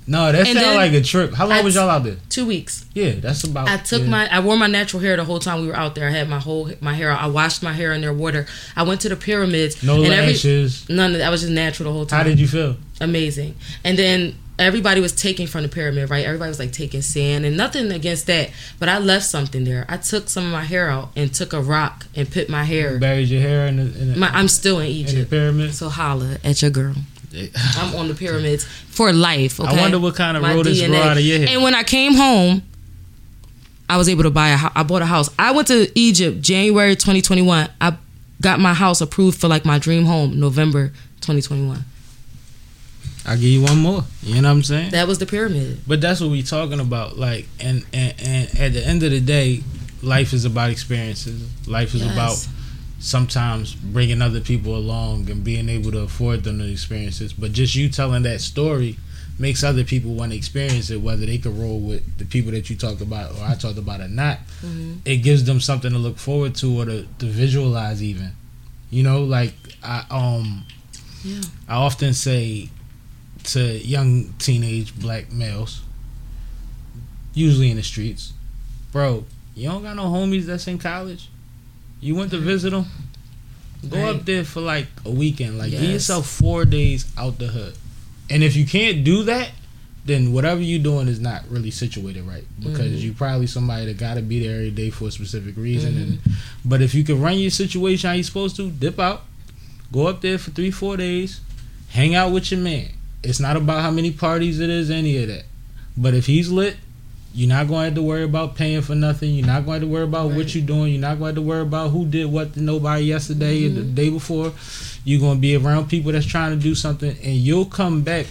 No, 0.10 0.32
that 0.32 0.48
And 0.48 0.58
sounds 0.58 0.76
like 0.76 0.92
a 0.94 1.02
trip. 1.02 1.34
How 1.36 1.46
long 1.48 1.64
was 1.64 1.76
y'all 1.76 1.88
out 1.90 2.04
there? 2.04 2.18
Two 2.30 2.48
weeks. 2.48 2.84
Yeah, 2.96 3.12
that's 3.12 3.44
about. 3.44 3.70
I 3.70 3.78
took 3.78 4.02
yeah. 4.02 4.08
my 4.10 4.28
I 4.36 4.40
wore 4.40 4.58
my 4.58 4.66
natural 4.66 5.02
hair 5.04 5.16
the 5.16 5.24
whole 5.24 5.38
time 5.40 5.62
we 5.62 5.68
were 5.68 5.76
out 5.76 5.94
there. 5.94 6.08
I 6.08 6.12
had 6.12 6.28
my 6.28 6.40
whole 6.40 6.72
my 6.82 6.94
hair. 6.96 7.12
I 7.12 7.28
washed 7.28 7.62
my 7.62 7.74
hair 7.74 7.94
in 7.94 8.02
their 8.02 8.14
water. 8.14 8.48
I 8.76 8.82
went 8.84 9.02
to 9.02 9.10
the 9.10 9.16
pyramids. 9.16 9.84
no 9.84 10.04
and 10.04 10.12
every- 10.12 10.34
lashes. 10.34 10.90
none 10.90 11.12
of 11.12 11.20
that. 11.20 11.28
I 11.28 11.30
was 11.30 11.42
just 11.42 11.54
natural 11.54 11.90
the 11.92 11.94
whole 11.94 12.08
time. 12.08 12.18
How 12.18 12.24
did 12.24 12.40
you 12.40 12.48
feel? 12.48 12.76
Amazing. 13.00 13.56
And 13.84 14.00
then 14.00 14.36
everybody 14.58 15.00
was 15.00 15.14
taking 15.14 15.46
from 15.46 15.62
the 15.62 15.70
pyramid, 15.70 16.10
right? 16.10 16.26
Everybody 16.26 16.50
was 16.50 16.60
like 16.60 16.72
taking 16.72 17.04
sand 17.04 17.46
and 17.46 17.56
nothing 17.56 17.92
against 17.92 18.26
that. 18.28 18.50
But 18.80 18.90
I 18.90 18.98
left 18.98 19.26
something 19.26 19.64
there. 19.64 19.86
I 19.88 19.98
took 19.98 20.28
some 20.28 20.46
of 20.46 20.52
my 20.52 20.64
hair 20.64 20.90
out 20.90 21.12
and 21.16 21.32
took 21.32 21.54
a 21.54 21.62
rock 21.62 22.08
and 22.16 22.30
put 22.30 22.50
my 22.50 22.64
hair. 22.64 22.98
Buried 22.98 23.30
your 23.30 23.42
hair 23.42 23.68
in 23.68 23.78
the, 23.78 23.84
in 23.84 24.14
the, 24.14 24.20
My, 24.20 24.30
I'm 24.30 24.48
still 24.48 24.80
in 24.80 24.88
in 24.88 24.92
the 24.92 25.00
Egypt. 25.12 25.30
pyramid. 25.30 25.74
So 25.76 25.88
holla 25.90 26.38
at 26.44 26.62
your 26.64 26.72
girl. 26.72 26.96
I'm 27.78 27.96
on 27.96 28.08
the 28.08 28.14
pyramids 28.16 28.66
for 28.66 29.12
life. 29.14 29.60
Okay? 29.60 29.70
I 29.70 29.80
wonder 29.82 30.00
what 30.00 30.16
kind 30.16 30.36
of 30.38 30.44
My 30.44 30.54
rodents 30.54 30.82
grow 30.86 30.96
out 30.98 31.18
of 31.18 31.24
your 31.24 31.40
hair. 31.40 31.48
And 31.50 31.64
when 31.64 31.76
I 31.76 31.84
came 31.84 32.14
home, 32.16 32.64
I 33.90 33.98
was 33.98 34.08
able 34.10 34.24
to 34.24 34.30
buy 34.30 34.50
a. 34.50 34.58
I 34.76 34.84
bought 34.84 35.02
a 35.02 35.06
house. 35.06 35.30
I 35.40 35.52
went 35.52 35.68
to 35.70 35.92
Egypt 35.98 36.42
January 36.42 36.96
2021. 36.96 37.70
I 37.82 37.98
got 38.42 38.60
my 38.60 38.74
house 38.74 39.02
approved 39.02 39.40
for 39.40 39.48
like 39.48 39.66
my 39.66 39.80
dream 39.80 40.06
home 40.06 40.40
November 40.40 40.90
2021. 41.22 41.84
I'll 43.26 43.36
give 43.36 43.44
you 43.44 43.62
one 43.62 43.78
more. 43.78 44.04
You 44.24 44.42
know 44.42 44.48
what 44.50 44.56
I'm 44.56 44.64
saying? 44.64 44.92
That 44.92 45.08
was 45.08 45.20
the 45.20 45.26
pyramid. 45.26 45.82
But 45.88 46.02
that's 46.02 46.22
what 46.22 46.30
we 46.32 46.42
talking 46.42 46.80
about. 46.80 47.18
Like, 47.18 47.48
and, 47.60 47.86
and 47.94 48.14
and 48.20 48.60
at 48.60 48.74
the 48.74 48.86
end 48.86 49.04
of 49.04 49.12
the 49.12 49.20
day, 49.20 49.62
life 50.02 50.34
is 50.34 50.46
about 50.46 50.72
experiences. 50.72 51.50
Life 51.68 51.94
is 51.94 52.02
Yes. 52.04 52.14
about 52.14 52.48
sometimes 53.00 53.74
bringing 53.76 54.22
other 54.22 54.42
people 54.42 54.76
along 54.76 55.30
and 55.30 55.44
being 55.44 55.70
able 55.70 55.92
to 55.92 56.00
afford 56.00 56.44
them 56.44 56.58
the 56.60 56.72
experiences. 56.72 57.34
But 57.34 57.54
just 57.54 57.76
you 57.76 57.90
telling 57.90 58.24
that 58.24 58.42
story 58.42 58.98
makes 59.38 59.64
other 59.64 59.86
people 59.86 60.14
want 60.14 60.32
to 60.34 60.38
experience 60.38 60.90
it, 60.90 61.02
whether 61.02 61.26
they 61.26 61.38
could 61.38 61.58
roll 61.58 61.80
with 61.80 62.18
the 62.18 62.26
people 62.26 62.52
that 62.52 62.70
you 62.70 62.76
talked 62.76 63.00
about 63.02 63.32
or 63.38 63.44
I 63.44 63.56
talked 63.56 63.78
about 63.78 64.02
or 64.02 64.10
not. 64.10 64.40
It 65.06 65.18
gives 65.18 65.46
them 65.46 65.62
something 65.62 65.92
to 65.92 65.98
look 65.98 66.18
forward 66.18 66.56
to 66.56 66.82
or 66.82 66.86
to, 66.86 67.08
to 67.20 67.26
visualize 67.26 68.04
even. 68.04 68.32
You 68.90 69.04
know, 69.04 69.24
like 69.24 69.54
I 69.82 70.04
um 70.12 70.66
Yeah. 71.24 71.42
I 71.70 71.76
often 71.76 72.14
say 72.14 72.70
to 73.46 73.78
young 73.80 74.34
teenage 74.40 75.00
black 75.00 75.32
males, 75.32 75.82
usually 77.34 77.72
in 77.72 77.78
the 77.78 77.84
streets, 77.84 78.34
bro, 78.92 79.24
you 79.56 79.70
don't 79.70 79.84
got 79.84 79.96
no 79.96 80.04
homies 80.06 80.46
that's 80.46 80.68
in 80.68 80.78
college. 80.78 81.30
You 82.02 82.16
went 82.16 82.32
to 82.32 82.38
visit 82.38 82.72
them. 82.72 82.86
Go 83.90 83.98
Right. 83.98 84.16
up 84.16 84.26
there 84.26 84.44
for 84.44 84.62
like 84.62 84.88
a 85.06 85.12
weekend. 85.12 85.58
Like 85.58 85.72
give 85.72 85.82
Yes. 85.84 85.92
yourself 85.94 86.28
four 86.30 86.66
days 86.66 87.06
out 87.18 87.40
the 87.40 87.48
hood. 87.48 87.74
And 88.30 88.44
if 88.44 88.56
you 88.56 88.66
can't 88.66 89.04
do 89.04 89.24
that, 89.24 89.52
then 90.06 90.32
whatever 90.34 90.62
you're 90.62 90.80
doing 90.80 91.08
is 91.08 91.20
not 91.20 91.44
really 91.50 91.72
situated 91.72 92.24
right 92.26 92.46
because 92.60 92.94
Mhm. 92.94 93.02
you 93.02 93.14
probably 93.14 93.48
somebody 93.48 93.86
that 93.86 93.98
got 93.98 94.16
to 94.16 94.22
be 94.22 94.40
there 94.40 94.56
every 94.56 94.72
day 94.72 94.90
for 94.90 95.08
a 95.08 95.12
specific 95.12 95.56
reason. 95.58 95.94
Mm-hmm. 95.94 96.02
And 96.02 96.20
but 96.66 96.82
if 96.82 96.94
you 96.96 97.04
can 97.04 97.20
run 97.22 97.38
your 97.38 97.52
situation 97.52 98.10
how 98.10 98.16
you 98.16 98.24
supposed 98.24 98.56
to, 98.58 98.70
dip 98.72 99.00
out, 99.00 99.26
go 99.92 100.08
up 100.08 100.22
there 100.22 100.38
for 100.38 100.52
three 100.52 100.72
four 100.72 100.98
days, 100.98 101.40
hang 101.90 102.16
out 102.16 102.32
with 102.32 102.52
your 102.52 102.60
man. 102.60 102.88
It's 103.24 103.40
not 103.40 103.56
about 103.58 103.82
how 103.82 103.92
many 103.92 104.12
parties 104.12 104.60
it 104.60 104.70
is, 104.70 104.90
any 104.90 105.18
of 105.18 105.28
that. 105.28 105.46
But 105.98 106.14
if 106.14 106.26
he's 106.28 106.50
lit, 106.50 106.78
you're 107.34 107.50
not 107.50 107.68
going 107.68 107.80
to 107.82 107.86
have 107.86 107.96
to 107.96 108.02
worry 108.02 108.24
about 108.24 108.56
paying 108.56 108.82
for 108.82 108.96
nothing. 108.96 109.34
You're 109.36 109.46
not 109.48 109.66
going 109.66 109.82
to 109.82 109.86
to 109.88 109.92
worry 109.92 110.04
about 110.04 110.32
what 110.32 110.54
you're 110.56 110.66
doing. 110.66 110.92
You're 110.94 111.02
not 111.02 111.20
going 111.20 111.36
to 111.36 111.42
to 111.42 111.48
worry 111.48 111.62
about 111.62 111.90
who 111.92 112.06
did 112.06 112.26
what 112.26 112.54
to 112.56 112.62
nobody 112.62 113.04
yesterday 113.06 113.66
or 113.66 113.70
the 113.70 113.82
Mm-hmm. 113.82 113.94
day 113.96 114.10
before. 114.10 114.52
You're 115.06 115.20
going 115.20 115.36
to 115.38 115.42
be 115.42 115.56
around 115.56 115.90
people 115.90 116.12
that's 116.12 116.26
trying 116.26 116.58
to 116.58 116.62
do 116.62 116.76
something, 116.76 117.16
and 117.24 117.36
you'll 117.36 117.66
come 117.66 118.02
back 118.02 118.26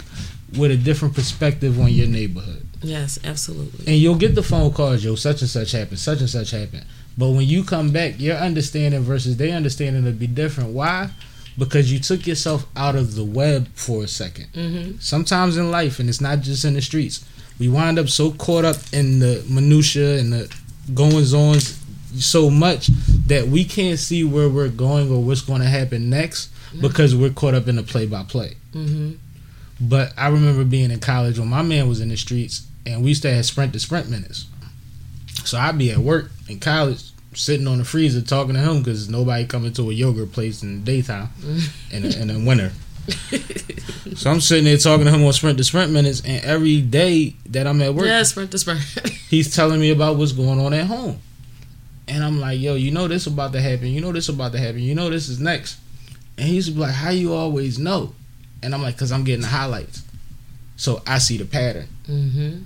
with 0.56 0.70
a 0.70 0.76
different 0.76 1.14
perspective 1.14 1.78
on 1.80 1.90
your 1.92 2.06
neighborhood. 2.08 2.66
Yes, 2.82 3.18
absolutely. 3.24 3.86
And 3.86 3.96
you'll 3.96 4.14
get 4.16 4.34
the 4.34 4.42
phone 4.42 4.72
calls, 4.72 5.04
yo, 5.04 5.14
such 5.14 5.40
and 5.42 5.50
such 5.50 5.72
happened, 5.72 5.98
such 5.98 6.20
and 6.20 6.30
such 6.30 6.50
happened. 6.52 6.84
But 7.16 7.30
when 7.30 7.46
you 7.46 7.64
come 7.64 7.90
back, 7.90 8.20
your 8.20 8.36
understanding 8.36 9.00
versus 9.00 9.36
their 9.36 9.56
understanding 9.56 10.04
will 10.04 10.12
be 10.12 10.26
different. 10.28 10.70
Why? 10.70 11.10
Because 11.56 11.92
you 11.92 11.98
took 11.98 12.26
yourself 12.26 12.66
out 12.76 12.94
of 12.94 13.16
the 13.16 13.24
web 13.24 13.66
for 13.74 14.02
a 14.02 14.06
2nd 14.06 14.46
hmm 14.54 14.96
Sometimes 15.00 15.56
in 15.56 15.70
life, 15.72 15.98
and 15.98 16.08
it's 16.08 16.20
not 16.20 16.40
just 16.40 16.64
in 16.64 16.74
the 16.74 16.82
streets, 16.82 17.24
we 17.58 17.68
wind 17.68 17.98
up 17.98 18.08
so 18.08 18.30
caught 18.32 18.64
up 18.64 18.76
in 18.92 19.18
the 19.18 19.44
minutia 19.48 20.18
and 20.18 20.32
the 20.32 20.54
goings 20.94 21.34
ons 21.34 21.78
so 22.16 22.48
much 22.50 22.86
that 23.26 23.46
we 23.48 23.64
can't 23.64 23.98
see 23.98 24.24
where 24.24 24.48
we're 24.48 24.68
going 24.68 25.10
or 25.12 25.22
what's 25.22 25.42
going 25.42 25.60
to 25.60 25.66
happen 25.68 26.08
next 26.08 26.50
because 26.80 27.14
we're 27.14 27.30
caught 27.30 27.54
up 27.54 27.68
in 27.68 27.76
the 27.76 27.82
play 27.82 28.06
by 28.06 28.22
play. 28.22 28.54
But 29.80 30.12
I 30.16 30.28
remember 30.28 30.64
being 30.64 30.90
in 30.90 31.00
college 31.00 31.38
when 31.38 31.48
my 31.48 31.62
man 31.62 31.88
was 31.88 32.00
in 32.00 32.08
the 32.08 32.16
streets 32.16 32.66
and 32.86 33.02
we 33.02 33.08
used 33.10 33.22
to 33.22 33.32
have 33.32 33.44
sprint 33.44 33.72
to 33.74 33.80
sprint 33.80 34.08
minutes. 34.08 34.46
So 35.44 35.58
I'd 35.58 35.78
be 35.78 35.90
at 35.90 35.98
work 35.98 36.30
in 36.48 36.58
college 36.60 37.02
sitting 37.34 37.66
on 37.68 37.78
the 37.78 37.84
freezer 37.84 38.20
talking 38.22 38.54
to 38.54 38.60
him 38.60 38.78
because 38.82 39.08
nobody 39.08 39.46
coming 39.46 39.72
to 39.74 39.90
a 39.90 39.92
yogurt 39.92 40.32
place 40.32 40.62
in 40.62 40.78
the 40.84 40.92
daytime 40.92 41.28
in, 41.90 42.02
the, 42.02 42.20
in 42.20 42.28
the 42.28 42.42
winter. 42.44 42.72
So 44.16 44.30
I'm 44.30 44.40
sitting 44.40 44.64
there 44.64 44.76
talking 44.76 45.04
to 45.06 45.10
him 45.12 45.24
on 45.24 45.32
sprint 45.32 45.58
to 45.58 45.64
sprint 45.64 45.92
minutes 45.92 46.22
and 46.24 46.44
every 46.44 46.80
day 46.80 47.34
that 47.46 47.66
I'm 47.66 47.80
at 47.82 47.94
work, 47.94 48.06
Yeah, 48.06 48.22
sprint 48.22 48.50
to 48.52 48.58
sprint. 48.58 48.80
he's 49.28 49.54
telling 49.54 49.80
me 49.80 49.90
about 49.90 50.16
what's 50.16 50.32
going 50.32 50.58
on 50.60 50.72
at 50.74 50.86
home. 50.86 51.18
And 52.06 52.24
I'm 52.24 52.40
like, 52.40 52.58
yo, 52.58 52.74
you 52.74 52.90
know 52.90 53.06
this 53.06 53.26
about 53.26 53.52
to 53.52 53.60
happen. 53.60 53.88
You 53.88 54.00
know 54.00 54.12
this 54.12 54.28
about 54.28 54.52
to 54.52 54.58
happen. 54.58 54.80
You 54.80 54.94
know 54.94 55.10
this 55.10 55.28
is 55.28 55.40
next. 55.40 55.78
And 56.38 56.46
he's 56.48 56.74
like, 56.74 56.94
how 56.94 57.10
you 57.10 57.34
always 57.34 57.78
know? 57.78 58.14
And 58.62 58.74
I'm 58.74 58.82
like, 58.82 58.94
because 58.94 59.12
I'm 59.12 59.24
getting 59.24 59.42
the 59.42 59.48
highlights. 59.48 60.02
So 60.76 61.02
I 61.06 61.18
see 61.18 61.36
the 61.36 61.44
pattern. 61.44 61.86
hmm 62.06 62.58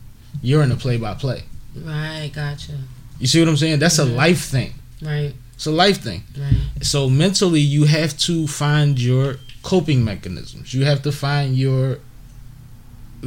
You're 0.42 0.62
in 0.62 0.68
the 0.68 0.76
play 0.76 0.96
by 0.96 1.14
play. 1.14 1.42
Right, 1.74 2.30
gotcha. 2.32 2.72
You 3.18 3.26
see 3.26 3.40
what 3.40 3.48
I'm 3.48 3.56
saying? 3.56 3.78
That's 3.78 3.98
a 3.98 4.04
life 4.04 4.42
thing. 4.44 4.74
Right, 5.00 5.32
It's 5.54 5.66
a 5.66 5.70
life 5.72 5.98
thing. 6.00 6.22
right. 6.38 6.84
So 6.84 7.08
mentally, 7.08 7.60
you 7.60 7.84
have 7.86 8.16
to 8.18 8.46
find 8.46 9.00
your 9.00 9.36
coping 9.62 10.04
mechanisms. 10.04 10.74
You 10.74 10.84
have 10.84 11.02
to 11.02 11.12
find 11.12 11.56
your 11.56 11.98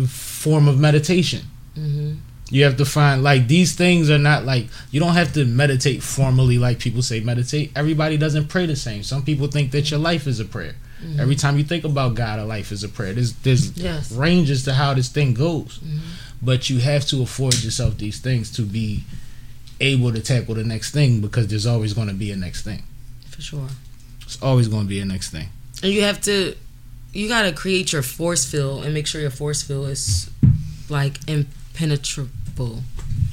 form 0.07 0.67
of 0.67 0.79
meditation. 0.79 1.41
hmm 1.75 2.13
You 2.51 2.63
have 2.65 2.77
to 2.77 2.85
find 2.85 3.23
like 3.23 3.47
these 3.47 3.73
things 3.75 4.09
are 4.09 4.19
not 4.19 4.45
like 4.45 4.67
you 4.91 4.99
don't 4.99 5.13
have 5.15 5.33
to 5.33 5.45
meditate 5.45 6.03
formally 6.03 6.57
like 6.59 6.77
people 6.79 7.01
say 7.01 7.19
meditate. 7.19 7.71
Everybody 7.75 8.17
doesn't 8.17 8.47
pray 8.49 8.65
the 8.67 8.75
same. 8.75 9.01
Some 9.03 9.23
people 9.23 9.47
think 9.47 9.71
that 9.71 9.89
your 9.89 9.99
life 9.99 10.27
is 10.27 10.39
a 10.39 10.45
prayer. 10.45 10.75
Every 11.19 11.35
time 11.35 11.57
you 11.57 11.63
think 11.63 11.83
about 11.83 12.15
God, 12.15 12.39
a 12.39 12.45
life 12.45 12.71
is 12.71 12.83
a 12.83 12.89
prayer. 12.89 13.13
There's 13.13 13.33
there's 13.45 13.77
Yes. 13.77 14.11
ranges 14.11 14.63
to 14.63 14.73
how 14.73 14.93
this 14.93 15.09
thing 15.09 15.33
goes. 15.33 15.79
Mhm. 15.83 15.99
But 16.41 16.69
you 16.69 16.79
have 16.79 17.05
to 17.07 17.21
afford 17.21 17.55
yourself 17.63 17.97
these 17.97 18.19
things 18.19 18.49
to 18.51 18.61
be 18.63 19.03
able 19.79 20.11
to 20.13 20.19
tackle 20.19 20.55
the 20.55 20.63
next 20.63 20.91
thing 20.91 21.21
because 21.21 21.47
there's 21.47 21.65
always 21.65 21.93
going 21.93 22.07
to 22.07 22.13
be 22.13 22.31
a 22.31 22.35
next 22.35 22.61
thing. 22.63 22.83
For 23.29 23.41
sure. 23.41 23.69
It's 24.23 24.37
always 24.41 24.67
going 24.67 24.83
to 24.83 24.89
be 24.89 24.99
a 24.99 25.05
next 25.05 25.29
thing. 25.29 25.49
And 25.85 25.93
you 25.93 26.01
have 26.01 26.19
to, 26.21 26.55
you 27.13 27.27
got 27.27 27.43
to 27.43 27.51
create 27.53 27.93
your 27.93 28.01
force 28.01 28.43
field 28.43 28.85
and 28.85 28.93
make 28.95 29.05
sure 29.05 29.21
your 29.21 29.29
force 29.29 29.61
field 29.61 29.87
is 29.89 30.31
like 30.89 31.19
impenetrable. 31.29 32.81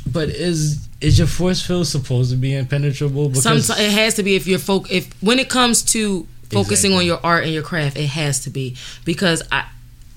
But 0.06 0.28
is 0.28 0.86
is 1.00 1.16
your 1.16 1.28
force 1.28 1.62
field 1.64 1.86
supposed 1.86 2.30
to 2.30 2.36
be 2.36 2.54
impenetrable? 2.54 3.30
Because 3.30 3.42
Sometimes 3.42 3.70
it 3.70 3.90
has 3.90 4.14
to 4.14 4.22
be 4.22 4.36
if 4.36 4.46
you're 4.46 4.58
folk. 4.58 4.90
If 4.90 5.10
when 5.22 5.38
it 5.38 5.48
comes 5.48 5.82
to 5.94 6.28
focusing 6.50 6.90
Exactly. 6.92 6.96
on 6.96 7.06
your 7.06 7.20
art 7.24 7.44
and 7.44 7.54
your 7.54 7.62
craft, 7.62 7.96
it 7.96 8.08
has 8.08 8.40
to 8.40 8.50
be 8.50 8.76
because 9.06 9.42
I, 9.50 9.64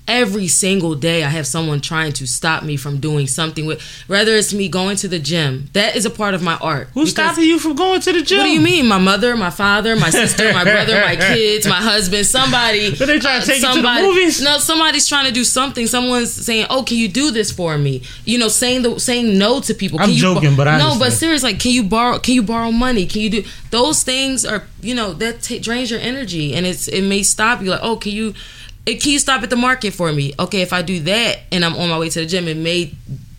every 0.08 0.48
single 0.48 0.94
day 0.94 1.24
I 1.24 1.28
have 1.28 1.46
someone 1.46 1.80
trying 1.80 2.12
to 2.14 2.26
stop 2.26 2.62
me 2.62 2.76
from 2.76 2.98
doing 2.98 3.26
something 3.26 3.66
with 3.66 3.80
whether 4.06 4.34
it's 4.34 4.54
me 4.54 4.68
going 4.68 4.96
to 4.98 5.08
the 5.08 5.18
gym. 5.18 5.68
That 5.72 5.96
is 5.96 6.04
a 6.04 6.10
part 6.10 6.34
of 6.34 6.42
my 6.42 6.56
art. 6.56 6.88
Who's 6.94 7.10
stopping 7.10 7.44
you 7.44 7.58
from 7.58 7.74
going 7.74 8.00
to 8.02 8.12
the 8.12 8.22
gym? 8.22 8.38
What 8.38 8.44
do 8.44 8.50
you 8.50 8.60
mean? 8.60 8.86
My 8.86 8.98
mother, 8.98 9.36
my 9.36 9.50
father, 9.50 9.96
my 9.96 10.10
sister, 10.10 10.52
my 10.52 10.64
brother, 10.64 11.00
my 11.00 11.16
kids, 11.34 11.66
my 11.66 11.80
husband, 11.80 12.26
somebody. 12.26 12.96
But 12.96 13.06
they 13.06 13.18
trying 13.18 13.40
to 13.40 13.46
take 13.46 13.62
you 13.62 13.74
to 13.74 13.82
the 13.82 14.02
movies? 14.02 14.40
No, 14.42 14.58
somebody's 14.58 15.08
trying 15.08 15.26
to 15.26 15.32
do 15.32 15.44
something. 15.44 15.86
Someone's 15.86 16.32
saying, 16.32 16.66
"Oh, 16.70 16.82
can 16.82 16.96
you 16.98 17.08
do 17.08 17.30
this 17.30 17.50
for 17.50 17.76
me?" 17.78 18.02
You 18.24 18.38
know, 18.38 18.48
saying 18.48 18.82
the 18.82 18.98
saying 19.00 19.38
no 19.38 19.60
to 19.60 19.74
people. 19.74 20.00
I'm 20.00 20.10
you 20.10 20.18
joking, 20.18 20.56
but 20.56 20.68
I 20.68 20.78
no, 20.78 20.98
but 20.98 21.12
seriously, 21.12 21.52
like, 21.52 21.60
can 21.60 21.72
you 21.72 21.82
borrow? 21.82 22.18
Can 22.18 22.34
you 22.34 22.42
borrow 22.42 22.70
money? 22.70 23.06
Can 23.06 23.22
you 23.22 23.30
do 23.30 23.44
those 23.70 24.02
things? 24.02 24.44
Are 24.44 24.64
you 24.80 24.94
know 24.94 25.12
that 25.14 25.42
ta 25.42 25.56
drains 25.60 25.90
your 25.90 26.00
energy, 26.00 26.54
and 26.54 26.66
it's 26.66 26.88
it 26.88 27.02
may 27.02 27.22
stop 27.22 27.62
you. 27.62 27.70
Like, 27.70 27.80
oh, 27.82 27.96
can 27.96 28.12
you? 28.12 28.34
It, 28.86 29.02
can 29.02 29.12
you 29.12 29.18
stop 29.18 29.42
at 29.42 29.50
the 29.50 29.56
market 29.56 29.92
for 29.92 30.12
me? 30.12 30.32
Okay, 30.38 30.62
if 30.62 30.72
I 30.72 30.82
do 30.82 31.00
that 31.00 31.40
and 31.52 31.64
I'm 31.64 31.74
on 31.76 31.90
my 31.90 31.98
way 31.98 32.08
to 32.08 32.20
the 32.20 32.26
gym, 32.26 32.46
it 32.48 32.56
may 32.56 32.92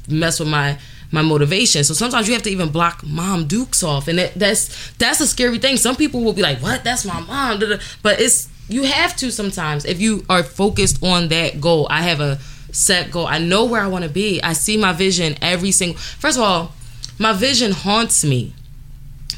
mess 0.09 0.39
with 0.39 0.49
my 0.49 0.77
my 1.09 1.21
motivation. 1.21 1.85
So 1.85 1.93
sometimes 1.93 2.27
you 2.27 2.33
have 2.33 2.43
to 2.43 2.49
even 2.49 2.69
block 2.69 3.01
mom 3.05 3.47
dukes 3.47 3.81
off, 3.81 4.07
and 4.07 4.19
that, 4.19 4.33
that's 4.35 4.91
that's 4.97 5.21
a 5.21 5.27
scary 5.27 5.57
thing. 5.57 5.77
Some 5.77 5.95
people 5.95 6.21
will 6.21 6.33
be 6.33 6.41
like, 6.41 6.59
"What? 6.59 6.83
That's 6.83 7.05
my 7.05 7.21
mom," 7.21 7.61
but 8.03 8.19
it's 8.19 8.49
you 8.67 8.83
have 8.83 9.15
to 9.17 9.31
sometimes 9.31 9.85
if 9.85 10.01
you 10.01 10.25
are 10.29 10.43
focused 10.43 11.01
on 11.03 11.29
that 11.29 11.61
goal. 11.61 11.87
I 11.89 12.01
have 12.01 12.19
a 12.19 12.39
set 12.71 13.11
goal. 13.11 13.25
I 13.27 13.39
know 13.39 13.65
where 13.65 13.81
I 13.81 13.87
want 13.87 14.03
to 14.03 14.09
be. 14.09 14.41
I 14.41 14.53
see 14.53 14.77
my 14.77 14.91
vision 14.93 15.37
every 15.41 15.71
single. 15.71 15.97
First 15.97 16.37
of 16.37 16.43
all, 16.43 16.73
my 17.17 17.33
vision 17.33 17.71
haunts 17.71 18.23
me. 18.23 18.53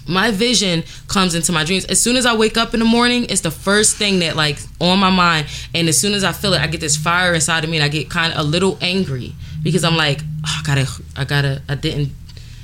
My 0.08 0.32
vision 0.32 0.84
comes 1.08 1.36
into 1.36 1.52
my 1.52 1.64
dreams. 1.64 1.86
As 1.86 2.02
soon 2.02 2.16
as 2.16 2.26
I 2.26 2.36
wake 2.36 2.58
up 2.58 2.74
in 2.74 2.80
the 2.80 2.86
morning, 2.86 3.26
it's 3.30 3.42
the 3.42 3.52
first 3.52 3.96
thing 3.98 4.20
that 4.20 4.36
like 4.36 4.58
on 4.80 5.00
my 5.00 5.10
mind. 5.10 5.48
And 5.76 5.88
as 5.88 6.00
soon 6.00 6.14
as 6.14 6.24
I 6.24 6.32
feel 6.32 6.54
it, 6.54 6.62
I 6.62 6.68
get 6.68 6.82
this 6.82 6.98
fire 6.98 7.34
inside 7.34 7.64
of 7.64 7.70
me, 7.70 7.78
and 7.78 7.84
I 7.84 7.90
get 7.90 8.10
kind 8.10 8.34
of 8.34 8.40
a 8.40 8.44
little 8.44 8.78
angry 8.82 9.34
because 9.62 9.84
I'm 9.84 9.96
like, 9.98 10.22
oh, 10.46 10.60
I 10.60 10.64
gotta, 10.66 10.88
I 11.16 11.26
gotta, 11.26 11.62
I 11.70 11.76
didn't, 11.76 12.10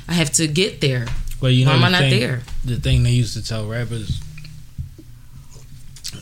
I 0.08 0.14
have 0.14 0.32
to 0.34 0.48
get 0.48 0.82
there. 0.82 1.06
Well, 1.42 1.52
you 1.52 1.66
know, 1.66 1.72
Why 1.72 1.78
am 1.78 1.84
I 1.84 1.90
not 1.90 2.00
thing- 2.00 2.20
there? 2.20 2.42
The 2.64 2.78
thing 2.78 3.04
they 3.04 3.12
used 3.12 3.34
to 3.36 3.44
tell 3.46 3.68
rappers, 3.68 4.22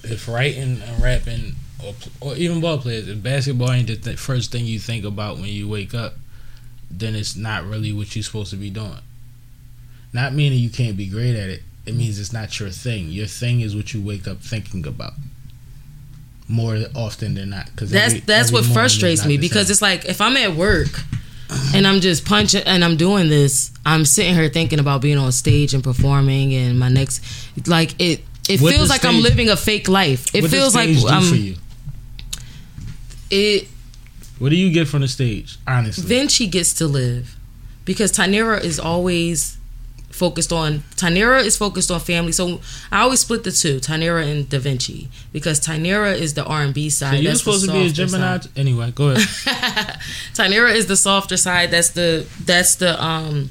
if 0.04 0.28
writing 0.28 0.82
and 0.82 1.02
rapping, 1.02 1.56
or, 1.86 1.94
or 2.22 2.36
even 2.36 2.60
ball 2.62 2.78
players, 2.80 3.08
if 3.08 3.22
basketball 3.22 3.72
ain't 3.72 3.88
the 3.88 3.96
th- 3.96 4.18
first 4.18 4.52
thing 4.52 4.66
you 4.66 4.80
think 4.80 5.06
about 5.06 5.36
when 5.38 5.46
you 5.46 5.68
wake 5.68 5.94
up, 5.94 6.16
then 6.90 7.16
it's 7.16 7.36
not 7.36 7.64
really 7.66 7.92
what 7.94 8.16
you're 8.16 8.24
supposed 8.24 8.50
to 8.52 8.56
be 8.58 8.70
doing. 8.70 8.98
Not 10.14 10.34
meaning 10.34 10.60
you 10.60 10.70
can't 10.70 10.96
be 10.96 11.08
great 11.08 11.36
at 11.36 11.50
it. 11.50 11.64
It 11.86 11.96
means 11.96 12.20
it's 12.20 12.32
not 12.32 12.60
your 12.60 12.70
thing. 12.70 13.10
Your 13.10 13.26
thing 13.26 13.62
is 13.62 13.76
what 13.76 13.94
you 13.94 14.02
wake 14.02 14.28
up 14.28 14.40
thinking 14.40 14.86
about. 14.88 15.14
More 16.48 16.78
often 16.96 17.34
than 17.34 17.50
not, 17.50 17.66
because 17.68 17.90
That's 17.90 18.22
that's 18.22 18.52
what 18.52 18.66
frustrates 18.66 19.26
me 19.26 19.38
because 19.38 19.70
it's 19.72 19.82
like 19.82 20.06
if 20.06 20.22
I'm 20.22 20.36
at 20.38 20.56
work 20.56 21.02
and 21.74 21.88
I'm 21.88 22.00
just 22.02 22.26
punching 22.26 22.64
and 22.64 22.84
I'm 22.84 22.98
doing 22.98 23.30
this, 23.30 23.72
I'm 23.86 24.06
sitting 24.06 24.36
here 24.36 24.50
thinking 24.50 24.80
about 24.80 25.02
being 25.02 25.18
on 25.18 25.32
stage 25.32 25.74
and 25.74 25.84
performing 25.84 26.54
and 26.54 26.78
my 26.78 26.90
next 26.90 27.24
like 27.68 27.96
it 28.00 28.22
it 28.50 28.60
What 28.62 28.74
feels 28.74 28.90
like 28.90 29.06
I'm 29.06 29.22
living 29.22 29.50
a 29.50 29.56
fake 29.56 29.88
life. 29.88 30.36
It 30.36 30.48
feels 30.48 30.76
like 30.76 30.90
stage 30.90 31.02
do 31.02 31.08
I'm 31.08 31.24
for 31.24 31.36
you. 31.36 31.56
it 33.32 33.68
What 34.38 34.50
do 34.50 34.58
you 34.58 34.72
get 34.72 34.88
from 34.88 35.02
the 35.02 35.08
stage? 35.08 35.58
Honestly, 35.66 36.06
Vinci 36.06 36.48
gets 36.48 36.74
to 36.76 36.88
live 36.88 37.38
because 37.86 38.12
Tanera 38.12 38.62
is 38.62 38.80
always 38.80 39.58
focused 40.14 40.54
on 40.54 40.80
Tanera 40.96 41.44
is 41.44 41.58
focused 41.58 41.90
on 41.92 42.00
family. 42.00 42.32
So 42.32 42.62
I 42.92 43.02
always 43.02 43.20
split 43.22 43.44
the 43.44 43.52
two, 43.52 43.80
Tanera 43.80 44.26
and 44.30 44.48
Da 44.48 44.60
Vinci, 44.60 45.10
because 45.32 45.60
Tanera 45.60 46.14
is 46.16 46.34
the 46.36 46.44
R 46.46 46.62
and 46.64 46.74
B 46.74 46.90
side. 46.90 47.10
so 47.12 47.16
you're 47.18 47.32
That's 47.32 47.40
supposed 47.40 47.66
to 47.66 47.72
be 47.72 47.88
a 47.88 47.90
Gemini. 47.90 48.40
side. 48.40 48.48
Anyway, 48.56 48.92
go 48.92 49.10
ahead. 49.10 49.28
Tanera 50.34 50.74
is 50.74 50.88
the 50.88 50.96
softer 50.98 51.38
side. 51.38 51.72
That's 51.72 51.90
the 51.92 52.26
that's 52.46 52.76
the 52.76 53.02
um 53.04 53.50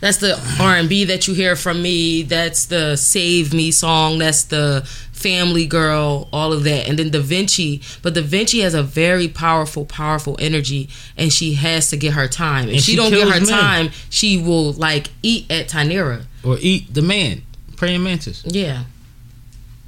that's 0.00 0.18
the 0.18 0.38
R 0.60 0.76
and 0.76 0.88
B 0.88 1.04
that 1.04 1.26
you 1.26 1.34
hear 1.34 1.56
from 1.56 1.80
me. 1.82 2.22
That's 2.22 2.66
the 2.66 2.96
Save 2.96 3.54
Me 3.54 3.70
song. 3.70 4.18
That's 4.18 4.44
the 4.44 4.86
Family 5.16 5.66
Girl. 5.66 6.28
All 6.32 6.52
of 6.52 6.62
that, 6.64 6.88
and 6.88 6.98
then 6.98 7.10
Da 7.10 7.20
Vinci. 7.20 7.80
But 8.02 8.14
Da 8.14 8.22
Vinci 8.22 8.60
has 8.60 8.74
a 8.74 8.82
very 8.82 9.28
powerful, 9.28 9.84
powerful 9.86 10.36
energy, 10.38 10.88
and 11.16 11.32
she 11.32 11.54
has 11.54 11.90
to 11.90 11.96
get 11.96 12.12
her 12.12 12.28
time. 12.28 12.68
If 12.68 12.74
And 12.74 12.82
she, 12.82 12.90
she 12.92 12.96
don't 12.96 13.10
get 13.10 13.26
her 13.28 13.40
men. 13.40 13.46
time, 13.48 13.90
she 14.10 14.38
will 14.38 14.72
like 14.72 15.08
eat 15.22 15.50
at 15.50 15.68
Tanera. 15.68 16.24
or 16.44 16.58
eat 16.60 16.92
the 16.94 17.02
man, 17.02 17.42
praying 17.76 18.02
mantis. 18.02 18.42
Yeah. 18.46 18.84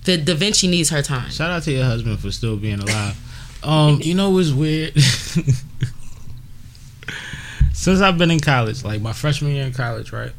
The 0.05 0.16
Da 0.16 0.35
Vinci 0.35 0.66
needs 0.68 0.89
her 0.91 1.03
time. 1.03 1.31
Shout 1.31 1.51
out 1.51 1.62
to 1.64 1.72
your 1.72 1.85
husband 1.85 2.18
for 2.20 2.31
still 2.31 2.57
being 2.57 2.81
alive. 2.81 3.16
Um, 3.62 4.01
you 4.03 4.14
know 4.14 4.31
what's 4.31 4.51
weird? 4.53 4.95
Since 7.72 8.01
I've 8.01 8.18
been 8.18 8.31
in 8.31 8.41
college, 8.41 8.83
like 8.85 9.01
my 9.01 9.12
freshman 9.12 9.53
year 9.53 9.64
in 9.66 9.72
college, 9.72 10.12
right? 10.12 10.33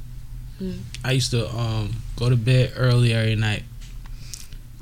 Mm. 0.62 0.80
I 1.06 1.12
used 1.14 1.32
to 1.32 1.50
um 1.56 1.94
go 2.18 2.30
to 2.30 2.36
bed 2.36 2.74
early 2.76 3.14
every 3.14 3.36
night 3.36 3.64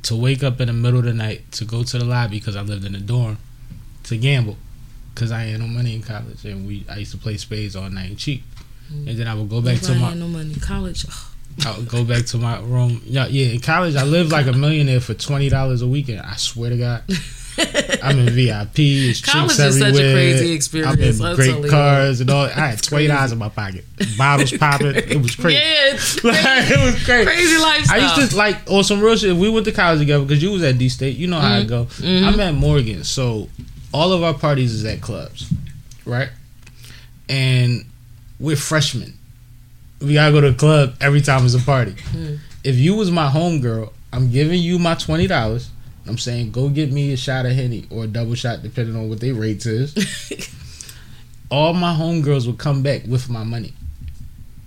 to 0.08 0.16
wake 0.16 0.42
up 0.44 0.62
in 0.62 0.68
the 0.68 0.74
middle 0.74 1.00
of 1.00 1.06
the 1.06 1.14
night 1.14 1.52
to 1.52 1.66
go 1.66 1.84
to 1.84 1.98
the 1.98 2.06
lobby 2.06 2.40
because 2.40 2.56
I 2.56 2.62
lived 2.62 2.86
in 2.86 2.96
a 2.96 3.00
dorm 3.00 3.38
to 4.04 4.18
gamble 4.18 4.58
because 5.14 5.32
I 5.32 5.42
had 5.42 5.60
no 5.60 5.68
money 5.68 5.96
in 5.96 6.02
college 6.02 6.46
and 6.46 6.66
we 6.66 6.86
I 6.90 6.98
used 6.98 7.12
to 7.12 7.18
play 7.18 7.36
spades 7.38 7.76
all 7.76 7.90
night 7.90 8.10
and 8.10 8.18
cheat. 8.18 8.44
And 8.90 9.18
then 9.18 9.28
I 9.28 9.34
would 9.34 9.50
go 9.50 9.62
back 9.62 9.82
to 9.82 9.96
my 9.96 10.14
no 10.14 10.28
money. 10.30 10.56
College. 10.56 11.06
I 11.66 11.76
would 11.76 11.90
go 11.90 12.06
back 12.06 12.26
to 12.28 12.38
my 12.38 12.60
room. 12.62 13.02
Yeah, 13.04 13.28
yeah. 13.28 13.48
In 13.48 13.60
college, 13.60 13.96
I 13.96 14.04
lived 14.04 14.32
like 14.32 14.48
a 14.48 14.54
millionaire 14.54 15.02
for 15.02 15.14
twenty 15.14 15.50
dollars 15.50 15.82
a 15.82 15.88
weekend. 15.88 16.22
I 16.22 16.36
swear 16.36 16.70
to 16.70 16.78
God, 16.78 17.04
I'm 18.04 18.20
in 18.20 18.30
VIP. 18.30 18.80
It's 18.80 19.22
College 19.22 19.52
is 19.52 19.58
such 19.58 19.82
a 19.82 19.86
everywhere. 19.88 20.14
crazy 20.14 20.52
experience. 20.54 20.94
I'm 20.94 21.02
in 21.04 21.18
tell 21.18 21.36
great 21.62 21.70
cars 21.72 22.22
and 22.22 22.30
all. 22.30 22.46
I 22.46 22.50
had 22.50 22.84
twenty 22.84 23.08
dollars 23.08 23.32
in 23.32 23.38
my 23.40 23.50
pocket. 23.50 23.84
Bottles 24.18 24.52
popping. 24.58 24.96
It 24.96 25.22
was 25.22 25.36
crazy. 25.36 25.56
Yeah, 25.58 25.94
it's 25.94 26.24
Like, 26.24 26.36
it 26.38 26.86
was 26.86 27.04
crazy. 27.04 27.26
crazy 27.26 27.58
lifestyle. 27.58 28.02
I 28.02 28.16
used 28.18 28.32
to 28.32 28.38
like 28.38 28.58
on 28.70 28.84
some 28.84 29.02
real 29.02 29.16
shit. 29.18 29.36
We 29.36 29.50
went 29.50 29.66
to 29.66 29.72
college 29.72 30.00
together 30.00 30.24
because 30.24 30.42
you 30.44 30.52
was 30.52 30.64
at 30.64 30.78
D 30.78 30.90
State. 30.90 31.18
You 31.18 31.28
know 31.28 31.40
how 31.40 31.48
Mm-hmm. 31.60 32.24
I 32.24 32.24
go. 32.24 32.28
I'm 32.28 32.40
at 32.40 32.54
Morgan, 32.54 33.04
so 33.04 33.50
all 33.94 34.12
of 34.14 34.22
our 34.24 34.34
parties 34.34 34.74
is 34.74 34.86
at 34.86 35.02
clubs, 35.02 35.52
right? 36.06 36.30
And 37.30 37.86
we're 38.40 38.56
freshmen. 38.56 39.14
We 40.02 40.14
gotta 40.14 40.32
go 40.32 40.42
to 40.42 40.52
the 40.52 40.58
club 40.58 40.96
every 41.02 41.22
time 41.22 41.44
it's 41.46 41.56
a 41.56 41.60
party. 41.60 41.94
Mm. 41.94 42.40
If 42.64 42.76
you 42.76 42.96
was 42.96 43.10
my 43.10 43.28
homegirl, 43.30 43.92
I'm 44.14 44.30
giving 44.30 44.60
you 44.62 44.78
my 44.78 44.94
twenty 44.96 45.26
dollars. 45.28 45.70
I'm 46.08 46.18
saying 46.18 46.52
go 46.52 46.70
get 46.70 46.92
me 46.92 47.14
a 47.14 47.18
shot 47.18 47.46
of 47.46 47.54
henny 47.54 47.86
or 47.90 48.06
a 48.06 48.08
double 48.08 48.36
shot, 48.36 48.64
depending 48.64 48.96
on 48.96 49.10
what 49.10 49.20
they 49.20 49.32
rates 49.32 49.66
is. 49.66 49.94
all 51.52 51.74
my 51.74 51.94
homegirls 51.94 52.48
would 52.48 52.58
come 52.58 52.84
back 52.84 53.04
with 53.08 53.30
my 53.30 53.44
money. 53.44 53.74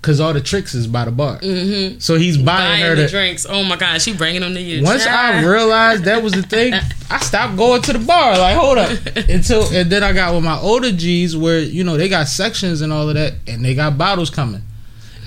Cause 0.02 0.18
all 0.18 0.32
the 0.32 0.40
tricks 0.40 0.74
is 0.74 0.86
by 0.86 1.04
the 1.04 1.10
bar. 1.10 1.38
Mm-hmm. 1.40 1.98
So 1.98 2.14
he's 2.14 2.38
buying, 2.38 2.46
Buying 2.46 2.82
her 2.82 2.94
the 2.94 3.06
drinks. 3.06 3.44
Oh 3.46 3.62
my 3.62 3.76
god, 3.76 4.00
she 4.00 4.14
bringing 4.14 4.40
them 4.40 4.54
to 4.54 4.60
you. 4.60 4.82
once 4.82 5.06
I 5.06 5.44
realized 5.44 6.04
that 6.04 6.22
was 6.22 6.32
the 6.32 6.42
thing, 6.42 6.72
I 7.10 7.18
stopped 7.18 7.58
going 7.58 7.82
to 7.82 7.92
the 7.92 7.98
bar. 7.98 8.38
Like, 8.38 8.56
hold 8.56 8.78
up. 8.78 8.90
Until 9.28 9.70
and 9.74 9.92
then 9.92 10.02
I 10.02 10.14
got 10.14 10.34
with 10.34 10.42
my 10.42 10.58
older 10.58 10.90
G's 10.90 11.36
where, 11.36 11.58
you 11.58 11.84
know, 11.84 11.98
they 11.98 12.08
got 12.08 12.28
sections 12.28 12.80
and 12.80 12.94
all 12.94 13.10
of 13.10 13.14
that 13.14 13.34
and 13.46 13.62
they 13.62 13.74
got 13.74 13.98
bottles 13.98 14.30
coming. 14.30 14.62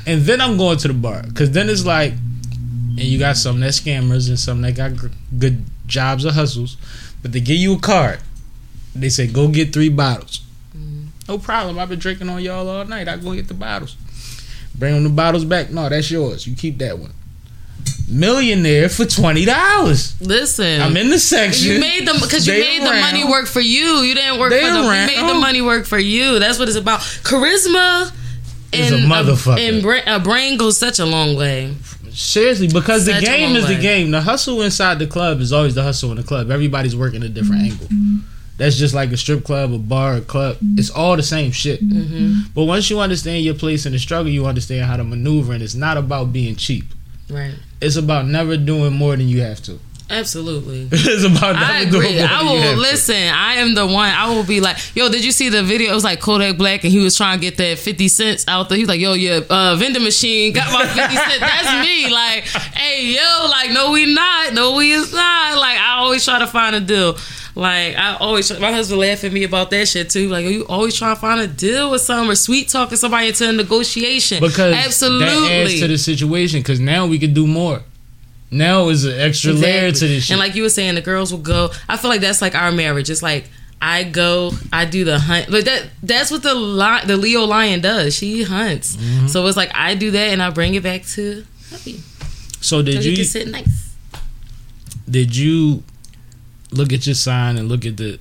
And 0.07 0.23
then 0.23 0.41
I'm 0.41 0.57
going 0.57 0.79
to 0.79 0.87
the 0.87 0.95
bar. 0.95 1.21
Cause 1.35 1.51
then 1.51 1.69
it's 1.69 1.85
like 1.85 2.13
and 2.13 2.99
you 2.99 3.17
got 3.19 3.37
some 3.37 3.59
that 3.59 3.71
scammers 3.73 4.27
and 4.27 4.39
some 4.39 4.61
that 4.61 4.75
got 4.75 4.91
good 5.37 5.63
jobs 5.85 6.25
or 6.25 6.31
hustles. 6.31 6.77
But 7.21 7.31
they 7.31 7.39
give 7.39 7.57
you 7.57 7.75
a 7.75 7.79
card. 7.79 8.19
They 8.95 9.09
say, 9.09 9.27
go 9.27 9.47
get 9.47 9.73
three 9.73 9.89
bottles. 9.89 10.41
Mm-hmm. 10.77 11.05
No 11.27 11.37
problem. 11.37 11.79
I've 11.79 11.89
been 11.89 11.99
drinking 11.99 12.29
on 12.29 12.41
y'all 12.43 12.67
all 12.69 12.85
night. 12.85 13.07
I 13.07 13.17
go 13.17 13.33
get 13.33 13.47
the 13.47 13.53
bottles. 13.53 13.95
Bring 14.75 14.93
them 14.95 15.03
the 15.03 15.09
bottles 15.09 15.45
back. 15.45 15.69
No, 15.71 15.87
that's 15.89 16.09
yours. 16.11 16.45
You 16.47 16.55
keep 16.55 16.77
that 16.79 16.97
one. 16.99 17.11
Millionaire 18.09 18.89
for 18.89 19.05
twenty 19.05 19.45
dollars. 19.45 20.19
Listen, 20.21 20.81
I'm 20.81 20.95
in 20.97 21.09
the 21.09 21.17
section. 21.19 21.73
You 21.73 21.79
made 21.79 22.05
them 22.07 22.17
because 22.21 22.45
you 22.45 22.53
made 22.53 22.81
the 22.81 22.93
money 22.99 23.23
work 23.23 23.47
for 23.47 23.61
you. 23.61 23.97
You 24.01 24.13
didn't 24.13 24.39
work 24.39 24.49
They 24.51 24.61
for 24.61 24.67
them. 24.73 24.85
around. 24.85 25.09
You 25.09 25.15
made 25.21 25.29
the 25.29 25.39
money 25.39 25.61
work 25.61 25.85
for 25.85 25.97
you. 25.97 26.37
That's 26.39 26.59
what 26.59 26.67
it's 26.67 26.77
about. 26.77 26.99
Charisma 26.99 28.11
Is 28.73 28.91
and 28.91 29.03
a 29.05 29.07
motherfucker. 29.07 29.57
and 29.69 29.81
bra- 29.81 30.01
a 30.05 30.19
brain 30.19 30.57
goes 30.57 30.77
such 30.77 30.99
a 30.99 31.05
long 31.05 31.35
way. 31.35 31.73
Seriously, 32.13 32.67
because 32.67 33.05
the 33.05 33.13
Such 33.13 33.23
a 33.23 33.25
game 33.25 33.55
is 33.55 33.67
the 33.67 33.79
game. 33.79 34.11
The 34.11 34.21
hustle 34.21 34.61
inside 34.61 34.99
the 34.99 35.07
club 35.07 35.39
is 35.39 35.51
always 35.51 35.75
the 35.75 35.83
hustle 35.83 36.11
in 36.11 36.17
the 36.17 36.23
club. 36.23 36.51
Everybody's 36.51 36.95
working 36.95 37.23
a 37.23 37.29
different 37.29 37.63
mm-hmm. 37.63 37.95
angle. 37.95 38.23
That's 38.57 38.75
just 38.77 38.93
like 38.93 39.11
a 39.11 39.17
strip 39.17 39.43
club, 39.43 39.73
a 39.73 39.79
bar, 39.79 40.15
a 40.17 40.21
club. 40.21 40.57
Mm-hmm. 40.57 40.79
It's 40.79 40.91
all 40.91 41.15
the 41.17 41.23
same 41.23 41.51
shit. 41.51 41.81
Mm-hmm. 41.81 42.51
But 42.53 42.65
once 42.65 42.89
you 42.89 42.99
understand 42.99 43.43
your 43.43 43.55
place 43.55 43.85
in 43.85 43.93
the 43.93 43.99
struggle, 43.99 44.31
you 44.31 44.45
understand 44.45 44.85
how 44.85 44.97
to 44.97 45.03
maneuver, 45.03 45.53
and 45.53 45.63
it's 45.63 45.75
not 45.75 45.97
about 45.97 46.31
being 46.31 46.55
cheap. 46.55 46.85
Right. 47.29 47.55
It's 47.81 47.95
about 47.95 48.27
never 48.27 48.57
doing 48.57 48.93
more 48.93 49.15
than 49.15 49.27
you 49.27 49.41
have 49.41 49.61
to. 49.63 49.79
Absolutely. 50.09 50.87
it's 50.91 51.23
about 51.23 51.55
I 51.55 51.81
agree. 51.81 51.99
I 51.99 52.11
than 52.11 52.17
you 52.19 52.27
have 52.27 52.45
will 52.45 52.75
to. 52.75 52.79
listen. 52.79 53.15
I 53.15 53.55
am 53.55 53.73
the 53.73 53.85
one. 53.85 54.09
I 54.09 54.29
will 54.33 54.43
be 54.43 54.59
like, 54.61 54.77
yo, 54.95 55.09
did 55.09 55.23
you 55.25 55.31
see 55.31 55.49
the 55.49 55.63
video? 55.63 55.91
It 55.91 55.95
was 55.95 56.03
like 56.03 56.19
Kodak 56.19 56.57
Black, 56.57 56.83
and 56.83 56.91
he 56.91 56.99
was 56.99 57.15
trying 57.15 57.39
to 57.39 57.41
get 57.41 57.57
that 57.57 57.79
fifty 57.79 58.07
cents 58.07 58.45
out 58.47 58.69
there. 58.69 58.77
He 58.77 58.83
was 58.83 58.89
like, 58.89 58.99
yo, 58.99 59.13
your 59.13 59.41
uh, 59.49 59.75
vending 59.75 60.03
machine 60.03 60.53
got 60.53 60.71
my 60.71 60.85
fifty 60.85 61.15
cents. 61.15 61.39
That's 61.39 61.87
me. 61.87 62.09
Like, 62.11 62.43
hey, 62.43 63.13
yo, 63.13 63.47
like, 63.49 63.71
no, 63.71 63.91
we 63.91 64.13
not. 64.13 64.53
No, 64.53 64.75
we 64.75 64.91
is 64.91 65.11
not. 65.13 65.57
Like, 65.57 65.79
I 65.79 65.95
always 65.97 66.23
try 66.23 66.39
to 66.39 66.47
find 66.47 66.75
a 66.75 66.79
deal. 66.81 67.15
Like 67.55 67.95
I 67.95 68.15
always, 68.15 68.51
my 68.59 68.71
husband 68.71 68.99
laugh 68.99 69.23
at 69.23 69.31
me 69.31 69.43
about 69.43 69.69
that 69.69 69.87
shit 69.87 70.09
too. 70.09 70.27
Like 70.27 70.45
you 70.45 70.65
always 70.67 70.95
trying 70.95 71.15
to 71.15 71.21
find 71.21 71.39
a 71.39 71.47
deal 71.47 71.91
with 71.91 72.01
someone 72.01 72.31
or 72.31 72.35
sweet 72.35 72.67
talking 72.67 72.97
somebody 72.97 73.27
into 73.27 73.47
a 73.47 73.51
negotiation. 73.53 74.39
because 74.41 74.73
absolutely, 74.73 75.27
that 75.27 75.51
adds 75.51 75.79
to 75.81 75.87
the 75.87 75.97
situation. 75.99 76.61
Because 76.61 76.79
now 76.79 77.05
we 77.05 77.19
can 77.19 77.33
do 77.33 77.45
more. 77.45 77.81
Now 78.53 78.89
is 78.89 79.03
an 79.05 79.19
extra 79.19 79.51
layer 79.53 79.91
to 79.91 80.07
this 80.07 80.25
shit. 80.25 80.31
And 80.31 80.39
like 80.39 80.55
you 80.55 80.63
were 80.63 80.69
saying, 80.69 80.95
the 80.95 81.01
girls 81.01 81.31
will 81.31 81.41
go. 81.41 81.71
I 81.89 81.97
feel 81.97 82.09
like 82.09 82.21
that's 82.21 82.41
like 82.41 82.55
our 82.55 82.71
marriage. 82.71 83.09
It's 83.09 83.23
like 83.23 83.49
I 83.81 84.03
go, 84.05 84.51
I 84.71 84.85
do 84.85 85.03
the 85.03 85.19
hunt. 85.19 85.47
But 85.51 85.65
that 85.65 85.89
that's 86.01 86.31
what 86.31 86.43
the 86.43 86.53
li- 86.55 87.05
the 87.05 87.17
Leo 87.17 87.43
lion 87.43 87.81
does. 87.81 88.15
She 88.15 88.43
hunts. 88.43 88.95
Mm-hmm. 88.95 89.27
So 89.27 89.45
it's 89.47 89.57
like 89.57 89.71
I 89.75 89.95
do 89.95 90.11
that 90.11 90.29
and 90.31 90.41
I 90.41 90.49
bring 90.51 90.75
it 90.75 90.83
back 90.83 91.03
to 91.15 91.45
hubby. 91.69 92.01
so 92.61 92.81
did 92.81 93.01
So 93.03 93.09
you 93.09 93.23
sit 93.23 93.47
nice. 93.49 93.95
did 95.09 95.35
you 95.35 95.83
look 96.71 96.93
at 96.93 97.05
your 97.05 97.15
sign 97.15 97.57
and 97.57 97.67
look 97.69 97.85
at 97.85 97.97
the 97.97 98.19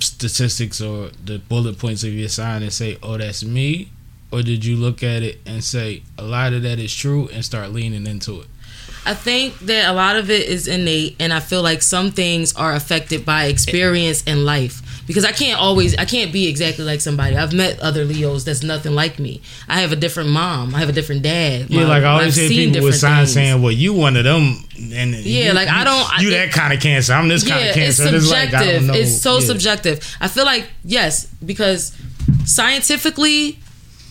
statistics 0.00 0.80
or 0.80 1.10
the 1.24 1.38
bullet 1.38 1.78
points 1.78 2.02
of 2.04 2.12
your 2.12 2.28
sign 2.28 2.62
and 2.62 2.72
say, 2.72 2.96
"Oh, 3.02 3.18
that's 3.18 3.44
me," 3.44 3.90
or 4.30 4.42
did 4.42 4.64
you 4.64 4.76
look 4.76 5.02
at 5.02 5.22
it 5.22 5.40
and 5.46 5.62
say, 5.62 6.02
"A 6.18 6.22
lot 6.22 6.52
of 6.52 6.62
that 6.62 6.78
is 6.78 6.94
true," 6.94 7.28
and 7.32 7.44
start 7.44 7.72
leaning 7.72 8.06
into 8.06 8.40
it? 8.40 8.46
I 9.06 9.14
think 9.14 9.58
that 9.60 9.88
a 9.88 9.92
lot 9.94 10.16
of 10.16 10.30
it 10.30 10.46
is 10.46 10.68
innate, 10.68 11.16
and 11.18 11.32
I 11.32 11.40
feel 11.40 11.62
like 11.62 11.80
some 11.82 12.10
things 12.10 12.52
are 12.54 12.74
affected 12.74 13.24
by 13.24 13.46
experience 13.46 14.22
and 14.26 14.44
life. 14.44 14.82
Because 15.06 15.24
I 15.24 15.32
can't 15.32 15.58
always, 15.58 15.96
I 15.96 16.04
can't 16.04 16.32
be 16.32 16.46
exactly 16.46 16.84
like 16.84 17.00
somebody. 17.00 17.36
I've 17.36 17.52
met 17.52 17.80
other 17.80 18.04
Leos 18.04 18.44
that's 18.44 18.62
nothing 18.62 18.94
like 18.94 19.18
me. 19.18 19.40
I 19.68 19.80
have 19.80 19.90
a 19.90 19.96
different 19.96 20.28
mom. 20.30 20.72
I 20.74 20.78
have 20.78 20.88
a 20.88 20.92
different 20.92 21.22
dad. 21.22 21.68
Yeah, 21.68 21.86
like 21.88 22.04
I 22.04 22.06
always 22.12 22.38
I've 22.38 22.48
hear 22.50 22.66
people 22.68 22.84
with 22.84 22.94
signs 22.96 23.32
saying, 23.32 23.60
"Well, 23.60 23.72
you 23.72 23.92
one 23.92 24.16
of 24.16 24.22
them," 24.24 24.62
and 24.92 25.14
Yeah, 25.14 25.46
you- 25.48 25.52
like, 25.54 25.68
I 25.68 25.82
don't- 25.82 26.18
I- 26.18 26.20
You 26.22 26.30
that 26.30 26.52
kind 26.52 26.72
of 26.72 26.78
cancer. 26.80 27.12
I'm 27.14 27.26
this 27.28 27.42
kind 27.42 27.68
of 27.68 27.74
cancer. 27.74 28.04
it's 28.14 28.26
subjective. 28.28 28.52
like, 28.52 28.54
I 28.54 28.72
don't 28.72 28.86
know. 28.86 28.94
It's 28.94 29.20
so 29.20 29.38
Yeah. 29.38 29.46
subjective. 29.46 30.16
I 30.20 30.28
feel 30.28 30.44
like 30.44 30.66
yes, 30.84 31.26
because 31.44 31.92
scientifically, 32.44 33.58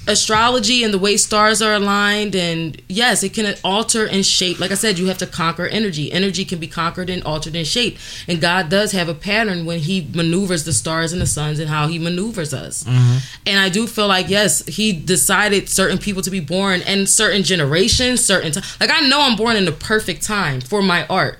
astrology 0.09 0.83
and 0.83 0.93
the 0.93 0.99
way 0.99 1.17
stars 1.17 1.61
are 1.61 1.73
aligned, 1.73 2.35
and 2.35 2.81
yes, 2.87 3.23
it 3.23 3.33
can 3.33 3.55
alter 3.63 4.05
and 4.05 4.25
shape. 4.25 4.59
Like 4.59 4.71
I 4.71 4.75
said, 4.75 4.99
you 4.99 5.07
have 5.07 5.17
to 5.19 5.27
conquer 5.27 5.67
energy. 5.67 6.11
Energy 6.11 6.43
can 6.45 6.59
be 6.59 6.67
conquered 6.67 7.09
and 7.09 7.23
altered 7.23 7.55
and 7.55 7.65
shaped. 7.65 8.01
And 8.27 8.41
God 8.41 8.69
does 8.69 8.91
have 8.91 9.09
a 9.09 9.13
pattern 9.13 9.65
when 9.65 9.79
He 9.79 10.07
maneuvers 10.13 10.65
the 10.65 10.73
stars 10.73 11.13
and 11.13 11.21
the 11.21 11.25
suns 11.25 11.59
and 11.59 11.69
how 11.69 11.87
He 11.87 11.99
maneuvers 11.99 12.53
us. 12.53 12.83
Mm-hmm. 12.83 13.17
And 13.47 13.59
I 13.59 13.69
do 13.69 13.87
feel 13.87 14.07
like 14.07 14.29
yes, 14.29 14.65
He 14.65 14.91
decided 14.91 15.69
certain 15.69 15.97
people 15.97 16.21
to 16.23 16.31
be 16.31 16.39
born 16.39 16.81
and 16.81 17.07
certain 17.07 17.43
generations, 17.43 18.23
certain 18.23 18.51
time. 18.51 18.63
Like 18.79 18.91
I 18.91 19.07
know 19.07 19.21
I'm 19.21 19.35
born 19.35 19.55
in 19.55 19.65
the 19.65 19.71
perfect 19.71 20.23
time 20.23 20.61
for 20.61 20.81
my 20.81 21.05
art. 21.07 21.39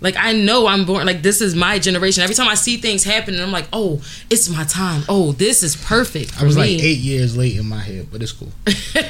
Like 0.00 0.16
I 0.18 0.32
know 0.32 0.66
I'm 0.66 0.84
born 0.84 1.06
like 1.06 1.22
this 1.22 1.40
is 1.40 1.54
my 1.54 1.78
generation. 1.78 2.22
Every 2.22 2.34
time 2.34 2.48
I 2.48 2.54
see 2.54 2.76
things 2.76 3.02
happening, 3.04 3.40
I'm 3.40 3.50
like, 3.52 3.66
oh, 3.72 4.02
it's 4.30 4.48
my 4.48 4.64
time. 4.64 5.02
Oh, 5.08 5.32
this 5.32 5.62
is 5.62 5.74
perfect 5.76 6.32
for 6.32 6.42
I 6.42 6.44
was 6.46 6.56
me. 6.56 6.62
like 6.76 6.82
eight 6.84 6.98
years 6.98 7.36
late 7.36 7.56
in 7.56 7.66
my 7.68 7.80
head, 7.80 8.08
but 8.12 8.22
it's 8.22 8.32
cool. 8.32 8.52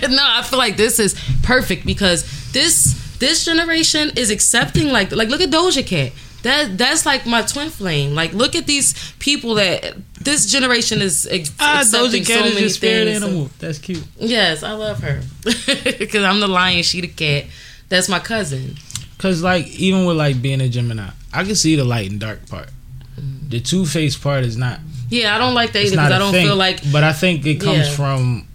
no, 0.08 0.22
I 0.22 0.42
feel 0.42 0.58
like 0.58 0.76
this 0.76 0.98
is 1.00 1.14
perfect 1.42 1.84
because 1.86 2.24
this 2.52 2.94
this 3.18 3.44
generation 3.44 4.10
is 4.16 4.30
accepting 4.30 4.88
like 4.90 5.10
like 5.12 5.28
look 5.28 5.40
at 5.40 5.50
Doja 5.50 5.84
Cat. 5.86 6.12
That 6.42 6.78
that's 6.78 7.04
like 7.04 7.26
my 7.26 7.42
twin 7.42 7.70
flame. 7.70 8.14
Like 8.14 8.32
look 8.32 8.54
at 8.54 8.66
these 8.68 8.94
people 9.18 9.54
that 9.56 9.96
this 10.20 10.46
generation 10.46 11.02
is 11.02 11.26
ex- 11.28 11.50
Ah, 11.58 11.80
accepting 11.80 12.22
Doja 12.22 12.26
Cat 12.26 12.38
so 12.38 12.44
is 12.44 12.50
many 12.50 12.60
your 12.60 12.68
spirit 12.70 13.04
things. 13.06 13.22
animal. 13.24 13.50
That's 13.58 13.78
cute. 13.80 14.04
Yes, 14.20 14.62
I 14.62 14.72
love 14.72 15.00
her 15.02 15.22
because 15.98 16.22
I'm 16.22 16.38
the 16.38 16.46
lion, 16.48 16.84
she 16.84 17.00
the 17.00 17.08
cat. 17.08 17.46
That's 17.88 18.08
my 18.08 18.18
cousin. 18.20 18.76
Cause 19.18 19.42
like 19.42 19.66
even 19.68 20.04
with 20.04 20.16
like 20.16 20.42
being 20.42 20.60
a 20.60 20.68
Gemini, 20.68 21.10
I 21.32 21.44
can 21.44 21.54
see 21.54 21.74
the 21.76 21.84
light 21.84 22.10
and 22.10 22.20
dark 22.20 22.46
part. 22.48 22.68
Mm-hmm. 23.18 23.48
The 23.48 23.60
two 23.60 23.86
faced 23.86 24.22
part 24.22 24.44
is 24.44 24.56
not. 24.56 24.80
Yeah, 25.08 25.34
I 25.34 25.38
don't 25.38 25.54
like 25.54 25.72
that 25.72 25.80
either 25.84 25.90
because 25.92 26.12
I 26.12 26.18
don't 26.18 26.32
thing. 26.32 26.46
feel 26.46 26.56
like 26.56 26.80
But 26.92 27.04
I 27.04 27.12
think 27.12 27.46
it 27.46 27.60
comes 27.60 27.88
Yeah. 27.88 27.94
from 27.96 28.46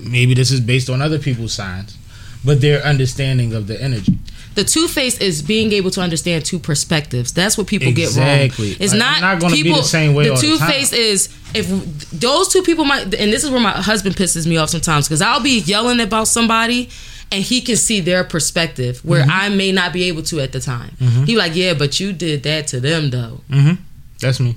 maybe 0.00 0.34
this 0.34 0.50
is 0.50 0.60
based 0.60 0.90
on 0.90 1.00
other 1.02 1.18
people's 1.18 1.52
signs, 1.52 1.96
but 2.44 2.60
their 2.60 2.82
understanding 2.82 3.52
of 3.54 3.66
the 3.66 3.80
energy. 3.80 4.18
the 4.56 4.64
two 4.64 4.88
face 4.88 5.18
is 5.18 5.42
being 5.42 5.70
able 5.72 5.90
to 5.90 6.00
understand 6.00 6.42
two 6.44 6.58
perspectives. 6.58 7.30
That's 7.32 7.58
what 7.58 7.66
people 7.66 7.88
Exactly. 7.88 8.14
get 8.16 8.26
wrong. 8.26 8.40
Exactly. 8.40 8.70
It's 8.80 8.92
Like, 8.94 8.98
not, 8.98 9.20
not 9.20 9.40
gonna 9.40 9.54
be 9.54 9.62
people, 9.64 9.82
the 9.82 9.86
same 9.86 10.14
way 10.14 10.28
the 10.30 10.34
two 10.36 10.56
face 10.58 10.94
is 10.94 11.28
if 11.54 11.68
those 12.10 12.48
two 12.48 12.62
people 12.62 12.86
might, 12.86 13.12
and 13.14 13.30
this 13.32 13.44
is 13.44 13.50
where 13.50 13.60
my 13.60 13.70
husband 13.72 14.16
pisses 14.16 14.46
me 14.46 14.56
off 14.56 14.70
sometimes 14.70 15.06
because 15.06 15.20
I'll 15.20 15.40
be 15.42 15.58
yelling 15.60 16.00
about 16.00 16.26
somebody. 16.26 16.88
And 17.32 17.42
he 17.42 17.60
can 17.60 17.76
see 17.76 18.00
their 18.00 18.22
perspective 18.24 19.04
where 19.04 19.22
Mm-hmm. 19.22 19.30
I 19.32 19.48
may 19.48 19.72
not 19.72 19.92
be 19.92 20.04
able 20.04 20.22
to 20.24 20.40
at 20.40 20.52
the 20.52 20.60
time. 20.60 20.90
He 21.26 21.36
like, 21.36 21.54
yeah, 21.56 21.74
but 21.74 21.98
you 22.00 22.12
did 22.12 22.42
that 22.44 22.68
to 22.68 22.80
them 22.80 23.10
though, 23.10 23.40
Mm-hmm. 23.50 23.82
That's 24.20 24.40
me. 24.40 24.56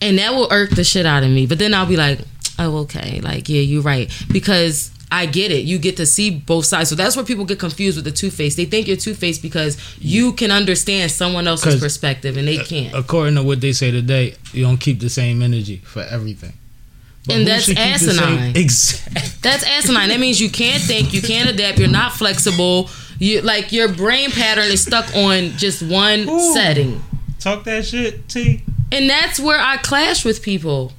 and 0.00 0.18
that 0.18 0.34
will 0.34 0.48
irk 0.52 0.70
the 0.70 0.84
shit 0.84 1.06
out 1.06 1.22
of 1.22 1.30
me. 1.30 1.46
But 1.46 1.58
then 1.58 1.72
I'll 1.74 1.86
be 1.86 1.96
like, 1.96 2.20
oh, 2.58 2.78
okay, 2.84 3.20
like 3.22 3.48
yeah, 3.48 3.60
you're 3.62 3.82
right 3.82 4.10
because 4.30 4.90
I 5.10 5.26
get 5.26 5.50
it. 5.52 5.64
You 5.64 5.78
get 5.78 5.96
to 5.98 6.06
see 6.06 6.30
both 6.30 6.64
sides. 6.66 6.90
So 6.90 6.94
that's 6.96 7.14
where 7.16 7.24
people 7.24 7.44
get 7.44 7.58
confused 7.60 7.96
with 7.96 8.04
the 8.04 8.10
two 8.10 8.30
face. 8.30 8.56
They 8.56 8.64
think 8.64 8.86
you're 8.88 8.96
two 8.96 9.14
faced 9.14 9.42
because 9.42 9.78
you 10.00 10.32
can 10.32 10.50
understand 10.50 11.10
someone 11.10 11.46
else's 11.46 11.80
perspective 11.80 12.36
and 12.36 12.46
they 12.48 12.58
can't. 12.58 12.94
According 12.94 13.36
to 13.36 13.42
what 13.42 13.60
they 13.60 13.72
say 13.72 13.90
today, 13.92 14.34
you 14.52 14.64
don't 14.64 14.78
keep 14.78 15.00
the 15.00 15.08
same 15.10 15.40
energy 15.42 15.78
for 15.84 16.02
everything. 16.02 16.52
And 17.28 17.46
that's 17.46 17.64
should 17.64 17.76
keep 17.76 17.92
the 17.94 17.98
same- 17.98 18.18
asinine. 18.20 18.56
Exactly. 18.56 19.22
That's 19.42 19.64
asinine. 19.64 20.08
That 20.10 20.20
means 20.20 20.40
you 20.40 20.50
can't 20.50 20.82
think, 20.82 21.14
you 21.14 21.22
can't 21.22 21.48
adapt, 21.48 21.78
you're 21.78 21.88
not 21.88 22.12
flexible. 22.12 22.90
You 23.18 23.40
like 23.40 23.72
your 23.72 23.88
brain 23.88 24.30
pattern 24.30 24.64
is 24.64 24.82
stuck 24.82 25.06
on 25.16 25.50
just 25.56 25.82
one 25.82 26.28
Ooh. 26.28 26.52
setting. 26.52 27.02
Talk 27.38 27.64
that 27.64 27.86
shit, 27.86 28.28
T. 28.28 28.62
And 28.92 29.08
that's 29.08 29.38
where 29.40 29.58
I 29.58 29.76
clash 29.78 30.24
with 30.24 30.42
people. 30.42 30.92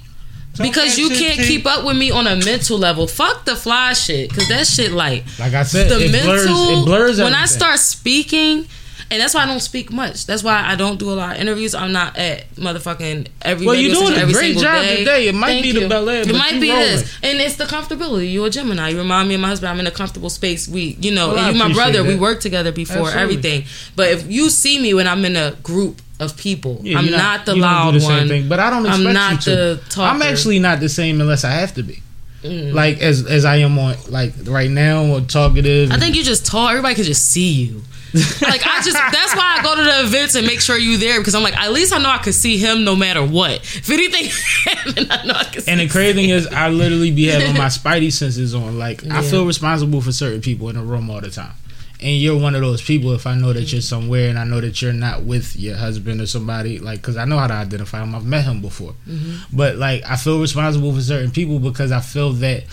Because 0.57 0.97
you 0.97 1.09
shit, 1.09 1.19
can't 1.19 1.39
T. 1.41 1.47
keep 1.47 1.65
up 1.65 1.85
with 1.85 1.97
me 1.97 2.11
on 2.11 2.27
a 2.27 2.35
mental 2.37 2.77
level. 2.77 3.07
Fuck 3.07 3.43
the 3.45 3.55
fly 3.57 3.91
shit. 3.93 4.33
Cause 4.33 4.47
that 4.47 4.65
shit 4.65 4.91
like 4.93 5.25
Like 5.37 5.53
I 5.53 5.63
said, 5.63 5.89
the 5.91 6.05
it 6.05 6.11
mental 6.11 6.31
blurs. 6.55 6.79
It 6.81 6.85
blurs 6.85 7.19
when 7.19 7.33
I 7.35 7.45
start 7.45 7.77
speaking 7.79 8.65
and 9.11 9.21
that's 9.21 9.33
why 9.33 9.43
I 9.43 9.45
don't 9.45 9.59
speak 9.59 9.91
much. 9.91 10.25
That's 10.25 10.43
why 10.43 10.63
I 10.65 10.75
don't 10.75 10.97
do 10.97 11.11
a 11.11 11.13
lot 11.13 11.35
of 11.35 11.41
interviews. 11.41 11.75
I'm 11.75 11.91
not 11.91 12.17
at 12.17 12.49
motherfucking 12.55 13.27
every 13.43 13.65
Well, 13.67 13.75
you're 13.75 13.93
doing 13.93 14.13
a 14.17 14.31
great 14.31 14.57
job 14.57 14.81
day. 14.81 14.97
today. 14.97 15.27
It 15.27 15.35
might 15.35 15.47
Thank 15.47 15.63
be 15.63 15.71
the 15.73 15.81
you. 15.81 15.87
Belaire, 15.87 16.27
It 16.27 16.33
might 16.35 16.59
be 16.59 16.69
rolling. 16.71 16.85
this, 16.85 17.17
and 17.23 17.39
it's 17.39 17.55
the 17.57 17.65
comfortability. 17.65 18.31
You're 18.33 18.47
a 18.47 18.49
Gemini. 18.49 18.89
You 18.89 18.97
remind 18.97 19.29
me 19.29 19.35
of 19.35 19.41
my 19.41 19.47
husband. 19.49 19.69
I'm 19.71 19.79
in 19.79 19.87
a 19.87 19.91
comfortable 19.91 20.29
space. 20.29 20.67
We, 20.67 20.97
you 20.99 21.11
know, 21.13 21.33
Well, 21.33 21.51
you 21.53 21.57
my 21.59 21.71
brother. 21.71 22.03
We 22.03 22.15
worked 22.15 22.41
together 22.41 22.71
before 22.71 23.07
Absolutely. 23.09 23.21
everything. 23.21 23.63
But 23.95 24.09
if 24.11 24.29
you 24.31 24.49
see 24.49 24.79
me 24.81 24.93
when 24.93 25.07
I'm 25.07 25.23
in 25.25 25.35
a 25.35 25.51
group 25.63 26.01
of 26.19 26.35
people, 26.37 26.79
Yeah, 26.83 26.97
I'm 26.97 27.05
you're 27.07 27.17
not, 27.17 27.45
the 27.45 27.55
loud 27.55 27.91
do 27.91 27.99
the 27.99 28.05
same 28.05 28.17
one. 28.17 28.27
thing, 28.27 28.49
but 28.49 28.59
I 28.59 28.69
don't 28.69 28.85
I'm 28.87 29.03
not 29.13 29.43
the 29.45 29.79
talker. 29.89 30.09
I'm 30.15 30.21
actually 30.21 30.59
not 30.59 30.79
the 30.79 30.89
same 30.89 31.19
unless 31.21 31.43
I 31.43 31.51
have 31.51 31.73
to 31.75 31.83
be. 31.83 32.01
Mm. 32.43 32.73
Like 32.73 33.01
as 33.01 33.25
as 33.25 33.43
I 33.43 33.57
am 33.57 33.77
on 33.79 33.95
like 34.09 34.31
right 34.45 34.69
now 34.69 35.03
or 35.05 35.21
talkative. 35.21 35.91
I 35.91 35.97
think 35.97 36.15
you 36.15 36.23
just 36.23 36.45
talk. 36.45 36.69
Everybody 36.71 36.93
can 36.95 37.03
just 37.03 37.29
see 37.31 37.51
you. 37.53 37.81
like 38.41 38.65
I 38.65 38.81
just 38.81 38.93
that's 38.93 39.35
why 39.35 39.57
I 39.59 39.63
go 39.63 39.75
to 39.75 39.83
the 39.83 40.05
events 40.05 40.35
and 40.35 40.47
make 40.47 40.61
sure 40.61 40.77
you 40.77 40.97
there 40.97 41.19
because 41.19 41.35
I'm 41.35 41.43
like 41.43 41.57
at 41.57 41.73
least 41.73 41.93
I 41.93 41.97
know 41.97 42.09
I 42.09 42.19
can 42.19 42.31
see 42.31 42.57
him 42.57 42.85
no 42.85 42.95
matter 42.95 43.25
what. 43.25 43.55
If 43.55 43.89
anything 43.89 44.25
happened, 44.75 45.11
I 45.11 45.25
know 45.25 45.33
I 45.33 45.43
can 45.43 45.61
see. 45.61 45.71
Him. 45.71 45.79
And 45.79 45.89
the 45.89 45.91
crazy 45.91 46.13
thing 46.13 46.29
is, 46.29 46.47
I 46.47 46.69
literally 46.69 47.11
be 47.11 47.25
having 47.25 47.57
my 47.57 47.67
spidey 47.67 48.13
senses 48.13 48.55
on. 48.55 48.77
Like 48.79 49.05
I 49.07 49.21
feel 49.21 49.45
responsible 49.45 50.01
for 50.01 50.13
certain 50.13 50.41
people 50.41 50.69
in 50.69 50.75
the 50.75 50.81
room 50.81 51.09
all 51.09 51.19
the 51.19 51.29
time. 51.29 51.53
And 52.01 52.17
you're 52.17 52.39
one 52.39 52.55
of 52.55 52.61
those 52.61 52.81
people. 52.81 53.13
If 53.13 53.25
I 53.25 53.35
know 53.35 53.53
that 53.53 53.71
you're 53.71 53.81
somewhere 53.81 54.29
and 54.29 54.37
I 54.37 54.43
know 54.43 54.61
that 54.61 54.81
you're 54.81 54.93
not 54.93 55.23
with 55.23 55.55
your 55.55 55.75
husband 55.75 56.19
or 56.21 56.27
somebody, 56.27 56.77
like, 56.77 57.01
because 57.01 57.15
I 57.15 57.25
know 57.25 57.37
how 57.37 57.47
to 57.47 57.53
identify 57.53 58.03
him. 58.03 58.13
I've 58.13 58.25
met 58.25 58.43
him 58.43 58.61
before. 58.61 58.93
Mm-hmm. 59.07 59.55
But 59.55 59.77
like, 59.77 60.03
I 60.05 60.17
feel 60.17 60.39
responsible 60.39 60.93
for 60.93 61.01
certain 61.01 61.31
people 61.31 61.57
because 61.57 61.91
I 61.91 62.01
feel 62.01 62.33
that 62.33 62.65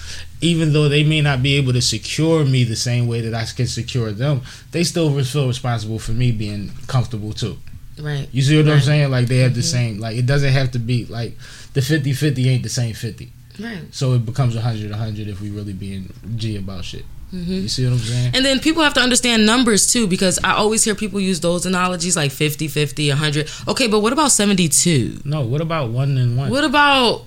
even 0.42 0.72
though 0.72 0.88
they 0.88 1.04
may 1.04 1.20
not 1.22 1.42
be 1.42 1.54
able 1.56 1.72
to 1.72 1.80
secure 1.80 2.44
me 2.44 2.64
the 2.64 2.76
same 2.76 3.06
way 3.06 3.20
that 3.22 3.32
I 3.34 3.44
can 3.44 3.66
secure 3.66 4.12
them, 4.12 4.42
they 4.72 4.84
still 4.84 5.22
feel 5.24 5.46
responsible 5.48 5.98
for 5.98 6.12
me 6.12 6.32
being 6.32 6.70
comfortable 6.88 7.32
too. 7.32 7.56
right. 8.00 8.28
You 8.32 8.42
see 8.42 8.56
what 8.56 8.66
I'm 8.68 8.78
Mm-hmm. 8.78 8.84
saying? 8.86 9.10
Like 9.10 9.26
they 9.28 9.38
have 9.38 9.54
the 9.54 9.62
same. 9.62 9.98
Like 9.98 10.16
it 10.16 10.26
doesn't 10.26 10.52
have 10.52 10.72
to 10.72 10.78
be 10.78 11.04
like 11.06 11.36
the 11.74 11.80
50-50 11.80 12.46
ain't 12.46 12.62
the 12.62 12.68
same 12.68 12.94
fifty. 12.94 13.32
Right. 13.60 13.82
So 13.92 14.14
it 14.14 14.24
becomes 14.26 14.54
100 14.54 14.90
100 14.90 15.28
if 15.28 15.40
we 15.40 15.50
really 15.50 15.74
being 15.74 16.12
G 16.36 16.56
about 16.56 16.84
shit. 16.84 17.04
Mm-hmm. 17.34 17.52
You 17.52 17.68
see 17.68 17.84
what 17.84 17.92
I'm 17.94 17.98
saying? 18.00 18.30
And 18.34 18.44
then 18.44 18.60
people 18.60 18.82
have 18.82 18.92
to 18.94 19.00
understand 19.00 19.46
numbers 19.46 19.90
too 19.92 20.06
because 20.06 20.38
I 20.44 20.52
always 20.52 20.84
hear 20.84 20.94
people 20.94 21.18
use 21.20 21.40
those 21.40 21.64
analogies 21.64 22.14
like 22.16 22.30
50, 22.30 22.68
50, 22.68 23.08
100. 23.08 23.48
Okay, 23.68 23.86
but 23.88 24.00
what 24.00 24.12
about 24.12 24.32
72? 24.32 25.20
no, 25.24 25.40
what 25.42 25.60
about 25.62 25.90
one 25.90 26.16
and 26.18 26.36
one? 26.36 26.50
What 26.50 26.64
about 26.64 27.24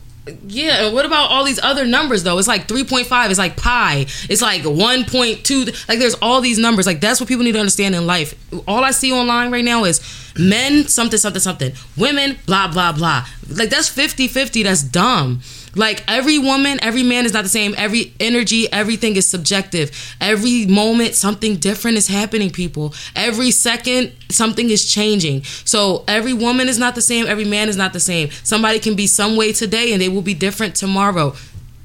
yeah, 0.48 0.92
what 0.92 1.06
about 1.06 1.30
all 1.30 1.44
these 1.44 1.60
other 1.62 1.86
numbers 1.86 2.24
though? 2.24 2.38
It's 2.38 2.48
like 2.48 2.68
3.5, 2.68 3.30
it's 3.30 3.38
like 3.38 3.58
pi, 3.58 4.06
it's 4.30 4.42
like 4.42 4.62
1.2. 4.64 5.88
Like 5.88 6.00
there's 6.00 6.16
all 6.16 6.42
these 6.42 6.58
numbers. 6.58 6.88
Like 6.88 7.00
that's 7.00 7.20
what 7.20 7.30
people 7.30 7.44
need 7.44 7.52
to 7.54 7.60
understand 7.60 7.94
in 7.96 8.08
life. 8.08 8.34
All 8.68 8.84
I 8.84 8.92
see 8.92 9.12
online 9.14 9.52
right 9.52 9.64
now 9.64 9.84
is 9.84 10.00
Men 10.38 10.88
something 10.88 11.20
something 11.20 11.42
something. 11.42 11.72
Women 11.98 12.38
blah 12.46 12.68
blah 12.72 12.92
blah. 12.92 13.26
Like 13.50 13.70
that's 13.70 13.90
50-50. 13.90 14.64
That's 14.64 14.84
dumb. 14.84 15.42
Like 15.76 16.04
every 16.08 16.40
woman, 16.40 16.80
every 16.82 17.04
man 17.04 17.26
is 17.26 17.34
not 17.34 17.44
the 17.44 17.50
same. 17.50 17.76
Every 17.78 18.14
energy, 18.20 18.72
everything 18.72 19.18
is 19.18 19.28
subjective. 19.28 20.16
Every 20.22 20.66
moment, 20.66 21.16
something 21.16 21.58
different 21.58 21.98
is 21.98 22.08
happening, 22.08 22.50
people. 22.50 22.94
Every 23.16 23.52
second, 23.52 24.14
something 24.30 24.70
is 24.70 24.90
changing. 24.92 25.44
So 25.44 26.06
every 26.08 26.34
woman 26.34 26.70
is 26.70 26.80
not 26.80 26.96
the 26.96 27.02
same. 27.02 27.28
Every 27.28 27.46
man 27.46 27.68
is 27.68 27.76
not 27.76 27.92
the 27.94 28.00
same. 28.00 28.30
Somebody 28.44 28.80
can 28.80 28.96
be 28.96 29.06
some 29.08 29.36
way 29.36 29.52
today 29.52 29.92
and 29.92 30.02
they 30.02 30.10
will 30.10 30.22
be 30.22 30.34
different 30.34 30.76
tomorrow. 30.76 31.36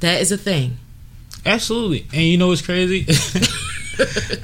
That 0.01 0.21
is 0.21 0.31
a 0.31 0.39
thing. 0.39 0.79
Absolutely. 1.45 2.07
And 2.13 2.23
you 2.23 2.37
know 2.37 2.49
what's 2.49 2.63
crazy? 2.63 3.07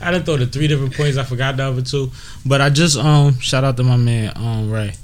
I 0.01 0.11
done 0.11 0.25
throw 0.25 0.37
the 0.37 0.47
three 0.47 0.69
different 0.69 0.95
points. 0.95 1.17
I 1.17 1.25
forgot 1.25 1.57
the 1.57 1.65
other 1.65 1.83
two. 1.83 2.11
But 2.45 2.61
I 2.61 2.71
just 2.71 2.97
um 2.97 3.39
shout 3.39 3.65
out 3.65 3.77
to 3.77 3.83
my 3.85 3.97
man 3.97 4.33
um 4.37 4.71
Ray. 4.71 4.95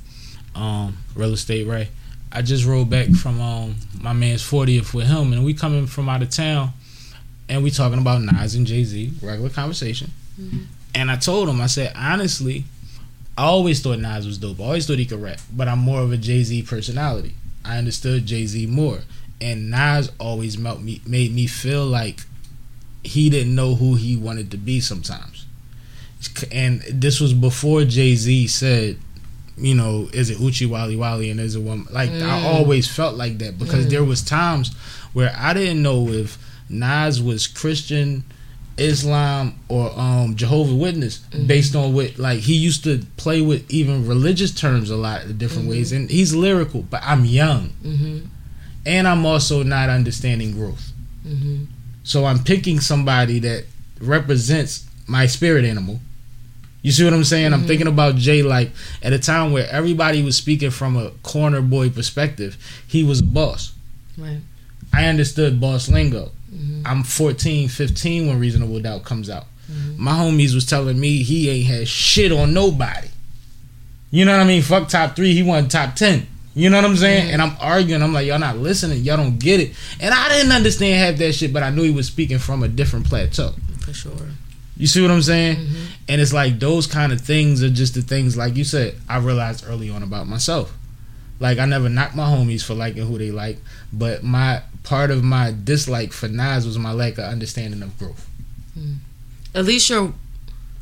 Um 0.54 0.96
real 1.14 1.32
estate 1.32 1.66
Ray. 1.66 1.88
I 2.30 2.42
just 2.42 2.64
rolled 2.64 2.90
back 2.90 3.08
from 3.10 3.40
um 3.40 3.76
my 4.00 4.12
man's 4.12 4.42
40th 4.42 4.94
with 4.94 5.06
him 5.06 5.32
and 5.32 5.44
we 5.44 5.54
coming 5.54 5.86
from 5.86 6.08
out 6.08 6.22
of 6.22 6.30
town 6.30 6.70
and 7.48 7.62
we 7.62 7.70
talking 7.70 7.98
about 7.98 8.22
Nas 8.22 8.54
and 8.54 8.66
Jay-Z, 8.66 9.12
regular 9.22 9.50
conversation. 9.50 10.10
And 10.94 11.10
I 11.10 11.16
told 11.16 11.48
him, 11.48 11.60
I 11.60 11.66
said, 11.66 11.92
honestly, 11.94 12.64
I 13.36 13.44
always 13.44 13.80
thought 13.82 13.98
Nas 13.98 14.26
was 14.26 14.38
dope. 14.38 14.60
I 14.60 14.64
always 14.64 14.86
thought 14.86 14.98
he 14.98 15.06
could 15.06 15.20
rap, 15.22 15.40
but 15.52 15.68
I'm 15.68 15.78
more 15.78 16.00
of 16.00 16.12
a 16.12 16.16
Jay 16.16 16.42
Z 16.42 16.62
personality. 16.62 17.34
I 17.64 17.78
understood 17.78 18.26
Jay 18.26 18.46
Z 18.46 18.66
more, 18.66 19.00
and 19.40 19.70
Nas 19.70 20.10
always 20.18 20.58
melt 20.58 20.80
me, 20.80 21.00
made 21.06 21.34
me 21.34 21.46
feel 21.46 21.84
like 21.86 22.20
he 23.04 23.30
didn't 23.30 23.54
know 23.54 23.74
who 23.74 23.94
he 23.94 24.16
wanted 24.16 24.50
to 24.50 24.56
be 24.56 24.80
sometimes. 24.80 25.46
And 26.52 26.82
this 26.82 27.20
was 27.20 27.34
before 27.34 27.84
Jay 27.84 28.14
Z 28.14 28.46
said, 28.48 28.98
you 29.56 29.74
know, 29.74 30.08
is 30.12 30.30
it 30.30 30.38
Oochie 30.38 30.68
Wally 30.68 30.96
Wally 30.96 31.30
and 31.30 31.40
is 31.40 31.56
it 31.56 31.60
one 31.60 31.86
like 31.90 32.10
I 32.10 32.12
mm. 32.12 32.44
always 32.44 32.88
felt 32.88 33.16
like 33.16 33.38
that 33.38 33.58
because 33.58 33.88
there 33.88 34.00
mm. 34.00 34.08
was 34.08 34.22
times 34.22 34.74
where 35.12 35.34
I 35.36 35.52
didn't 35.52 35.82
know 35.82 36.08
if 36.08 36.38
Nas 36.68 37.20
was 37.20 37.46
Christian, 37.46 38.24
Islam, 38.78 39.58
or 39.68 39.92
um 39.98 40.36
Jehovah 40.36 40.74
Witness 40.74 41.18
mm-hmm. 41.18 41.46
based 41.46 41.76
on 41.76 41.92
what 41.92 42.18
like 42.18 42.40
he 42.40 42.54
used 42.54 42.84
to 42.84 43.04
play 43.16 43.42
with 43.42 43.70
even 43.70 44.06
religious 44.06 44.52
terms 44.52 44.90
a 44.90 44.96
lot 44.96 45.24
of 45.24 45.38
different 45.38 45.64
mm-hmm. 45.64 45.70
ways 45.70 45.92
and 45.92 46.08
he's 46.08 46.34
lyrical, 46.34 46.82
but 46.82 47.02
I'm 47.04 47.24
young. 47.24 47.70
Mm-hmm. 47.82 48.26
And 48.84 49.06
I'm 49.06 49.24
also 49.26 49.62
not 49.62 49.90
understanding 49.90 50.52
growth. 50.52 50.92
Mm-hmm. 51.26 51.64
Mm-hmm. 52.02 52.06
So 52.06 52.24
I'm 52.24 52.42
picking 52.42 52.80
somebody 52.80 53.38
that 53.40 53.64
represents 54.00 54.86
my 55.06 55.26
spirit 55.26 55.64
animal. 55.64 56.00
You 56.82 56.90
see 56.90 57.04
what 57.04 57.12
I'm 57.12 57.22
saying? 57.24 57.52
I'm 57.52 57.64
thinking 57.64 57.86
about 57.86 58.16
Jay 58.16 58.42
like 58.42 58.70
at 59.02 59.12
a 59.12 59.18
time 59.18 59.52
where 59.52 59.68
everybody 59.70 60.22
was 60.22 60.36
speaking 60.36 60.70
from 60.70 60.96
a 60.96 61.10
corner 61.22 61.62
boy 61.62 61.90
perspective. 61.90 62.56
He 62.88 63.04
was 63.04 63.20
a 63.20 63.24
boss. 63.24 63.72
Right. 64.18 64.40
I 64.92 65.06
understood 65.06 65.60
boss 65.60 65.88
lingo. 65.88 66.32
Mm-hmm. 66.52 66.82
I'm 66.84 67.04
14, 67.04 67.68
15 67.68 68.26
when 68.26 68.38
Reasonable 68.40 68.80
Doubt 68.80 69.04
comes 69.04 69.30
out. 69.30 69.46
My 69.96 70.12
homies 70.12 70.54
was 70.54 70.66
telling 70.66 70.98
me 70.98 71.22
he 71.22 71.48
ain't 71.48 71.66
had 71.66 71.88
shit 71.88 72.32
on 72.32 72.52
nobody. 72.52 73.08
You 74.10 74.24
know 74.24 74.32
what 74.32 74.42
I 74.42 74.44
mean? 74.44 74.62
Fuck 74.62 74.88
top 74.88 75.16
three, 75.16 75.32
he 75.32 75.42
won 75.42 75.68
top 75.68 75.94
ten. 75.94 76.26
You 76.54 76.68
know 76.68 76.76
what 76.76 76.84
I'm 76.84 76.96
saying? 76.96 77.30
And 77.30 77.40
I'm 77.40 77.56
arguing. 77.60 78.02
I'm 78.02 78.12
like, 78.12 78.26
y'all 78.26 78.38
not 78.38 78.58
listening. 78.58 79.02
Y'all 79.02 79.16
don't 79.16 79.38
get 79.38 79.60
it. 79.60 79.74
And 80.00 80.12
I 80.12 80.28
didn't 80.28 80.52
understand 80.52 80.98
half 80.98 81.16
that 81.18 81.32
shit, 81.32 81.52
but 81.52 81.62
I 81.62 81.70
knew 81.70 81.82
he 81.82 81.90
was 81.90 82.06
speaking 82.06 82.38
from 82.38 82.62
a 82.62 82.68
different 82.68 83.06
plateau. 83.06 83.54
For 83.80 83.94
sure. 83.94 84.12
You 84.76 84.86
see 84.86 85.00
what 85.00 85.10
I'm 85.10 85.22
saying? 85.22 85.56
Mm-hmm. 85.56 85.84
And 86.08 86.20
it's 86.20 86.32
like 86.32 86.58
those 86.58 86.86
kind 86.86 87.12
of 87.12 87.20
things 87.20 87.62
are 87.62 87.70
just 87.70 87.94
the 87.94 88.02
things, 88.02 88.36
like 88.36 88.56
you 88.56 88.64
said, 88.64 88.96
I 89.08 89.18
realized 89.18 89.64
early 89.66 89.90
on 89.90 90.02
about 90.02 90.26
myself. 90.26 90.76
Like 91.40 91.58
I 91.58 91.64
never 91.64 91.88
knocked 91.88 92.14
my 92.14 92.24
homies 92.24 92.64
for 92.64 92.74
liking 92.74 93.06
who 93.06 93.18
they 93.18 93.30
like, 93.30 93.58
but 93.92 94.22
my 94.22 94.62
part 94.82 95.10
of 95.10 95.24
my 95.24 95.54
dislike 95.64 96.12
for 96.12 96.28
Nas 96.28 96.66
was 96.66 96.78
my 96.78 96.92
lack 96.92 97.18
of 97.18 97.24
understanding 97.24 97.82
of 97.82 97.98
growth. 97.98 98.28
Mm. 98.78 98.98
At 99.54 99.64
least 99.64 99.90
you're 99.90 100.12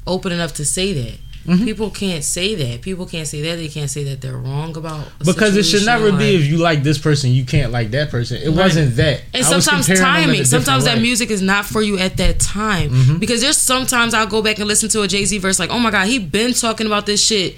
open 0.07 0.33
enough 0.33 0.55
to 0.55 0.65
say 0.65 0.93
that. 0.93 1.19
Mhm. 1.47 1.65
People 1.65 1.91
can't 1.91 2.23
say 2.23 2.55
that. 2.55 2.83
People 2.83 3.07
can't 3.07 3.27
say 3.27 3.41
that. 3.43 3.57
They 3.57 3.69
can't 3.69 3.91
say 3.91 4.05
that 4.05 4.21
they're 4.21 4.37
wrong 4.37 4.77
about. 4.77 5.07
Because 5.25 5.57
it 5.57 5.63
should 5.65 5.87
never 5.87 6.13
be 6.13 6.35
if 6.37 6.47
you 6.47 6.59
like 6.59 6.83
this 6.83 6.99
person, 6.99 7.31
you 7.31 7.45
can't 7.45 7.73
like 7.73 7.91
that 7.93 8.11
person. 8.11 8.37
It 8.43 8.49
Right. 8.49 8.57
wasn't 8.57 8.97
that. 8.97 9.23
And 9.33 9.45
I 9.45 9.49
sometimes 9.49 9.87
comparing 9.87 10.03
them 10.05 10.15
in 10.15 10.21
a 10.21 10.25
timing. 10.35 10.45
Sometimes 10.45 10.85
that 10.85 10.97
way. 10.97 11.03
music 11.03 11.31
is 11.31 11.41
not 11.43 11.65
for 11.67 11.83
you 11.83 11.99
at 11.99 12.17
that 12.19 12.39
time. 12.41 12.91
Mhm. 12.91 13.21
Because 13.21 13.41
there's 13.41 13.57
sometimes 13.57 14.13
I'll 14.15 14.27
go 14.27 14.43
back 14.43 14.59
and 14.59 14.69
listen 14.69 14.89
to 14.91 15.03
a 15.03 15.09
Jay 15.09 15.25
Z 15.25 15.39
verse 15.39 15.59
like, 15.59 15.71
oh 15.71 15.79
my 15.79 15.91
god, 15.91 16.07
he 16.09 16.19
been 16.19 16.53
talking 16.53 16.87
about 16.87 17.07
this 17.07 17.25
shit 17.27 17.57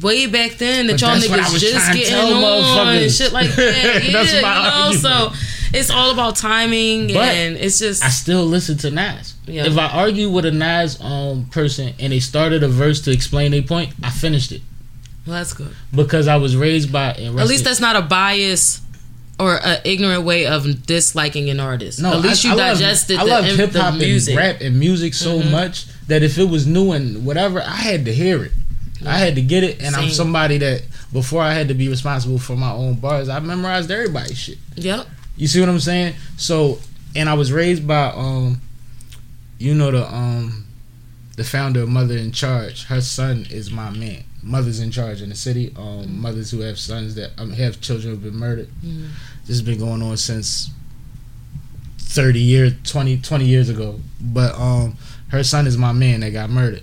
way 0.00 0.26
back 0.26 0.58
then 0.58 0.86
that 0.86 0.94
But 0.94 1.00
y'all 1.00 1.14
that's 1.18 1.28
what 1.28 1.40
I 1.40 1.42
niggas 1.44 1.58
just 1.60 1.92
getting 1.92 2.14
on 2.14 2.88
and 2.96 3.10
shit 3.12 3.32
like 3.32 3.50
that. 3.56 4.02
Yeah, 4.04 4.06
you 4.06 4.12
know. 4.12 4.48
argument. 4.48 5.02
So 5.02 5.32
it's 5.72 5.90
all 5.90 6.10
about 6.10 6.36
timing 6.36 7.08
But 7.08 7.16
and 7.34 7.56
it's 7.56 7.78
just 7.78 8.04
I 8.04 8.08
still 8.10 8.44
listen 8.44 8.76
to 8.78 8.90
Nas. 8.90 9.31
Yeah. 9.46 9.66
If 9.66 9.76
I 9.76 9.88
argue 9.88 10.30
with 10.30 10.44
a 10.44 10.52
Nas 10.52 11.00
um 11.00 11.46
person 11.46 11.94
and 11.98 12.12
they 12.12 12.20
started 12.20 12.62
a 12.62 12.68
verse 12.68 13.00
to 13.02 13.10
explain 13.10 13.50
their 13.50 13.62
point, 13.62 13.92
I 14.02 14.10
finished 14.10 14.52
it 14.52 14.62
well, 15.26 15.36
that's 15.36 15.52
good. 15.52 15.74
because 15.94 16.28
I 16.28 16.36
was 16.36 16.56
raised 16.56 16.92
by. 16.92 17.12
And 17.12 17.38
At 17.38 17.46
least 17.48 17.64
that's 17.64 17.80
not 17.80 17.96
a 17.96 18.02
bias 18.02 18.80
or 19.40 19.56
an 19.64 19.80
ignorant 19.84 20.22
way 20.24 20.46
of 20.46 20.86
disliking 20.86 21.50
an 21.50 21.58
artist. 21.58 22.00
No, 22.00 22.12
At 22.12 22.20
least 22.20 22.44
I, 22.44 22.48
you 22.48 22.54
I 22.54 22.56
love- 22.68 22.78
digested 22.78 23.18
I 23.18 23.22
love 23.24 23.44
hip 23.44 23.72
hop 23.72 23.94
and 24.00 24.28
rap 24.36 24.60
and 24.60 24.78
music 24.78 25.14
so 25.14 25.40
Mhm. 25.40 25.50
much 25.50 25.86
that 26.06 26.22
if 26.22 26.38
it 26.38 26.48
was 26.48 26.66
new 26.66 26.92
and 26.92 27.24
whatever, 27.24 27.60
I 27.62 27.76
had 27.76 28.04
to 28.04 28.14
hear 28.14 28.44
it. 28.44 28.52
I 29.04 29.18
had 29.18 29.34
to 29.34 29.42
get 29.42 29.64
it, 29.64 29.80
and 29.82 29.96
I'm 29.96 30.10
somebody 30.10 30.58
that 30.58 30.82
before 31.12 31.42
I 31.42 31.54
had 31.54 31.66
to 31.68 31.74
be 31.74 31.88
responsible 31.88 32.38
for 32.38 32.54
my 32.54 32.70
own 32.70 32.94
bars, 32.94 33.28
I 33.28 33.40
memorized 33.40 33.90
everybody's 33.90 34.38
shit. 34.38 34.58
Yep. 34.76 35.08
You 35.36 35.48
see 35.48 35.58
what 35.58 35.68
I'm 35.68 35.80
saying? 35.80 36.14
So, 36.36 36.78
and 37.16 37.28
I 37.28 37.34
was 37.34 37.50
raised 37.50 37.84
by 37.84 38.12
um, 38.14 38.60
you 39.62 39.74
know 39.74 39.90
the 39.92 40.04
um, 40.12 40.66
the 41.36 41.44
founder 41.44 41.82
of 41.82 41.88
Mother 41.88 42.16
in 42.16 42.32
Charge. 42.32 42.84
Her 42.86 43.00
son 43.00 43.46
is 43.50 43.70
my 43.70 43.90
man. 43.90 44.24
Mother's 44.42 44.80
in 44.80 44.90
charge 44.90 45.22
in 45.22 45.28
the 45.28 45.36
city. 45.36 45.72
Um, 45.76 46.20
mothers 46.20 46.50
who 46.50 46.60
have 46.60 46.78
sons 46.78 47.14
that 47.14 47.30
um, 47.38 47.52
have 47.52 47.80
children 47.80 48.12
who've 48.14 48.22
been 48.22 48.34
murdered. 48.34 48.68
Mhm. 48.84 49.08
This 49.46 49.56
has 49.56 49.62
been 49.62 49.78
going 49.78 50.02
on 50.02 50.16
since 50.16 50.70
30 51.98 52.40
years 52.40 52.72
20, 52.84 53.18
20 53.18 53.44
years 53.46 53.70
ago 53.70 53.98
but 54.20 54.54
um 54.58 54.96
her 55.28 55.42
son 55.42 55.66
is 55.66 55.78
my 55.78 55.92
man 55.92 56.20
that 56.20 56.30
got 56.30 56.50
murdered 56.50 56.82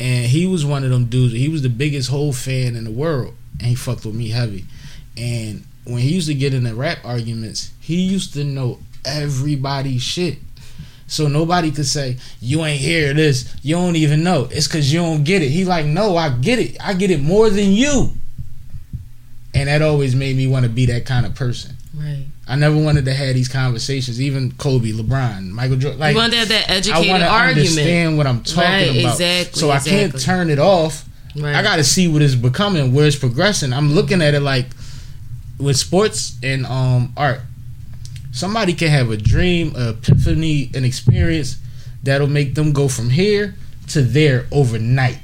and 0.00 0.24
he 0.26 0.46
was 0.46 0.64
one 0.64 0.82
of 0.82 0.88
them 0.88 1.04
dudes 1.06 1.34
he 1.34 1.48
was 1.48 1.60
the 1.60 1.68
biggest 1.68 2.08
whole 2.08 2.32
fan 2.32 2.74
in 2.74 2.84
the 2.84 2.90
world 2.90 3.34
and 3.58 3.66
he 3.68 3.74
fucked 3.74 4.06
with 4.06 4.14
me 4.14 4.28
heavy 4.30 4.64
and 5.14 5.64
when 5.84 5.98
he 5.98 6.14
used 6.14 6.26
to 6.28 6.32
get 6.34 6.54
in 6.54 6.64
the 6.64 6.74
rap 6.74 6.98
arguments 7.04 7.72
he 7.80 7.96
used 7.96 8.32
to 8.32 8.44
know 8.44 8.78
everybody's 9.04 10.00
shit 10.02 10.38
so 11.12 11.28
nobody 11.28 11.70
could 11.70 11.86
say 11.86 12.16
you 12.40 12.64
ain't 12.64 12.80
hear 12.80 13.12
this 13.14 13.54
you 13.62 13.74
don't 13.76 13.96
even 13.96 14.22
know 14.24 14.48
it's 14.50 14.66
because 14.66 14.92
you 14.92 14.98
don't 14.98 15.24
get 15.24 15.42
it 15.42 15.48
he 15.50 15.64
like 15.64 15.84
no 15.86 16.16
i 16.16 16.28
get 16.30 16.58
it 16.58 16.76
i 16.80 16.94
get 16.94 17.10
it 17.10 17.20
more 17.20 17.50
than 17.50 17.70
you 17.70 18.10
and 19.54 19.68
that 19.68 19.82
always 19.82 20.14
made 20.14 20.36
me 20.36 20.46
want 20.46 20.64
to 20.64 20.70
be 20.70 20.86
that 20.86 21.04
kind 21.06 21.26
of 21.26 21.34
person 21.34 21.76
Right. 21.94 22.24
I 22.48 22.56
never 22.56 22.76
wanted 22.76 23.04
to 23.04 23.12
have 23.12 23.34
these 23.34 23.48
conversations. 23.48 24.18
Even 24.18 24.50
Kobe, 24.52 24.92
LeBron, 24.92 25.50
Michael 25.50 25.76
Jordan. 25.76 26.00
Like 26.00 26.14
you 26.14 26.18
want 26.20 26.32
to 26.32 26.38
have 26.38 26.48
that 26.48 26.70
educated 26.70 27.06
I 27.06 27.10
want 27.12 27.22
to 27.22 27.28
argument. 27.28 27.68
understand 27.68 28.16
what 28.16 28.26
I'm 28.26 28.42
talking 28.42 28.62
Right, 28.62 29.00
about. 29.00 29.12
exactly, 29.20 29.60
So 29.60 29.70
I 29.70 29.78
can't 29.78 30.18
turn 30.18 30.48
it 30.48 30.58
off. 30.58 31.04
Right. 31.36 31.54
I 31.54 31.62
got 31.62 31.76
to 31.76 31.84
see 31.84 32.08
what 32.08 32.22
it's 32.22 32.34
becoming, 32.34 32.94
where 32.94 33.06
it's 33.06 33.16
progressing. 33.18 33.74
I'm 33.74 33.92
looking 33.92 34.22
at 34.22 34.32
it 34.32 34.40
like 34.40 34.68
with 35.58 35.76
sports 35.76 36.34
and 36.42 36.64
um 36.64 37.12
art. 37.14 37.40
Somebody 38.32 38.72
can 38.72 38.88
have 38.88 39.10
a 39.10 39.16
dream, 39.16 39.74
a 39.76 39.90
epiphany, 39.90 40.70
an 40.74 40.84
experience 40.84 41.58
that'll 42.02 42.26
make 42.26 42.54
them 42.54 42.72
go 42.72 42.88
from 42.88 43.10
here 43.10 43.54
to 43.88 44.02
there 44.02 44.46
overnight. 44.50 45.18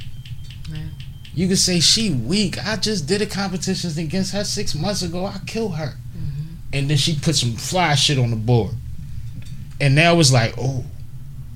Right. 0.71 0.91
You 1.35 1.49
can 1.49 1.57
say 1.57 1.81
she 1.81 2.11
weak. 2.11 2.65
I 2.65 2.77
just 2.77 3.07
did 3.07 3.23
a 3.23 3.27
competition 3.27 3.91
against 3.99 4.33
her 4.35 4.45
six 4.45 4.75
months 4.75 5.03
ago. 5.03 5.25
I 5.25 5.39
killed 5.47 5.77
her, 5.77 5.95
mm-hmm. 6.17 6.55
and 6.75 6.91
then 6.91 6.99
she 6.99 7.17
put 7.19 7.35
some 7.35 7.53
fly 7.53 7.95
shit 7.95 8.19
on 8.19 8.31
the 8.31 8.37
board, 8.37 8.75
and 9.81 9.95
now 9.95 10.21
it's 10.21 10.33
like, 10.33 10.55
oh, 10.59 10.85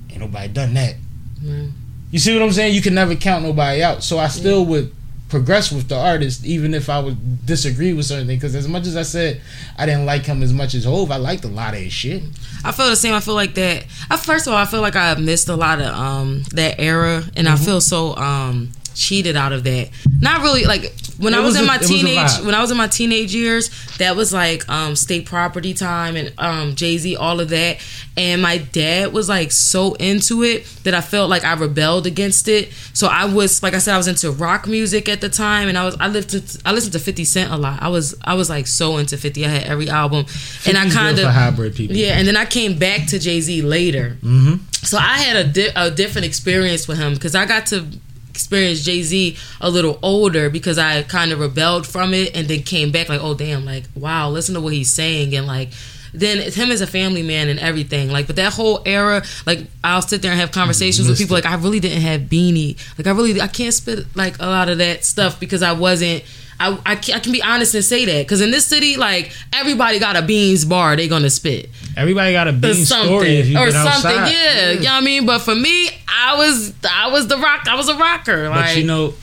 ain't 0.09 0.21
nobody 0.21 0.51
done 0.51 0.73
that. 0.73 0.95
Right. 1.43 1.69
You 2.09 2.19
see 2.19 2.33
what 2.33 2.43
I'm 2.43 2.51
saying? 2.51 2.73
You 2.73 2.81
can 2.81 2.95
never 2.95 3.15
count 3.15 3.43
nobody 3.43 3.83
out. 3.83 4.03
So 4.03 4.17
I 4.17 4.27
still 4.27 4.65
would 4.65 4.93
progress 5.33 5.71
with 5.71 5.87
the 5.89 5.97
artist, 5.97 6.45
even 6.45 6.73
if 6.73 6.89
I 6.89 6.99
would 6.99 7.45
disagree 7.45 7.91
with 7.93 8.05
certain 8.05 8.27
things. 8.27 8.41
Because 8.41 8.55
as 8.55 8.67
much 8.67 8.85
as 8.85 8.95
I 8.95 9.01
said 9.03 9.41
I 9.77 9.85
didn't 9.87 10.05
like 10.05 10.25
him 10.25 10.43
as 10.43 10.53
much 10.53 10.75
as 10.75 10.85
Hov, 10.85 11.09
I 11.11 11.17
liked 11.17 11.43
a 11.43 11.47
lot 11.47 11.73
of 11.73 11.79
his 11.79 11.91
shit. 11.91 12.21
I 12.63 12.71
feel 12.71 12.87
the 12.89 12.95
same. 12.95 13.13
I 13.13 13.19
feel 13.19 13.33
like 13.35 13.55
that. 13.55 13.85
I, 14.09 14.17
first 14.17 14.47
of 14.47 14.53
all, 14.53 14.59
I 14.59 14.65
feel 14.65 14.81
like 14.81 14.95
I 14.95 15.15
missed 15.15 15.49
a 15.49 15.55
lot 15.55 15.81
of 15.81 15.87
um 15.87 16.43
that 16.53 16.79
era, 16.79 17.23
and 17.35 17.47
Mm-hmm. 17.47 17.61
I 17.63 17.65
feel 17.65 17.81
so 17.81 18.15
um 18.15 18.71
cheated 18.95 19.35
out 19.35 19.51
of 19.53 19.63
that. 19.63 19.89
Not 20.21 20.41
really 20.41 20.63
like 20.65 20.93
when 21.17 21.33
It 21.33 21.37
I 21.37 21.39
was, 21.41 21.53
was 21.53 21.57
in 21.57 21.63
a- 21.63 21.67
my 21.67 21.75
it 21.75 21.81
was 21.81 21.89
a 21.89 21.93
teenage 21.93 22.45
when 22.45 22.55
I 22.55 22.61
was 22.61 22.71
in 22.71 22.77
my 22.77 22.87
teenage 22.87 23.33
years, 23.35 23.69
that 23.97 24.15
was 24.15 24.33
like 24.33 24.67
um 24.69 24.95
state 24.95 25.25
property 25.25 25.73
time 25.73 26.15
and 26.15 26.33
um 26.37 26.75
Jay 26.75 26.97
Z, 26.97 27.15
all 27.15 27.39
of 27.39 27.49
that. 27.49 27.77
And 28.15 28.41
my 28.43 28.59
dad 28.59 29.11
was 29.11 29.27
like 29.29 29.51
so 29.51 29.93
into 29.95 30.43
it 30.43 30.65
that 30.83 30.93
I 30.93 31.01
felt 31.01 31.29
like 31.31 31.43
I 31.43 31.53
rebelled 31.53 32.05
against 32.05 32.47
it. 32.47 32.71
So 32.93 33.07
I 33.07 33.25
was 33.25 33.63
like 33.63 33.73
I 33.73 33.79
said, 33.79 33.93
I 33.95 33.97
was 33.97 34.07
into 34.07 34.31
rock 34.31 34.67
music 34.67 35.09
at 35.09 35.19
the 35.21 35.29
time, 35.29 35.67
and 35.67 35.77
I 35.77 35.85
was 35.85 35.95
I 35.99 36.07
lived 36.07 36.29
to 36.29 36.61
I 36.65 36.71
listened 36.73 36.93
to 36.93 36.99
Fifty 36.99 37.25
Cent 37.25 37.51
a 37.51 37.57
lot. 37.57 37.81
I 37.81 37.89
was 37.89 38.15
I 38.23 38.35
was 38.35 38.49
like 38.49 38.67
so 38.67 38.97
into 38.97 39.17
Fifty. 39.17 39.45
I 39.45 39.49
had 39.49 39.63
every 39.63 39.89
album, 39.89 40.25
and 40.67 40.77
I 40.77 40.83
kinda 40.89 41.31
hybrid 41.31 41.75
people. 41.75 41.95
yeah. 41.95 42.17
And 42.17 42.27
then 42.27 42.37
I 42.37 42.45
came 42.45 42.77
back 42.77 43.07
to 43.07 43.19
Jay 43.19 43.41
Z 43.41 43.61
later. 43.63 44.17
Mm-hmm. 44.21 44.63
So 44.83 44.97
I 44.97 45.17
had 45.19 45.37
a, 45.37 45.43
di- 45.49 45.71
a 45.75 45.89
different 45.89 46.25
experience 46.25 46.87
with 46.89 46.97
him 46.99 47.13
because 47.13 47.35
I 47.35 47.45
got 47.45 47.67
to 47.67 47.85
experience 48.33 48.83
Jay 48.83 49.03
Z 49.03 49.37
a 49.61 49.69
little 49.69 49.99
older 50.01 50.49
because 50.49 50.79
I 50.79 51.03
kind 51.03 51.31
of 51.31 51.39
rebelled 51.39 51.85
from 51.85 52.13
it 52.15 52.35
and 52.35 52.47
then 52.47 52.63
came 52.63 52.91
back 52.91 53.07
like, 53.07 53.21
oh 53.21 53.35
damn, 53.35 53.63
like 53.63 53.85
wow, 53.95 54.29
listen 54.29 54.55
to 54.55 54.61
what 54.61 54.73
he's 54.73 54.91
saying 54.91 55.35
and 55.35 55.47
like. 55.47 55.69
Then 56.15 56.37
it's 56.37 56.55
him 56.55 56.69
as 56.69 56.79
a 56.79 56.85
family 56.85 57.23
man 57.23 57.49
and 57.49 57.59
everything, 57.59 58.11
like. 58.11 58.27
But 58.27 58.35
that 58.35 58.53
whole 58.53 58.83
era, 58.85 59.23
like, 59.47 59.61
I'll 59.83 60.03
sit 60.03 60.21
there 60.21 60.29
and 60.29 60.39
have 60.39 60.51
conversations 60.51 61.09
with 61.09 61.17
people. 61.17 61.33
Like, 61.35 61.47
I 61.47 61.55
really 61.55 61.79
didn't 61.79 62.03
have 62.03 62.21
Beanie. 62.21 62.77
Like, 62.99 63.07
I 63.07 63.11
really, 63.17 63.41
I 63.41 63.47
can't 63.47 63.73
spit 63.73 64.05
like 64.15 64.37
a 64.39 64.45
lot 64.45 64.69
of 64.69 64.77
that 64.77 65.03
stuff 65.05 65.39
because 65.39 65.63
I 65.63 65.71
wasn't. 65.71 66.23
I, 66.59 66.79
I, 66.85 66.95
can, 66.97 67.15
I 67.15 67.19
can 67.19 67.31
be 67.31 67.41
honest 67.41 67.73
and 67.73 67.83
say 67.83 68.05
that 68.05 68.25
because 68.25 68.41
in 68.41 68.51
this 68.51 68.67
city, 68.67 68.95
like 68.95 69.31
everybody 69.53 69.97
got 69.97 70.15
a 70.15 70.21
beans 70.21 70.65
bar, 70.65 70.95
they 70.95 71.07
gonna 71.07 71.31
spit 71.31 71.71
Everybody 71.95 72.33
got 72.33 72.47
a 72.47 72.53
bean 72.53 72.85
story 72.85 73.37
if 73.37 73.47
you 73.47 73.57
or 73.57 73.69
something. 73.71 73.91
outside. 73.91 74.31
Yeah, 74.31 74.71
you 74.71 74.79
know 74.79 74.85
what 74.85 74.91
I 74.91 75.01
mean. 75.01 75.25
But 75.25 75.39
for 75.39 75.55
me, 75.55 75.89
I 76.07 76.35
was 76.37 76.73
I 76.89 77.07
was 77.11 77.27
the 77.27 77.37
rock. 77.37 77.67
I 77.67 77.75
was 77.75 77.89
a 77.89 77.95
rocker. 77.95 78.49
But 78.49 78.55
Like 78.55 78.77
you 78.77 78.83
know, 78.85 79.13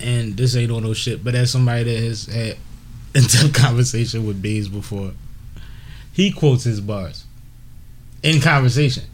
and 0.00 0.36
this 0.36 0.56
ain't 0.56 0.70
on 0.70 0.82
no 0.82 0.92
shit, 0.92 1.22
but 1.24 1.34
as 1.34 1.50
somebody 1.50 1.84
that 1.84 2.02
has 2.02 2.26
had 2.26 2.56
in-depth 3.14 3.54
conversation 3.54 4.26
with 4.26 4.40
Beans 4.40 4.68
before, 4.68 5.12
he 6.12 6.30
quotes 6.30 6.64
his 6.64 6.80
bars 6.80 7.24
in 8.22 8.40
conversation. 8.40 9.04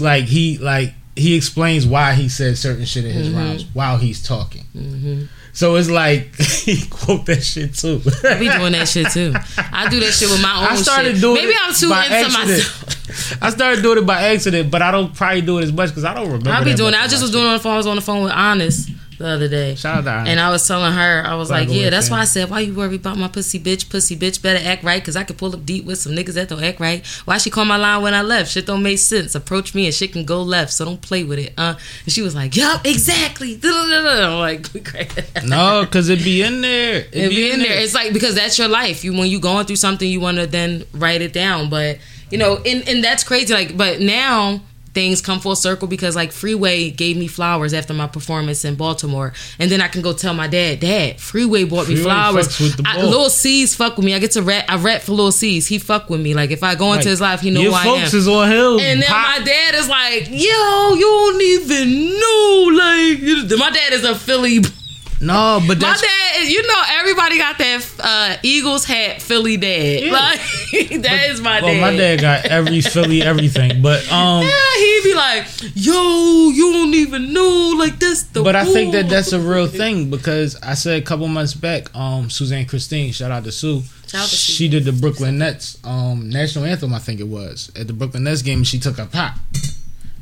Like 0.00 0.24
he 0.24 0.58
like 0.58 0.94
he 1.18 1.34
explains 1.36 1.86
why 1.86 2.14
he 2.14 2.28
said 2.28 2.56
certain 2.56 2.84
shit 2.84 3.04
in 3.04 3.12
his 3.12 3.28
Mm-hmm. 3.28 3.36
rhymes 3.36 3.64
while 3.74 3.98
he's 3.98 4.22
talking. 4.22 4.64
So 5.52 5.74
it's 5.76 5.90
like 5.90 6.34
he 6.36 6.86
quote 6.88 7.26
that 7.26 7.42
shit 7.42 7.74
too. 7.74 8.00
I 8.24 8.38
be 8.38 8.48
doing 8.48 8.72
that 8.72 8.86
shit 8.88 9.10
too. 9.10 9.32
I 9.72 9.88
do 9.88 9.98
that 10.00 10.12
shit 10.12 10.30
with 10.30 10.40
my 10.40 10.56
own 10.58 10.64
I 10.72 10.76
started 10.76 11.12
shit. 11.14 11.20
doing 11.20 11.34
Maybe 11.34 11.52
it 11.52 11.58
I'm 11.60 11.74
too 11.74 11.86
into 11.86 11.96
accident. 11.96 12.32
myself. 12.48 13.42
I 13.42 13.50
started 13.50 13.82
doing 13.82 13.98
it 13.98 14.06
by 14.06 14.22
accident, 14.34 14.70
but 14.70 14.82
I 14.82 14.90
don't 14.92 15.14
probably 15.14 15.40
do 15.40 15.58
it 15.58 15.64
as 15.64 15.72
much 15.72 15.88
because 15.90 16.04
I 16.04 16.14
don't 16.14 16.26
remember. 16.26 16.50
I 16.50 16.62
be 16.62 16.74
doing 16.74 16.92
that. 16.92 17.04
I 17.04 17.08
just 17.08 17.22
was 17.22 17.30
doing 17.32 17.44
it 17.44 17.48
on 17.48 17.54
the 17.54 17.60
phone. 17.60 17.72
I 17.74 17.76
was 17.78 17.86
on 17.86 17.96
the 17.96 18.02
phone 18.02 18.22
with 18.24 18.32
Honest 18.32 18.90
the 19.18 19.26
other 19.26 19.48
day. 19.48 19.74
Shout 19.74 19.98
out 19.98 20.04
to 20.04 20.10
Iron. 20.10 20.26
And 20.28 20.40
I 20.40 20.50
was 20.50 20.66
telling 20.66 20.92
her, 20.92 21.22
I 21.26 21.34
was 21.34 21.48
Black 21.48 21.68
like, 21.68 21.76
yeah, 21.76 21.90
that's 21.90 22.08
fan. 22.08 22.18
why 22.18 22.22
I 22.22 22.24
said, 22.24 22.50
why 22.50 22.60
you 22.60 22.74
worry 22.74 22.96
about 22.96 23.18
my 23.18 23.28
pussy 23.28 23.58
bitch? 23.58 23.90
Pussy 23.90 24.16
bitch 24.16 24.40
better 24.40 24.64
act 24.66 24.84
right, 24.84 25.02
because 25.02 25.16
I 25.16 25.24
could 25.24 25.36
pull 25.38 25.54
up 25.54 25.66
deep 25.66 25.84
with 25.84 25.98
some 25.98 26.12
niggas 26.12 26.34
that 26.34 26.48
don't 26.48 26.62
act 26.62 26.80
right. 26.80 27.04
Why 27.24 27.38
she 27.38 27.50
call 27.50 27.64
my 27.64 27.76
line 27.76 28.02
when 28.02 28.14
I 28.14 28.22
left? 28.22 28.50
Shit 28.52 28.66
don't 28.66 28.82
make 28.82 28.98
sense. 28.98 29.34
Approach 29.34 29.74
me 29.74 29.86
and 29.86 29.94
shit 29.94 30.12
can 30.12 30.24
go 30.24 30.42
left, 30.42 30.72
so 30.72 30.84
don't 30.84 31.02
play 31.02 31.24
with 31.24 31.38
it. 31.38 31.52
Uh, 31.56 31.74
and 32.04 32.12
she 32.12 32.22
was 32.22 32.34
like, 32.34 32.56
yup, 32.56 32.86
exactly. 32.86 33.58
I'm 33.64 34.38
like, 34.38 34.66
no, 35.44 35.82
because 35.84 36.08
it 36.08 36.22
be 36.22 36.42
in 36.42 36.60
there. 36.60 36.98
It, 36.98 37.08
It 37.12 37.30
be 37.30 37.50
in 37.50 37.58
there. 37.60 37.78
It's 37.80 37.94
like 37.94 38.12
because 38.12 38.34
that's 38.34 38.58
your 38.58 38.68
life. 38.68 39.04
You 39.04 39.12
when 39.12 39.28
you 39.28 39.40
going 39.40 39.66
through 39.66 39.76
something, 39.76 40.08
you 40.08 40.20
want 40.20 40.38
to 40.38 40.46
then 40.46 40.84
write 40.92 41.22
it 41.22 41.32
down. 41.32 41.70
But 41.70 41.98
you 42.30 42.38
know, 42.38 42.56
and 42.56 42.88
and 42.88 43.02
that's 43.02 43.24
crazy. 43.24 43.52
Like, 43.52 43.76
but 43.76 44.00
now 44.00 44.60
things 44.98 45.22
come 45.22 45.38
full 45.38 45.54
circle 45.54 45.86
because 45.86 46.16
like 46.16 46.32
Freeway 46.32 46.90
gave 46.90 47.16
me 47.16 47.28
flowers 47.28 47.72
after 47.72 47.94
my 47.94 48.08
performance 48.08 48.64
in 48.64 48.74
Baltimore, 48.74 49.32
and 49.60 49.70
then 49.70 49.80
I 49.80 49.86
can 49.86 50.02
go 50.02 50.12
tell 50.12 50.34
my 50.34 50.48
dad, 50.48 50.80
Dad, 50.80 51.20
Freeway 51.20 51.62
bought 51.64 51.88
me 51.88 51.94
flowers. 51.94 52.48
fucks 52.48 52.60
with 52.60 52.76
the 52.78 52.82
I. 52.84 53.02
Lil 53.02 53.30
C's 53.30 53.74
fuck 53.76 53.96
with 53.96 54.04
me. 54.04 54.14
I 54.14 54.18
get 54.18 54.32
to 54.32 54.42
rap. 54.42 54.64
I 54.68 54.76
rap 54.76 55.02
for 55.02 55.12
Lil 55.12 55.30
C's. 55.30 55.68
He 55.68 55.78
fuck 55.78 56.10
with 56.10 56.20
me. 56.20 56.34
Like 56.34 56.50
if 56.50 56.62
I 56.64 56.74
go 56.74 56.86
into 56.86 56.98
Like, 56.98 57.06
his 57.06 57.20
life, 57.20 57.40
he 57.40 57.50
know 57.50 57.62
who 57.62 57.72
I 57.72 57.84
folks 57.84 58.12
am. 58.12 58.18
is 58.18 58.26
on 58.28 58.48
hills. 58.50 58.82
And 58.82 59.00
then 59.02 59.08
Pop. 59.08 59.38
my 59.38 59.44
dad 59.44 59.74
is 59.76 59.88
like, 59.88 60.28
"Yo, 60.30 60.94
you 60.94 61.08
don't 61.30 61.42
even 61.42 62.18
know." 62.18 62.44
Like, 62.78 63.58
my 63.58 63.70
dad 63.70 63.92
is 63.92 64.04
a 64.04 64.14
Philly 64.14 64.60
no, 65.20 65.60
but 65.66 65.78
my 65.80 65.88
that's 65.88 66.00
dad, 66.02 66.46
you 66.48 66.66
know, 66.66 66.82
everybody 66.90 67.38
got 67.38 67.58
that 67.58 67.94
uh, 68.00 68.36
Eagles 68.42 68.84
hat 68.84 69.20
Philly 69.20 69.56
dad. 69.56 70.04
Yeah. 70.04 70.12
Like 70.12 70.38
that 71.02 71.26
is 71.30 71.40
my 71.40 71.60
well, 71.60 71.72
dad. 71.74 71.80
my 71.80 71.96
dad 71.96 72.20
got 72.20 72.44
every 72.46 72.80
Philly 72.80 73.22
everything, 73.22 73.82
but 73.82 74.10
um, 74.12 74.42
Yeah, 74.42 74.74
he'd 74.76 75.00
be 75.04 75.14
like, 75.14 75.46
"Yo, 75.74 76.48
you 76.50 76.72
don't 76.72 76.94
even 76.94 77.32
know 77.32 77.74
like 77.78 77.98
this." 77.98 78.22
The 78.24 78.42
but 78.42 78.56
I 78.56 78.64
think 78.64 78.92
that 78.92 79.08
that's 79.08 79.32
a 79.32 79.40
real 79.40 79.66
thing 79.66 80.10
because 80.10 80.56
I 80.62 80.74
said 80.74 81.02
a 81.02 81.04
couple 81.04 81.26
months 81.28 81.54
back, 81.54 81.94
um, 81.96 82.30
Suzanne 82.30 82.66
Christine, 82.66 83.12
shout 83.12 83.30
out 83.30 83.44
to 83.44 83.52
Sue. 83.52 83.82
Out 84.14 84.28
to 84.28 84.36
Sue. 84.36 84.52
she 84.52 84.68
did 84.68 84.84
the 84.84 84.92
Brooklyn 84.92 85.38
Nets 85.38 85.78
um 85.84 86.30
national 86.30 86.64
anthem, 86.64 86.94
I 86.94 86.98
think 86.98 87.20
it 87.20 87.28
was 87.28 87.70
at 87.76 87.86
the 87.86 87.92
Brooklyn 87.92 88.24
Nets 88.24 88.42
game. 88.42 88.64
She 88.64 88.78
took 88.78 88.98
a 88.98 89.06
pop. 89.06 89.34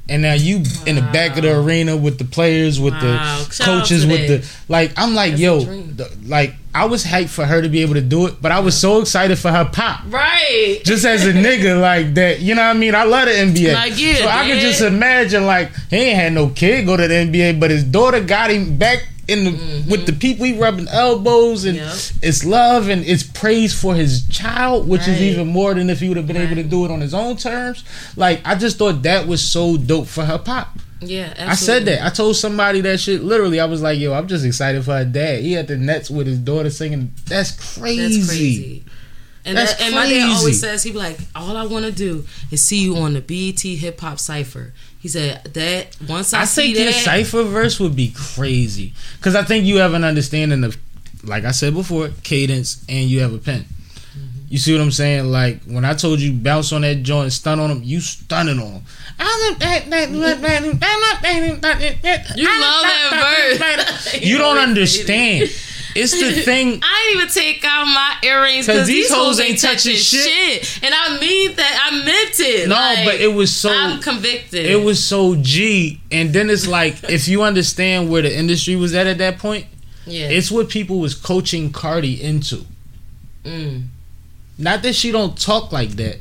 And 0.08 0.22
now 0.22 0.34
you 0.34 0.62
in 0.86 0.94
the 0.94 1.08
back 1.12 1.36
of 1.36 1.42
the 1.42 1.58
arena 1.58 1.96
with 1.96 2.18
the 2.18 2.24
players, 2.24 2.78
with 2.78 2.92
Wow. 2.94 3.00
the 3.48 3.52
Shout 3.52 3.66
coaches, 3.66 4.06
with 4.06 4.28
that. 4.28 4.42
the 4.42 4.48
like. 4.68 4.92
I'm 4.96 5.14
like, 5.16 5.32
That's 5.32 5.42
yo, 5.42 5.60
the, 5.64 6.08
like 6.26 6.54
I 6.72 6.84
was 6.84 7.04
hyped 7.04 7.30
for 7.30 7.44
her 7.44 7.60
to 7.60 7.68
be 7.68 7.82
able 7.82 7.94
to 7.94 8.00
do 8.02 8.26
it, 8.26 8.40
but 8.40 8.52
I 8.52 8.60
was 8.60 8.78
so 8.78 9.00
excited 9.00 9.36
for 9.36 9.50
her 9.50 9.64
pop. 9.64 10.02
right. 10.10 10.78
just 10.84 11.04
as 11.04 11.26
a 11.26 11.32
nigga 11.46 11.80
like 11.80 12.14
that, 12.14 12.38
you 12.38 12.54
know 12.54 12.62
what 12.62 12.76
I 12.76 12.78
mean? 12.78 12.94
I 12.94 13.02
love 13.02 13.26
the 13.26 13.32
NBA. 13.34 13.74
Like, 13.74 14.00
yeah, 14.00 14.14
so 14.16 14.28
I 14.28 14.42
can 14.46 14.48
man. 14.56 14.60
just 14.60 14.80
imagine 14.82 15.44
like 15.46 15.74
he 15.90 15.96
ain't 15.96 16.16
had 16.16 16.32
no 16.34 16.50
kid 16.50 16.86
go 16.86 16.96
to 16.96 17.08
the 17.08 17.14
NBA, 17.14 17.58
but 17.58 17.70
his 17.72 17.82
daughter 17.82 18.20
got 18.20 18.50
him 18.50 18.76
back 18.78 19.04
in 19.28 19.44
the 19.44 19.50
mm-hmm. 19.50 19.90
with 19.90 20.06
the 20.06 20.12
people 20.12 20.46
he 20.46 20.58
rubbing 20.58 20.88
elbows 20.88 21.64
and 21.64 21.76
Yep. 21.76 21.94
it's 22.22 22.44
love 22.44 22.88
and 22.88 23.04
it's 23.04 23.22
praise 23.22 23.78
for 23.78 23.94
his 23.94 24.26
child, 24.28 24.88
which 24.88 25.08
is 25.08 25.20
even 25.20 25.48
more 25.48 25.74
than 25.74 25.90
if 25.90 26.00
he 26.00 26.08
would 26.08 26.16
have 26.16 26.26
been 26.26 26.36
able 26.36 26.56
to 26.56 26.62
do 26.62 26.84
it 26.84 26.90
on 26.90 27.00
his 27.00 27.14
own 27.14 27.36
terms. 27.36 27.84
Like 28.16 28.40
I 28.44 28.54
just 28.54 28.78
thought 28.78 29.02
that 29.02 29.26
was 29.26 29.42
so 29.42 29.76
dope 29.76 30.06
for 30.06 30.24
her 30.24 30.38
pop. 30.38 30.78
Yeah, 31.00 31.34
absolutely. 31.36 31.44
I 31.50 31.54
said 31.54 31.84
that. 31.86 32.06
I 32.06 32.08
told 32.10 32.36
somebody 32.36 32.80
that 32.80 32.98
shit. 32.98 33.22
Literally, 33.22 33.60
I 33.60 33.66
was 33.66 33.82
like, 33.82 33.98
"Yo, 33.98 34.14
I'm 34.14 34.26
just 34.28 34.46
excited 34.46 34.82
for 34.82 34.94
her 34.96 35.04
dad." 35.04 35.42
He 35.42 35.54
at 35.56 35.68
the 35.68 35.76
Nets 35.76 36.10
with 36.10 36.26
his 36.26 36.38
daughter 36.38 36.70
singing. 36.70 37.12
That's 37.26 37.50
crazy. 37.76 38.18
That's 38.18 38.28
crazy. 38.28 38.84
And, 39.46 39.56
That's 39.56 39.74
that, 39.74 39.82
and 39.82 39.94
my 39.94 40.08
dad 40.08 40.28
always 40.36 40.60
says 40.60 40.82
he 40.82 40.90
be 40.90 40.98
like, 40.98 41.18
all 41.36 41.56
I 41.56 41.64
want 41.66 41.84
to 41.84 41.92
do 41.92 42.26
is 42.50 42.64
see 42.64 42.82
you 42.82 42.96
on 42.96 43.12
the 43.12 43.20
BET 43.20 43.60
Hip 43.60 44.00
Hop 44.00 44.18
Cipher. 44.18 44.74
He 45.06 45.10
said 45.10 45.44
that 45.54 45.96
once 46.08 46.34
I, 46.34 46.40
I 46.40 46.44
see 46.46 46.74
think 46.74 46.78
your 46.78 46.86
that, 46.86 47.04
cipher 47.04 47.44
verse 47.44 47.78
would 47.78 47.94
be 47.94 48.12
crazy 48.12 48.92
because 49.18 49.36
I 49.36 49.44
think 49.44 49.64
you 49.64 49.76
have 49.76 49.94
an 49.94 50.02
understanding 50.02 50.64
of, 50.64 50.76
like 51.22 51.44
I 51.44 51.52
said 51.52 51.74
before, 51.74 52.08
cadence, 52.24 52.84
and 52.88 53.08
you 53.08 53.20
have 53.20 53.32
a 53.32 53.38
pen. 53.38 53.60
Mm-hmm. 53.60 54.46
You 54.48 54.58
see 54.58 54.72
what 54.72 54.82
I'm 54.82 54.90
saying? 54.90 55.26
Like 55.26 55.62
when 55.62 55.84
I 55.84 55.94
told 55.94 56.18
you 56.18 56.32
bounce 56.32 56.72
on 56.72 56.80
that 56.80 57.04
joint, 57.04 57.32
stun 57.32 57.60
on 57.60 57.70
him, 57.70 57.82
you 57.84 58.00
stunning 58.00 58.58
on 58.58 58.66
him. 58.66 58.82
You 62.36 62.48
love 62.48 62.82
that 62.82 64.02
verse. 64.10 64.20
You 64.24 64.38
don't 64.38 64.58
understand. 64.58 65.50
It's 65.96 66.12
the 66.12 66.32
thing. 66.44 66.80
I 66.82 67.12
didn't 67.14 67.22
even 67.22 67.28
take 67.34 67.64
out 67.64 67.84
my 67.86 68.16
earrings 68.22 68.66
because 68.66 68.86
these 68.86 69.08
these 69.08 69.10
hoes 69.10 69.38
hoes 69.38 69.40
ain't 69.40 69.60
touching 69.60 69.92
touching 69.94 69.96
shit. 69.96 70.64
shit. 70.64 70.80
And 70.84 70.94
I 70.94 71.18
mean 71.20 71.56
that. 71.56 71.90
I 71.92 72.04
meant 72.04 72.40
it. 72.40 72.68
No, 72.68 72.74
Like, 72.74 73.04
but 73.04 73.14
it 73.20 73.32
was 73.32 73.54
so. 73.54 73.70
I'm 73.72 74.00
convicted. 74.00 74.66
It 74.66 74.82
was 74.82 75.04
so 75.04 75.36
G, 75.36 76.00
and 76.12 76.32
then 76.32 76.50
it's 76.50 76.66
like 76.66 77.02
if 77.08 77.28
you 77.28 77.42
understand 77.42 78.10
where 78.10 78.22
the 78.22 78.36
industry 78.36 78.76
was 78.76 78.94
at 78.94 79.06
at 79.06 79.18
that 79.18 79.38
point, 79.38 79.66
Yeah. 80.06 80.28
it's 80.28 80.50
what 80.50 80.68
people 80.68 80.98
was 81.00 81.14
coaching 81.14 81.72
Cardi 81.72 82.22
into. 82.22 82.64
Mm. 83.44 83.84
Not 84.58 84.82
that 84.82 84.94
she 84.94 85.12
don't 85.12 85.38
talk 85.38 85.72
like 85.72 85.90
that. 85.96 86.18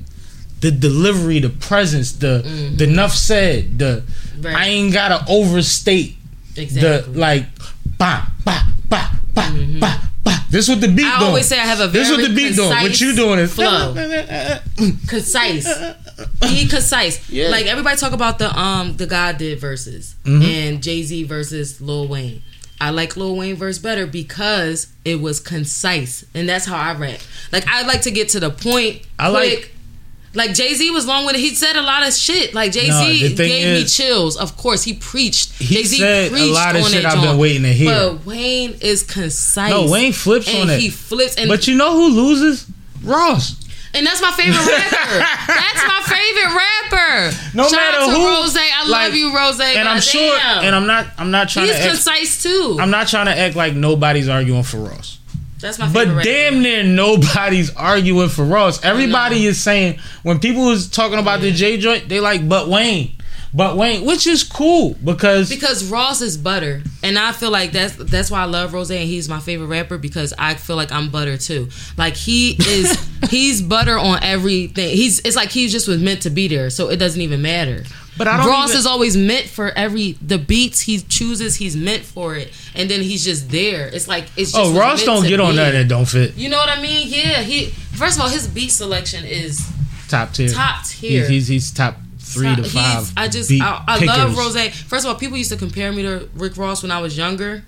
The 0.62 0.72
delivery, 0.72 1.40
the 1.40 1.50
presence, 1.50 2.12
the 2.14 2.44
Mhm. 2.46 2.78
the 2.78 2.84
enough 2.86 3.14
said, 3.16 3.78
the 3.80 4.04
Right. 4.40 4.56
I 4.56 4.68
ain't 4.68 4.92
gotta 4.94 5.24
overstate 5.30 6.18
exactly. 6.56 7.14
the 7.14 7.20
like 7.20 7.46
ba 7.98 8.28
ba 8.44 8.66
ba 9.36 9.52
ba 9.52 9.80
ba 9.80 10.02
ba. 10.24 10.46
This 10.50 10.68
what 10.70 10.80
the 10.82 10.88
beat 10.88 11.06
I 11.06 11.20
doing. 11.20 11.30
always 11.30 11.46
say 11.48 11.60
I 11.60 11.66
have 11.66 11.80
a 11.82 11.88
this 11.88 12.08
very 12.10 12.22
what 12.24 12.30
the 12.30 12.36
beat 12.36 12.56
doing. 12.56 12.70
What 12.70 13.00
you 13.02 13.16
doing 13.16 13.40
is 13.40 13.54
flow. 13.54 13.94
concise. 15.08 15.68
Be 16.42 16.68
concise. 16.68 17.30
Yeah. 17.30 17.50
Like 17.50 17.66
everybody 17.66 17.98
talk 17.98 18.14
about 18.14 18.40
the 18.40 18.58
um 18.58 18.96
the 18.98 19.06
God 19.06 19.38
did 19.38 19.60
verses 19.60 20.16
Mhm. 20.26 20.44
and 20.44 20.84
Jay 20.84 21.04
Z 21.04 21.24
versus 21.24 21.82
Lil 21.82 22.08
Wayne. 22.08 22.42
I 22.80 22.90
like 22.90 23.16
Lil 23.16 23.36
Wayne 23.38 23.56
verse 23.56 23.78
better 23.80 24.06
because 24.06 24.88
it 25.06 25.22
was 25.22 25.40
concise, 25.40 26.26
and 26.34 26.48
that's 26.48 26.66
how 26.66 26.78
I 26.78 26.94
rap. 26.94 27.20
Like 27.52 27.68
I 27.68 27.84
like 27.86 28.02
to 28.04 28.12
get 28.12 28.30
to 28.30 28.40
the 28.40 28.50
point. 28.50 29.02
I 29.20 29.30
quick. 29.30 29.60
like- 29.60 29.72
Like 30.36 30.54
Jay 30.54 30.74
Z 30.74 30.92
was 30.92 31.08
long 31.08 31.26
with 31.26 31.36
it. 31.36 31.40
He 31.40 31.56
said 31.56 31.76
a 31.76 31.82
lot 31.82 32.06
of 32.06 32.14
shit. 32.14 32.54
Like 32.54 32.72
Jay 32.72 32.90
Z 32.90 33.36
thing 33.36 33.48
gave 33.48 33.84
me 33.84 33.86
chills. 33.86 34.38
Of 34.38 34.58
course, 34.58 34.84
he 34.84 34.94
preached. 34.94 35.54
He 35.54 35.76
Jay 35.76 35.84
Z 35.84 35.98
said 35.98 36.28
a 36.28 36.30
preached 36.32 36.54
lot 36.54 36.76
of 36.76 36.84
on 36.84 36.92
shit 36.92 37.06
I've 37.06 37.22
been 37.22 37.38
waiting 37.38 37.64
to 37.64 37.74
hear. 37.74 37.90
But 37.90 38.26
Wayne 38.26 38.78
is 38.82 39.04
concise. 39.04 39.70
No, 39.72 39.90
Wayne 39.90 40.14
flips 40.14 40.48
and 40.48 40.58
on 40.60 40.68
that. 40.68 40.80
He 40.80 40.90
flips, 40.90 41.36
and 41.36 41.48
But 41.48 41.68
you 41.68 41.76
know 41.76 41.94
who 41.94 42.10
loses? 42.10 42.68
Ross. 43.04 43.56
And 43.94 44.06
that's 44.06 44.22
my 44.22 44.32
favorite 44.32 44.58
rapper. 44.58 45.20
that's 45.48 45.88
my 45.88 46.02
favorite 46.04 46.54
rapper. 46.54 47.38
No 47.56 47.64
Shout 47.64 47.80
matter 47.80 47.98
out 48.00 48.06
to 48.08 48.12
who, 48.12 48.28
Rose. 48.28 48.58
I 48.58 48.90
like, 48.90 49.08
love 49.08 49.16
you, 49.16 49.36
Rose. 49.36 49.60
and 49.62 49.88
I'm 49.88 50.02
sure, 50.02 50.38
and 50.38 50.76
I'm 50.76 50.86
not, 50.86 51.08
I'm 51.18 51.32
not 51.32 51.48
trying 51.48 51.68
he's 51.68 51.76
to, 51.78 51.82
act, 51.82 51.92
concise 51.92 52.44
too. 52.44 52.78
I'm 52.80 52.92
not 52.92 53.08
trying 53.08 53.28
to 53.28 53.38
act 53.38 53.56
like 53.56 53.74
nobody's 53.74 54.28
arguing 54.28 54.64
for 54.64 54.78
Ross. 54.80 55.20
That's 55.60 55.80
my 55.80 55.88
favorite 55.88 56.16
But 56.16 56.24
damn 56.24 56.62
near 56.62 56.84
nobody's 56.84 57.74
arguing 57.76 58.30
for 58.30 58.44
Ross. 58.44 58.84
Everybody 58.84 59.46
is 59.46 59.62
saying 59.62 60.00
when 60.24 60.40
people 60.40 60.66
was 60.66 60.90
talking 60.90 61.20
about 61.20 61.42
the 61.42 61.52
J 61.52 61.78
joint, 61.78 62.10
they 62.10 62.20
like 62.20 62.48
but 62.48 62.68
Wayne, 62.68 63.14
but 63.56 63.78
Wayne, 63.78 64.06
which 64.06 64.28
is 64.28 64.44
cool 64.44 64.96
because 65.02 65.50
because 65.50 65.90
Ross 65.90 66.22
is 66.22 66.36
butter, 66.36 66.84
and 67.02 67.18
I 67.18 67.32
feel 67.32 67.52
like 67.52 67.72
that's 67.72 67.96
that's 67.96 68.30
why 68.30 68.42
I 68.42 68.46
love 68.46 68.74
Rose, 68.74 68.92
and 68.92 69.00
he's 69.00 69.30
my 69.30 69.40
favorite 69.40 69.68
rapper 69.68 69.98
because 69.98 70.34
I 70.38 70.56
feel 70.56 70.76
like 70.76 70.92
I'm 70.92 71.10
butter 71.10 71.38
too. 71.38 71.70
Like 71.98 72.16
he 72.16 72.58
is, 72.60 73.00
he's 73.30 73.62
butter 73.62 73.98
on 73.98 74.22
everything. 74.22 74.90
He's 74.90 75.20
it's 75.20 75.38
like 75.38 75.52
he 75.52 75.70
just 75.70 75.88
was 75.88 76.02
meant 76.02 76.24
to 76.24 76.30
be 76.30 76.50
there, 76.50 76.70
so 76.70 76.90
it 76.90 76.98
doesn't 76.98 77.22
even 77.22 77.42
matter. 77.42 77.86
But 78.18 78.28
I 78.28 78.38
don't 78.38 78.48
Ross 78.48 78.72
even- 78.72 78.80
is 78.80 78.86
always 78.86 79.16
meant 79.16 79.46
for 79.46 79.70
every 79.70 80.14
the 80.22 80.38
beats 80.38 80.82
he 80.82 81.00
chooses. 81.00 81.56
He's 81.56 81.78
meant 81.78 82.04
for 82.04 82.36
it, 82.36 82.52
and 82.76 82.90
then 82.90 83.02
he's 83.02 83.24
just 83.24 83.50
there. 83.52 83.88
It's 83.88 84.10
like 84.10 84.26
it's. 84.36 84.52
Just 84.52 84.76
oh 84.76 84.78
Ross 84.78 85.06
don't 85.06 85.26
get 85.26 85.40
on 85.40 85.52
be. 85.52 85.58
that 85.58 85.72
that 85.72 85.88
don't 85.88 86.06
fit 86.06 86.36
You 86.36 86.50
know 86.50 86.58
what 86.58 86.70
I 86.70 86.82
mean? 86.82 87.08
Yeah. 87.08 87.42
He 87.42 87.68
first 87.68 88.18
of 88.18 88.24
all, 88.24 88.30
his 88.30 88.50
beat 88.50 88.72
selection 88.72 89.24
is 89.24 89.66
top 90.10 90.34
tier. 90.34 90.50
top 90.50 90.86
tier. 90.86 91.22
He's, 91.22 91.28
he's 91.30 91.48
he's 91.48 91.72
top 91.72 91.96
three 92.36 92.56
to 92.56 92.62
He's- 92.62 92.74
five. 92.74 93.14
I 93.18 93.28
just 93.28 93.52
I, 93.52 93.84
I 93.88 94.06
love. 94.06 94.38
Rose. 94.38 94.56
First 94.84 95.06
of 95.06 95.12
all, 95.12 95.16
people 95.20 95.38
used 95.38 95.52
to 95.52 95.58
compare 95.58 95.92
me 95.92 96.04
to 96.04 96.30
Rick 96.36 96.58
Ross 96.58 96.84
when 96.84 96.92
I 96.92 97.00
was 97.02 97.18
younger. 97.18 97.64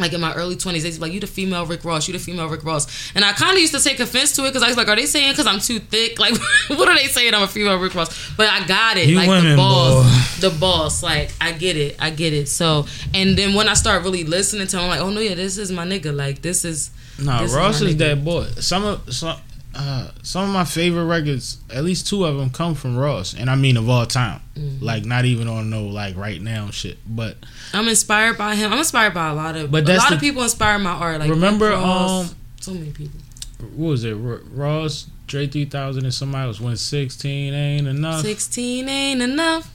Like 0.00 0.12
in 0.12 0.20
my 0.20 0.32
early 0.34 0.54
twenties, 0.54 0.84
they 0.84 0.90
used 0.90 1.00
to 1.00 1.04
be 1.04 1.08
like, 1.08 1.14
"You 1.14 1.18
the 1.18 1.26
female 1.26 1.66
Rick 1.66 1.84
Ross, 1.84 2.06
you 2.06 2.12
the 2.12 2.20
female 2.20 2.46
Rick 2.48 2.62
Ross," 2.62 3.10
and 3.16 3.24
I 3.24 3.32
kind 3.32 3.54
of 3.54 3.58
used 3.58 3.74
to 3.74 3.82
take 3.82 3.98
offense 3.98 4.30
to 4.36 4.42
it 4.44 4.50
because 4.50 4.62
I 4.62 4.68
was 4.68 4.76
like, 4.76 4.86
"Are 4.86 4.94
they 4.94 5.06
saying 5.06 5.32
because 5.32 5.48
I'm 5.48 5.58
too 5.58 5.80
thick? 5.80 6.18
Like, 6.20 6.36
what 6.68 6.88
are 6.88 6.94
they 6.96 7.06
saying? 7.08 7.34
I'm 7.34 7.42
a 7.42 7.48
female 7.48 7.78
Rick 7.80 7.96
Ross?" 7.96 8.30
But 8.36 8.48
I 8.48 8.64
got 8.64 8.96
it, 8.96 9.08
You 9.08 9.16
like 9.16 9.28
women, 9.28 9.50
the 9.50 9.56
boss, 9.56 10.40
the 10.40 10.50
boss. 10.50 11.02
Like 11.02 11.32
I 11.40 11.50
get 11.50 11.76
it, 11.76 11.96
I 11.98 12.10
get 12.10 12.32
it. 12.32 12.46
So, 12.48 12.86
and 13.12 13.36
then 13.36 13.54
when 13.54 13.68
I 13.68 13.74
start 13.74 14.04
really 14.04 14.22
listening 14.22 14.68
to 14.68 14.76
him, 14.76 14.84
I'm 14.84 14.88
like, 14.88 15.00
"Oh 15.00 15.10
no, 15.10 15.18
yeah, 15.20 15.34
this 15.34 15.58
is 15.58 15.72
my 15.72 15.84
nigga. 15.84 16.14
Like 16.14 16.42
this 16.42 16.64
is." 16.64 16.90
Nah, 17.20 17.40
This 17.42 17.50
is 17.50 17.56
Ross 17.56 17.80
my 17.80 17.88
is, 17.88 17.94
nigga. 17.96 17.98
that 17.98 18.24
boy. 18.24 18.44
Some 18.60 18.84
of 18.84 19.12
some 19.12 19.36
uh, 19.74 20.10
some 20.22 20.44
of 20.44 20.50
my 20.50 20.64
favorite 20.64 21.04
records, 21.04 21.58
at 21.70 21.84
least 21.84 22.06
two 22.08 22.24
of 22.24 22.36
them, 22.36 22.50
come 22.50 22.74
from 22.74 22.96
Ross, 22.96 23.34
and 23.34 23.48
I 23.50 23.54
mean 23.54 23.76
of 23.76 23.88
all 23.88 24.06
time. 24.06 24.40
Mm-hmm. 24.56 24.84
Like 24.84 25.04
not 25.04 25.24
even 25.24 25.46
on 25.48 25.70
no 25.70 25.84
like 25.86 26.16
right 26.16 26.40
now 26.40 26.70
shit, 26.70 26.98
but 27.06 27.36
I'm 27.72 27.86
inspired 27.88 28.36
by 28.38 28.54
him. 28.54 28.72
I'm 28.72 28.78
inspired 28.78 29.14
by 29.14 29.28
a 29.28 29.34
lot 29.34 29.56
of, 29.56 29.70
But 29.70 29.88
a 29.88 29.96
lot 29.96 30.08
the- 30.08 30.14
of 30.16 30.20
people 30.20 30.42
inspire 30.42 30.78
my 30.78 30.90
art. 30.92 31.20
Like 31.20 31.30
Remember, 31.30 31.70
Ross, 31.70 32.30
um, 32.30 32.36
so 32.60 32.72
many 32.72 32.90
people. 32.90 33.20
what 33.58 33.90
was 33.90 34.04
it? 34.04 34.12
R- 34.14 34.40
Ross, 34.52 35.06
Dre 35.26 35.46
3000, 35.46 36.04
and 36.04 36.14
somebody 36.14 36.46
else 36.48 36.60
when 36.60 36.76
16 36.76 37.54
ain't 37.54 37.86
enough. 37.86 38.22
Sixteen 38.22 38.88
ain't 38.88 39.22
enough. 39.22 39.70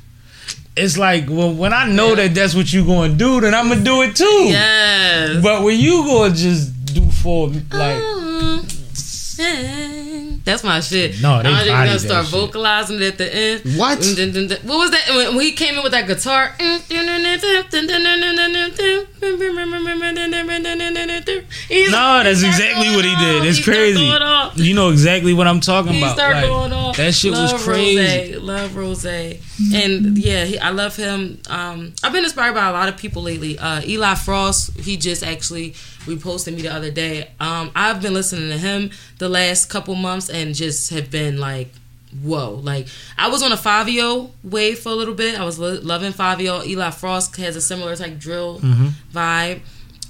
It's 0.76 0.98
like 0.98 1.26
well, 1.30 1.54
when 1.54 1.72
I 1.72 1.88
know 1.88 2.16
that 2.16 2.34
that's 2.34 2.56
what 2.56 2.74
you 2.74 2.84
gonna 2.84 3.14
do, 3.14 3.40
then 3.42 3.54
I'm 3.54 3.70
gonna 3.70 3.84
do 3.84 4.02
it 4.02 4.16
too. 4.16 4.26
Yes. 4.50 5.42
But 5.44 5.62
when 5.64 5.80
you 5.80 6.04
gonna 6.04 6.34
just 6.34 6.84
do 6.94 7.10
for 7.12 7.48
like 7.50 8.02
That's 10.46 10.64
my 10.64 10.80
shit. 10.82 11.22
No, 11.22 11.42
they 11.42 11.50
I'm 11.50 11.56
just 11.56 11.68
gonna 11.68 11.86
that 11.92 12.00
start 12.02 12.26
shit. 12.26 12.32
vocalizing 12.34 12.98
it 12.98 13.04
at 13.04 13.18
the 13.18 13.34
end. 13.36 13.62
What? 13.78 14.02
Dun, 14.02 14.16
dun, 14.16 14.32
dun, 14.34 14.48
dun. 14.48 14.58
What 14.68 14.78
was 14.78 14.92
that? 14.92 15.10
When 15.16 15.36
when 15.36 15.46
he 15.46 15.54
came 15.54 15.76
in 15.76 15.84
with 15.84 15.94
that 15.94 16.06
guitar. 16.08 16.54
No, 21.92 22.24
that's 22.24 22.44
exactly 22.44 22.90
what 22.96 23.06
he 23.06 23.16
did. 23.16 23.46
It's 23.46 23.58
He 23.60 23.64
crazy. 23.64 24.04
you 24.64 24.74
know 24.76 24.90
exactly 24.90 25.34
what 25.34 25.48
I'm 25.48 25.60
talking 25.60 25.94
He 25.94 26.02
about. 26.04 26.18
Like, 26.18 26.44
going 26.46 26.74
off. 26.74 26.98
that 26.98 27.14
shit 27.14 27.32
was 27.32 27.54
crazy. 27.64 28.34
Rose, 28.34 28.42
love 28.44 28.76
Rose, 28.76 29.06
and 29.74 30.18
yeah, 30.18 30.46
he, 30.46 30.58
I 30.60 30.70
love 30.72 30.96
him. 30.96 31.42
Um, 31.50 31.94
I've 32.04 32.12
been 32.14 32.24
inspired 32.24 32.54
by 32.54 32.68
a 32.68 32.72
lot 32.74 32.90
of 32.90 32.98
people 32.98 33.22
lately. 33.22 33.58
Uh, 33.60 33.82
Eli 33.86 34.14
Fross, 34.14 34.76
he 34.80 34.98
just 34.98 35.24
actually 35.24 35.72
reposted 36.06 36.56
me 36.56 36.62
the 36.64 36.74
other 36.74 36.92
day. 36.92 37.30
Um, 37.40 37.72
I've 37.76 38.02
been 38.02 38.14
listening 38.14 38.50
to 38.50 38.58
him 38.58 38.92
the 39.20 39.30
last 39.30 39.70
couple 39.70 39.96
months 39.96 40.30
and 40.30 40.56
just 40.56 40.90
have 40.90 41.10
been 41.12 41.38
like, 41.40 41.70
whoa! 42.22 42.52
Like 42.56 42.88
I 43.18 43.30
was 43.30 43.42
on 43.44 43.52
a 43.52 43.56
Fivio 43.58 44.32
wave 44.44 44.80
for 44.80 44.90
a 44.90 44.96
little 44.96 45.14
bit. 45.16 45.40
I 45.40 45.44
was 45.46 45.60
lo- 45.60 45.80
loving 45.82 46.14
Fivio. 46.14 46.66
Eli 46.66 46.90
Fross 46.90 47.36
has 47.38 47.56
a 47.56 47.62
similar 47.62 47.96
type 47.96 48.18
drill 48.20 48.60
vibe. 49.14 49.62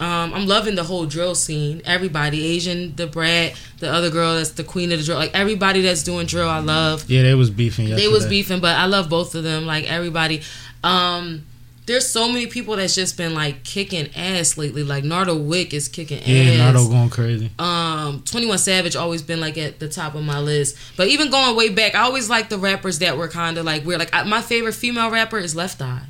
Um, 0.04 0.34
I'm 0.34 0.48
loving 0.48 0.76
the 0.76 0.84
whole 0.84 1.06
drill 1.06 1.34
scene. 1.34 1.82
Everybody, 1.86 2.46
Asian, 2.46 2.94
the 2.98 3.08
Brad, 3.08 3.54
the 3.80 3.90
other 3.90 4.10
girl 4.10 4.36
that's 4.36 4.52
the 4.52 4.64
queen 4.66 4.92
of 4.92 5.00
the 5.00 5.06
drill. 5.06 5.18
Like 5.18 5.32
everybody 5.34 5.80
that's 5.80 6.04
doing 6.04 6.28
drill, 6.28 6.50
I 6.50 6.60
love. 6.60 7.10
Yeah, 7.10 7.22
they 7.22 7.34
was 7.36 7.50
beefing 7.50 7.88
yesterday. 7.88 8.08
They 8.08 8.12
was 8.12 8.26
beefing, 8.26 8.60
but 8.60 8.76
I 8.76 8.86
love 8.86 9.10
both 9.10 9.34
of 9.34 9.46
them. 9.46 9.66
Like 9.66 9.90
everybody. 9.90 10.42
Um, 10.84 11.46
there's 11.86 12.06
so 12.06 12.28
many 12.28 12.48
people 12.48 12.76
that's 12.76 12.96
just 12.96 13.16
been 13.16 13.34
like 13.34 13.64
kicking 13.64 14.10
ass 14.14 14.58
lately. 14.58 14.84
Like 14.84 15.06
Nardo 15.06 15.38
Wick 15.38 15.74
is 15.74 15.88
kicking 15.88 16.18
Yeah, 16.26 16.42
ass. 16.42 16.58
Yeah, 16.58 16.58
Nardo 16.58 16.90
going 16.90 17.10
crazy. 17.10 17.52
Um, 17.58 18.24
Twenty 18.26 18.48
One 18.48 18.58
Savage 18.58 18.98
always 18.98 19.22
been 19.22 19.40
like 19.40 19.58
at 19.58 19.80
the 19.80 19.88
top 19.88 20.16
of 20.16 20.24
my 20.26 20.42
list. 20.42 20.76
But 20.98 21.08
even 21.08 21.32
going 21.32 21.56
way 21.56 21.70
back, 21.70 21.96
I 21.96 22.00
always 22.02 22.30
like 22.30 22.50
the 22.50 22.58
rappers 22.58 23.00
that 23.00 23.18
were 23.18 23.30
kind 23.30 23.58
of 23.58 23.64
like 23.64 23.86
weird. 23.86 24.00
Like 24.00 24.14
I, 24.14 24.24
my 24.24 24.42
favorite 24.42 24.74
female 24.74 25.10
rapper 25.12 25.38
is 25.38 25.56
Left 25.56 25.82
Eye. 25.82 26.02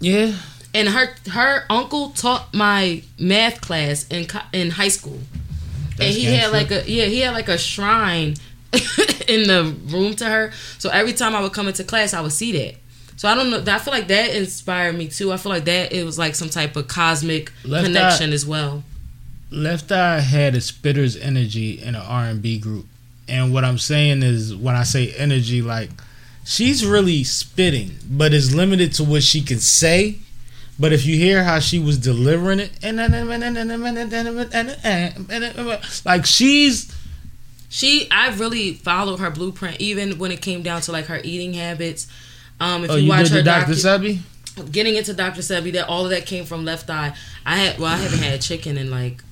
Yeah. 0.00 0.32
And 0.74 0.88
her 0.88 1.14
her 1.30 1.64
uncle 1.70 2.10
taught 2.10 2.52
my 2.52 3.02
math 3.18 3.60
class 3.60 4.06
in 4.08 4.26
in 4.52 4.70
high 4.70 4.88
school, 4.88 5.14
and 5.14 5.98
That's 5.98 6.16
he 6.16 6.24
had 6.24 6.50
like 6.50 6.70
a 6.72 6.88
yeah 6.90 7.04
he 7.04 7.20
had 7.20 7.32
like 7.32 7.48
a 7.48 7.56
shrine 7.56 8.34
in 9.28 9.46
the 9.46 9.74
room 9.86 10.14
to 10.16 10.24
her. 10.26 10.52
So 10.78 10.90
every 10.90 11.12
time 11.12 11.34
I 11.34 11.40
would 11.40 11.52
come 11.52 11.68
into 11.68 11.84
class, 11.84 12.12
I 12.12 12.20
would 12.20 12.32
see 12.32 12.52
that. 12.52 12.74
So 13.16 13.28
I 13.28 13.34
don't 13.34 13.50
know. 13.50 13.62
I 13.72 13.78
feel 13.78 13.92
like 13.92 14.08
that 14.08 14.34
inspired 14.34 14.96
me 14.96 15.08
too. 15.08 15.32
I 15.32 15.36
feel 15.36 15.50
like 15.50 15.64
that 15.66 15.92
it 15.92 16.04
was 16.04 16.18
like 16.18 16.34
some 16.34 16.48
type 16.48 16.76
of 16.76 16.88
cosmic 16.88 17.52
Left 17.64 17.86
connection 17.86 18.30
Eye- 18.30 18.34
as 18.34 18.44
well. 18.44 18.82
Left 19.50 19.92
Eye 19.92 20.20
had 20.20 20.56
a 20.56 20.60
spitter's 20.60 21.16
energy 21.16 21.80
in 21.80 21.94
an 21.94 22.02
R&B 22.02 22.58
group. 22.58 22.86
And 23.28 23.54
what 23.54 23.64
I'm 23.64 23.78
saying 23.78 24.22
is 24.22 24.54
when 24.54 24.74
I 24.74 24.82
say 24.82 25.12
energy 25.12 25.62
like 25.62 25.90
she's 26.44 26.84
really 26.84 27.24
spitting, 27.24 27.92
but 28.10 28.34
it's 28.34 28.52
limited 28.52 28.92
to 28.94 29.04
what 29.04 29.22
she 29.22 29.40
can 29.42 29.60
say. 29.60 30.18
But 30.78 30.92
if 30.92 31.06
you 31.06 31.16
hear 31.16 31.44
how 31.44 31.60
she 31.60 31.78
was 31.78 31.98
delivering 31.98 32.60
it, 32.60 32.72
and 32.82 32.98
then 32.98 33.14
and 33.14 33.42
then 33.42 33.56
and 33.56 34.10
then 34.10 34.76
and 34.82 35.30
and 35.30 35.80
like 36.04 36.26
she's 36.26 36.92
She, 37.68 38.08
I 38.10 38.34
really 38.34 38.74
followed 38.74 39.18
her 39.20 39.30
blueprint, 39.30 39.80
even 39.80 40.18
when 40.18 40.30
it 40.30 40.40
came 40.40 40.62
down 40.62 40.80
to 40.82 40.92
like 40.92 41.06
her 41.06 41.20
eating 41.22 41.54
habits. 41.54 42.06
Um, 42.60 42.84
if 42.84 42.90
oh, 42.90 42.96
you, 42.96 43.04
you 43.04 43.08
watch 43.08 43.28
her 43.30 43.42
Dr. 43.42 43.72
Sebi? 43.72 44.20
getting 44.70 44.96
into 44.96 45.12
Dr. 45.12 45.40
Sebi, 45.40 45.72
that 45.72 45.88
all 45.88 46.04
of 46.04 46.10
that 46.10 46.26
came 46.26 46.44
from 46.44 46.64
Left 46.64 46.88
Eye. 46.88 47.14
I 47.44 47.56
had 47.56 47.78
well, 47.78 47.92
I 47.92 47.96
haven't 47.96 48.20
had 48.20 48.40
chicken 48.40 48.78
in 48.78 48.90
like 48.90 49.22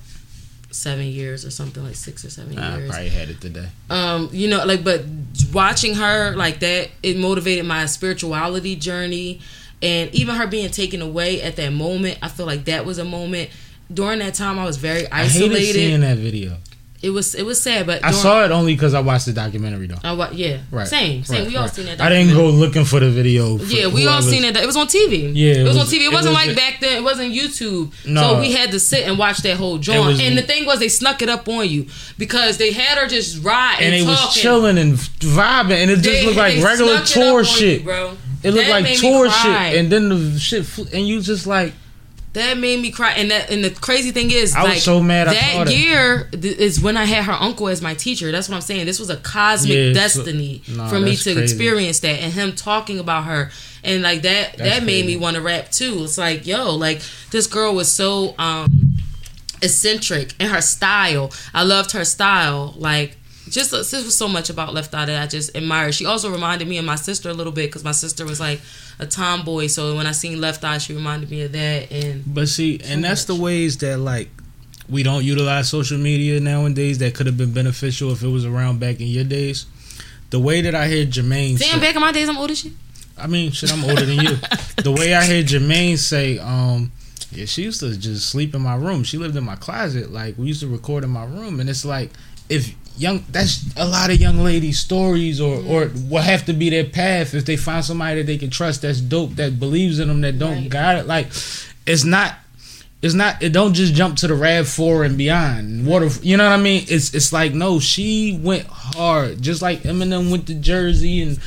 seven 0.71 1.05
years 1.05 1.45
or 1.45 1.51
something, 1.51 1.83
like 1.83 1.95
six 1.95 2.25
or 2.25 2.29
seven 2.29 2.57
I 2.57 2.77
years. 2.77 2.89
probably 2.89 3.09
had 3.09 3.29
it 3.29 3.39
today. 3.39 3.67
Um, 3.89 4.29
you 4.31 4.49
know, 4.49 4.65
like 4.65 4.83
but 4.83 5.05
watching 5.53 5.95
her 5.95 6.35
like 6.35 6.59
that, 6.59 6.89
it 7.01 7.17
motivated 7.17 7.65
my 7.65 7.85
spirituality 7.85 8.75
journey, 8.75 9.39
and 9.83 10.09
even 10.15 10.33
her 10.35 10.47
being 10.47 10.71
taken 10.71 11.01
away 11.01 11.41
at 11.41 11.55
that 11.57 11.71
moment. 11.73 12.17
I 12.21 12.29
feel 12.29 12.45
like 12.47 12.65
that 12.65 12.85
was 12.85 12.97
a 12.97 13.05
moment. 13.05 13.49
During 13.93 14.19
that 14.19 14.33
time, 14.33 14.57
I 14.57 14.63
was 14.65 14.77
very 14.77 15.05
I 15.11 15.25
hated 15.25 15.43
isolated. 15.51 15.73
seeing 15.73 16.01
that 16.01 16.17
video. 16.17 16.57
it 17.03 17.09
was 17.09 17.35
it 17.35 17.43
was 17.45 17.61
sad, 17.61 17.85
but 17.85 17.97
I 18.03 18.11
during- 18.11 18.21
saw 18.23 18.45
it 18.45 18.51
only 18.51 18.73
because 18.75 18.93
I 18.93 19.01
watched 19.01 19.25
the 19.25 19.33
documentary 19.33 19.87
though. 19.87 19.99
I 20.05 20.13
wa- 20.13 20.29
yeah, 20.31 20.59
Right. 20.71 20.87
same, 20.87 21.25
same. 21.25 21.39
Right, 21.39 21.47
we 21.49 21.55
all 21.57 21.63
right. 21.65 21.75
seen 21.75 21.85
that. 21.87 21.99
I 21.99 22.07
didn't 22.07 22.33
go 22.33 22.47
looking 22.49 22.85
for 22.85 23.01
the 23.01 23.09
video. 23.11 23.57
for 23.57 23.65
Yeah, 23.65 23.87
we 23.87 24.07
all 24.07 24.21
whoever's- 24.21 24.29
seen 24.29 24.45
it. 24.45 24.55
It 24.55 24.65
was 24.65 24.77
on 24.77 24.87
TV. 24.87 25.29
Yeah, 25.35 25.55
it, 25.55 25.63
was, 25.67 25.75
it 25.75 25.79
on 25.81 25.85
TV. 25.87 25.95
It 25.95 26.01
it 26.05 26.13
wasn't 26.13 26.33
was- 26.35 26.47
like 26.47 26.55
back 26.55 26.79
then. 26.79 26.95
It 26.95 27.03
wasn't 27.03 27.33
YouTube. 27.33 27.91
No. 28.07 28.21
So 28.21 28.39
we 28.39 28.53
had 28.53 28.71
to 28.71 28.79
sit 28.79 29.05
and 29.05 29.17
watch 29.19 29.39
that 29.39 29.57
whole 29.57 29.79
joint. 29.79 30.05
was- 30.05 30.19
and 30.21 30.37
the 30.37 30.43
thing 30.43 30.65
was, 30.65 30.79
they 30.79 30.87
snuck 30.87 31.21
it 31.21 31.27
up 31.27 31.45
on 31.49 31.67
you 31.69 31.87
because 32.17 32.55
they 32.55 32.71
had 32.71 32.97
her 32.97 33.07
just 33.09 33.43
ride 33.43 33.75
and, 33.81 33.93
and 33.93 34.03
it 34.05 34.07
was 34.07 34.33
chilling 34.33 34.77
and 34.77 34.93
vibing, 34.97 35.71
and 35.81 35.91
it 35.91 35.95
just 35.97 36.05
They- 36.05 36.25
looked 36.25 36.37
like 36.37 36.63
regular 36.63 36.99
it 37.01 37.05
tour 37.05 37.43
shit. 37.43 37.79
you, 37.79 37.83
bro. 37.85 38.17
It 38.43 38.51
looked 38.51 38.67
That 38.67 38.81
like 38.83 38.97
tour 38.99 39.29
shit, 39.29 39.79
and 39.79 39.89
then 39.91 40.09
the 40.09 40.39
shit, 40.39 40.65
fl- 40.65 40.83
and 40.93 41.07
you 41.07 41.21
just 41.21 41.47
like, 41.47 41.73
That 42.33 42.57
made 42.57 42.81
me 42.81 42.91
cry. 42.91 43.11
And 43.13 43.31
that 43.31 43.49
and 43.51 43.63
the 43.63 43.69
crazy 43.69 44.11
thing 44.11 44.31
is, 44.31 44.53
I 44.55 44.63
was 44.63 44.83
so 44.83 44.99
mad 45.01 45.27
that 45.27 45.71
year 45.71 46.27
th- 46.31 46.57
is 46.57 46.81
when 46.81 46.97
I 46.97 47.05
had 47.05 47.23
her 47.25 47.31
uncle 47.33 47.67
as 47.69 47.81
my 47.81 47.93
teacher. 47.93 48.31
That's 48.31 48.49
what 48.49 48.55
I'm 48.55 48.61
saying. 48.61 48.85
This 48.85 48.99
was 48.99 49.09
a 49.09 49.17
cosmic 49.17 49.75
Yeah, 49.77 49.87
so- 49.89 49.93
destiny 49.93 50.61
Nah, 50.67 50.87
for 50.89 50.99
me 50.99 51.15
to 51.15 51.23
crazy. 51.33 51.41
experience 51.41 51.99
that, 52.01 52.19
and 52.21 52.33
him 52.33 52.53
talking 52.53 52.99
about 52.99 53.25
her, 53.25 53.51
and 53.83 54.01
like 54.01 54.23
that. 54.23 54.57
That's 54.57 54.79
that 54.79 54.83
made 54.83 55.05
me 55.05 55.15
want 55.15 55.35
to 55.35 55.41
rap 55.41 55.71
too. 55.71 56.03
It's 56.03 56.17
like, 56.17 56.45
yo, 56.47 56.75
like 56.75 57.01
this 57.31 57.47
girl 57.47 57.73
was 57.75 57.91
so 57.91 58.33
um 58.39 58.95
eccentric 59.61 60.33
in 60.39 60.47
her 60.49 60.61
style. 60.61 61.31
I 61.53 61.63
loved 61.63 61.91
her 61.93 62.03
style. 62.05 62.73
Like 62.77 63.17
just 63.49 63.71
this 63.71 63.91
was 63.91 64.15
so 64.15 64.27
much 64.27 64.49
about 64.49 64.73
Left 64.73 64.93
Eye 64.93 65.05
that 65.05 65.21
I 65.21 65.27
just 65.27 65.55
admired. 65.55 65.93
She 65.95 66.05
also 66.05 66.31
reminded 66.31 66.67
me 66.67 66.77
of 66.77 66.85
my 66.85 66.95
sister 66.95 67.29
a 67.29 67.33
little 67.33 67.51
bit 67.51 67.67
because 67.67 67.83
my 67.83 67.91
sister 67.91 68.25
was 68.25 68.39
like 68.39 68.61
a 68.99 69.05
tomboy. 69.05 69.67
So 69.67 69.95
when 69.95 70.07
I 70.07 70.11
seen 70.13 70.39
Left 70.39 70.63
Eye, 70.63 70.77
she 70.77 70.93
reminded 70.93 71.29
me 71.29 71.41
of 71.43 71.51
that. 71.51 71.91
And 71.91 72.23
but 72.33 72.47
see, 72.47 72.79
and 72.83 73.03
that's 73.03 73.25
the 73.25 73.35
ways 73.35 73.77
that 73.79 73.99
like 73.99 74.29
we 74.89 75.03
don't 75.03 75.23
utilize 75.23 75.69
social 75.69 75.97
media 75.97 76.39
nowadays 76.39 76.97
that 76.99 77.15
could 77.15 77.25
have 77.25 77.37
been 77.37 77.53
beneficial 77.53 78.11
if 78.11 78.21
it 78.23 78.27
was 78.27 78.45
around 78.45 78.79
back 78.79 78.99
in 78.99 79.07
your 79.07 79.23
days. 79.23 79.65
the 80.29 80.39
way 80.39 80.61
that 80.61 80.73
I 80.75 80.87
hear 80.87 81.05
Jermaine. 81.05 81.57
Damn, 81.59 81.69
say- 81.75 81.79
back 81.79 81.95
in 81.95 82.01
my 82.01 82.11
days, 82.11 82.27
I'm 82.29 82.37
old 82.37 82.51
as 82.51 82.59
shit. 82.59 82.73
I 83.17 83.27
mean, 83.27 83.51
shit, 83.51 83.71
I'm 83.71 83.83
older 83.87 84.05
than 84.05 84.19
you. 84.25 84.37
The 84.83 84.91
way 84.91 85.13
I 85.13 85.23
hear 85.23 85.43
Jermaine 85.43 85.97
say, 85.99 86.39
um, 86.39 86.91
yeah, 87.31 87.45
she 87.45 87.61
used 87.61 87.79
to 87.81 87.95
just 87.95 88.27
sleep 88.29 88.55
in 88.55 88.61
my 88.61 88.75
room. 88.75 89.03
She 89.03 89.17
lived 89.19 89.35
in 89.35 89.43
my 89.43 89.55
closet. 89.55 90.11
Like 90.11 90.35
we 90.37 90.47
used 90.47 90.61
to 90.61 90.67
record 90.67 91.03
in 91.03 91.11
my 91.11 91.23
room, 91.23 91.59
and 91.59 91.69
it's 91.69 91.85
like 91.85 92.09
if 92.49 92.73
young, 92.97 93.23
that's 93.29 93.63
a 93.75 93.85
lot 93.87 94.09
of 94.09 94.19
young 94.19 94.39
ladies' 94.39 94.79
stories, 94.79 95.39
or 95.41 95.55
or 95.65 95.91
will 96.09 96.21
have 96.21 96.45
to 96.45 96.53
be 96.53 96.69
their 96.69 96.83
path 96.85 97.33
if 97.33 97.45
they 97.45 97.57
find 97.57 97.83
somebody 97.83 98.21
that 98.21 98.27
they 98.27 98.37
can 98.37 98.49
trust, 98.49 98.81
that's 98.83 99.01
dope, 99.01 99.35
that 99.35 99.59
believes 99.59 99.99
in 99.99 100.07
them, 100.07 100.21
that 100.21 100.39
don't 100.39 100.61
Right. 100.63 100.69
got 100.69 100.95
it. 100.97 101.07
Like 101.07 101.27
it's 101.85 102.03
not. 102.03 102.35
It's 103.01 103.13
not. 103.13 103.43
It 103.43 103.49
don't 103.51 103.73
just 103.73 103.93
jump 103.93 104.15
to 104.17 104.27
the 104.27 104.33
Rav 104.33 104.65
Four 104.65 105.03
and 105.03 105.17
beyond. 105.17 105.85
Water. 105.85 106.09
You 106.21 106.37
know 106.37 106.45
what 106.49 106.57
I 106.57 106.61
mean? 106.61 106.85
It's. 106.87 107.13
It's 107.13 107.33
like 107.33 107.53
no. 107.53 107.79
She 107.81 108.39
went 108.41 108.65
hard, 108.67 109.41
just 109.41 109.61
like 109.61 109.81
Eminem 109.83 110.31
went 110.31 110.47
to 110.47 110.53
Jersey 110.53 111.21
and 111.21 111.37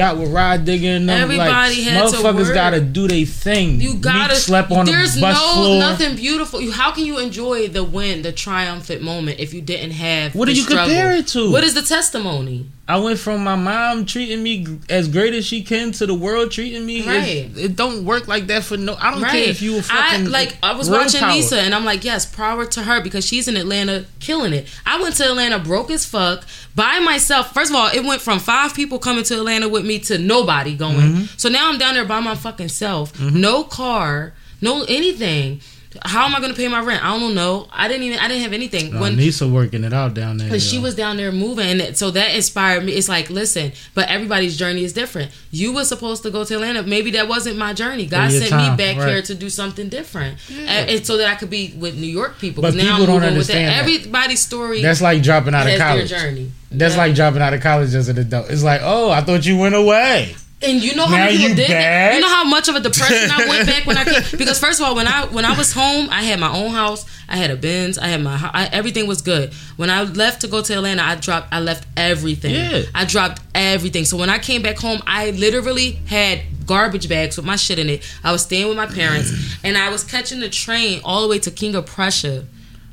got 0.00 0.16
with 0.16 0.32
Rod 0.32 0.64
Digger 0.64 0.88
and 0.88 1.08
them. 1.08 1.22
Everybody 1.22 1.50
like, 1.50 1.74
had 1.74 2.08
to 2.08 2.16
motherfuckers 2.16 2.46
work. 2.46 2.54
gotta 2.54 2.80
do 2.80 3.06
their 3.06 3.26
thing. 3.26 3.80
You 3.80 3.94
gotta. 3.96 4.32
Meek 4.32 4.38
slept 4.38 4.70
on 4.70 4.86
there's 4.86 5.14
the 5.14 5.20
bus 5.20 5.36
no 5.36 5.52
floor. 5.52 5.78
nothing 5.78 6.16
beautiful. 6.16 6.60
You, 6.60 6.72
how 6.72 6.90
can 6.92 7.04
you 7.04 7.18
enjoy 7.18 7.68
the 7.68 7.84
win, 7.84 8.22
the 8.22 8.32
triumphant 8.32 9.02
moment, 9.02 9.40
if 9.40 9.52
you 9.52 9.60
didn't 9.60 9.92
have? 9.92 10.34
What 10.34 10.46
do 10.46 10.54
you 10.54 10.62
struggle? 10.62 10.86
compare 10.86 11.12
it 11.16 11.26
to? 11.28 11.52
What 11.52 11.64
is 11.64 11.74
the 11.74 11.82
testimony? 11.82 12.66
I 12.88 12.98
went 12.98 13.20
from 13.20 13.44
my 13.44 13.54
mom 13.54 14.04
treating 14.04 14.42
me 14.42 14.66
as 14.88 15.06
great 15.06 15.32
as 15.32 15.46
she 15.46 15.62
can 15.62 15.92
to 15.92 16.06
the 16.06 16.14
world 16.14 16.50
treating 16.50 16.84
me. 16.84 17.06
Right. 17.06 17.28
It, 17.28 17.56
it 17.56 17.76
don't 17.76 18.04
work 18.04 18.26
like 18.26 18.48
that 18.48 18.64
for 18.64 18.76
no. 18.76 18.96
I 18.98 19.12
don't 19.12 19.22
Right. 19.22 19.30
care 19.30 19.48
if 19.48 19.62
you 19.62 19.74
were 19.74 19.82
I 19.90 20.10
fucking. 20.12 20.30
like. 20.30 20.56
I 20.60 20.72
was 20.72 20.90
watching 20.90 21.20
power. 21.20 21.32
Lisa, 21.32 21.60
and 21.60 21.72
I'm 21.72 21.84
like, 21.84 22.04
yes, 22.04 22.26
power 22.26 22.64
to 22.66 22.82
her 22.82 23.00
because 23.00 23.24
she's 23.24 23.46
in 23.46 23.56
Atlanta 23.56 24.06
killing 24.18 24.52
it. 24.52 24.66
I 24.84 25.00
went 25.00 25.14
to 25.16 25.24
Atlanta 25.24 25.60
broke 25.60 25.90
as 25.92 26.04
fuck 26.04 26.44
by 26.74 26.98
myself. 27.00 27.52
First 27.52 27.70
of 27.70 27.76
all, 27.76 27.88
it 27.88 28.04
went 28.04 28.20
from 28.20 28.38
five 28.38 28.74
people 28.74 28.98
coming 28.98 29.24
to 29.24 29.34
Atlanta 29.34 29.68
with 29.68 29.84
me 29.84 29.98
to 30.00 30.18
nobody 30.18 30.76
going. 30.76 30.96
Mm-hmm. 30.96 31.24
So 31.36 31.48
now 31.48 31.70
I'm 31.70 31.78
down 31.78 31.94
there 31.94 32.04
by 32.04 32.20
my 32.20 32.34
fucking 32.34 32.68
self. 32.68 33.18
No 33.20 33.64
car, 33.64 34.34
no 34.60 34.84
anything. 34.88 35.60
How 36.04 36.24
am 36.24 36.36
I 36.36 36.38
going 36.38 36.52
to 36.52 36.56
pay 36.56 36.68
my 36.68 36.80
rent? 36.80 37.04
I 37.04 37.18
don't 37.18 37.34
know. 37.34 37.66
I 37.72 37.88
didn't 37.88 38.04
even. 38.04 38.18
I 38.20 38.28
didn't 38.28 38.42
have 38.44 38.52
anything. 38.52 38.92
No, 38.94 39.00
when 39.00 39.16
Nisa 39.16 39.48
working 39.48 39.82
it 39.82 39.92
out 39.92 40.14
down 40.14 40.36
there. 40.36 40.48
But 40.48 40.62
she 40.62 40.78
was 40.78 40.94
down 40.94 41.16
there 41.16 41.32
moving, 41.32 41.80
and 41.80 41.96
so 41.96 42.12
that 42.12 42.32
inspired 42.34 42.84
me. 42.84 42.92
It's 42.92 43.08
like, 43.08 43.28
listen, 43.28 43.72
but 43.94 44.08
everybody's 44.08 44.56
journey 44.56 44.84
is 44.84 44.92
different. 44.92 45.32
You 45.50 45.72
were 45.74 45.84
supposed 45.84 46.22
to 46.22 46.30
go 46.30 46.44
to 46.44 46.54
Atlanta. 46.54 46.84
Maybe 46.84 47.10
that 47.12 47.26
wasn't 47.26 47.56
my 47.58 47.72
journey. 47.72 48.06
God 48.06 48.30
sent 48.30 48.50
time, 48.50 48.70
me 48.72 48.76
back 48.76 48.98
right. 48.98 49.08
here 49.08 49.22
to 49.22 49.34
do 49.34 49.50
something 49.50 49.88
different, 49.88 50.38
and, 50.48 50.90
and 50.90 51.04
so 51.04 51.16
that 51.16 51.26
I 51.26 51.34
could 51.34 51.50
be 51.50 51.74
with 51.76 51.96
New 51.98 52.06
York 52.06 52.38
people. 52.38 52.62
But 52.62 52.74
Because 52.74 52.84
now 52.86 52.92
I'm 52.94 53.00
people 53.00 53.14
don't 53.14 53.22
moving 53.22 53.38
with 53.38 53.46
that. 53.48 53.56
understand 53.56 53.88
that. 53.88 53.96
Everybody's 53.98 54.40
story 54.40 54.82
That's 54.82 55.00
like 55.02 55.22
dropping 55.24 55.54
out 55.54 55.62
of 55.66 55.70
has 55.72 55.78
their 55.78 55.88
college. 55.88 56.08
journey. 56.08 56.52
That's 56.70 56.94
Yeah. 56.94 57.00
like 57.02 57.14
dropping 57.16 57.42
out 57.42 57.52
of 57.52 57.60
college 57.62 57.94
as 57.96 58.08
an 58.08 58.16
adult. 58.16 58.48
It's 58.48 58.62
like, 58.62 58.80
oh, 58.84 59.10
I 59.10 59.22
thought 59.22 59.44
you 59.44 59.58
went 59.58 59.74
away. 59.74 60.36
And 60.62 60.82
you 60.82 60.94
know 60.94 61.06
how 61.06 61.16
Now 61.16 61.24
many 61.24 61.38
people 61.38 61.50
you 61.50 61.56
did 61.56 61.68
back? 61.68 62.14
You 62.14 62.20
know 62.20 62.28
how 62.28 62.44
much 62.44 62.68
of 62.68 62.74
a 62.74 62.80
depression 62.80 63.30
I 63.30 63.48
went 63.48 63.66
back 63.66 63.86
when 63.86 63.96
I 63.96 64.04
came? 64.04 64.22
Because 64.38 64.58
first 64.58 64.78
of 64.80 64.86
all, 64.86 64.94
when 64.94 65.08
I 65.08 65.24
when 65.26 65.44
I 65.46 65.56
was 65.56 65.72
home, 65.72 66.08
I 66.10 66.22
had 66.22 66.38
my 66.38 66.52
own 66.54 66.70
house. 66.72 67.06
I 67.28 67.36
had 67.36 67.50
a 67.50 67.56
Benz. 67.56 67.96
I 67.96 68.08
had 68.08 68.22
my 68.22 68.38
I, 68.52 68.68
everything 68.70 69.06
was 69.06 69.22
good. 69.22 69.54
When 69.76 69.88
I 69.88 70.02
left 70.02 70.42
to 70.42 70.48
go 70.48 70.60
to 70.60 70.74
Atlanta, 70.74 71.02
I 71.02 71.14
dropped. 71.14 71.48
I 71.52 71.60
left 71.60 71.86
everything. 71.96 72.54
Yeah. 72.54 72.82
I 72.94 73.06
dropped 73.06 73.40
everything. 73.54 74.04
So 74.04 74.18
when 74.18 74.28
I 74.28 74.38
came 74.38 74.60
back 74.60 74.76
home, 74.76 75.00
I 75.06 75.30
literally 75.30 75.92
had 76.06 76.42
garbage 76.66 77.08
bags 77.08 77.36
with 77.38 77.46
my 77.46 77.56
shit 77.56 77.78
in 77.78 77.88
it. 77.88 78.02
I 78.22 78.30
was 78.30 78.42
staying 78.42 78.68
with 78.68 78.76
my 78.76 78.86
parents, 78.86 79.32
and 79.64 79.78
I 79.78 79.88
was 79.88 80.04
catching 80.04 80.40
the 80.40 80.50
train 80.50 81.00
all 81.04 81.22
the 81.22 81.28
way 81.28 81.38
to 81.38 81.50
King 81.50 81.74
of 81.74 81.86
Prussia 81.86 82.44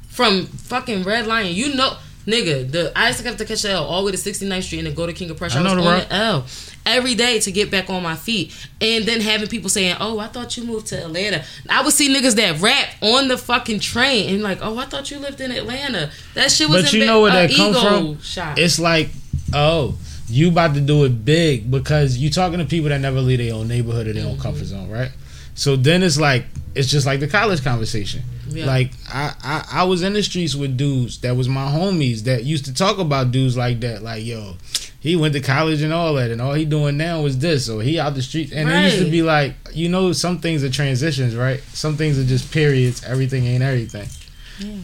from 0.07 0.45
fucking 0.45 1.03
Red 1.03 1.27
Lion. 1.27 1.53
You 1.53 1.75
know, 1.75 1.97
nigga, 2.25 2.71
the 2.71 2.91
I 2.95 3.07
used 3.07 3.19
to 3.19 3.27
have 3.27 3.37
to 3.37 3.45
catch 3.45 3.63
the 3.63 3.71
L 3.71 3.83
all 3.85 4.01
the 4.01 4.05
way 4.07 4.11
to 4.13 4.17
69th 4.17 4.63
Street 4.63 4.79
and 4.79 4.87
then 4.87 4.95
go 4.95 5.05
to 5.05 5.13
King 5.13 5.29
of 5.31 5.37
Prussia. 5.37 5.57
I 5.57 5.61
I, 5.61 5.63
was 5.63 5.71
on 5.73 5.77
route. 5.79 6.09
the 6.09 6.15
L 6.15 6.45
every 6.87 7.13
day 7.15 7.39
to 7.41 7.51
get 7.51 7.69
back 7.69 7.89
on 7.89 8.01
my 8.01 8.15
feet, 8.15 8.51
and 8.81 9.05
then 9.05 9.21
having 9.21 9.47
people 9.47 9.69
saying, 9.69 9.95
"Oh, 9.99 10.17
I 10.19 10.27
thought 10.27 10.57
you 10.57 10.63
moved 10.63 10.87
to 10.87 11.03
Atlanta." 11.03 11.43
I 11.69 11.83
would 11.83 11.93
see 11.93 12.09
niggas 12.13 12.35
that 12.35 12.59
rap 12.61 12.87
on 13.01 13.27
the 13.27 13.37
fucking 13.37 13.79
train 13.81 14.33
and 14.33 14.41
like, 14.43 14.59
"Oh, 14.61 14.77
I 14.77 14.85
thought 14.85 15.11
you 15.11 15.19
lived 15.19 15.41
in 15.41 15.51
Atlanta." 15.51 16.09
That 16.33 16.51
shit 16.51 16.69
was. 16.69 16.83
But 16.83 16.93
in 16.93 16.99
you 17.01 17.05
ba- 17.05 17.11
know 17.11 17.21
where 17.21 17.31
that 17.33 17.51
come 17.55 17.69
ego 17.71 17.81
from? 18.15 18.21
Shot. 18.21 18.57
It's 18.57 18.79
like, 18.79 19.09
oh, 19.53 19.97
you 20.29 20.49
about 20.49 20.73
to 20.75 20.81
do 20.81 21.03
it 21.05 21.23
big 21.23 21.69
because 21.69 22.17
you 22.17 22.29
talking 22.29 22.59
to 22.59 22.65
people 22.65 22.89
that 22.89 22.99
never 23.01 23.21
leave 23.21 23.37
their 23.39 23.53
own 23.53 23.67
neighborhood 23.67 24.07
or 24.07 24.13
their 24.13 24.23
Mm-hmm. 24.23 24.31
own 24.33 24.39
comfort 24.39 24.65
zone, 24.65 24.89
right? 24.89 25.11
So 25.55 25.75
then 25.75 26.03
it's 26.03 26.19
like 26.19 26.45
it's 26.75 26.87
just 26.89 27.05
like 27.07 27.19
the 27.19 27.27
college 27.27 27.63
conversation. 27.63 28.21
Yeah. 28.49 28.65
Like 28.65 28.91
I, 29.09 29.33
I 29.43 29.65
I 29.81 29.83
was 29.85 30.03
in 30.03 30.13
the 30.13 30.21
streets 30.23 30.53
with 30.55 30.77
dudes 30.77 31.17
that 31.21 31.35
was 31.35 31.49
my 31.49 31.65
homies 31.65 32.23
that 32.25 32.43
used 32.45 32.65
to 32.65 32.73
talk 32.73 32.97
about 32.99 33.31
dudes 33.31 33.57
like 33.57 33.79
that. 33.81 34.03
Like 34.03 34.23
yo, 34.25 34.55
he 34.99 35.15
went 35.15 35.33
to 35.35 35.41
college 35.41 35.81
and 35.81 35.93
all 35.93 36.15
that, 36.15 36.31
and 36.31 36.41
all 36.41 36.53
he 36.53 36.65
doing 36.65 36.97
now 36.97 37.25
is 37.25 37.37
this, 37.39 37.69
or 37.69 37.81
he 37.81 37.99
out 37.99 38.15
the 38.15 38.21
streets. 38.21 38.51
And 38.51 38.69
it 38.69 38.83
used 38.85 39.05
to 39.05 39.11
be 39.11 39.21
like, 39.21 39.55
you 39.73 39.89
know, 39.89 40.11
some 40.11 40.39
things 40.39 40.63
are 40.63 40.69
transitions, 40.69 41.35
right? 41.35 41.61
Some 41.73 41.97
things 41.97 42.17
are 42.19 42.23
just 42.25 42.51
periods. 42.51 43.03
Everything 43.03 43.45
ain't 43.45 43.63
everything. 43.63 44.07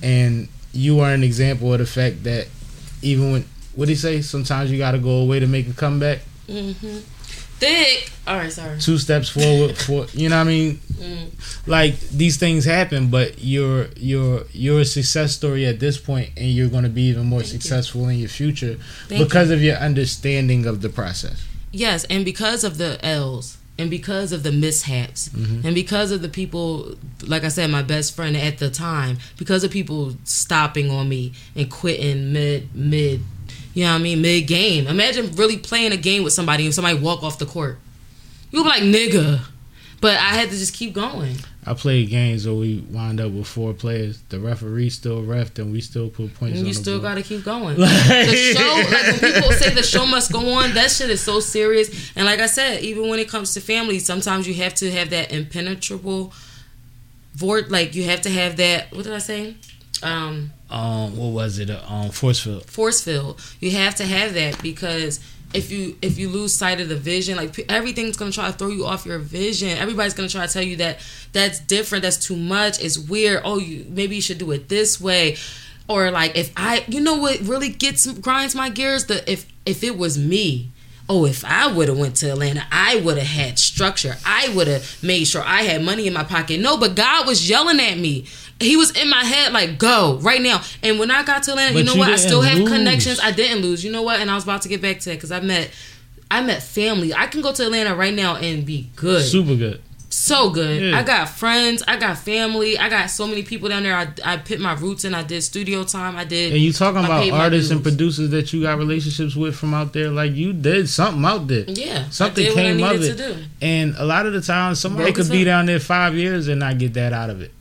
And 0.04 0.48
you 0.72 1.00
are 1.00 1.12
an 1.12 1.24
example 1.24 1.74
of 1.74 1.80
the 1.80 1.86
fact 1.86 2.24
that 2.24 2.48
even 3.02 3.32
when 3.32 3.46
what 3.76 3.86
do 3.86 3.90
he 3.90 3.96
say? 3.96 4.22
Sometimes 4.22 4.72
you 4.72 4.78
got 4.78 4.92
to 4.92 5.00
go 5.00 5.22
away 5.22 5.40
to 5.40 5.48
make 5.48 5.68
a 5.68 5.74
comeback. 5.74 6.20
mm-hmm. 6.48 7.00
Thick. 7.64 8.12
All 8.28 8.38
right, 8.38 8.52
sorry. 8.52 8.80
Two 8.80 8.98
steps 8.98 9.30
forward, 9.30 9.78
for 9.88 10.06
you 10.14 10.30
know 10.30 10.38
what 10.38 10.42
I 10.48 10.50
mean. 10.50 10.76
Mm. 10.94 11.68
Like 11.68 12.00
these 12.10 12.38
things 12.38 12.66
happen, 12.66 13.10
but 13.10 13.44
you're 13.44 13.88
you're 13.98 14.44
you're 14.52 14.82
a 14.82 14.86
success 14.86 15.34
story 15.34 15.66
at 15.66 15.80
this 15.80 15.98
point, 15.98 16.30
and 16.38 16.48
you're 16.50 16.70
going 16.70 16.84
to 16.84 16.90
be 16.90 17.04
even 17.04 17.26
more 17.26 17.42
Thank 17.42 17.54
you. 17.54 17.60
successful 17.60 18.08
in 18.10 18.18
your 18.20 18.30
future 18.30 18.78
Thank 19.08 19.24
because 19.24 19.50
of 19.50 19.62
your 19.62 19.76
understanding 19.78 20.66
of 20.66 20.82
the 20.82 20.90
process. 20.90 21.46
Yes, 21.72 22.06
and 22.06 22.24
because 22.24 22.64
of 22.64 22.78
the 22.78 23.04
L's 23.06 23.58
and 23.80 23.90
because 23.90 24.32
of 24.32 24.44
the 24.44 24.52
mishaps 24.52 25.30
Mm-hmm. 25.30 25.66
and 25.66 25.74
because 25.74 26.12
of 26.12 26.22
the 26.22 26.30
people 26.30 26.96
like 27.26 27.44
I 27.44 27.48
said 27.48 27.72
my 27.72 27.82
best 27.82 28.16
friend 28.16 28.38
at 28.38 28.60
the 28.60 28.70
time 28.70 29.18
because 29.38 29.64
of 29.64 29.72
people 29.72 30.14
stopping 30.26 30.92
on 30.92 31.10
me 31.10 31.34
and 31.56 31.72
quitting 31.72 32.32
mid 32.34 32.74
mid 32.76 33.22
you 33.74 33.84
know 33.86 33.92
what 33.92 34.00
I 34.00 34.04
mean 34.04 34.22
mid 34.22 34.48
game. 34.48 34.88
Imagine 34.88 35.36
really 35.36 35.58
playing 35.58 35.92
a 35.92 35.98
game 35.98 36.24
with 36.24 36.34
somebody 36.34 36.66
and 36.66 36.74
somebody 36.74 36.98
walk 37.00 37.24
off 37.24 37.40
the 37.40 37.46
court. 37.46 37.78
You'll 38.52 38.64
be 38.64 38.70
like 38.70 38.84
nigga. 38.84 39.42
But 40.04 40.18
I 40.18 40.36
had 40.36 40.50
to 40.50 40.58
just 40.58 40.74
keep 40.74 40.94
going. 40.94 41.38
I 41.66 41.74
played 41.76 42.10
games 42.10 42.46
where 42.46 42.54
we 42.54 42.80
wind 42.90 43.22
up 43.22 43.32
with 43.32 43.48
four 43.48 43.74
players. 43.74 44.22
The 44.28 44.38
referee 44.38 44.90
still 44.90 45.22
refed, 45.24 45.60
and 45.60 45.72
we 45.72 45.80
still 45.80 46.10
put 46.10 46.34
points. 46.34 46.58
And 46.60 46.68
you 46.68 46.74
still 46.74 47.00
got 47.00 47.16
to 47.16 47.24
keep 47.24 47.46
going. 47.46 47.78
Like- 47.78 47.90
the 48.08 48.54
show, 48.54 48.92
like 48.92 49.22
when 49.22 49.34
people 49.34 49.52
say 49.54 49.74
the 49.74 49.82
show 49.82 50.06
must 50.06 50.34
go 50.34 50.56
on, 50.56 50.74
that 50.74 50.92
shit 50.92 51.10
is 51.10 51.22
so 51.22 51.40
serious. 51.40 52.12
And 52.18 52.26
like 52.26 52.42
I 52.42 52.48
said, 52.48 52.82
even 52.82 53.08
when 53.08 53.18
it 53.18 53.30
comes 53.30 53.54
to 53.54 53.62
family, 53.62 53.98
sometimes 54.00 54.46
you 54.46 54.56
have 54.56 54.74
to 54.76 54.92
have 54.92 55.10
that 55.12 55.32
impenetrable 55.32 56.34
vort. 57.36 57.72
Like 57.72 57.96
you 57.96 58.04
have 58.04 58.20
to 58.24 58.30
have 58.30 58.58
that. 58.58 58.92
What 58.92 59.06
did 59.06 59.14
I 59.14 59.20
say? 59.20 59.56
Um, 60.04 60.52
um, 60.70 61.18
what 61.18 61.30
was 61.30 61.60
it? 61.60 61.70
Uh, 61.70 61.82
um, 61.88 62.10
force 62.10 62.40
field. 62.40 62.66
force 62.70 63.04
field. 63.04 63.40
You 63.60 63.72
have 63.72 63.96
to 63.96 64.06
have 64.06 64.34
that 64.34 64.62
because 64.62 65.20
if 65.54 65.72
you 65.72 65.96
if 66.02 66.18
you 66.18 66.30
lose 66.30 66.54
sight 66.54 66.82
of 66.82 66.90
the 66.90 66.96
vision, 66.96 67.38
like 67.38 67.58
everything's 67.72 68.18
gonna 68.18 68.32
try 68.32 68.48
to 68.48 68.58
throw 68.58 68.70
you 68.70 68.86
off 68.86 69.06
your 69.06 69.20
vision. 69.20 69.78
Everybody's 69.78 70.14
gonna 70.14 70.30
try 70.30 70.46
to 70.46 70.52
tell 70.52 70.64
you 70.64 70.78
that 70.78 71.00
that's 71.32 71.60
different, 71.60 72.02
that's 72.02 72.18
too 72.18 72.36
much, 72.36 72.84
it's 72.84 72.98
weird. 72.98 73.42
Oh, 73.44 73.60
you 73.60 73.86
maybe 73.90 74.16
you 74.16 74.22
should 74.22 74.40
do 74.40 74.52
it 74.52 74.70
this 74.70 75.00
way, 75.00 75.38
or 75.88 76.12
like 76.12 76.36
if 76.36 76.52
I, 76.58 76.84
you 76.88 77.02
know 77.02 77.16
what 77.16 77.40
really 77.42 77.70
gets 77.70 78.08
grinds 78.20 78.56
my 78.56 78.70
gears? 78.70 79.06
The 79.06 79.30
if 79.32 79.46
if 79.66 79.84
it 79.84 79.98
was 79.98 80.18
me. 80.18 80.70
Oh, 81.10 81.26
if 81.26 81.44
I 81.44 81.68
would 81.68 81.90
have 81.90 81.98
went 81.98 82.16
to 82.18 82.32
Atlanta, 82.32 82.66
I 82.72 82.96
would 83.02 83.18
have 83.18 83.28
had 83.28 83.60
structure. 83.60 84.16
I 84.26 84.54
would 84.56 84.68
have 84.68 85.04
made 85.04 85.26
sure 85.26 85.44
I 85.46 85.64
had 85.64 85.84
money 85.84 86.08
in 86.08 86.14
my 86.14 86.24
pocket. 86.24 86.62
No, 86.62 86.78
but 86.78 86.96
God 86.96 87.28
was 87.28 87.48
yelling 87.48 87.82
at 87.82 87.98
me. 87.98 88.26
He 88.60 88.78
was 88.78 88.92
in 88.92 89.10
my 89.10 89.24
head 89.24 89.52
like, 89.52 89.78
"Go 89.78 90.20
right 90.22 90.42
now." 90.42 90.62
And 90.82 91.00
when 91.00 91.12
I 91.12 91.24
got 91.24 91.44
to 91.44 91.52
Atlanta, 91.52 91.78
you 91.78 91.84
know 91.84 91.94
you 91.94 92.00
what? 92.00 92.10
I 92.10 92.16
still 92.16 92.42
have 92.42 92.58
connections. 92.66 93.20
I 93.22 93.32
didn't 93.32 93.62
lose. 93.62 93.84
You 93.84 93.92
know 93.92 94.04
what? 94.04 94.20
And 94.20 94.30
I 94.32 94.36
was 94.36 94.44
about 94.44 94.62
to 94.64 94.70
get 94.70 94.82
back 94.82 95.00
to 95.02 95.10
that 95.10 95.16
because 95.16 95.32
I 95.32 95.40
met, 95.42 95.70
I 96.32 96.42
met 96.42 96.64
family. 96.64 97.14
I 97.14 97.28
can 97.28 97.42
go 97.42 97.52
to 97.52 97.64
Atlanta 97.66 97.96
right 97.96 98.14
now 98.14 98.36
and 98.38 98.66
be 98.66 98.90
good, 98.96 99.24
Super 99.26 99.56
good. 99.56 99.82
so 100.10 100.52
good. 100.52 100.82
Yeah. 100.82 100.98
I 101.00 101.04
got 101.04 101.28
friends. 101.28 101.84
I 101.88 101.98
got 101.98 102.18
family. 102.20 102.78
I 102.78 102.88
got 102.88 103.10
so 103.10 103.28
many 103.28 103.44
people 103.44 103.68
down 103.68 103.84
there. 103.84 103.96
I, 103.98 104.08
I 104.24 104.38
put 104.38 104.60
my 104.60 104.76
roots 104.76 105.04
in. 105.04 105.14
I 105.14 105.24
did 105.24 105.42
studio 105.42 105.84
time. 105.84 106.16
I 106.16 106.24
did. 106.24 106.54
And 106.54 106.62
you 106.62 106.72
talking 106.72 107.04
about 107.04 107.30
artists 107.32 107.72
and 107.72 107.82
producers 107.84 108.30
that 108.30 108.54
you 108.54 108.62
got 108.62 108.78
relationships 108.78 109.36
with 109.36 109.56
from 109.56 109.74
out 109.74 109.92
there, 109.92 110.10
like 110.10 110.34
you 110.34 110.54
did 110.54 110.88
something 110.88 111.26
out 111.26 111.48
there. 111.48 111.66
yeah, 111.68 112.08
Something 112.10 112.54
came 112.54 112.82
of 112.84 113.02
it. 113.02 113.38
And 113.62 113.96
a 113.98 114.06
lot 114.06 114.26
of 114.26 114.34
the 114.34 114.42
time, 114.42 114.76
somebody 114.76 115.12
Broke 115.12 115.26
could 115.26 115.32
be 115.32 115.44
down 115.44 115.66
there 115.66 115.80
five 115.80 116.16
years 116.16 116.48
and 116.48 116.60
not 116.60 116.78
get 116.78 116.94
that 116.94 117.12
out 117.12 117.30
of 117.32 117.42
it. 117.42 117.52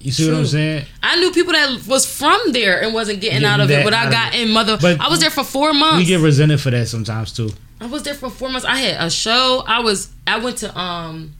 You 0.00 0.12
see 0.12 0.30
what 0.30 0.38
I'm 0.38 0.46
saying? 0.46 0.86
I 1.02 1.20
knew 1.20 1.30
people 1.30 1.52
that 1.52 1.86
was 1.86 2.06
from 2.06 2.52
there 2.52 2.82
and 2.82 2.94
wasn't 2.94 3.20
getting 3.20 3.40
Getting 3.40 3.46
out 3.48 3.60
of 3.60 3.70
it, 3.70 3.84
but 3.84 3.92
I 3.92 4.10
got 4.10 4.34
in 4.34 4.50
mother. 4.50 4.78
But 4.80 4.98
I 5.00 5.08
was 5.08 5.20
there 5.20 5.30
for 5.30 5.44
four 5.44 5.74
months. 5.74 5.98
We 5.98 6.04
get 6.06 6.20
resented 6.20 6.60
for 6.60 6.70
that 6.70 6.88
sometimes 6.88 7.32
too. 7.32 7.50
I 7.80 7.86
was 7.86 8.02
there 8.02 8.14
for 8.14 8.30
four 8.30 8.48
months. 8.48 8.66
I 8.66 8.76
had 8.76 9.06
a 9.06 9.10
show. 9.10 9.62
I 9.66 9.80
was. 9.80 10.08
I 10.26 10.38
went 10.38 10.58
to 10.58 10.78
um, 10.78 11.34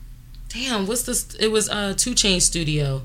damn, 0.50 0.86
what's 0.86 1.02
this? 1.04 1.34
It 1.36 1.48
was 1.48 1.68
uh 1.70 1.94
Two 1.96 2.14
Chain 2.14 2.40
Studio. 2.40 3.02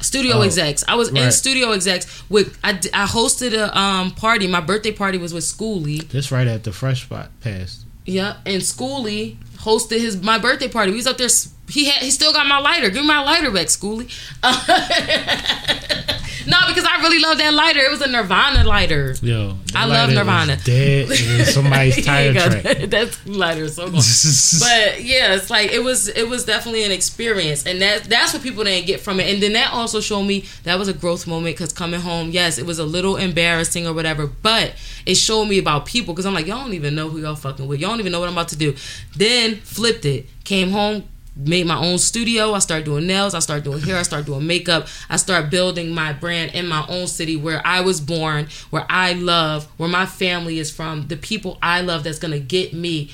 Studio 0.00 0.36
Oh, 0.36 0.42
execs. 0.42 0.84
I 0.86 0.94
was 0.94 1.08
in 1.08 1.32
studio 1.32 1.72
execs 1.72 2.22
with. 2.30 2.56
I, 2.62 2.70
I 2.92 3.06
hosted 3.06 3.52
a 3.54 3.76
um 3.76 4.10
party. 4.12 4.46
My 4.46 4.60
birthday 4.60 4.92
party 4.92 5.16
was 5.18 5.32
with 5.34 5.44
Skooly. 5.44 6.06
This 6.08 6.30
right 6.30 6.46
at 6.46 6.64
the 6.64 6.72
fresh 6.72 7.02
spot 7.04 7.30
passed. 7.40 7.84
Yeah, 8.04 8.36
and 8.46 8.62
Skooly 8.62 9.36
hosted 9.56 10.00
his 10.00 10.22
my 10.22 10.38
birthday 10.38 10.68
party. 10.68 10.90
We 10.92 10.98
was 10.98 11.06
up 11.06 11.16
there. 11.18 11.28
He 11.68 11.86
had 11.86 12.02
he 12.02 12.10
still 12.10 12.32
got 12.32 12.46
my 12.46 12.58
lighter. 12.58 12.90
Give 12.90 13.02
me 13.02 13.08
my 13.08 13.22
lighter 13.22 13.50
back, 13.50 13.66
Skooly. 13.66 14.08
no, 16.46 16.56
because 16.68 16.84
I 16.84 17.00
really 17.02 17.18
love 17.18 17.36
that 17.38 17.52
lighter. 17.52 17.80
It 17.80 17.90
was 17.90 18.00
a 18.00 18.08
Nirvana 18.08 18.64
lighter. 18.64 19.14
Yo, 19.20 19.56
I 19.74 19.84
love 19.84 19.90
lighter 19.90 20.12
is 20.12 20.18
Nirvana. 20.18 20.56
Dead 20.64 21.08
somebody's 21.48 22.04
tire 22.04 22.32
track. 22.32 22.62
That's 22.88 23.26
lighter 23.26 23.64
is 23.64 23.76
so 23.76 23.84
cool. 23.84 23.96
but 23.96 25.04
yeah, 25.04 25.34
it's 25.34 25.50
like 25.50 25.70
it 25.70 25.82
was 25.82 26.08
it 26.08 26.28
was 26.28 26.46
definitely 26.46 26.84
an 26.84 26.90
experience, 26.90 27.66
and 27.66 27.82
that 27.82 28.04
that's 28.04 28.32
what 28.32 28.42
people 28.42 28.64
didn't 28.64 28.86
get 28.86 29.00
from 29.00 29.20
it. 29.20 29.32
And 29.32 29.42
then 29.42 29.52
that 29.52 29.72
also 29.72 30.00
showed 30.00 30.22
me 30.22 30.46
that 30.64 30.78
was 30.78 30.88
a 30.88 30.94
growth 30.94 31.26
moment 31.26 31.56
because 31.56 31.72
coming 31.72 32.00
home, 32.00 32.30
yes, 32.30 32.56
it 32.56 32.64
was 32.64 32.78
a 32.78 32.84
little 32.84 33.16
embarrassing 33.16 33.86
or 33.86 33.92
whatever, 33.92 34.26
but 34.26 34.74
it 35.04 35.16
showed 35.16 35.46
me 35.46 35.58
about 35.58 35.84
people 35.84 36.14
because 36.14 36.24
I'm 36.24 36.34
like, 36.34 36.46
y'all 36.46 36.64
don't 36.64 36.72
even 36.72 36.94
know 36.94 37.10
who 37.10 37.18
y'all 37.18 37.36
fucking 37.36 37.68
with. 37.68 37.80
Y'all 37.80 37.90
don't 37.90 38.00
even 38.00 38.12
know 38.12 38.20
what 38.20 38.28
I'm 38.28 38.34
about 38.34 38.48
to 38.48 38.56
do. 38.56 38.74
Then 39.16 39.56
flipped 39.56 40.06
it, 40.06 40.26
came 40.44 40.70
home. 40.70 41.04
Made 41.40 41.68
my 41.68 41.78
own 41.78 41.98
studio. 41.98 42.52
I 42.52 42.58
started 42.58 42.84
doing 42.84 43.06
nails. 43.06 43.32
I 43.32 43.38
started 43.38 43.62
doing 43.62 43.80
hair. 43.80 43.96
I 43.96 44.02
started 44.02 44.26
doing 44.26 44.44
makeup. 44.44 44.88
I 45.08 45.16
started 45.16 45.50
building 45.50 45.94
my 45.94 46.12
brand 46.12 46.52
in 46.52 46.66
my 46.66 46.84
own 46.88 47.06
city 47.06 47.36
where 47.36 47.64
I 47.64 47.80
was 47.80 48.00
born, 48.00 48.48
where 48.70 48.84
I 48.90 49.12
love, 49.12 49.66
where 49.76 49.88
my 49.88 50.04
family 50.04 50.58
is 50.58 50.72
from, 50.72 51.06
the 51.06 51.16
people 51.16 51.56
I 51.62 51.80
love 51.80 52.02
that's 52.02 52.18
gonna 52.18 52.40
get 52.40 52.72
me. 52.72 53.12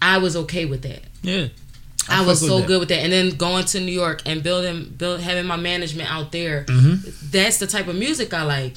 I 0.00 0.16
was 0.16 0.34
okay 0.34 0.64
with 0.64 0.80
that. 0.82 1.02
Yeah. 1.20 1.48
I, 2.08 2.18
fuck 2.18 2.26
was 2.26 2.40
so 2.40 2.58
that. 2.58 2.66
good 2.66 2.80
with 2.80 2.88
that. 2.88 3.00
And 3.00 3.12
then 3.12 3.36
going 3.36 3.64
to 3.66 3.80
New 3.80 3.92
York 3.92 4.22
and 4.24 4.42
building, 4.42 4.92
build, 4.96 5.20
having 5.20 5.46
my 5.46 5.56
management 5.56 6.10
out 6.10 6.32
there. 6.32 6.64
Mm-hmm. 6.64 7.28
That's 7.30 7.58
the 7.58 7.66
type 7.66 7.86
of 7.86 7.96
music 7.96 8.32
I 8.32 8.44
like. 8.44 8.74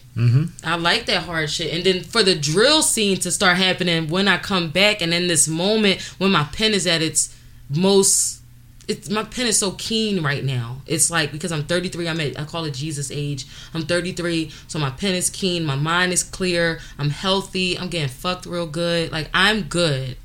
I 0.63 0.75
like 0.75 1.05
that 1.05 1.23
hard 1.23 1.49
shit. 1.49 1.73
And 1.73 1.83
then 1.83 2.03
for 2.03 2.23
the 2.23 2.35
drill 2.35 2.83
scene 2.83 3.17
to 3.21 3.31
start 3.31 3.57
happening 3.57 4.09
when 4.09 4.27
I 4.27 4.37
come 4.37 4.69
back, 4.69 5.01
and 5.01 5.13
in 5.13 5.27
this 5.27 5.47
moment 5.47 6.01
when 6.19 6.31
my 6.31 6.43
pen 6.51 6.73
is 6.73 6.85
at 6.85 7.01
its 7.01 7.35
most. 7.69 8.41
It's, 8.87 9.09
my 9.09 9.23
pen 9.23 9.47
is 9.47 9.57
so 9.57 9.71
keen 9.71 10.23
right 10.23 10.43
now. 10.43 10.77
It's 10.85 11.09
like 11.09 11.31
because 11.31 11.51
I'm 11.51 11.63
33, 11.63 12.07
I'm 12.07 12.19
at 12.19 12.39
I 12.39 12.45
call 12.45 12.65
it 12.65 12.73
Jesus 12.73 13.11
age. 13.11 13.45
I'm 13.73 13.83
33, 13.83 14.51
so 14.67 14.79
my 14.79 14.91
pen 14.91 15.15
is 15.15 15.29
keen, 15.29 15.65
my 15.65 15.75
mind 15.75 16.13
is 16.13 16.23
clear, 16.23 16.79
I'm 16.99 17.09
healthy, 17.09 17.77
I'm 17.77 17.89
getting 17.89 18.09
fucked 18.09 18.45
real 18.45 18.67
good. 18.67 19.11
Like 19.11 19.29
I'm 19.33 19.63
good. 19.63 20.17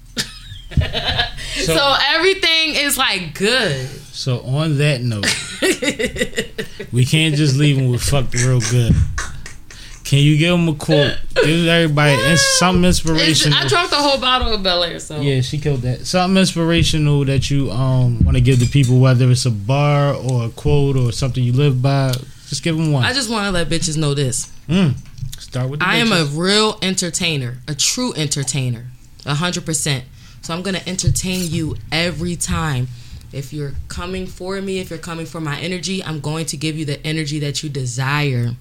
so, 0.76 1.96
everything 2.10 2.76
is 2.76 2.96
like 2.96 3.34
good. 3.34 3.86
So 4.12 4.40
on 4.42 4.78
that 4.78 5.00
note, 5.00 5.26
we 6.92 7.04
can't 7.04 7.34
just 7.34 7.56
leave 7.56 7.76
him 7.76 7.90
with 7.90 8.02
fucked 8.02 8.34
real 8.34 8.60
good. 8.60 8.94
Can 10.10 10.18
you 10.18 10.36
give 10.36 10.58
him 10.58 10.66
a 10.66 10.74
quote? 10.74 11.16
Give 11.36 11.68
everybody 11.68 12.36
something 12.58 12.84
It's, 12.84 12.98
inspirational. 12.98 13.56
I 13.56 13.68
drank 13.68 13.90
the 13.90 13.96
whole 13.96 14.18
bottle 14.20 14.52
of 14.52 14.60
Belaire, 14.60 15.00
so 15.00 15.20
Yeah, 15.20 15.40
she 15.40 15.56
killed 15.56 15.82
that. 15.82 16.04
Something 16.04 16.36
inspirational 16.36 17.24
that 17.26 17.48
you 17.48 17.70
um 17.70 18.18
want 18.24 18.36
to 18.36 18.40
give 18.40 18.58
the 18.58 18.66
people, 18.66 18.98
whether 18.98 19.30
it's 19.30 19.46
a 19.46 19.52
bar 19.52 20.12
or 20.12 20.46
a 20.46 20.48
quote 20.48 20.96
or 20.96 21.12
something 21.12 21.44
you 21.44 21.52
live 21.52 21.80
by. 21.80 22.10
Just 22.48 22.64
give 22.64 22.76
them 22.76 22.90
one. 22.90 23.04
I 23.04 23.12
just 23.12 23.30
want 23.30 23.44
to 23.44 23.52
let 23.52 23.68
bitches 23.68 23.96
know 23.96 24.14
this. 24.14 24.50
Mm. 24.68 24.96
Start 25.38 25.70
with. 25.70 25.78
The 25.78 25.86
I 25.86 25.98
am 25.98 26.10
a 26.10 26.24
real 26.24 26.76
entertainer, 26.82 27.58
a 27.68 27.76
true 27.76 28.12
entertainer, 28.14 28.86
a 29.24 29.36
hundred 29.36 29.64
percent. 29.64 30.06
So 30.42 30.52
I'm 30.52 30.62
gonna 30.62 30.82
entertain 30.88 31.48
you 31.52 31.76
every 31.92 32.34
time. 32.34 32.88
If 33.32 33.52
you're 33.52 33.74
coming 33.86 34.26
for 34.26 34.60
me, 34.60 34.80
if 34.80 34.90
you're 34.90 34.98
coming 34.98 35.24
for 35.24 35.40
my 35.40 35.56
energy, 35.60 36.02
I'm 36.02 36.18
going 36.18 36.46
to 36.46 36.56
give 36.56 36.76
you 36.76 36.84
the 36.84 37.00
energy 37.06 37.38
that 37.38 37.62
you 37.62 37.68
desire. 37.68 38.56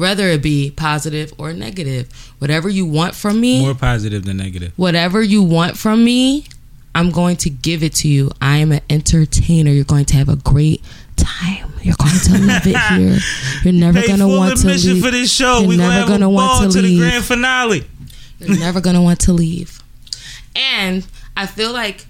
Whether 0.00 0.28
it 0.28 0.42
be 0.42 0.70
positive 0.70 1.32
or 1.38 1.52
negative, 1.52 2.08
whatever 2.38 2.68
you 2.68 2.86
want 2.86 3.14
from 3.14 3.40
me, 3.40 3.60
More 3.60 3.74
positive 3.74 4.24
than 4.24 4.38
negative. 4.38 4.72
whatever 4.76 5.22
you 5.22 5.42
want 5.42 5.76
from 5.76 6.02
me, 6.04 6.46
I'm 6.94 7.10
going 7.10 7.36
to 7.38 7.50
give 7.50 7.82
it 7.82 7.94
to 7.96 8.08
you. 8.08 8.30
I 8.40 8.56
am 8.56 8.72
an 8.72 8.80
entertainer. 8.90 9.70
You're 9.70 9.84
going 9.84 10.06
to 10.06 10.16
have 10.16 10.28
a 10.28 10.36
great 10.36 10.82
time. 11.16 11.72
You're 11.82 11.94
going 11.98 12.18
to 12.24 12.38
love 12.46 12.66
it 12.66 12.76
here. 12.98 13.18
You're 13.62 13.72
never 13.80 14.00
going 14.06 14.18
to 14.18 14.26
want 14.26 14.58
to 14.60 14.68
leave. 14.68 15.04
for 15.04 15.10
this 15.10 15.32
show. 15.32 15.60
You're 15.60 15.68
we 15.68 15.76
never 15.76 16.08
gonna 16.08 16.26
a 16.26 16.30
want 16.30 16.72
to 16.72 16.78
to, 16.78 16.82
the 16.82 16.88
leave. 16.88 16.98
grand 17.00 17.24
finale. 17.24 17.84
You're 18.40 18.58
never 18.58 18.80
gonna 18.80 19.02
want 19.02 19.20
to 19.20 19.32
leave. 19.34 19.82
And 20.56 21.06
I 21.36 21.46
feel 21.46 21.72
like 21.72 22.06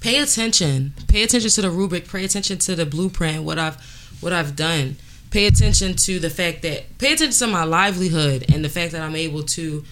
pay 0.00 0.18
attention. 0.18 0.92
Pay 1.08 1.22
attention 1.22 1.50
to 1.50 1.62
the 1.62 1.70
rubric. 1.70 2.08
Pay 2.08 2.24
attention 2.24 2.58
to 2.58 2.74
the 2.74 2.84
blueprint. 2.86 3.44
What 3.44 3.58
I've 3.58 3.76
what 4.20 4.32
I've 4.32 4.56
done. 4.56 4.96
Pay 5.32 5.46
attention 5.46 5.96
to 5.96 6.18
the 6.18 6.30
fact 6.30 6.60
that 6.62 6.98
pay 6.98 7.14
attention 7.14 7.46
to 7.46 7.52
my 7.52 7.64
livelihood 7.64 8.44
and 8.52 8.62
the 8.62 8.68
fact 8.68 8.92
that 8.92 9.00
I'm 9.00 9.16
able 9.16 9.42
to 9.42 9.82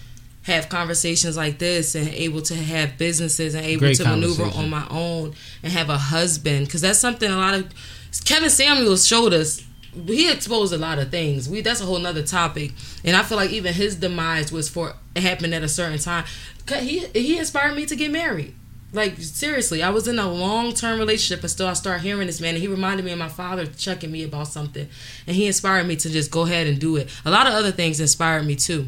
have 0.43 0.69
conversations 0.69 1.35
like 1.35 1.57
this 1.57 1.95
and 1.95 2.07
able 2.09 2.41
to 2.43 2.55
have 2.55 2.97
businesses 2.97 3.55
and 3.55 3.65
able 3.65 3.81
Great 3.81 3.97
to 3.97 4.05
maneuver 4.05 4.43
on 4.55 4.69
my 4.69 4.85
own 4.89 5.33
and 5.63 5.73
have 5.73 5.89
a 5.89 5.97
husband 5.97 6.67
because 6.67 6.81
that's 6.81 6.99
something 6.99 7.29
a 7.29 7.37
lot 7.37 7.55
of 7.55 7.73
Kevin 8.25 8.49
Samuels 8.49 9.07
showed 9.07 9.33
us. 9.33 9.63
He 10.05 10.31
exposed 10.31 10.73
a 10.73 10.77
lot 10.77 10.99
of 10.99 11.11
things. 11.11 11.49
We 11.49 11.61
that's 11.61 11.81
a 11.81 11.85
whole 11.85 11.99
nother 11.99 12.23
topic, 12.23 12.71
and 13.03 13.15
I 13.15 13.23
feel 13.23 13.37
like 13.37 13.49
even 13.49 13.73
his 13.73 13.95
demise 13.95 14.51
was 14.51 14.69
for 14.69 14.93
it 15.15 15.23
happened 15.23 15.53
at 15.53 15.63
a 15.63 15.67
certain 15.67 15.97
time. 15.97 16.25
He 16.69 16.99
he 17.13 17.37
inspired 17.37 17.75
me 17.75 17.85
to 17.87 17.95
get 17.95 18.11
married. 18.11 18.55
Like 18.93 19.17
seriously, 19.19 19.81
I 19.81 19.89
was 19.89 20.07
in 20.07 20.19
a 20.19 20.29
long 20.29 20.73
term 20.73 20.99
relationship, 20.99 21.41
and 21.43 21.49
still 21.49 21.67
I 21.67 21.73
started 21.73 22.03
hearing 22.03 22.27
this 22.27 22.41
man, 22.41 22.55
and 22.55 22.61
he 22.61 22.67
reminded 22.67 23.05
me 23.05 23.11
of 23.11 23.19
my 23.19 23.29
father 23.29 23.65
checking 23.65 24.11
me 24.11 24.23
about 24.23 24.47
something, 24.49 24.87
and 25.27 25.35
he 25.35 25.47
inspired 25.47 25.87
me 25.87 25.95
to 25.95 26.09
just 26.09 26.29
go 26.29 26.41
ahead 26.41 26.67
and 26.67 26.77
do 26.79 26.97
it. 26.97 27.09
A 27.23 27.31
lot 27.31 27.47
of 27.47 27.53
other 27.53 27.71
things 27.71 27.99
inspired 28.01 28.45
me 28.45 28.55
too, 28.57 28.87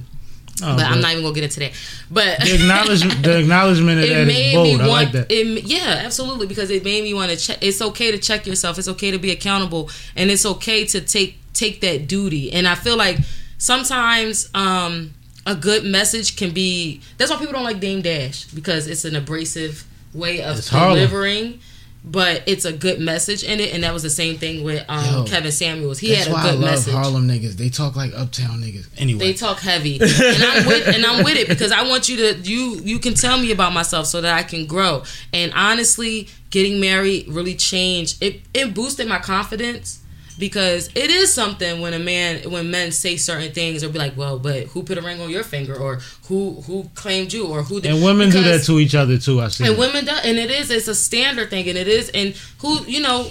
Oh, 0.62 0.76
but 0.76 0.86
I'm 0.86 1.00
not 1.00 1.12
even 1.12 1.24
gonna 1.24 1.34
get 1.34 1.46
into 1.46 1.60
that. 1.62 1.72
But 2.12 2.40
the 2.42 2.56
acknowledgement. 2.56 3.24
The 3.24 3.40
acknowledgement 3.44 4.00
of 4.00 4.06
it 4.06 4.10
that 4.10 4.20
is 4.22 4.28
made 4.28 4.56
bold. 4.56 4.78
me 4.80 4.84
I 4.84 4.88
like 4.88 5.12
that. 5.14 5.32
it 5.32 5.64
yeah 5.66 6.02
absolutely 6.06 6.48
because 6.48 6.70
it 6.70 6.84
made 6.84 7.04
me 7.04 7.14
want 7.14 7.32
to 7.32 7.38
check 7.38 7.58
it's 7.62 7.82
okay 7.82 8.12
to 8.12 8.18
check 8.18 8.46
yourself 8.46 8.78
it's 8.78 8.88
okay 8.90 9.10
to 9.12 9.18
be 9.18 9.32
accountable 9.32 9.90
and 10.18 10.30
it's 10.30 10.46
okay 10.46 10.84
to 10.86 11.00
take 11.02 11.38
take 11.54 11.82
that 11.82 12.08
duty 12.08 12.52
and 12.52 12.68
i 12.68 12.76
feel 12.76 12.98
like 12.98 13.18
sometimes 13.58 14.50
um 14.54 15.14
a 15.46 15.56
good 15.56 15.84
message 15.86 16.36
can 16.36 16.52
be 16.54 17.02
that's 17.18 17.32
why 17.32 17.38
people 17.38 17.54
don't 17.54 17.64
like 17.64 17.80
dame 17.80 18.02
dash 18.02 18.46
because 18.46 18.88
it's 18.88 19.06
an 19.06 19.16
abrasive 19.16 19.86
way 20.14 20.41
of 20.41 20.57
It's 20.57 20.68
Harlem. 20.69 20.95
delivering 20.95 21.60
but 22.06 22.44
it's 22.48 22.65
a 22.65 22.73
good 22.73 22.99
message 22.99 23.44
in 23.45 23.61
it 23.61 23.73
and 23.73 23.85
that 23.85 23.94
was 23.94 24.03
the 24.03 24.10
same 24.10 24.38
thing 24.38 24.61
with 24.65 24.84
um 24.90 25.06
Yo, 25.06 25.23
kevin 25.23 25.53
samuels 25.53 25.99
he 25.99 26.14
had 26.14 26.27
a 26.27 26.34
why 26.34 26.41
I 26.41 26.52
good 26.52 26.60
love 26.60 26.72
message 26.72 26.94
Harlem 26.94 27.27
niggas. 27.30 27.53
They 27.53 27.69
talk 27.69 27.95
like 27.95 28.11
uptown 28.14 28.60
niggas. 28.61 28.88
Anyway, 28.98 29.19
they 29.19 29.34
talk 29.34 29.60
heavy, 29.60 29.99
and 30.02 30.44
I'm 30.44 30.68
with 30.68 30.88
and 30.90 31.06
I'm 31.06 31.23
with 31.23 31.38
it 31.38 31.48
because 31.48 31.72
I 31.72 31.88
want 31.88 32.10
you 32.10 32.18
to 32.18 32.40
you 32.41 32.81
you 32.84 32.99
can 32.99 33.14
tell 33.14 33.38
me 33.40 33.52
about 33.53 33.72
myself 33.72 34.07
so 34.07 34.19
that 34.19 34.38
I 34.38 34.44
can 34.44 34.65
grow. 34.65 35.03
And 35.31 35.53
honestly, 35.56 36.27
getting 36.49 36.81
married 36.81 37.30
really 37.30 37.56
changed 37.56 38.22
it. 38.22 38.41
It 38.53 38.73
boosted 38.73 39.07
my 39.07 39.19
confidence 39.19 40.03
because 40.39 40.88
it 40.95 41.10
is 41.10 41.34
something 41.34 41.80
when 41.81 41.93
a 41.93 41.99
man 41.99 42.49
when 42.51 42.72
men 42.72 42.91
say 42.91 43.18
certain 43.18 43.51
things 43.51 43.84
or 43.84 43.89
be 43.89 43.99
like, 43.99 44.15
well, 44.18 44.39
but 44.39 44.64
who 44.68 44.84
put 44.84 44.97
a 44.97 45.01
ring 45.01 45.22
on 45.22 45.30
your 45.30 45.43
finger 45.43 45.76
or 45.76 45.99
who 46.27 46.61
who 46.68 46.89
claimed 46.95 47.31
you 47.34 47.47
or 47.47 47.64
who 47.64 47.80
did 47.81 47.93
and 47.93 48.03
women 48.03 48.30
do 48.30 48.41
that 48.43 48.64
to 48.64 48.80
each 48.80 48.95
other 48.95 49.18
too. 49.18 49.41
I 49.41 49.47
see. 49.49 49.65
and 49.68 49.77
women 49.77 50.05
do, 50.05 50.11
and 50.11 50.38
it 50.38 50.49
is 50.51 50.69
it's 50.72 50.88
a 50.88 50.95
standard 50.95 51.49
thing 51.49 51.68
and 51.69 51.77
it 51.77 51.88
is 51.88 52.10
and 52.10 52.35
who 52.60 52.84
you 52.85 53.01
know 53.01 53.30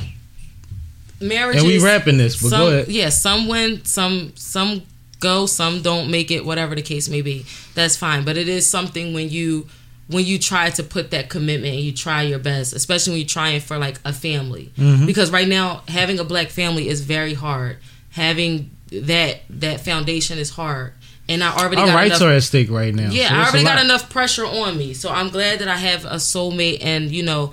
marriage 1.20 1.56
And 1.58 1.66
we 1.66 1.76
is- 1.76 1.82
rapping 1.82 2.18
this, 2.18 2.40
but 2.40 2.48
some, 2.50 2.60
go 2.60 2.68
ahead. 2.68 2.88
yeah 2.88 3.08
some 3.08 3.48
win 3.48 3.84
some 3.84 4.32
some 4.36 4.82
go 5.20 5.46
some 5.46 5.82
don't 5.82 6.10
make 6.10 6.30
it 6.32 6.44
whatever 6.44 6.74
the 6.74 6.82
case 6.82 7.08
may 7.08 7.22
be 7.22 7.46
that's 7.74 7.96
fine 7.96 8.24
but 8.24 8.36
it 8.36 8.48
is 8.48 8.68
something 8.68 9.14
when 9.14 9.28
you 9.30 9.68
when 10.08 10.24
you 10.24 10.38
try 10.38 10.68
to 10.70 10.82
put 10.82 11.10
that 11.12 11.30
commitment 11.30 11.74
and 11.74 11.82
you 11.82 11.92
try 11.92 12.22
your 12.22 12.38
best 12.38 12.72
especially 12.74 13.12
when 13.12 13.20
you're 13.20 13.26
trying 13.28 13.60
for 13.60 13.78
like 13.78 13.98
a 14.04 14.12
family 14.12 14.70
Mm-hmm. 14.76 15.06
because 15.06 15.30
right 15.30 15.48
now 15.48 15.82
having 15.88 16.18
a 16.18 16.24
black 16.24 16.48
family 16.48 16.88
is 16.88 17.00
very 17.00 17.34
hard 17.34 17.78
having 18.10 18.70
that 18.90 19.40
that 19.48 19.80
foundation 19.80 20.38
is 20.38 20.50
hard 20.50 20.92
and 21.28 21.42
i 21.42 21.50
already 21.56 21.76
Our 21.76 21.86
got 21.86 21.94
rights 21.94 22.20
enough 22.20 22.28
are 22.30 22.32
at 22.34 22.42
stake 22.42 22.70
right 22.70 22.94
now. 22.94 23.10
yeah, 23.10 23.28
so 23.28 23.34
I 23.34 23.38
already 23.48 23.64
got 23.64 23.76
lot. 23.76 23.84
enough 23.84 24.10
pressure 24.10 24.44
on 24.44 24.76
me. 24.76 24.92
So 24.92 25.08
I'm 25.08 25.28
glad 25.30 25.60
that 25.60 25.68
I 25.68 25.76
have 25.76 26.04
a 26.04 26.16
soulmate 26.16 26.78
and, 26.82 27.10
you 27.12 27.22
know, 27.22 27.52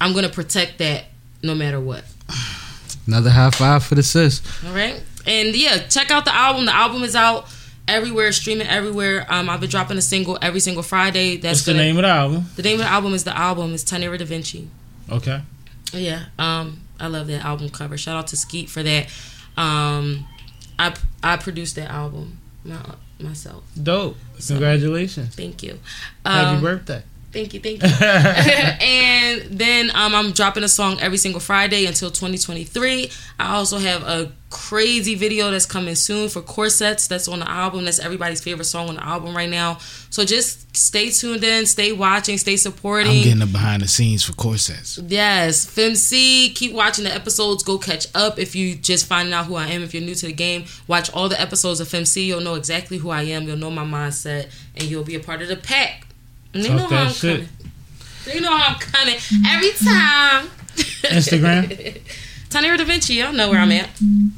I'm 0.00 0.12
going 0.12 0.24
to 0.24 0.30
protect 0.32 0.78
that 0.78 1.04
no 1.42 1.54
matter 1.54 1.78
what. 1.78 2.02
Another 3.06 3.30
high 3.30 3.50
five 3.50 3.84
for 3.84 3.94
the 3.94 4.02
sis. 4.02 4.40
All 4.66 4.72
right? 4.74 5.00
And 5.26 5.54
yeah, 5.54 5.78
check 5.78 6.10
out 6.10 6.24
the 6.24 6.34
album. 6.34 6.64
The 6.64 6.74
album 6.74 7.02
is 7.02 7.14
out 7.14 7.46
everywhere, 7.90 8.32
streaming 8.32 8.66
everywhere. 8.66 9.26
Um 9.28 9.48
I've 9.50 9.60
been 9.60 9.70
dropping 9.70 9.98
a 9.98 10.02
single 10.02 10.38
every 10.40 10.60
single 10.60 10.82
Friday. 10.82 11.36
That's 11.36 11.56
What's 11.58 11.64
the 11.66 11.72
gonna- 11.72 11.84
name 11.84 11.96
of 11.98 12.02
the 12.02 12.08
album? 12.08 12.46
The 12.56 12.62
name 12.62 12.74
of 12.74 12.86
the 12.86 12.90
album 12.90 13.14
is 13.14 13.24
The 13.24 13.36
Album. 13.36 13.74
It's 13.74 13.84
Tanera 13.84 14.18
Da 14.18 14.24
Vinci. 14.24 14.68
Okay. 15.10 15.42
Yeah, 15.92 16.26
um, 16.38 16.80
I 17.00 17.08
love 17.08 17.26
that 17.26 17.44
album 17.44 17.68
cover. 17.70 17.98
Shout 17.98 18.16
out 18.16 18.28
to 18.28 18.36
Skeet 18.36 18.70
for 18.70 18.82
that. 18.84 19.06
Um, 19.56 20.26
I 20.78 20.94
I 21.22 21.36
produced 21.36 21.74
that 21.76 21.90
album 21.90 22.38
my, 22.64 22.76
myself. 23.18 23.64
Dope. 23.80 24.16
So- 24.38 24.54
Congratulations. 24.54 25.34
Thank 25.34 25.62
you. 25.64 25.78
Happy 26.24 26.56
Um, 26.56 26.60
birthday. 26.62 27.02
Thank 27.32 27.54
you, 27.54 27.60
thank 27.60 27.82
you. 27.82 27.88
and 27.88 29.58
then 29.58 29.90
um, 29.94 30.14
I'm 30.14 30.32
dropping 30.32 30.64
a 30.64 30.68
song 30.68 30.98
every 31.00 31.18
single 31.18 31.40
Friday 31.40 31.86
until 31.86 32.10
2023. 32.10 33.10
I 33.38 33.54
also 33.54 33.78
have 33.78 34.02
a 34.02 34.32
crazy 34.50 35.14
video 35.14 35.50
that's 35.52 35.64
coming 35.64 35.94
soon 35.94 36.28
for 36.28 36.42
Corsets. 36.42 37.06
That's 37.06 37.28
on 37.28 37.38
the 37.38 37.48
album. 37.48 37.84
That's 37.84 38.00
everybody's 38.00 38.40
favorite 38.40 38.64
song 38.64 38.88
on 38.88 38.96
the 38.96 39.04
album 39.06 39.36
right 39.36 39.48
now. 39.48 39.78
So 40.10 40.24
just 40.24 40.76
stay 40.76 41.10
tuned 41.10 41.44
in, 41.44 41.66
stay 41.66 41.92
watching, 41.92 42.36
stay 42.36 42.56
supporting. 42.56 43.18
I'm 43.18 43.22
getting 43.22 43.38
the 43.38 43.46
behind 43.46 43.82
the 43.82 43.88
scenes 43.88 44.24
for 44.24 44.32
corsets. 44.32 44.98
Yes, 45.06 45.66
FemC. 45.66 46.52
Keep 46.54 46.72
watching 46.72 47.04
the 47.04 47.14
episodes. 47.14 47.62
Go 47.62 47.78
catch 47.78 48.08
up 48.14 48.40
if 48.40 48.56
you 48.56 48.74
just 48.74 49.06
finding 49.06 49.32
out 49.32 49.46
who 49.46 49.54
I 49.54 49.68
am. 49.68 49.82
If 49.82 49.94
you're 49.94 50.02
new 50.02 50.16
to 50.16 50.26
the 50.26 50.32
game, 50.32 50.64
watch 50.88 51.12
all 51.12 51.28
the 51.28 51.40
episodes 51.40 51.78
of 51.78 51.86
FemC. 51.86 52.26
You'll 52.26 52.40
know 52.40 52.56
exactly 52.56 52.98
who 52.98 53.10
I 53.10 53.22
am. 53.22 53.44
You'll 53.44 53.56
know 53.56 53.70
my 53.70 53.84
mindset, 53.84 54.50
and 54.74 54.84
you'll 54.84 55.04
be 55.04 55.14
a 55.14 55.20
part 55.20 55.42
of 55.42 55.48
the 55.48 55.56
pack. 55.56 56.08
They 56.52 56.68
Talk 56.68 56.76
know 56.76 56.86
how 56.88 57.04
I'm 57.04 57.12
shit. 57.12 57.36
coming. 57.36 57.48
They 58.26 58.40
know 58.40 58.56
how 58.56 58.74
I'm 58.74 58.80
coming 58.80 59.14
every 59.48 59.70
time. 59.72 60.46
Instagram? 61.10 62.00
Tanira 62.48 62.76
Da 62.76 62.84
Vinci. 62.84 63.14
Y'all 63.14 63.32
know 63.32 63.48
where 63.50 63.60
I'm 63.60 63.70
at. 63.72 63.88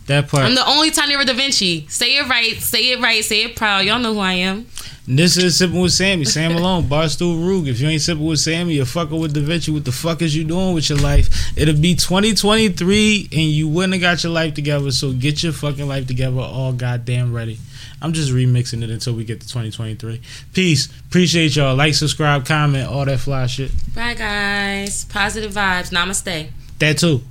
That 0.06 0.28
part. 0.28 0.44
I'm 0.44 0.54
the 0.54 0.66
only 0.68 0.90
Tanira 0.90 1.24
Da 1.26 1.32
Vinci. 1.32 1.86
Say 1.88 2.16
it 2.18 2.28
right. 2.28 2.54
Say 2.56 2.92
it 2.92 3.00
right. 3.00 3.24
Say 3.24 3.44
it 3.44 3.56
proud. 3.56 3.84
Y'all 3.86 3.98
know 3.98 4.12
who 4.14 4.20
I 4.20 4.34
am. 4.34 4.66
This 5.08 5.36
is 5.36 5.56
sipping 5.58 5.80
with 5.80 5.92
Sammy. 5.92 6.24
Sam 6.24 6.52
Malone, 6.54 6.84
Barstool 6.84 7.48
Rug. 7.48 7.66
If 7.66 7.80
you 7.80 7.88
ain't 7.88 8.02
sipping 8.02 8.24
with 8.24 8.38
Sammy, 8.38 8.74
you're 8.74 8.84
fucking 8.86 9.18
with 9.18 9.32
Da 9.34 9.40
Vinci. 9.40 9.72
What 9.72 9.84
the 9.84 9.92
fuck 9.92 10.20
is 10.22 10.36
you 10.36 10.44
doing 10.44 10.74
with 10.74 10.88
your 10.90 10.98
life? 10.98 11.28
It'll 11.56 11.74
be 11.80 11.94
2023 11.94 13.28
and 13.32 13.40
you 13.42 13.68
wouldn't 13.68 13.94
have 13.94 14.02
got 14.02 14.22
your 14.22 14.32
life 14.32 14.54
together. 14.54 14.90
So 14.92 15.12
get 15.12 15.42
your 15.42 15.52
fucking 15.52 15.88
life 15.88 16.06
together 16.06 16.38
all 16.40 16.72
goddamn 16.72 17.32
ready. 17.32 17.58
I'm 18.00 18.12
just 18.12 18.32
remixing 18.32 18.82
it 18.82 18.90
until 18.90 19.14
we 19.14 19.24
get 19.24 19.40
to 19.40 19.48
2023. 19.48 20.20
Peace. 20.52 20.88
Appreciate 21.08 21.56
y'all. 21.56 21.74
Like, 21.74 21.94
subscribe, 21.94 22.44
comment, 22.46 22.88
all 22.88 23.04
that 23.04 23.20
fly 23.20 23.46
shit. 23.46 23.70
Bye, 23.94 24.14
guys. 24.14 25.04
Positive 25.06 25.52
vibes. 25.52 25.92
Namaste. 25.92 26.48
That 26.78 26.98
too. 26.98 27.22